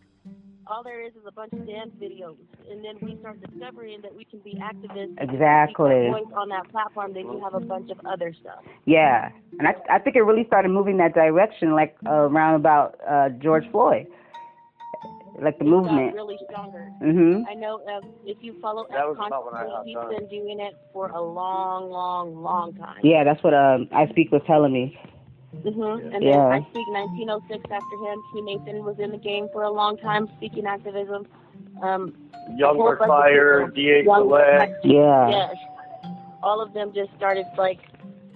all 0.67 0.83
there 0.83 1.01
is 1.05 1.11
is 1.13 1.21
a 1.27 1.31
bunch 1.31 1.53
of 1.53 1.65
dance 1.65 1.91
videos, 2.01 2.35
and 2.69 2.83
then 2.85 2.95
we 3.01 3.17
start 3.19 3.39
discovering 3.41 4.01
that 4.01 4.13
we 4.15 4.23
can 4.25 4.39
be 4.39 4.55
activists. 4.61 5.15
Exactly. 5.19 5.89
speak 6.07 6.13
our 6.13 6.19
voice 6.21 6.33
on 6.35 6.49
that 6.49 6.69
platform. 6.71 7.13
Then 7.13 7.23
you 7.23 7.41
have 7.43 7.55
a 7.55 7.59
bunch 7.59 7.89
of 7.91 7.99
other 8.05 8.33
stuff. 8.39 8.63
Yeah, 8.85 9.29
and 9.59 9.67
I 9.67 9.73
I 9.89 9.99
think 9.99 10.15
it 10.15 10.21
really 10.21 10.45
started 10.45 10.69
moving 10.69 10.97
that 10.97 11.13
direction, 11.13 11.73
like 11.73 11.95
uh, 12.05 12.11
around 12.29 12.55
about 12.55 12.97
uh, 13.09 13.29
George 13.41 13.65
Floyd, 13.71 14.05
like 15.41 15.57
the 15.57 15.65
It 15.65 15.69
movement. 15.69 16.11
got 16.11 16.15
really 16.15 16.37
stronger. 16.49 16.91
Mhm. 17.01 17.43
I 17.49 17.55
know 17.55 17.81
uh, 17.89 18.01
if 18.25 18.37
you 18.41 18.53
follow 18.61 18.85
That 18.91 19.07
was 19.07 19.17
F. 19.19 19.27
about 19.27 19.43
Constantly, 19.51 19.71
hopped 19.73 19.87
he's 19.87 19.97
on. 19.97 20.09
been 20.09 20.27
doing 20.29 20.59
it 20.59 20.75
for 20.93 21.09
a 21.09 21.21
long, 21.21 21.89
long, 21.89 22.35
long 22.41 22.73
time. 22.75 22.99
Yeah, 23.03 23.23
that's 23.23 23.43
what 23.43 23.53
um 23.55 23.87
I 23.91 24.07
speak 24.09 24.31
was 24.31 24.41
telling 24.45 24.71
me. 24.73 24.97
Hmm 25.51 25.81
And 26.13 26.23
Yeah. 26.23 26.31
then 26.31 26.51
I 26.51 26.61
speak 26.71 26.87
1906 26.87 27.63
after 27.71 27.97
him. 27.97 28.21
T. 28.33 28.41
Nathan 28.41 28.83
was 28.83 28.97
in 28.99 29.11
the 29.11 29.17
game 29.17 29.49
for 29.51 29.63
a 29.63 29.69
long 29.69 29.97
time, 29.97 30.27
speaking 30.37 30.65
activism. 30.65 31.27
Um, 31.81 32.13
Young 32.55 32.75
whole 32.77 32.87
for 32.87 32.95
bunch 32.97 33.09
of 33.11 33.17
Fire, 33.17 33.67
people. 33.67 33.75
DA 33.75 34.03
Select. 34.05 34.85
Yeah. 34.85 35.29
Yes. 35.29 35.55
All 36.43 36.61
of 36.61 36.73
them 36.73 36.91
just 36.93 37.11
started 37.15 37.45
like 37.57 37.79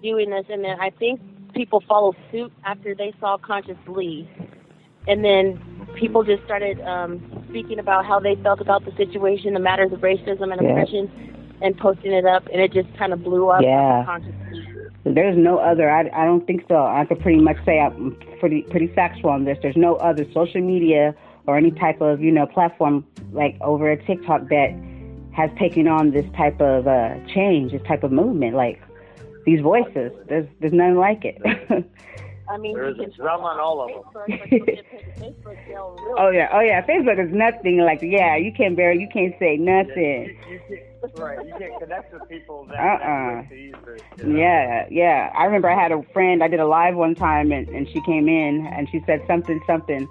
doing 0.02 0.30
this, 0.30 0.46
and 0.50 0.64
then 0.64 0.80
I 0.80 0.90
think 0.92 1.20
people 1.54 1.82
followed 1.88 2.16
suit 2.32 2.52
after 2.64 2.94
they 2.94 3.14
saw 3.20 3.38
Conscious 3.38 3.78
Lee, 3.88 4.30
and 5.08 5.24
then 5.26 5.60
people 5.96 6.24
just 6.24 6.44
started 6.44 6.80
um, 6.82 7.20
speaking 7.50 7.80
about 7.80 8.06
how 8.06 8.20
they 8.20 8.36
felt 8.44 8.62
about 8.62 8.86
the 8.86 8.92
situation, 8.96 9.54
the 9.54 9.60
matters 9.60 9.92
of 9.92 10.02
racism 10.02 10.52
and 10.54 10.62
Yeah. 10.62 10.70
oppression, 10.70 11.58
and 11.62 11.76
posting 11.78 12.12
it 12.12 12.26
up, 12.26 12.46
and 12.54 12.62
it 12.62 12.72
just 12.72 12.94
kind 12.98 13.12
of 13.12 13.24
blew 13.24 13.50
up. 13.50 13.64
Yeah. 13.64 14.04
after 14.06 14.12
Conscious 14.12 14.36
Lee. 14.52 14.65
There's 15.06 15.38
no 15.38 15.60
other. 15.60 15.90
I, 15.90 16.10
I 16.14 16.26
don't 16.26 16.46
think 16.48 16.64
so. 16.68 16.76
I 16.78 17.06
could 17.08 17.20
pretty 17.20 17.40
much 17.40 17.58
say 17.64 17.80
I'm 17.80 18.18
pretty 18.40 18.64
pretty 18.64 18.88
factual 18.88 19.30
on 19.30 19.46
this. 19.46 19.58
There's 19.62 19.78
no 19.78 19.96
other 19.98 20.26
social 20.34 20.62
media 20.62 21.14
or 21.46 21.58
any 21.58 21.70
type 21.72 22.02
of 22.02 22.22
you 22.22 22.32
know 22.32 22.48
platform 22.48 23.06
like 23.32 23.56
over 23.62 23.92
a 23.92 24.04
TikTok 24.04 24.50
that 24.50 24.76
has 25.36 25.52
taken 25.60 25.88
on 25.88 26.10
this 26.12 26.26
type 26.36 26.60
of 26.60 26.88
uh, 26.88 27.16
change, 27.34 27.72
this 27.72 27.84
type 27.88 28.04
of 28.04 28.12
movement. 28.12 28.56
Like 28.56 28.82
these 29.46 29.62
voices. 29.62 30.12
There's 30.28 30.48
there's 30.60 30.74
none 30.74 30.96
like 30.96 31.24
it. 31.24 31.38
I 32.48 32.58
mean, 32.58 32.76
There 32.76 32.90
is 32.90 32.98
you 32.98 33.04
a 33.04 33.06
can 33.08 33.16
drum 33.16 33.42
on 33.42 33.60
all 33.60 33.82
of 33.82 33.90
them. 33.90 34.04
Facebook, 34.30 34.50
but 34.50 34.52
you 34.52 34.66
get 34.66 34.86
Facebook, 35.20 35.46
really 35.66 36.14
oh 36.18 36.30
yeah, 36.30 36.50
oh 36.54 36.60
yeah. 36.62 36.86
Facebook 36.86 37.24
is 37.24 37.34
nothing 37.34 37.78
like 37.80 38.00
yeah. 38.02 38.36
You 38.38 38.52
can't 38.54 38.76
bear. 38.76 38.92
You 38.94 39.08
can't 39.12 39.34
say 39.40 39.56
You, 39.56 39.66
nothing. 39.66 40.38
you 40.50 40.60
can't, 40.70 40.82
right. 41.16 41.46
You 41.46 41.54
can't 41.58 41.80
connect 41.80 42.14
with 42.14 42.28
people 42.30 42.66
that 42.70 42.80
Uh-uh. 42.80 43.42
that 43.42 43.52
either. 43.52 43.98
you 44.18 44.24
know? 44.24 44.40
Yeah, 44.40 44.88
yeah. 44.90 45.32
I 45.36 45.46
remember 45.46 45.70
I 45.70 45.82
had 45.82 45.92
a 45.92 46.02
friend. 46.14 46.44
I 46.44 46.48
did 46.48 46.60
a 46.60 46.68
live 46.68 46.96
one 46.96 47.16
time, 47.16 47.52
and, 47.52 47.68
and 47.70 47.88
she 47.90 48.02
came 48.02 48.28
in 48.28 48.66
and 48.68 48.88
she 48.90 49.02
said 49.06 49.24
something, 49.28 49.62
something. 49.68 50.08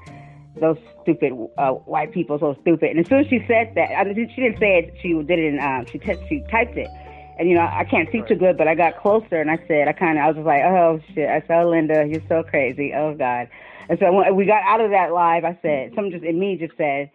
Those 0.61 0.77
stupid 1.03 1.33
uh, 1.59 1.73
white 1.73 2.13
people, 2.13 2.39
so 2.39 2.57
stupid. 2.63 2.91
And 2.91 3.01
as 3.01 3.09
soon 3.09 3.21
as 3.21 3.27
she 3.27 3.45
said 3.49 3.73
that, 3.75 3.91
I 3.99 4.05
mean, 4.05 4.31
she 4.35 4.41
didn't 4.41 4.61
say 4.61 4.79
it. 4.79 4.95
She 5.03 5.13
did 5.13 5.39
it. 5.39 5.55
In, 5.55 5.59
um, 5.59 5.85
she 5.91 5.99
t- 5.99 6.15
she 6.29 6.45
typed 6.49 6.77
it. 6.77 6.89
And 7.39 7.49
you 7.49 7.57
know, 7.57 7.69
I 7.69 7.85
can't 7.85 8.09
see 8.13 8.23
too 8.29 8.37
good, 8.37 8.57
but 8.57 8.69
I 8.69 8.77
got 8.77 8.97
closer 9.01 9.41
and 9.41 9.51
I 9.51 9.59
said, 9.67 9.89
I 9.89 9.93
kind 9.93 10.17
of, 10.19 10.25
I 10.25 10.27
was 10.29 10.37
just 10.37 10.47
like, 10.47 10.63
oh 10.63 11.01
shit. 11.13 11.29
I 11.29 11.41
said, 11.41 11.63
oh, 11.63 11.71
Linda, 11.71 12.07
you're 12.09 12.23
so 12.29 12.45
crazy. 12.45 12.93
Oh 12.95 13.15
God. 13.15 13.49
And 13.89 13.99
so 13.99 14.13
when 14.13 14.37
we 14.37 14.47
got 14.47 14.63
out 14.63 14.81
of 14.81 14.91
that 14.93 15.13
live, 15.13 15.45
I 15.45 15.59
said, 15.61 15.93
something 15.97 16.13
just 16.13 16.25
in 16.25 16.39
me 16.39 16.57
just 16.57 16.77
said, 16.77 17.11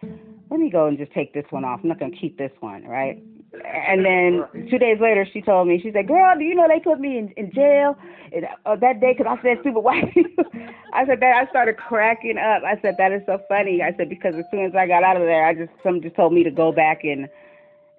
let 0.50 0.60
me 0.60 0.68
go 0.68 0.86
and 0.86 0.98
just 0.98 1.12
take 1.12 1.32
this 1.32 1.46
one 1.50 1.64
off. 1.64 1.80
I'm 1.82 1.88
not 1.88 1.98
gonna 1.98 2.14
keep 2.14 2.36
this 2.36 2.52
one, 2.60 2.84
right? 2.84 3.22
And 3.52 4.04
then 4.04 4.68
two 4.70 4.78
days 4.78 4.98
later, 5.00 5.26
she 5.32 5.42
told 5.42 5.66
me, 5.66 5.80
she 5.82 5.90
said, 5.90 6.06
"Girl, 6.06 6.38
do 6.38 6.44
you 6.44 6.54
know 6.54 6.68
they 6.68 6.78
put 6.78 7.00
me 7.00 7.18
in, 7.18 7.28
in 7.36 7.52
jail 7.52 7.96
and, 8.32 8.46
uh, 8.64 8.76
that 8.76 9.00
day 9.00 9.14
because 9.16 9.26
I 9.26 9.42
said 9.42 9.58
stupid 9.60 9.80
white 9.80 10.12
people?" 10.14 10.44
I 10.92 11.04
said 11.06 11.20
that 11.20 11.34
I 11.34 11.50
started 11.50 11.76
cracking 11.76 12.38
up. 12.38 12.62
I 12.62 12.78
said 12.80 12.96
that 12.98 13.12
is 13.12 13.22
so 13.26 13.40
funny. 13.48 13.82
I 13.82 13.92
said 13.96 14.08
because 14.08 14.34
as 14.36 14.44
soon 14.52 14.64
as 14.64 14.74
I 14.76 14.86
got 14.86 15.02
out 15.02 15.16
of 15.16 15.22
there, 15.22 15.44
I 15.44 15.54
just 15.54 15.72
some 15.82 16.00
just 16.00 16.14
told 16.14 16.32
me 16.32 16.44
to 16.44 16.50
go 16.50 16.70
back 16.70 17.02
and 17.02 17.28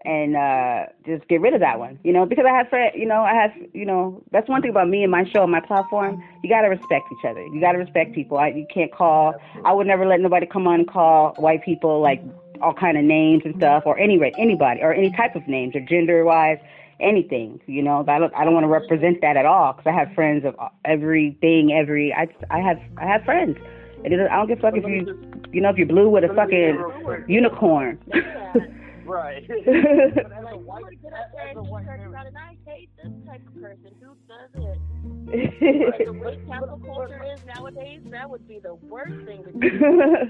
and 0.03 0.35
uh 0.35 0.85
just 1.05 1.27
get 1.27 1.41
rid 1.41 1.53
of 1.53 1.59
that 1.59 1.79
one. 1.79 1.99
You 2.03 2.13
know, 2.13 2.25
because 2.25 2.45
I 2.47 2.55
have 2.55 2.69
friend, 2.69 2.91
you 2.95 3.05
know, 3.05 3.21
I 3.21 3.33
have, 3.33 3.51
you 3.73 3.85
know, 3.85 4.23
that's 4.31 4.47
one 4.47 4.61
thing 4.61 4.71
about 4.71 4.89
me 4.89 5.03
and 5.03 5.11
my 5.11 5.25
show 5.25 5.43
and 5.43 5.51
my 5.51 5.61
platform. 5.61 6.23
You 6.43 6.49
got 6.49 6.61
to 6.61 6.69
respect 6.69 7.11
each 7.11 7.25
other. 7.25 7.45
You 7.45 7.59
got 7.59 7.73
to 7.73 7.77
respect 7.77 8.13
people. 8.13 8.37
I, 8.37 8.47
you 8.49 8.65
can't 8.73 8.91
call. 8.91 9.35
I 9.65 9.73
would 9.73 9.87
never 9.87 10.05
let 10.05 10.21
nobody 10.21 10.45
come 10.45 10.67
on 10.67 10.81
and 10.81 10.87
call 10.87 11.33
white 11.37 11.63
people 11.63 12.01
like 12.01 12.21
all 12.61 12.73
kind 12.73 12.97
of 12.97 13.03
names 13.03 13.43
and 13.45 13.55
stuff, 13.55 13.83
or 13.85 13.97
any 13.97 14.17
rate, 14.17 14.33
anybody, 14.37 14.81
or 14.81 14.93
any 14.93 15.11
type 15.11 15.35
of 15.35 15.47
names, 15.47 15.75
or 15.75 15.79
gender 15.81 16.23
wise, 16.23 16.57
anything. 16.99 17.59
You 17.67 17.81
know, 17.81 18.05
I 18.07 18.19
don't 18.19 18.33
I 18.33 18.43
don't 18.43 18.53
want 18.53 18.63
to 18.63 18.69
represent 18.69 19.21
that 19.21 19.37
at 19.37 19.45
all 19.45 19.73
because 19.73 19.89
I 19.89 19.93
have 19.93 20.13
friends 20.13 20.45
of 20.45 20.55
everything, 20.85 21.73
every. 21.73 22.13
I 22.13 22.27
I 22.49 22.59
have 22.59 22.79
I 22.97 23.05
have 23.05 23.23
friends. 23.23 23.57
And 24.03 24.19
I 24.19 24.35
don't 24.35 24.47
give 24.47 24.59
a 24.59 24.61
fuck 24.61 24.75
if 24.75 24.83
you 24.83 25.17
you 25.51 25.61
know 25.61 25.69
if 25.69 25.77
you're 25.77 25.87
blue 25.87 26.09
with 26.09 26.23
a 26.23 26.33
fucking 26.33 27.25
unicorn. 27.27 27.99
Right. 29.11 29.43
And 29.67 30.33
as 30.33 30.43
like, 30.43 30.53
a 30.53 30.57
you 30.57 30.63
white, 30.63 30.83
would 30.83 31.01
get 31.01 31.11
up 31.13 31.31
there 31.33 31.47
and 31.47 31.57
a 31.57 31.61
just 31.61 31.71
white 31.71 31.83
start 31.83 31.99
man, 31.99 32.07
around, 32.07 32.27
and 32.27 32.37
I 32.37 32.55
hate 32.65 32.89
this 32.95 33.11
type 33.27 33.41
of 33.45 33.61
person. 33.61 33.91
Who 33.99 34.15
does 34.27 34.49
it? 34.55 36.05
the 36.05 36.13
way 36.13 36.39
cancel 36.47 36.79
culture 36.79 37.23
is 37.33 37.45
nowadays, 37.45 38.01
that 38.09 38.29
would 38.29 38.47
be 38.47 38.59
the 38.59 38.75
worst 38.75 39.25
thing 39.25 39.43
to 39.43 39.51
do. 39.51 40.29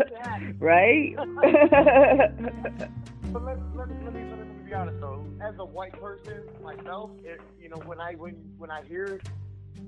Right? 0.59 1.15
But 3.31 3.45
let, 3.45 3.57
let, 3.77 3.87
let, 3.87 3.87
me, 3.87 3.95
let, 4.03 4.13
me, 4.13 4.29
let 4.29 4.39
me 4.39 4.45
be 4.65 4.73
honest 4.73 4.99
though. 4.99 5.25
As 5.41 5.53
a 5.57 5.63
white 5.63 5.93
person 6.01 6.41
myself, 6.61 7.11
it, 7.23 7.39
you 7.61 7.69
know, 7.69 7.77
when 7.85 8.01
I 8.01 8.15
when 8.15 8.35
when 8.57 8.69
I 8.69 8.83
hear 8.83 9.21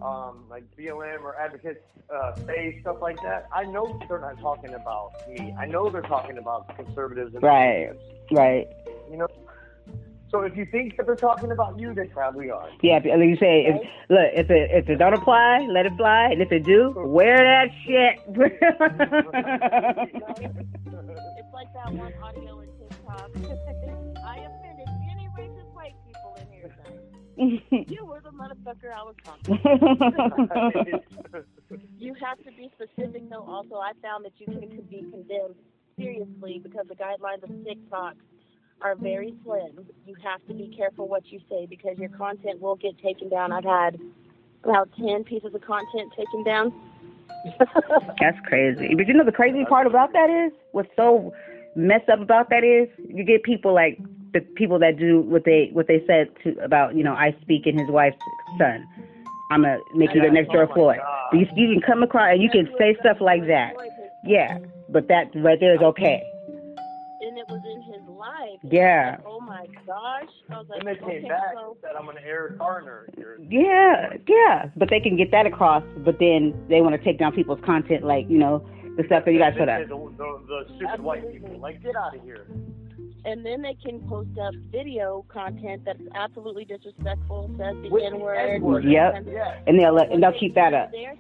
um, 0.02 0.46
like 0.50 0.64
BLM 0.78 1.22
or 1.22 1.40
advocates 1.40 1.82
uh, 2.14 2.36
say 2.46 2.78
stuff 2.82 2.98
like 3.02 3.22
that, 3.24 3.48
I 3.54 3.64
know 3.64 4.00
they're 4.08 4.20
not 4.20 4.40
talking 4.40 4.74
about 4.74 5.12
me. 5.28 5.54
I 5.60 5.66
know 5.66 5.90
they're 5.90 6.02
talking 6.02 6.38
about 6.38 6.76
conservatives. 6.76 7.34
And 7.34 7.44
Right. 7.44 7.92
right. 8.32 8.68
You 9.10 9.18
know. 9.18 9.28
So 10.30 10.42
if 10.42 10.58
you 10.58 10.66
think 10.66 10.98
that 10.98 11.06
they're 11.06 11.16
talking 11.16 11.52
about 11.52 11.80
you, 11.80 11.94
they 11.94 12.08
probably 12.08 12.50
are. 12.50 12.68
Yeah, 12.82 12.96
like 12.96 13.06
you 13.06 13.38
say, 13.38 13.68
if, 13.68 13.76
look, 14.10 14.32
if 14.34 14.50
it 14.50 14.72
if 14.72 14.90
it 14.90 14.96
don't 14.96 15.14
apply, 15.14 15.60
let 15.70 15.86
it 15.86 15.96
fly, 15.96 16.30
and 16.32 16.42
if 16.42 16.52
it 16.52 16.66
do, 16.66 16.92
wear 16.96 17.38
that 17.38 17.70
shit. 17.86 18.20
It's 21.36 21.54
like 21.54 21.72
that 21.76 21.94
one 21.94 22.14
audio 22.24 22.62
in 22.62 22.70
TikTok. 22.80 24.00
You 27.72 28.06
were 28.06 28.22
the 28.22 28.30
motherfucker 28.30 28.92
I 28.94 29.04
was 29.04 29.16
talking 29.24 29.58
to. 29.58 31.04
You 31.98 32.14
have 32.22 32.38
to 32.40 32.52
be 32.52 32.70
specific, 32.76 33.30
though. 33.30 33.44
Also, 33.48 33.76
I 33.76 33.94
found 34.02 34.26
that 34.26 34.34
you 34.38 34.46
can 34.46 34.60
be 34.60 35.00
condemned 35.10 35.56
seriously 35.98 36.60
because 36.62 36.86
the 36.88 36.96
guidelines 36.96 37.44
of 37.44 37.66
TikTok 37.66 38.16
are 38.82 38.96
very 38.96 39.34
slim. 39.44 39.86
You 40.06 40.16
have 40.24 40.46
to 40.48 40.54
be 40.54 40.74
careful 40.76 41.08
what 41.08 41.26
you 41.28 41.40
say 41.50 41.66
because 41.66 41.98
your 41.98 42.10
content 42.10 42.62
will 42.62 42.76
get 42.76 42.98
taken 43.02 43.30
down. 43.30 43.52
I've 43.52 43.64
had 43.64 44.00
about 44.64 44.90
10 44.98 45.24
pieces 45.24 45.56
of 45.56 45.62
content 45.62 46.12
taken 46.16 46.44
down. 46.44 46.74
That's 48.20 48.40
crazy. 48.46 48.94
But 48.96 49.08
you 49.08 49.14
know 49.14 49.26
the 49.26 49.32
crazy 49.32 49.66
part 49.66 49.88
about 49.88 50.14
that 50.14 50.30
is 50.30 50.52
what's 50.72 50.90
so 50.96 51.34
messed 51.76 52.10
up 52.10 52.22
about 52.22 52.50
that 52.50 52.64
is 52.64 52.88
you 53.08 53.24
get 53.24 53.44
people 53.44 53.74
like 53.74 53.98
the 54.34 54.42
people 54.42 54.80
that 54.80 54.98
do 54.98 55.22
what 55.22 55.46
they 55.46 55.70
what 55.74 55.88
they 55.88 56.04
said 56.08 56.30
to 56.44 56.58
about 56.64 56.96
you 56.96 57.04
know 57.04 57.14
I 57.14 57.36
speak 57.42 57.66
and 57.66 57.80
his 57.80 57.90
wife's 57.90 58.18
son. 58.58 58.88
I'm 59.52 59.62
gonna 59.62 59.78
make 59.96 60.14
you 60.16 60.22
the 60.22 60.32
next 60.32 60.52
door 60.52 60.64
Oh 60.64 60.68
my 60.68 60.74
Floyd. 60.74 61.00
You, 61.34 61.46
you 61.56 61.74
can 61.74 61.82
come 61.86 62.04
across 62.04 62.30
and 62.32 62.42
you 62.42 62.50
can 62.50 62.68
say 62.80 62.96
stuff 63.00 63.18
like 63.22 63.46
that. 63.48 63.74
Yeah, 64.26 64.58
but 64.90 65.08
that 65.10 65.26
right 65.36 65.60
there 65.60 65.76
is 65.76 65.82
okay. 65.82 66.24
And 67.22 67.38
it 67.38 67.46
was 67.48 67.62
in 67.64 67.82
his 67.84 68.02
life. 68.10 68.60
Yeah. 68.64 69.18
Oh 69.26 69.40
my 69.40 69.66
gosh. 69.86 70.30
I 70.50 70.58
was 70.58 70.68
like, 70.70 70.80
And 70.80 70.88
they 70.88 70.96
came 70.96 71.26
okay, 71.26 71.30
back 71.30 71.54
so 71.54 71.72
and 71.72 71.78
said, 71.82 71.92
"I'm 71.98 72.06
going 72.06 72.18
to 72.18 72.24
Eric 72.24 72.58
Garner." 72.58 73.08
Yeah, 73.40 74.14
yeah. 74.28 74.70
But 74.76 74.90
they 74.90 75.00
can 75.00 75.16
get 75.16 75.32
that 75.32 75.46
across. 75.46 75.84
But 76.00 76.20
then 76.20 76.54
they 76.68 76.82
want 76.82 76.96
to 76.96 77.04
take 77.04 77.20
down 77.20 77.34
people's 77.34 77.62
content, 77.64 78.04
like 78.04 78.26
you 78.30 78.38
know 78.38 78.68
the 78.98 79.04
stuff 79.06 79.26
that 79.26 79.34
you 79.34 79.40
guys 79.40 79.54
put 79.58 79.70
up. 79.70 79.82
The, 79.82 79.88
the, 79.88 80.12
the, 80.18 80.66
the 80.68 80.76
stupid 80.76 81.02
white 81.02 81.32
people, 81.32 81.58
like, 81.60 81.82
get 81.82 81.96
out 81.96 82.16
of 82.16 82.22
here. 82.24 82.46
And 83.26 83.46
then 83.46 83.62
they 83.62 83.76
can 83.76 84.00
post 84.08 84.38
up 84.40 84.54
video 84.72 85.26
content 85.30 85.84
that's 85.86 86.02
absolutely 86.16 86.66
disrespectful, 86.66 87.50
says 87.58 87.76
the 87.82 87.90
With 87.90 88.04
N 88.04 88.14
the 88.14 88.18
word. 88.20 88.38
N-word. 88.56 88.84
Yep. 88.86 89.26
Yeah. 89.32 89.60
And 89.68 89.80
they'll 89.80 89.94
let, 89.94 90.12
and 90.12 90.22
they'll 90.22 90.38
keep 90.40 90.56
that 90.56 90.74
up. 90.74 90.92
They're, 90.92 91.16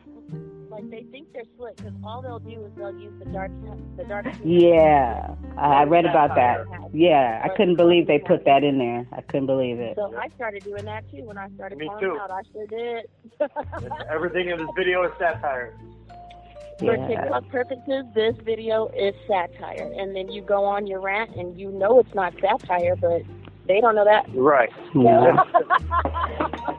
like 0.70 0.90
they 0.90 1.04
think 1.12 1.32
they're 1.34 1.44
slick 1.56 1.76
because 1.78 1.94
all 2.04 2.22
they'll 2.24 2.40
do 2.40 2.66
is 2.66 2.72
they'll 2.76 2.98
use 2.98 3.14
the 3.20 3.26
dark, 3.26 3.52
the 3.96 4.04
dark. 4.06 4.26
Yeah, 4.44 5.36
I 5.56 5.82
I 5.82 5.84
read 5.84 6.06
about 6.06 6.34
that. 6.36 6.66
Yeah, 6.94 7.42
I 7.44 7.50
couldn't 7.56 7.76
believe 7.76 8.08
they 8.08 8.18
put 8.18 8.44
that 8.46 8.64
in 8.64 8.80
there. 8.80 9.06
I 9.12 9.22
couldn't 9.22 9.46
believe 9.46 9.80
it. 9.80 9.96
So 9.96 10.16
I 10.18 10.30
started 10.36 10.64
doing 10.64 10.86
that 10.86 11.10
too 11.12 11.24
when 11.26 11.38
I 11.38 11.48
started 11.56 11.78
Me 11.78 11.86
calling 11.86 12.02
too. 12.04 12.18
out. 12.20 12.32
I 12.32 12.42
sure 12.52 12.66
did. 12.66 13.06
Everything 14.10 14.50
in 14.50 14.58
this 14.58 14.68
video 14.76 15.04
is 15.04 15.12
satire. 15.20 15.76
For 16.84 16.96
Yeah. 16.98 17.08
TikTok 17.08 17.50
purposes, 17.50 18.06
this 18.14 18.36
video 18.44 18.88
is 18.96 19.14
satire, 19.28 19.92
and 19.98 20.16
then 20.16 20.30
you 20.30 20.42
go 20.42 20.64
on 20.66 20.86
your 20.88 21.00
rant, 21.00 21.36
and 21.36 21.58
you 21.60 21.72
know 21.72 22.00
it's 22.00 22.14
not 22.14 22.34
satire, 22.42 22.96
but 22.98 23.22
they 23.68 23.80
don't 23.80 23.96
know 23.96 24.04
that. 24.06 24.26
Right. 24.36 24.70
Yeah. 24.94 25.44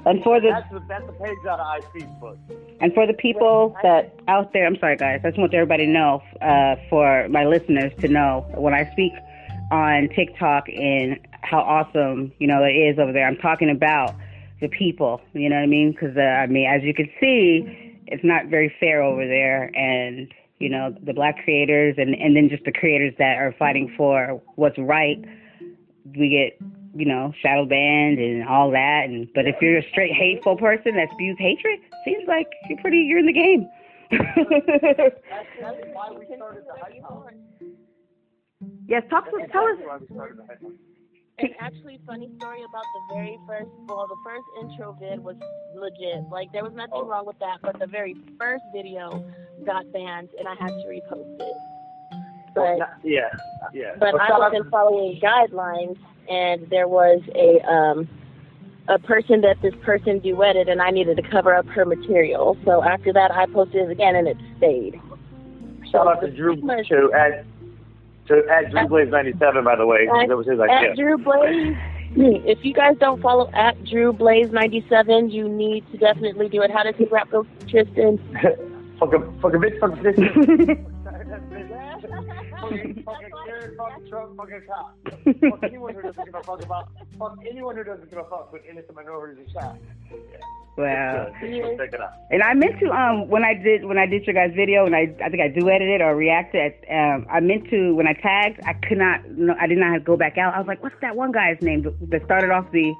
And 0.06 0.22
for 0.22 0.38
the 0.38 0.48
That's 0.50 0.70
the, 0.70 0.82
that's 0.86 1.06
the 1.06 1.12
page 1.14 1.38
out 1.48 1.58
of 1.60 1.82
iFeedbook. 1.82 2.36
and 2.80 2.92
for 2.92 3.06
the 3.06 3.14
people 3.14 3.74
that 3.82 4.14
out 4.28 4.52
there, 4.52 4.66
I'm 4.66 4.76
sorry 4.78 4.96
guys, 4.98 5.20
I 5.24 5.28
just 5.28 5.38
want 5.38 5.54
everybody 5.54 5.86
to 5.86 5.90
know, 5.92 6.22
uh, 6.42 6.76
for 6.90 7.26
my 7.30 7.46
listeners 7.46 7.90
to 8.00 8.08
know 8.08 8.44
when 8.54 8.74
I 8.74 8.90
speak 8.92 9.12
on 9.70 10.10
TikTok 10.14 10.64
and 10.68 11.18
how 11.40 11.60
awesome 11.60 12.32
you 12.38 12.46
know 12.46 12.62
it 12.64 12.72
is 12.72 12.98
over 12.98 13.12
there. 13.12 13.26
I'm 13.26 13.38
talking 13.38 13.70
about 13.70 14.14
the 14.60 14.68
people. 14.68 15.22
You 15.32 15.48
know 15.48 15.56
what 15.56 15.62
I 15.62 15.66
mean? 15.66 15.92
Because 15.92 16.16
uh, 16.18 16.20
I 16.20 16.46
mean, 16.48 16.66
as 16.66 16.82
you 16.82 16.92
can 16.92 17.08
see, 17.18 17.83
it's 18.06 18.24
not 18.24 18.46
very 18.46 18.74
fair 18.80 19.02
over 19.02 19.26
there, 19.26 19.70
and 19.76 20.32
you 20.58 20.68
know 20.68 20.94
the 21.02 21.12
black 21.12 21.42
creators 21.44 21.94
and 21.98 22.14
and 22.14 22.36
then 22.36 22.48
just 22.48 22.64
the 22.64 22.72
creators 22.72 23.14
that 23.18 23.38
are 23.38 23.54
fighting 23.58 23.92
for 23.96 24.40
what's 24.56 24.78
right. 24.78 25.22
We 26.16 26.28
get 26.28 26.58
you 26.94 27.06
know 27.06 27.32
shadow 27.42 27.66
banned 27.66 28.18
and 28.18 28.46
all 28.48 28.70
that, 28.70 29.04
and 29.06 29.28
but 29.34 29.46
if 29.46 29.56
you're 29.60 29.78
a 29.78 29.88
straight 29.90 30.12
hateful 30.12 30.56
person 30.56 30.96
that 30.96 31.08
spews 31.12 31.36
hatred, 31.38 31.80
seems 32.04 32.24
like 32.28 32.48
you're 32.68 32.80
pretty 32.80 32.98
you're 32.98 33.18
in 33.18 33.26
the 33.26 33.32
game. 33.32 33.68
That's, 34.10 34.26
that's 35.60 35.76
why 35.92 36.10
we 36.16 36.26
started 36.36 36.64
the 36.66 36.80
Hype 36.80 37.02
House. 37.02 37.32
yes, 38.86 39.02
talk 39.10 39.24
to 39.24 39.38
That's 39.40 39.50
tell 39.50 39.64
us. 39.64 39.78
Exactly 41.38 41.58
why 41.58 41.58
we 41.58 41.58
started 41.58 41.58
the 41.58 41.58
Hype 41.58 41.58
House. 41.58 41.58
And 41.58 41.74
actually, 41.74 42.00
funny 42.06 42.30
story 42.38 42.62
about 42.62 42.84
the 42.94 43.14
very 43.14 43.38
first, 43.46 43.70
well, 43.86 44.06
the 44.06 44.16
first 44.22 44.46
intro 44.60 44.92
vid 45.00 45.22
was 45.22 45.36
legit. 45.74 46.28
Like, 46.30 46.52
there 46.52 46.64
was 46.64 46.72
nothing 46.74 46.92
Oh. 46.94 47.06
wrong 47.06 47.26
with 47.26 47.38
that, 47.40 47.58
but 47.62 47.78
the 47.78 47.86
very 47.86 48.14
first 48.38 48.64
video 48.72 49.22
got 49.64 49.90
banned, 49.92 50.30
and 50.38 50.46
I 50.48 50.54
had 50.54 50.68
to 50.68 50.88
repost 50.88 51.40
it. 51.40 51.56
But 52.54 52.78
Yeah, 53.02 53.28
yeah. 53.72 53.94
but 53.98 54.20
I 54.20 54.38
wasn't 54.38 54.70
following 54.70 55.20
guidelines, 55.20 55.98
and 56.28 56.68
there 56.70 56.86
was 56.86 57.20
a 57.34 57.60
um 57.70 58.08
a 58.86 58.98
person 58.98 59.40
that 59.40 59.60
this 59.62 59.74
person 59.82 60.20
duetted, 60.20 60.70
and 60.70 60.80
I 60.80 60.90
needed 60.90 61.16
to 61.16 61.22
cover 61.22 61.54
up 61.54 61.66
her 61.68 61.84
material. 61.86 62.56
So 62.64 62.82
after 62.84 63.12
that, 63.14 63.32
I 63.32 63.46
posted 63.46 63.88
it 63.88 63.90
again, 63.90 64.14
and 64.14 64.28
it 64.28 64.36
stayed. 64.58 65.00
Shout 65.90 66.06
out 66.06 66.20
to 66.20 66.30
Drew 66.30 66.56
to 66.60 67.12
at 67.12 67.44
to 68.28 68.42
at 68.50 68.70
Drew 68.70 68.88
Blaze 68.88 69.10
ninety 69.10 69.32
seven 69.38 69.64
by 69.64 69.76
the 69.76 69.86
way. 69.86 70.08
At- 70.08 70.28
that 70.28 70.36
was 70.36 70.46
his 70.46 70.58
At. 70.60 70.96
Drew 70.96 71.18
Blaze. 71.18 71.76
Hmm, 72.14 72.46
if 72.46 72.64
you 72.64 72.72
guys 72.72 72.96
don't 73.00 73.20
follow 73.20 73.50
at 73.54 73.82
Drew 73.84 74.12
Blaze 74.12 74.50
ninety 74.52 74.84
seven, 74.88 75.30
you 75.30 75.48
need 75.48 75.84
to 75.92 75.98
definitely 75.98 76.48
do 76.48 76.62
it. 76.62 76.70
How 76.70 76.84
does 76.84 76.94
his 76.96 77.10
rap 77.10 77.30
go, 77.30 77.46
Tristan? 77.68 78.18
fuck 78.98 79.12
a 79.12 79.20
fuck 79.40 79.54
a 79.54 79.56
bitch, 79.56 79.80
fuck 79.80 79.92
a 79.92 79.96
bitch. 79.96 80.90
Karen, 83.44 83.74
fuck 87.18 87.38
anyone 87.44 87.74
who 87.76 87.82
doesn't 87.84 88.10
fuck 88.12 88.52
with 88.52 88.62
innocent 88.68 88.94
minorities 88.94 89.48
it. 91.92 92.00
And 92.30 92.42
I 92.42 92.52
meant 92.54 92.80
to 92.80 92.90
um 92.90 93.28
when 93.28 93.44
I 93.44 93.54
did 93.54 93.84
when 93.84 93.98
I 93.98 94.06
did 94.06 94.24
your 94.26 94.34
guys' 94.34 94.52
video 94.56 94.86
and 94.86 94.94
I 94.94 95.14
I 95.24 95.28
think 95.28 95.42
I 95.42 95.48
duetted 95.48 95.88
it 95.94 96.00
or 96.00 96.16
reacted. 96.16 96.72
Um, 96.90 97.26
I 97.30 97.40
meant 97.40 97.70
to 97.70 97.94
when 97.94 98.08
I 98.08 98.14
tagged 98.14 98.60
I 98.64 98.72
could 98.74 98.98
not 98.98 99.24
no 99.30 99.54
I 99.60 99.66
did 99.66 99.78
not 99.78 99.92
have 99.92 100.02
to 100.02 100.04
go 100.04 100.16
back 100.16 100.36
out. 100.36 100.54
I 100.54 100.58
was 100.58 100.66
like, 100.66 100.82
what's 100.82 100.96
that 101.00 101.14
one 101.14 101.32
guy's 101.32 101.60
name 101.62 101.82
that 102.10 102.24
started 102.24 102.50
off 102.50 102.70
the 102.72 102.92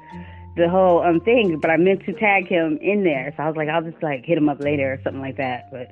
the 0.55 0.69
whole 0.69 1.01
um 1.01 1.19
thing? 1.21 1.59
But 1.59 1.69
I 1.69 1.77
meant 1.77 2.05
to 2.05 2.13
tag 2.13 2.47
him 2.47 2.77
in 2.81 3.03
there, 3.03 3.33
so 3.35 3.43
I 3.43 3.47
was 3.47 3.57
like, 3.57 3.67
I'll 3.67 3.83
just 3.83 4.01
like 4.01 4.23
hit 4.25 4.37
him 4.37 4.47
up 4.47 4.61
later 4.61 4.93
or 4.93 5.01
something 5.03 5.21
like 5.21 5.37
that. 5.37 5.69
But 5.69 5.91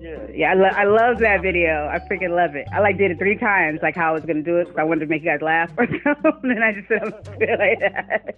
Yeah. 0.00 0.16
yeah, 0.34 0.50
I, 0.52 0.54
lo- 0.54 0.64
I 0.76 0.84
love 0.84 1.18
that 1.20 1.42
video. 1.42 1.86
I 1.92 1.98
freaking 2.10 2.34
love 2.34 2.56
it. 2.56 2.66
I 2.72 2.80
like 2.80 2.96
did 2.96 3.10
it 3.10 3.18
three 3.18 3.36
times, 3.36 3.80
like 3.82 3.94
how 3.94 4.10
I 4.10 4.12
was 4.12 4.24
gonna 4.24 4.42
do 4.42 4.56
it. 4.58 4.66
'cause 4.68 4.76
I 4.78 4.84
wanted 4.84 5.00
to 5.00 5.06
make 5.06 5.22
you 5.22 5.28
guys 5.30 5.42
laugh 5.42 5.70
or 5.76 5.86
something. 6.04 6.32
And 6.42 6.50
then 6.50 6.62
I 6.62 6.72
just 6.72 6.88
said 6.88 7.02
I'm 7.02 7.10
like 7.60 7.80
that. 7.80 8.36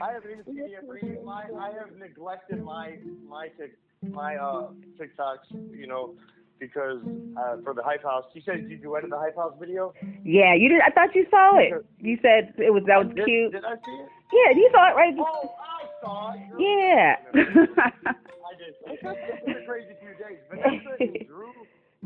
I 0.00 0.12
haven't 0.12 0.30
even 0.30 0.44
seen 0.46 0.58
it 0.60 0.84
for 0.86 0.98
you. 0.98 1.18
My, 1.24 1.44
I 1.60 1.72
have 1.78 1.92
neglected 1.98 2.62
my 2.64 2.96
my 3.28 3.48
tic, 3.58 3.76
my 4.10 4.36
uh 4.36 4.68
TikToks, 4.98 5.76
you 5.76 5.86
know, 5.86 6.14
because 6.58 7.00
uh, 7.36 7.56
for 7.62 7.74
the 7.74 7.82
Hype 7.82 8.02
House. 8.02 8.24
You 8.34 8.40
said 8.46 8.66
you 8.68 8.78
duetted 8.78 9.10
the 9.10 9.18
Hype 9.18 9.36
House 9.36 9.54
video. 9.60 9.92
Yeah, 10.24 10.54
you 10.54 10.68
did. 10.70 10.80
I 10.80 10.90
thought 10.90 11.14
you 11.14 11.26
saw 11.30 11.58
it. 11.58 11.84
You 12.00 12.18
said 12.22 12.54
it 12.58 12.72
was 12.72 12.84
that 12.86 13.04
was 13.04 13.14
did, 13.14 13.26
cute. 13.26 13.52
Did 13.52 13.64
I 13.64 13.74
see 13.74 13.92
it? 13.92 14.08
Yeah, 14.32 14.56
you 14.56 14.70
saw 14.72 14.90
it 14.90 14.94
right. 14.96 15.14
Oh, 15.18 15.54
I 15.60 15.86
saw 16.02 16.32
it. 16.32 16.40
Yeah. 16.58 18.12
It's 18.66 19.44
been 19.44 19.56
a 19.56 19.66
crazy 19.66 19.94
few 20.00 20.14
days. 20.14 20.38
Vanessa 20.50 20.96
and 21.00 21.26
Drew, 21.26 21.52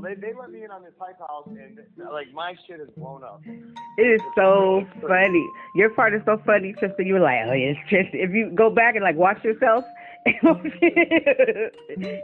they, 0.02 0.14
they 0.14 0.32
let 0.38 0.50
me 0.50 0.64
in 0.64 0.70
on 0.70 0.82
this 0.82 0.92
Hype 0.98 1.18
House, 1.18 1.48
and 1.48 1.78
like 2.12 2.32
my 2.32 2.54
shit 2.66 2.78
has 2.80 2.88
blown 2.96 3.24
up. 3.24 3.42
It 3.98 4.02
is 4.02 4.20
so 4.36 4.86
funny. 5.00 5.46
Your 5.74 5.90
part 5.90 6.14
is 6.14 6.22
so 6.24 6.40
funny, 6.46 6.72
Tristan. 6.78 7.06
You 7.06 7.14
were 7.14 7.20
like, 7.20 7.40
oh 7.46 7.52
yeah, 7.52 7.74
it's 7.74 7.80
Tristan. 7.88 8.20
If 8.20 8.30
you 8.30 8.50
go 8.54 8.70
back 8.70 8.94
and 8.94 9.02
like 9.02 9.16
watch 9.16 9.42
yourself, 9.42 9.84
and 10.26 10.42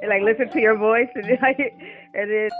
like 0.08 0.22
listen 0.22 0.50
to 0.52 0.60
your 0.60 0.76
voice, 0.78 1.08
and 1.14 1.26
like, 1.42 1.58
and 2.14 2.30
then 2.30 2.50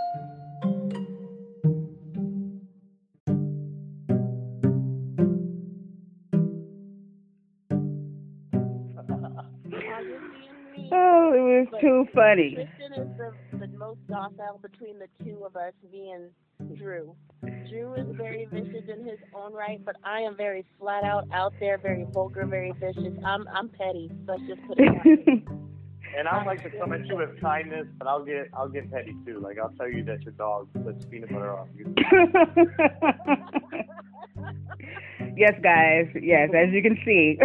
too 11.81 12.05
funny. 12.13 12.55
Tristan 12.55 12.93
is 13.03 13.09
the, 13.17 13.33
the 13.57 13.67
most 13.77 13.99
docile 14.07 14.59
between 14.61 14.99
the 14.99 15.07
two 15.23 15.43
of 15.45 15.55
us, 15.55 15.73
me 15.91 16.11
and 16.11 16.29
Drew. 16.77 17.15
Drew 17.69 17.93
is 17.95 18.07
very 18.15 18.45
vicious 18.51 18.87
in 18.89 19.05
his 19.05 19.19
own 19.33 19.53
right, 19.53 19.83
but 19.83 19.95
I 20.03 20.21
am 20.21 20.37
very 20.37 20.63
flat 20.79 21.03
out 21.03 21.27
out 21.33 21.53
there, 21.59 21.77
very 21.77 22.05
vulgar, 22.11 22.45
very 22.45 22.71
vicious. 22.71 23.13
I'm 23.25 23.47
I'm 23.49 23.67
petty. 23.69 24.09
Let's 24.27 24.41
just 24.47 24.61
put 24.67 24.79
it 24.79 24.85
that 24.85 25.05
way. 25.05 25.43
And 26.17 26.29
I 26.29 26.45
like 26.45 26.63
to 26.63 26.69
come 26.69 26.93
at 26.93 27.05
you 27.07 27.17
with 27.17 27.41
kindness, 27.41 27.87
but 27.97 28.07
I'll 28.07 28.23
get 28.23 28.47
I'll 28.53 28.69
get 28.69 28.89
petty 28.89 29.13
too. 29.25 29.41
Like 29.41 29.57
I'll 29.59 29.71
tell 29.71 29.89
you 29.89 30.01
that 30.05 30.21
your 30.21 30.31
dog 30.33 30.69
puts 30.85 31.03
peanut 31.05 31.29
butter 31.29 31.57
on 31.57 31.67
you. 31.75 31.93
yes, 35.35 35.55
guys. 35.61 36.07
Yes, 36.21 36.51
as 36.55 36.71
you 36.71 36.81
can 36.81 36.97
see. 37.03 37.37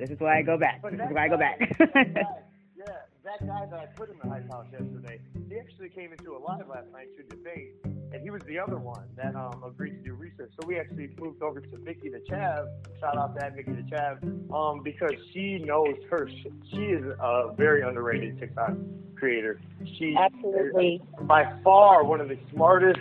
This 0.00 0.10
is 0.10 0.18
why 0.20 0.38
I 0.38 0.42
go 0.42 0.56
back. 0.58 0.80
But 0.82 0.92
This 0.92 1.00
is 1.06 1.14
why 1.14 1.24
I 1.26 1.28
go 1.28 1.36
back. 1.38 1.58
that 1.78 1.94
guy- 1.94 2.42
yeah, 2.76 2.84
that 3.24 3.46
guy 3.46 3.66
that 3.70 3.78
I 3.78 3.86
put 3.94 4.08
in 4.10 4.16
the 4.22 4.28
Hype 4.28 4.50
House 4.50 4.64
yesterday, 4.72 5.20
he 5.48 5.58
actually 5.58 5.90
came 5.90 6.12
into 6.12 6.34
a 6.34 6.38
live 6.38 6.66
last 6.68 6.86
night 6.92 7.08
to 7.18 7.22
debate, 7.24 7.74
and 7.84 8.22
he 8.22 8.30
was 8.30 8.40
the 8.46 8.58
other 8.58 8.78
one 8.78 9.04
that 9.16 9.36
um, 9.36 9.62
agreed 9.66 9.98
to 9.98 10.02
do 10.02 10.14
research. 10.14 10.50
So 10.60 10.66
we 10.66 10.78
actually 10.78 11.10
moved 11.20 11.42
over 11.42 11.60
to 11.60 11.76
Vicky 11.84 12.08
the 12.08 12.20
Chav. 12.30 12.66
Shout 12.98 13.18
out 13.18 13.34
to 13.34 13.40
that 13.40 13.54
Vicky 13.54 13.72
the 13.72 13.82
Chav, 13.82 14.22
um, 14.54 14.82
because 14.82 15.12
she 15.34 15.58
knows 15.58 15.94
her. 16.10 16.26
Sh- 16.28 16.46
she 16.72 16.78
is 16.84 17.04
a 17.20 17.52
very 17.54 17.82
underrated 17.82 18.38
TikTok 18.40 18.72
creator. 19.16 19.60
She 19.98 20.16
Absolutely. 20.18 21.02
is 21.20 21.26
by 21.26 21.52
far 21.62 22.04
one 22.04 22.22
of 22.22 22.28
the 22.30 22.38
smartest, 22.50 23.00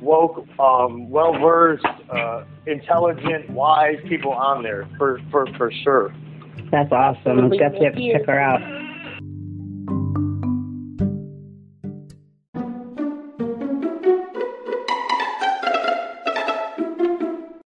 woke, 0.00 0.46
um, 0.58 1.10
well 1.10 1.34
versed, 1.38 1.84
uh, 2.10 2.44
intelligent, 2.66 3.50
wise 3.50 3.98
people 4.08 4.32
on 4.32 4.62
there 4.62 4.88
for 4.96 5.20
for 5.30 5.46
for 5.58 5.70
sure. 5.84 6.14
That's 6.70 6.92
awesome. 6.92 7.52
I 7.52 7.56
definitely 7.56 7.86
have 7.86 7.94
to 7.94 8.12
check 8.12 8.26
her 8.26 8.38
out. 8.38 8.77